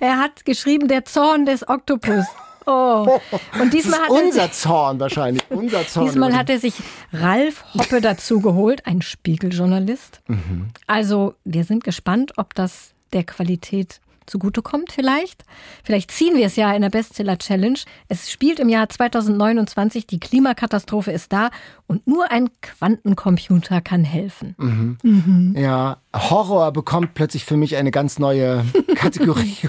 Er 0.00 0.18
hat 0.18 0.44
geschrieben, 0.44 0.86
der 0.88 1.04
Zorn 1.04 1.44
des 1.46 1.68
Oktopus. 1.68 2.24
Oh. 2.64 3.18
Und 3.60 3.60
Das 3.60 3.70
diesmal 3.70 3.98
ist 3.98 4.04
hat 4.04 4.08
er 4.10 4.24
unser 4.24 4.52
Zorn 4.52 5.00
wahrscheinlich. 5.00 5.42
Unser 5.50 5.84
Zorn. 5.88 6.06
Diesmal 6.06 6.36
hat 6.36 6.48
er 6.48 6.60
sich 6.60 6.74
Ralf 7.12 7.64
Hoppe 7.74 8.00
dazu 8.00 8.40
geholt, 8.40 8.86
ein 8.86 9.02
Spiegeljournalist. 9.02 10.20
Mhm. 10.28 10.68
Also, 10.86 11.34
wir 11.44 11.64
sind 11.64 11.82
gespannt, 11.82 12.34
ob 12.36 12.54
das 12.54 12.92
der 13.12 13.24
Qualität 13.24 14.00
zugutekommt 14.32 14.90
vielleicht. 14.92 15.44
Vielleicht 15.84 16.10
ziehen 16.10 16.34
wir 16.36 16.46
es 16.46 16.56
ja 16.56 16.72
in 16.72 16.82
der 16.82 16.90
Bestseller 16.90 17.38
Challenge. 17.38 17.78
Es 18.08 18.30
spielt 18.30 18.58
im 18.58 18.68
Jahr 18.68 18.88
2029, 18.88 20.06
die 20.06 20.18
Klimakatastrophe 20.18 21.12
ist 21.12 21.32
da 21.32 21.50
und 21.86 22.06
nur 22.06 22.30
ein 22.32 22.48
Quantencomputer 22.62 23.80
kann 23.82 24.04
helfen. 24.04 24.54
Mhm. 24.58 25.54
Ja, 25.56 25.98
Horror 26.14 26.72
bekommt 26.72 27.14
plötzlich 27.14 27.44
für 27.44 27.56
mich 27.56 27.76
eine 27.76 27.90
ganz 27.90 28.18
neue 28.18 28.64
Kategorie. 28.96 29.56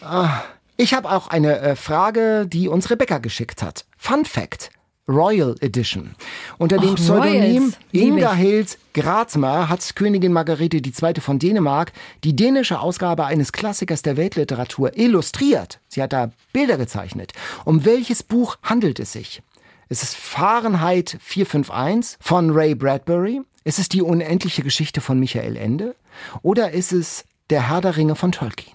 Ah, 0.00 0.42
ich 0.76 0.92
habe 0.92 1.10
auch 1.10 1.28
eine 1.28 1.60
äh, 1.60 1.76
Frage, 1.76 2.46
die 2.46 2.68
uns 2.68 2.90
Rebecca 2.90 3.18
geschickt 3.18 3.62
hat. 3.62 3.86
Fun 3.96 4.26
Fact. 4.26 4.70
Royal 5.08 5.54
Edition. 5.60 6.14
Unter 6.58 6.78
dem 6.78 6.90
Och, 6.90 6.96
Pseudonym 6.96 7.72
Inga 7.92 8.32
ich. 8.32 8.38
Hild 8.38 8.78
Gratmer 8.94 9.68
hat 9.68 9.94
Königin 9.96 10.32
Margarete 10.32 10.78
II. 10.78 11.20
von 11.20 11.38
Dänemark 11.38 11.92
die 12.24 12.34
dänische 12.34 12.80
Ausgabe 12.80 13.26
eines 13.26 13.52
Klassikers 13.52 14.02
der 14.02 14.16
Weltliteratur 14.16 14.96
illustriert. 14.96 15.80
Sie 15.88 16.02
hat 16.02 16.12
da 16.12 16.30
Bilder 16.52 16.78
gezeichnet. 16.78 17.32
Um 17.64 17.84
welches 17.84 18.22
Buch 18.22 18.56
handelt 18.62 18.98
es 18.98 19.12
sich? 19.12 19.42
Es 19.88 20.02
ist 20.02 20.16
Fahrenheit 20.16 21.18
451 21.20 22.16
von 22.20 22.50
Ray 22.50 22.74
Bradbury. 22.74 23.42
Ist 23.64 23.78
es 23.78 23.88
die 23.88 24.02
unendliche 24.02 24.62
Geschichte 24.62 25.00
von 25.00 25.20
Michael 25.20 25.56
Ende? 25.56 25.94
Oder 26.42 26.70
ist 26.72 26.92
es 26.92 27.24
der 27.50 27.68
Herr 27.68 27.80
der 27.80 27.96
Ringe 27.96 28.14
von 28.14 28.32
Tolkien? 28.32 28.74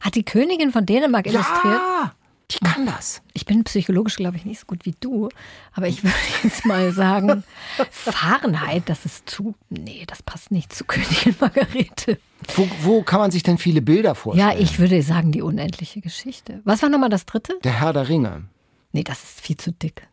Hat 0.00 0.14
die 0.14 0.24
Königin 0.24 0.72
von 0.72 0.84
Dänemark 0.84 1.26
illustriert? 1.26 1.64
Ja! 1.64 2.12
Die 2.50 2.58
kann 2.58 2.86
das. 2.86 3.22
Ich 3.32 3.46
bin 3.46 3.64
psychologisch, 3.64 4.16
glaube 4.16 4.36
ich, 4.36 4.44
nicht 4.44 4.60
so 4.60 4.66
gut 4.66 4.84
wie 4.84 4.94
du, 5.00 5.28
aber 5.72 5.88
ich 5.88 6.04
würde 6.04 6.14
jetzt 6.42 6.66
mal 6.66 6.92
sagen, 6.92 7.42
Fahrenheit, 7.90 8.88
das 8.88 9.06
ist 9.06 9.28
zu, 9.28 9.54
nee, 9.70 10.04
das 10.06 10.22
passt 10.22 10.50
nicht 10.50 10.72
zu 10.72 10.84
Königin 10.84 11.34
Margarete. 11.40 12.18
Wo, 12.54 12.68
wo 12.82 13.02
kann 13.02 13.20
man 13.20 13.30
sich 13.30 13.42
denn 13.42 13.56
viele 13.58 13.80
Bilder 13.80 14.14
vorstellen? 14.14 14.50
Ja, 14.50 14.58
ich 14.58 14.78
würde 14.78 15.02
sagen, 15.02 15.32
die 15.32 15.42
unendliche 15.42 16.00
Geschichte. 16.00 16.60
Was 16.64 16.82
war 16.82 16.90
nochmal 16.90 17.08
das 17.08 17.24
dritte? 17.24 17.58
Der 17.64 17.80
Herr 17.80 17.92
der 17.92 18.08
Ringe. 18.08 18.44
Nee, 18.92 19.04
das 19.04 19.24
ist 19.24 19.40
viel 19.40 19.56
zu 19.56 19.72
dick. 19.72 20.06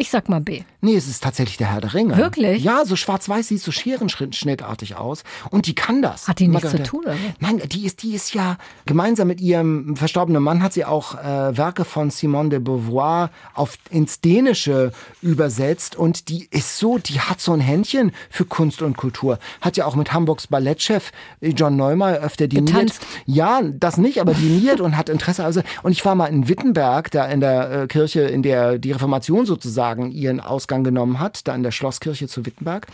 Ich 0.00 0.08
sag 0.08 0.30
mal 0.30 0.40
B. 0.40 0.62
Nee, 0.80 0.96
es 0.96 1.08
ist 1.08 1.22
tatsächlich 1.22 1.58
der 1.58 1.70
Herr 1.70 1.82
der 1.82 1.92
Ringe. 1.92 2.16
Wirklich? 2.16 2.64
Ja, 2.64 2.86
so 2.86 2.96
schwarz-weiß 2.96 3.48
sieht 3.48 3.60
so 3.60 3.70
scherenschnittartig 3.70 4.96
aus. 4.96 5.24
Und 5.50 5.66
die 5.66 5.74
kann 5.74 6.00
das. 6.00 6.26
Hat 6.26 6.38
die 6.38 6.48
nichts 6.48 6.70
zu 6.70 6.82
tun, 6.82 7.02
oder? 7.04 7.16
Nein, 7.38 7.60
die 7.70 7.84
ist, 7.84 8.02
die 8.02 8.14
ist 8.14 8.32
ja, 8.32 8.56
gemeinsam 8.86 9.28
mit 9.28 9.42
ihrem 9.42 9.96
verstorbenen 9.96 10.42
Mann 10.42 10.62
hat 10.62 10.72
sie 10.72 10.86
auch 10.86 11.16
äh, 11.16 11.54
Werke 11.54 11.84
von 11.84 12.08
Simone 12.08 12.48
de 12.48 12.58
Beauvoir 12.60 13.28
auf, 13.52 13.76
ins 13.90 14.22
Dänische 14.22 14.92
übersetzt. 15.20 15.96
Und 15.96 16.30
die 16.30 16.48
ist 16.50 16.78
so, 16.78 16.96
die 16.96 17.20
hat 17.20 17.42
so 17.42 17.52
ein 17.52 17.60
Händchen 17.60 18.12
für 18.30 18.46
Kunst 18.46 18.80
und 18.80 18.96
Kultur. 18.96 19.38
Hat 19.60 19.76
ja 19.76 19.84
auch 19.84 19.96
mit 19.96 20.14
Hamburgs 20.14 20.46
Ballettchef 20.46 21.12
John 21.42 21.76
Neumeyer 21.76 22.20
öfter 22.20 22.48
diniert. 22.48 22.68
Getanzt. 22.68 23.06
Ja, 23.26 23.60
das 23.62 23.98
nicht, 23.98 24.22
aber 24.22 24.32
diniert 24.32 24.80
und 24.80 24.96
hat 24.96 25.10
Interesse. 25.10 25.44
Also, 25.44 25.60
und 25.82 25.92
ich 25.92 26.02
war 26.06 26.14
mal 26.14 26.28
in 26.28 26.48
Wittenberg, 26.48 27.10
da 27.10 27.26
in 27.26 27.40
der 27.40 27.82
äh, 27.82 27.86
Kirche, 27.86 28.22
in 28.22 28.42
der 28.42 28.78
die 28.78 28.92
Reformation 28.92 29.44
sozusagen 29.44 29.89
ihren 29.98 30.40
Ausgang 30.40 30.84
genommen 30.84 31.18
hat, 31.18 31.46
da 31.48 31.54
in 31.54 31.62
der 31.62 31.70
Schlosskirche 31.72 32.28
zu 32.28 32.46
Wittenberg. 32.46 32.86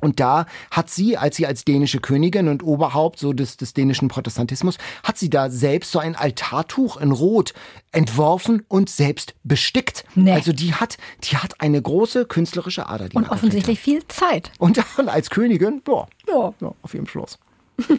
Und 0.00 0.18
da 0.18 0.46
hat 0.72 0.90
sie, 0.90 1.16
als 1.16 1.36
sie 1.36 1.46
als 1.46 1.64
dänische 1.64 2.00
Königin 2.00 2.48
und 2.48 2.64
Oberhaupt 2.64 3.20
so 3.20 3.32
des, 3.32 3.56
des 3.56 3.72
dänischen 3.72 4.08
Protestantismus, 4.08 4.76
hat 5.04 5.16
sie 5.16 5.30
da 5.30 5.48
selbst 5.48 5.92
so 5.92 6.00
ein 6.00 6.16
Altartuch 6.16 6.96
in 6.96 7.12
Rot 7.12 7.54
entworfen 7.92 8.64
und 8.66 8.90
selbst 8.90 9.34
bestickt. 9.44 10.04
Nee. 10.16 10.32
Also 10.32 10.52
die 10.52 10.74
hat, 10.74 10.98
die 11.22 11.36
hat 11.36 11.60
eine 11.60 11.80
große 11.80 12.26
künstlerische 12.26 12.88
Ader. 12.88 13.08
Die 13.08 13.16
Und 13.16 13.30
offensichtlich 13.30 13.78
viel 13.78 14.06
Zeit. 14.08 14.50
Und 14.58 14.78
dann 14.96 15.08
als 15.08 15.30
Königin, 15.30 15.82
ja, 15.86 16.06
Ja. 16.26 16.54
ja, 16.60 16.74
auf 16.82 16.94
ihrem 16.94 17.06
Schloss. 17.06 17.38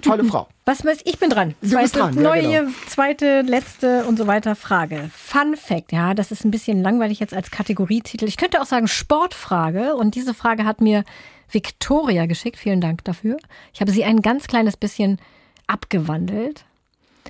Tolle 0.01 0.23
Frau. 0.25 0.47
Was 0.65 0.85
weiß 0.85 1.01
ich 1.05 1.19
bin 1.19 1.29
dran. 1.29 1.55
Du 1.61 1.77
bist 1.77 1.95
dran, 1.95 2.15
ja, 2.15 2.21
neue, 2.21 2.65
genau. 2.65 2.71
zweite, 2.87 3.41
letzte 3.41 4.05
und 4.05 4.17
so 4.17 4.27
weiter 4.27 4.55
Frage. 4.55 5.09
Fun 5.13 5.55
Fact, 5.55 5.91
ja, 5.91 6.13
das 6.13 6.31
ist 6.31 6.45
ein 6.45 6.51
bisschen 6.51 6.81
langweilig 6.81 7.19
jetzt 7.19 7.33
als 7.33 7.51
Kategorietitel. 7.51 8.25
Ich 8.25 8.37
könnte 8.37 8.61
auch 8.61 8.65
sagen 8.65 8.87
Sportfrage 8.87 9.95
und 9.95 10.15
diese 10.15 10.33
Frage 10.33 10.65
hat 10.65 10.81
mir 10.81 11.03
Victoria 11.51 12.25
geschickt. 12.25 12.57
Vielen 12.57 12.81
Dank 12.81 13.03
dafür. 13.03 13.37
Ich 13.73 13.81
habe 13.81 13.91
sie 13.91 14.03
ein 14.03 14.21
ganz 14.21 14.47
kleines 14.47 14.77
bisschen 14.77 15.19
abgewandelt. 15.67 16.65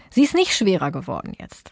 Sie 0.09 0.23
ist 0.23 0.35
nicht 0.35 0.53
schwerer 0.53 0.91
geworden 0.91 1.33
jetzt. 1.39 1.71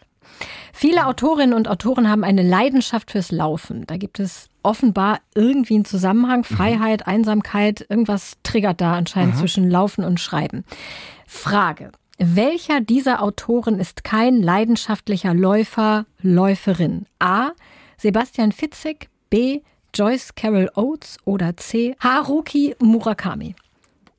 Viele 0.72 1.06
Autorinnen 1.06 1.54
und 1.54 1.68
Autoren 1.68 2.08
haben 2.08 2.24
eine 2.24 2.42
Leidenschaft 2.42 3.10
fürs 3.10 3.30
Laufen. 3.30 3.86
Da 3.86 3.96
gibt 3.96 4.18
es 4.20 4.48
offenbar 4.62 5.20
irgendwie 5.34 5.74
einen 5.74 5.84
Zusammenhang. 5.84 6.44
Freiheit, 6.44 7.06
Einsamkeit, 7.06 7.86
irgendwas 7.88 8.38
triggert 8.42 8.80
da 8.80 8.94
anscheinend 8.94 9.36
zwischen 9.36 9.70
Laufen 9.70 10.04
und 10.04 10.20
Schreiben. 10.20 10.64
Frage. 11.26 11.92
Welcher 12.18 12.80
dieser 12.80 13.22
Autoren 13.22 13.78
ist 13.78 14.04
kein 14.04 14.42
leidenschaftlicher 14.42 15.34
Läufer, 15.34 16.06
Läuferin? 16.20 17.06
A. 17.18 17.50
Sebastian 17.96 18.52
Fitzek, 18.52 19.08
B. 19.30 19.60
Joyce 19.94 20.34
Carol 20.34 20.70
Oates 20.74 21.18
oder 21.24 21.56
C. 21.56 21.94
Haruki 22.00 22.74
Murakami. 22.80 23.54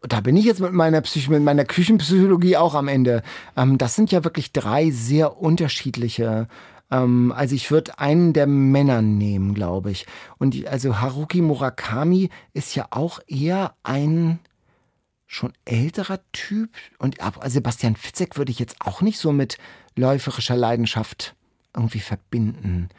Da 0.06 0.20
bin 0.20 0.36
ich 0.36 0.44
jetzt 0.46 0.60
mit 0.60 0.74
meiner, 0.74 1.00
Psych 1.02 1.30
mit 1.30 1.44
meiner 1.44 1.64
Küchenpsychologie 1.64 2.58
auch 2.58 2.76
am 2.76 2.90
Ende. 2.90 3.24
Ähm, 3.56 3.78
das 3.78 3.96
sind 3.96 4.12
ja 4.12 4.24
wirklich 4.24 4.52
drei 4.52 4.92
sehr 4.92 5.38
unterschiedliche. 5.38 6.48
Ähm, 6.92 7.32
also 7.36 7.56
ich 7.56 7.72
würde 7.72 8.00
einen 8.00 8.34
der 8.34 8.46
Männer 8.46 9.02
nehmen, 9.02 9.54
glaube 9.54 9.92
ich. 9.92 10.06
Und 10.40 10.54
die, 10.56 10.68
also 10.68 11.00
Haruki 11.00 11.42
Murakami 11.42 12.30
ist 12.54 12.76
ja 12.76 12.88
auch 12.90 13.20
eher 13.28 13.76
ein 13.84 14.40
schon 15.26 15.54
älterer 15.64 16.20
Typ. 16.34 16.70
Und 17.00 17.22
ab- 17.22 17.40
Sebastian 17.46 17.96
Fitzek 17.96 18.38
würde 18.38 18.52
ich 18.52 18.60
jetzt 18.60 18.76
auch 18.82 19.02
nicht 19.02 19.20
so 19.20 19.32
mit 19.32 19.58
läuferischer 19.96 20.58
Leidenschaft 20.58 21.34
irgendwie 21.74 22.02
verbinden. 22.02 22.90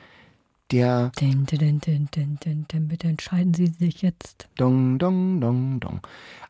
Der 0.75 1.13
Din, 1.21 1.47
din, 1.47 1.81
din, 1.81 2.89
bitte 2.89 3.07
entscheiden 3.07 3.55
Sie 3.55 3.67
sich 3.79 4.03
jetzt. 4.03 4.49
Dong, 4.57 4.99
dong, 4.99 5.41
dong, 5.41 5.79
dong. 5.79 6.01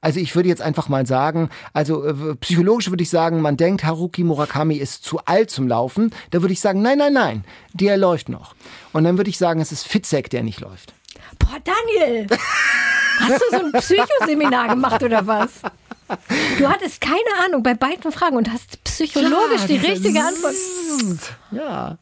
Also 0.00 0.18
ich 0.18 0.34
würde 0.34 0.48
jetzt 0.48 0.62
einfach 0.62 0.88
mal 0.88 1.06
sagen, 1.06 1.50
also 1.74 2.06
äh, 2.06 2.34
psychologisch 2.36 2.88
würde 2.88 3.02
ich 3.02 3.10
sagen, 3.10 3.42
man 3.42 3.58
denkt, 3.58 3.84
Haruki 3.84 4.24
Murakami 4.24 4.76
ist 4.76 5.04
zu 5.04 5.18
alt 5.26 5.50
zum 5.50 5.68
Laufen. 5.68 6.10
Da 6.30 6.40
würde 6.40 6.54
ich 6.54 6.60
sagen, 6.60 6.80
nein, 6.80 6.96
nein, 6.96 7.12
nein, 7.12 7.44
der 7.74 7.98
läuft 7.98 8.30
noch. 8.30 8.54
Und 8.94 9.04
dann 9.04 9.18
würde 9.18 9.28
ich 9.28 9.36
sagen, 9.36 9.60
es 9.60 9.72
ist 9.72 9.86
Fitzek, 9.86 10.30
der 10.30 10.42
nicht 10.42 10.60
läuft. 10.60 10.94
Boah, 11.38 11.58
Daniel! 11.62 12.26
Hast 13.18 13.42
du 13.42 13.58
so 13.58 13.64
ein 13.64 13.72
Psychoseminar 13.72 14.68
gemacht 14.68 15.02
oder 15.02 15.26
was? 15.26 15.50
Du 16.58 16.66
hattest 16.66 17.02
keine 17.02 17.44
Ahnung 17.44 17.62
bei 17.62 17.74
beiden 17.74 18.10
Fragen 18.10 18.36
und 18.36 18.50
hast 18.50 18.82
psychologisch 18.84 19.66
die 19.68 19.78
diese 19.78 19.86
richtige 19.86 20.20
Antwort. 20.20 20.54
Ja. 21.50 21.98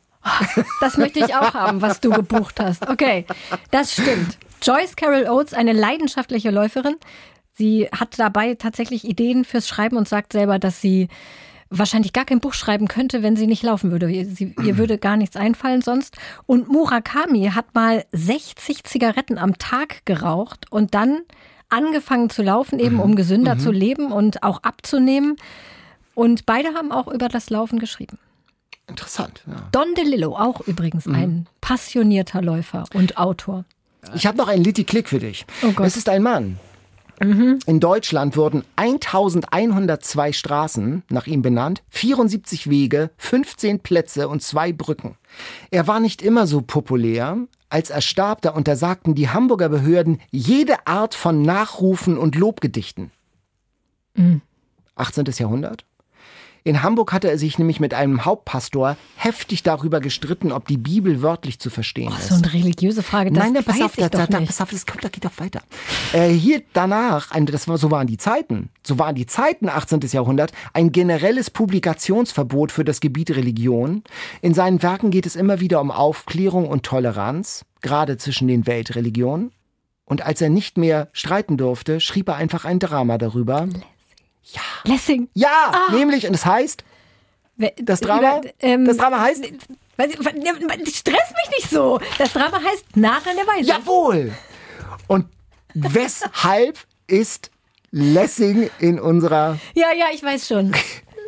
Das 0.81 0.97
möchte 0.97 1.21
ich 1.21 1.35
auch 1.35 1.55
haben, 1.55 1.83
was 1.83 2.01
du 2.01 2.11
gebucht 2.11 2.61
hast. 2.61 2.89
Okay, 2.89 3.27
das 3.71 3.93
stimmt. 3.93 4.39
Joyce 4.63 4.97
Carol 4.97 5.29
Oates, 5.29 5.55
eine 5.55 5.73
leidenschaftliche 5.73 6.51
Läuferin. 6.51 6.97
Sie 7.55 7.89
hat 7.93 8.19
dabei 8.19 8.55
tatsächlich 8.55 9.05
Ideen 9.05 9.45
fürs 9.45 9.69
Schreiben 9.69 9.97
und 9.97 10.09
sagt 10.09 10.33
selber, 10.33 10.59
dass 10.59 10.81
sie 10.81 11.09
wahrscheinlich 11.79 12.13
gar 12.13 12.25
kein 12.25 12.41
Buch 12.41 12.55
schreiben 12.55 12.87
könnte, 12.87 13.23
wenn 13.23 13.37
sie 13.37 13.47
nicht 13.47 13.63
laufen 13.63 13.91
würde. 13.91 14.07
Sie, 14.07 14.55
ihr 14.63 14.79
würde 14.79 14.99
gar 14.99 15.17
nichts 15.17 15.37
einfallen 15.37 15.83
sonst. 15.83 16.17
Und 16.47 16.69
Murakami 16.69 17.51
hat 17.55 17.75
mal 17.75 18.05
60 18.13 18.85
Zigaretten 18.85 19.39
am 19.39 19.59
Tag 19.59 20.05
geraucht 20.05 20.67
und 20.71 20.95
dann 20.95 21.23
angefangen 21.69 22.29
zu 22.29 22.43
laufen, 22.43 22.79
eben 22.79 23.01
um 23.01 23.17
gesünder 23.17 23.59
zu 23.59 23.73
leben 23.73 24.13
und 24.13 24.43
auch 24.43 24.63
abzunehmen. 24.63 25.37
Und 26.15 26.45
beide 26.45 26.75
haben 26.75 26.93
auch 26.93 27.09
über 27.09 27.29
das 27.29 27.49
Laufen 27.49 27.79
geschrieben. 27.79 28.19
Interessant. 28.93 29.43
Ja. 29.47 29.69
Don 29.73 29.95
DeLillo, 29.95 30.37
auch 30.37 30.61
übrigens 30.63 31.07
ein 31.07 31.47
passionierter 31.61 32.43
Läufer 32.43 32.85
und 32.95 33.17
Autor. 33.17 33.65
Ich 34.15 34.27
habe 34.27 34.37
noch 34.37 34.49
einen 34.49 34.63
Litty 34.65 34.85
Klick 34.85 35.09
für 35.09 35.19
dich. 35.19 35.47
Oh 35.63 35.73
Gott. 35.73 35.87
Es 35.87 35.97
ist 35.97 36.09
ein 36.09 36.23
Mann. 36.23 36.59
In 37.21 37.79
Deutschland 37.79 38.37
wurden 38.37 38.65
1102 38.75 40.33
Straßen 40.33 41.05
nach 41.09 41.29
ihm 41.29 41.41
benannt, 41.41 41.85
74 41.91 42.69
Wege, 42.69 43.11
15 43.17 43.79
Plätze 43.79 44.29
und 44.29 44.43
zwei 44.43 44.73
Brücken. 44.73 45.17
Er 45.71 45.87
war 45.87 46.01
nicht 46.01 46.21
immer 46.21 46.49
so 46.49 46.63
populär. 46.63 47.39
Als 47.69 47.91
er 47.91 48.01
starb, 48.01 48.43
da 48.43 48.51
untersagten 48.51 49.15
die 49.15 49.29
Hamburger 49.29 49.69
Behörden 49.69 50.21
jede 50.33 50.87
Art 50.87 51.15
von 51.15 51.43
Nachrufen 51.43 52.19
und 52.19 52.35
Lobgedichten. 52.35 53.13
18. 54.97 55.25
Jahrhundert. 55.39 55.85
In 56.65 56.83
Hamburg 56.83 57.13
hatte 57.13 57.29
er 57.29 57.39
sich 57.39 57.59
nämlich 57.59 57.81
mit 57.81 57.93
einem 57.93 58.25
Hauptpastor 58.25 58.97
heftig 59.17 59.63
darüber 59.65 60.01
gestritten, 60.01 60.53
ob 60.53 60.69
die 60.69 60.77
Bibel 60.77 61.21
wörtlich 61.21 61.59
zu 61.59 61.71
verstehen 61.71 62.11
Oh, 62.13 62.17
ist. 62.17 62.29
so 62.29 62.37
eine 62.37 62.53
religiöse 62.53 63.03
Frage, 63.03 63.31
das 63.33 63.43
Nein, 63.43 63.53
nein, 63.55 63.65
pass 63.65 63.81
auf, 63.83 63.97
da, 63.97 64.09
da, 64.09 64.21
doch 64.21 64.27
da, 64.29 64.39
nicht. 64.41 64.49
pass 64.49 64.61
auf, 64.61 64.71
das 64.71 64.87
kommt, 64.87 65.03
da 65.03 65.09
geht 65.09 65.25
doch 65.25 65.39
weiter. 65.39 65.63
Äh, 66.13 66.29
hier 66.29 66.63
danach, 66.73 67.31
ein, 67.33 67.47
das 67.47 67.67
war, 67.67 67.79
so 67.79 67.91
waren 67.91 68.07
die 68.07 68.17
Zeiten, 68.17 68.71
so 68.87 68.99
waren 68.99 69.15
die 69.17 69.27
Zeiten 69.27 69.69
18. 69.69 70.01
Jahrhundert, 70.13 70.53
ein 70.73 70.93
generelles 70.93 71.51
Publikationsverbot 71.51 72.71
für 72.73 72.85
das 72.85 73.01
Gebiet 73.01 73.31
Religion. 73.33 74.03
In 74.41 74.55
seinen 74.55 74.83
Werken 74.83 75.11
geht 75.11 75.27
es 75.27 75.37
immer 75.37 75.61
wieder 75.61 75.81
um 75.81 75.91
Aufklärung 75.91 76.69
und 76.69 76.85
Toleranz, 76.85 77.65
gerade 77.81 78.17
zwischen 78.19 78.47
den 78.49 78.67
Weltreligionen. 78.67 79.51
Und 80.05 80.23
als 80.23 80.41
er 80.41 80.51
nicht 80.51 80.79
mehr 80.79 81.09
streiten 81.13 81.57
durfte, 81.57 81.99
schrieb 82.01 82.29
er 82.29 82.37
einfach 82.37 82.65
ein 82.65 82.79
Drama 82.79 83.19
darüber. 83.19 83.69
Lessing. 84.85 85.29
Ja, 85.35 85.73
nämlich, 85.93 86.27
und 86.27 86.35
es 86.35 86.45
heißt, 86.45 86.85
Wer- 87.57 87.73
das 87.81 88.01
Drama, 88.01 88.39
über- 88.39 88.51
ähm, 88.61 88.85
das 88.87 88.97
Drama 88.97 89.21
heißt, 89.21 89.45
was- 89.97 90.95
Stress 90.95 91.33
mich 91.45 91.59
nicht 91.59 91.71
so. 91.71 92.01
Das 92.19 92.33
Drama 92.33 92.59
heißt 92.63 92.97
Nach 92.97 93.25
an 93.27 93.37
der 93.37 93.47
Weise. 93.47 93.69
Jawohl! 93.69 94.33
Und 95.07 95.27
weshalb 95.75 96.79
ist 97.07 97.51
Lessing 97.91 98.71
in 98.79 98.99
unserer. 98.99 99.59
ja, 99.75 99.93
ja, 99.97 100.07
ich 100.13 100.23
weiß 100.23 100.49
schon. 100.49 100.73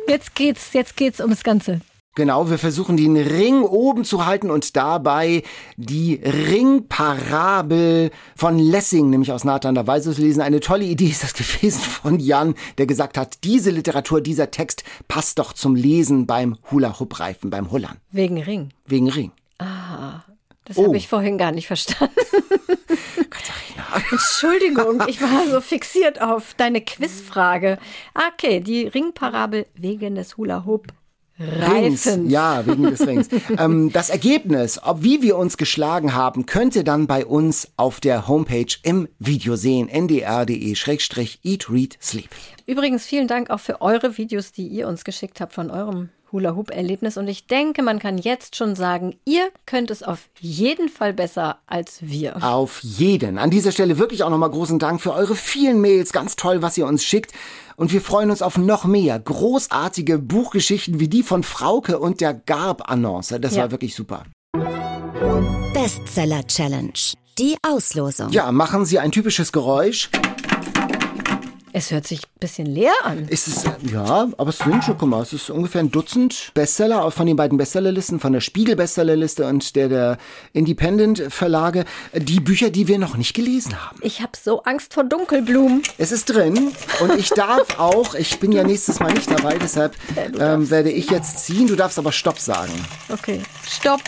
Jetzt 0.07 0.35
geht's, 0.35 0.73
jetzt 0.73 0.95
geht's 0.97 1.19
ums 1.19 1.43
Ganze. 1.43 1.81
Genau, 2.15 2.49
wir 2.49 2.57
versuchen 2.57 2.95
den 2.95 3.17
Ring 3.17 3.61
oben 3.63 4.05
zu 4.05 4.25
halten 4.25 4.49
und 4.49 4.77
dabei 4.77 5.43
die 5.75 6.15
Ringparabel 6.15 8.09
von 8.37 8.57
Lessing, 8.57 9.09
nämlich 9.09 9.33
aus 9.33 9.43
Nathan 9.43 9.75
der 9.75 9.85
Weise 9.85 10.13
zu 10.13 10.21
lesen. 10.21 10.41
Eine 10.41 10.61
tolle 10.61 10.85
Idee 10.85 11.07
ist 11.09 11.23
das 11.23 11.33
gewesen 11.33 11.81
von 11.81 12.19
Jan, 12.21 12.55
der 12.77 12.85
gesagt 12.85 13.17
hat, 13.17 13.43
diese 13.43 13.69
Literatur, 13.69 14.21
dieser 14.21 14.49
Text 14.49 14.85
passt 15.09 15.39
doch 15.39 15.51
zum 15.51 15.75
Lesen 15.75 16.25
beim 16.25 16.57
Hula-Hoop-Reifen, 16.71 17.49
beim 17.49 17.69
Hullern. 17.69 17.97
Wegen 18.11 18.41
Ring. 18.41 18.69
Wegen 18.85 19.09
Ring. 19.09 19.31
Das 20.63 20.77
Oh. 20.77 20.85
habe 20.85 20.97
ich 20.97 21.09
vorhin 21.09 21.37
gar 21.37 21.51
nicht 21.51 21.67
verstanden. 21.67 22.15
Entschuldigung, 24.11 25.03
ich 25.07 25.21
war 25.21 25.47
so 25.49 25.61
fixiert 25.61 26.21
auf 26.21 26.53
deine 26.55 26.81
Quizfrage. 26.81 27.77
Okay, 28.33 28.61
die 28.61 28.87
Ringparabel 28.87 29.67
wegen 29.75 30.15
des 30.15 30.37
Hula 30.37 30.65
Hoop 30.65 30.87
Rings. 31.39 32.07
Reifens. 32.07 32.31
Ja, 32.31 32.65
wegen 32.65 32.83
des 32.83 33.05
Rings. 33.05 33.27
ähm, 33.57 33.91
das 33.91 34.09
Ergebnis, 34.09 34.79
ob 34.81 35.03
wie 35.03 35.21
wir 35.21 35.37
uns 35.37 35.57
geschlagen 35.57 36.13
haben, 36.13 36.45
könnt 36.45 36.75
ihr 36.75 36.83
dann 36.83 37.07
bei 37.07 37.25
uns 37.25 37.67
auf 37.75 37.99
der 37.99 38.27
Homepage 38.27 38.73
im 38.83 39.07
Video 39.19 39.55
sehen. 39.55 39.89
ndr.de-eat, 39.89 41.69
read, 41.69 41.97
sleep. 42.01 42.29
Übrigens 42.65 43.05
vielen 43.05 43.27
Dank 43.27 43.49
auch 43.49 43.59
für 43.59 43.81
eure 43.81 44.17
Videos, 44.17 44.51
die 44.51 44.67
ihr 44.67 44.87
uns 44.87 45.03
geschickt 45.03 45.41
habt 45.41 45.53
von 45.53 45.69
eurem 45.69 46.09
Hula-Hoop-Erlebnis. 46.31 47.17
Und 47.17 47.27
ich 47.27 47.47
denke, 47.47 47.83
man 47.83 47.99
kann 47.99 48.17
jetzt 48.17 48.55
schon 48.55 48.75
sagen, 48.75 49.15
ihr 49.25 49.49
könnt 49.65 49.91
es 49.91 50.03
auf 50.03 50.29
jeden 50.39 50.89
Fall 50.89 51.13
besser 51.13 51.59
als 51.67 51.97
wir. 52.01 52.43
Auf 52.43 52.79
jeden. 52.83 53.37
An 53.37 53.49
dieser 53.49 53.71
Stelle 53.71 53.97
wirklich 53.97 54.23
auch 54.23 54.29
nochmal 54.29 54.49
großen 54.51 54.79
Dank 54.79 55.01
für 55.01 55.13
eure 55.13 55.35
vielen 55.35 55.81
Mails. 55.81 56.11
Ganz 56.11 56.35
toll, 56.35 56.61
was 56.61 56.77
ihr 56.77 56.85
uns 56.87 57.03
schickt. 57.03 57.31
Und 57.77 57.91
wir 57.91 58.01
freuen 58.01 58.29
uns 58.31 58.41
auf 58.41 58.57
noch 58.57 58.85
mehr 58.85 59.19
großartige 59.19 60.17
Buchgeschichten 60.19 60.99
wie 60.99 61.07
die 61.09 61.23
von 61.23 61.43
Frauke 61.43 61.99
und 61.99 62.21
der 62.21 62.33
Garb-Annonce. 62.33 63.35
Das 63.41 63.55
Ja. 63.55 63.63
war 63.63 63.71
wirklich 63.71 63.95
super. 63.95 64.23
Bestseller 65.73 66.45
Challenge. 66.47 66.93
Die 67.37 67.57
Auslosung. 67.67 68.29
Ja, 68.31 68.51
machen 68.53 68.85
Sie 68.85 68.97
ein 68.99 69.11
typisches 69.11 69.51
Geräusch. 69.51 70.09
Es 71.77 71.91
hört 71.91 72.07
sich 72.07 72.23
ein 72.23 72.39
bisschen 72.39 72.67
leer 72.67 72.93
an. 73.03 73.27
Ist 73.27 73.49
es, 73.49 73.65
ja, 73.91 74.29
aber 74.37 74.49
es 74.49 74.59
sind 74.59 74.81
schon, 74.81 74.97
guck 74.97 75.09
mal, 75.09 75.21
es 75.21 75.33
ist 75.33 75.49
ungefähr 75.49 75.81
ein 75.81 75.91
Dutzend 75.91 76.51
Bestseller 76.53 77.11
von 77.11 77.27
den 77.27 77.35
beiden 77.35 77.57
Bestsellerlisten, 77.57 78.21
von 78.21 78.31
der 78.31 78.39
Spiegel 78.39 78.77
Bestsellerliste 78.77 79.45
und 79.45 79.75
der 79.75 79.89
der 79.89 80.17
Independent 80.53 81.23
Verlage, 81.27 81.83
die 82.13 82.39
Bücher, 82.39 82.69
die 82.69 82.87
wir 82.87 82.97
noch 82.97 83.17
nicht 83.17 83.33
gelesen 83.33 83.75
haben. 83.83 83.99
Ich 84.03 84.21
habe 84.21 84.31
so 84.41 84.63
Angst 84.63 84.93
vor 84.93 85.03
Dunkelblumen. 85.03 85.83
Es 85.97 86.13
ist 86.13 86.33
drin 86.33 86.71
und 87.01 87.19
ich 87.19 87.27
darf 87.31 87.77
auch, 87.77 88.15
ich 88.15 88.39
bin 88.39 88.53
ja 88.53 88.63
nächstes 88.63 89.01
Mal 89.01 89.11
nicht 89.11 89.29
dabei, 89.29 89.57
deshalb 89.57 89.97
ähm, 90.39 90.69
werde 90.69 90.91
ich 90.91 91.09
jetzt 91.09 91.45
ziehen. 91.45 91.67
Du 91.67 91.75
darfst 91.75 91.99
aber 91.99 92.13
Stopp 92.13 92.39
sagen. 92.39 92.71
Okay, 93.09 93.41
stopp. 93.67 93.99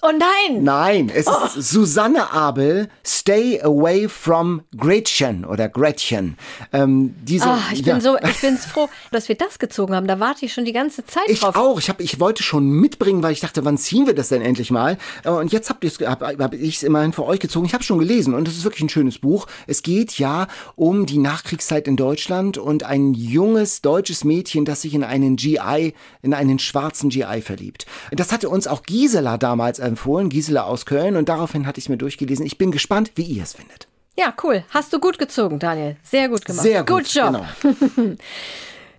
Oh 0.00 0.10
nein! 0.16 0.62
Nein, 0.62 1.10
es 1.12 1.26
ist 1.26 1.70
Susanne 1.72 2.30
Abel, 2.32 2.88
Stay 3.04 3.60
Away 3.60 4.08
from 4.08 4.62
Gretchen 4.76 5.44
oder 5.44 5.68
Gretchen. 5.68 6.36
Ähm, 6.72 7.16
diese, 7.24 7.46
Ah, 7.48 7.58
ich 7.72 7.82
bin 7.82 7.96
ja. 7.96 8.00
so, 8.00 8.16
ich 8.16 8.40
bin 8.40 8.56
froh, 8.58 8.88
dass 9.10 9.28
wir 9.28 9.34
das 9.34 9.58
gezogen 9.58 9.96
haben. 9.96 10.06
Da 10.06 10.20
warte 10.20 10.44
ich 10.46 10.52
schon 10.52 10.64
die 10.64 10.72
ganze 10.72 11.04
Zeit 11.04 11.24
Ich 11.26 11.40
drauf. 11.40 11.56
auch. 11.56 11.80
Ich, 11.80 11.88
hab, 11.88 12.00
ich 12.00 12.20
wollte 12.20 12.44
schon 12.44 12.68
mitbringen, 12.70 13.24
weil 13.24 13.32
ich 13.32 13.40
dachte, 13.40 13.64
wann 13.64 13.76
ziehen 13.76 14.06
wir 14.06 14.14
das 14.14 14.28
denn 14.28 14.40
endlich 14.40 14.70
mal? 14.70 14.98
Äh, 15.24 15.30
Und 15.30 15.52
jetzt 15.52 15.68
habt 15.68 15.82
ihr's, 15.82 15.98
hab, 15.98 16.22
hab 16.22 16.54
ich 16.54 16.76
es 16.76 16.82
immerhin 16.84 17.12
für 17.12 17.24
euch 17.24 17.40
gezogen. 17.40 17.66
Ich 17.66 17.74
habe 17.74 17.82
schon 17.82 17.98
gelesen 17.98 18.34
und 18.34 18.46
es 18.46 18.56
ist 18.56 18.62
wirklich 18.62 18.82
ein 18.84 18.88
schönes 18.88 19.18
Buch. 19.18 19.48
Es 19.66 19.82
geht 19.82 20.16
ja 20.16 20.46
um 20.76 21.06
die 21.06 21.18
Nachkriegszeit 21.18 21.88
in 21.88 21.96
Deutschland 21.96 22.56
und 22.56 22.84
ein 22.84 23.14
junges 23.14 23.82
deutsches 23.82 24.22
Mädchen, 24.22 24.64
das 24.64 24.82
sich 24.82 24.94
in 24.94 25.02
einen 25.02 25.34
GI, 25.34 25.92
in 26.22 26.34
einen 26.34 26.60
schwarzen 26.60 27.10
GI 27.10 27.40
verliebt. 27.42 27.86
Das 28.12 28.30
hatte 28.30 28.48
uns 28.48 28.68
auch 28.68 28.84
Gisela 28.84 29.38
damals 29.38 29.80
empfohlen, 29.88 30.28
Gisela 30.28 30.64
aus 30.64 30.86
Köln, 30.86 31.16
und 31.16 31.28
daraufhin 31.28 31.66
hatte 31.66 31.78
ich 31.78 31.86
es 31.86 31.88
mir 31.88 31.96
durchgelesen. 31.96 32.46
Ich 32.46 32.58
bin 32.58 32.70
gespannt, 32.70 33.12
wie 33.16 33.22
ihr 33.22 33.42
es 33.42 33.54
findet. 33.54 33.88
Ja, 34.16 34.34
cool. 34.42 34.64
Hast 34.70 34.92
du 34.92 35.00
gut 35.00 35.18
gezogen, 35.18 35.58
Daniel. 35.58 35.96
Sehr 36.02 36.28
gut 36.28 36.44
gemacht. 36.44 36.62
Sehr 36.62 36.84
gut. 36.84 37.04
Good 37.04 37.14
job. 37.14 37.34
Genau. 37.96 38.16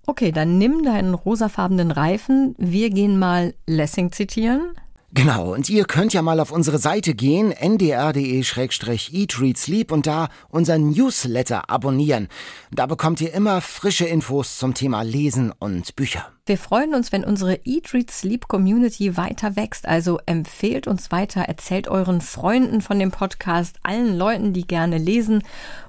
Okay, 0.06 0.32
dann 0.32 0.58
nimm 0.58 0.82
deinen 0.82 1.14
rosafarbenen 1.14 1.92
Reifen. 1.92 2.56
Wir 2.58 2.90
gehen 2.90 3.16
mal 3.16 3.54
Lessing 3.66 4.10
zitieren. 4.10 4.72
Genau, 5.12 5.54
und 5.54 5.68
ihr 5.68 5.86
könnt 5.86 6.12
ja 6.12 6.22
mal 6.22 6.38
auf 6.38 6.52
unsere 6.52 6.78
Seite 6.78 7.14
gehen, 7.14 7.50
ndr.de-eat, 7.50 9.40
read, 9.40 9.58
sleep 9.58 9.90
und 9.90 10.06
da 10.06 10.28
unseren 10.50 10.90
Newsletter 10.90 11.68
abonnieren. 11.68 12.28
Da 12.70 12.86
bekommt 12.86 13.20
ihr 13.20 13.34
immer 13.34 13.60
frische 13.60 14.04
Infos 14.06 14.58
zum 14.58 14.72
Thema 14.72 15.02
Lesen 15.02 15.52
und 15.58 15.96
Bücher. 15.96 16.30
Wir 16.46 16.58
freuen 16.58 16.94
uns, 16.94 17.10
wenn 17.10 17.24
unsere 17.24 17.58
Eat, 17.64 17.92
Read, 17.92 18.08
Sleep 18.08 18.46
Community 18.46 19.16
weiter 19.16 19.56
wächst. 19.56 19.88
Also 19.88 20.20
empfehlt 20.26 20.86
uns 20.86 21.10
weiter, 21.10 21.40
erzählt 21.40 21.88
euren 21.88 22.20
Freunden 22.20 22.80
von 22.80 23.00
dem 23.00 23.10
Podcast, 23.10 23.78
allen 23.82 24.16
Leuten, 24.16 24.52
die 24.52 24.66
gerne 24.66 24.98
lesen 24.98 25.42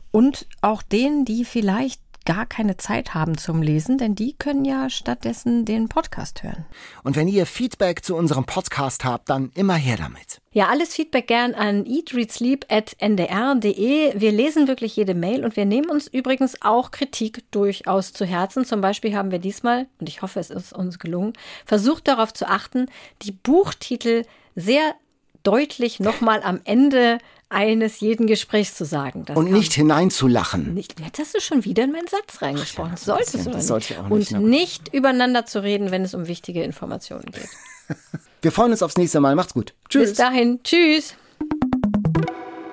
und 0.10 0.48
auch 0.62 0.82
denen, 0.82 1.26
die 1.26 1.46
vielleicht 1.46 2.02
gar 2.26 2.46
keine 2.46 2.78
Zeit 2.78 3.14
haben 3.14 3.38
zum 3.38 3.62
Lesen, 3.62 3.98
denn 3.98 4.16
die 4.16 4.34
können 4.34 4.66
ja 4.66 4.90
stattdessen 4.90 5.66
den 5.66 5.90
Podcast 5.90 6.44
hören. 6.44 6.66
Und 7.04 7.16
wenn 7.16 7.28
ihr 7.28 7.46
Feedback 7.46 8.06
zu 8.06 8.16
unserem 8.16 8.46
Podcast 8.46 9.06
habt, 9.06 9.30
dann 9.30 9.52
immer 9.56 9.76
her 9.76 9.98
damit. 9.98 10.42
Ja, 10.54 10.68
alles 10.68 10.94
Feedback 10.94 11.28
gern 11.28 11.54
an 11.54 11.86
eatreadsleep.ndr.de. 11.86 14.20
Wir 14.20 14.32
lesen 14.32 14.68
wirklich 14.68 14.96
jede 14.96 15.14
Mail 15.14 15.46
und 15.46 15.56
wir 15.56 15.66
nehmen 15.66 15.90
uns 15.90 16.08
übrigens 16.08 16.62
auch 16.62 16.92
Kritik 16.92 17.44
durchaus 17.52 18.14
zu 18.14 18.26
Herzen. 18.26 18.66
Zum 18.66 18.82
Beispiel 18.82 19.16
haben 19.16 19.32
wir 19.32 19.40
diesmal, 19.40 19.88
und 20.00 20.10
ich 20.10 20.22
hoffe, 20.22 20.40
es 20.40 20.50
ist 20.50 20.74
uns 20.74 21.00
gelungen, 21.00 21.34
versucht 21.66 22.08
darauf 22.08 22.34
zu 22.34 22.48
achten, 22.48 22.88
die 23.22 23.32
Buchtitel 23.32 24.24
sehr 24.56 24.96
deutlich 25.44 26.00
nochmal 26.00 26.42
am 26.44 26.62
Ende 26.66 27.18
eines 27.52 28.00
jeden 28.00 28.28
Gesprächs 28.28 28.76
zu 28.76 28.86
sagen. 28.86 29.26
Das 29.26 29.36
Und 29.38 29.52
nicht 29.52 29.74
hineinzulachen. 29.74 30.74
nicht, 30.74 31.00
jetzt 31.00 31.20
hast 31.20 31.36
du 31.36 31.42
schon 31.42 31.66
wieder 31.66 31.84
in 31.84 31.92
meinen 31.92 32.08
Satz 32.08 32.42
reingesprochen. 32.42 32.92
Das 32.92 33.04
solltest 33.06 33.36
das 33.36 33.44
du 33.44 33.50
nicht. 33.52 33.64
sollte 33.68 33.94
ich 33.94 34.00
auch 34.00 34.08
nicht, 34.10 34.32
Und 34.32 34.46
nicht 34.50 34.94
übereinander 34.94 35.46
zu 35.46 35.62
reden, 35.62 35.92
wenn 35.92 36.04
es 36.04 36.14
um 36.14 36.28
wichtige 36.28 36.64
Informationen 36.64 37.26
geht. 37.26 37.50
Wir 38.42 38.52
freuen 38.52 38.72
uns 38.72 38.82
aufs 38.82 38.98
nächste 38.98 39.20
Mal. 39.20 39.36
Macht's 39.36 39.54
gut. 39.54 39.74
Tschüss. 39.90 40.10
Bis 40.12 40.18
dahin, 40.18 40.60
tschüss. 40.64 41.14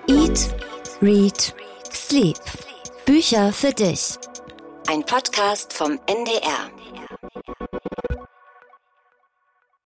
Eat, 0.07 0.55
Read, 1.03 1.55
Sleep. 1.93 2.39
Bücher 3.05 3.53
für 3.53 3.73
dich. 3.73 4.15
Ein 4.89 5.05
Podcast 5.05 5.73
vom 5.73 5.99
NDR. 6.07 6.71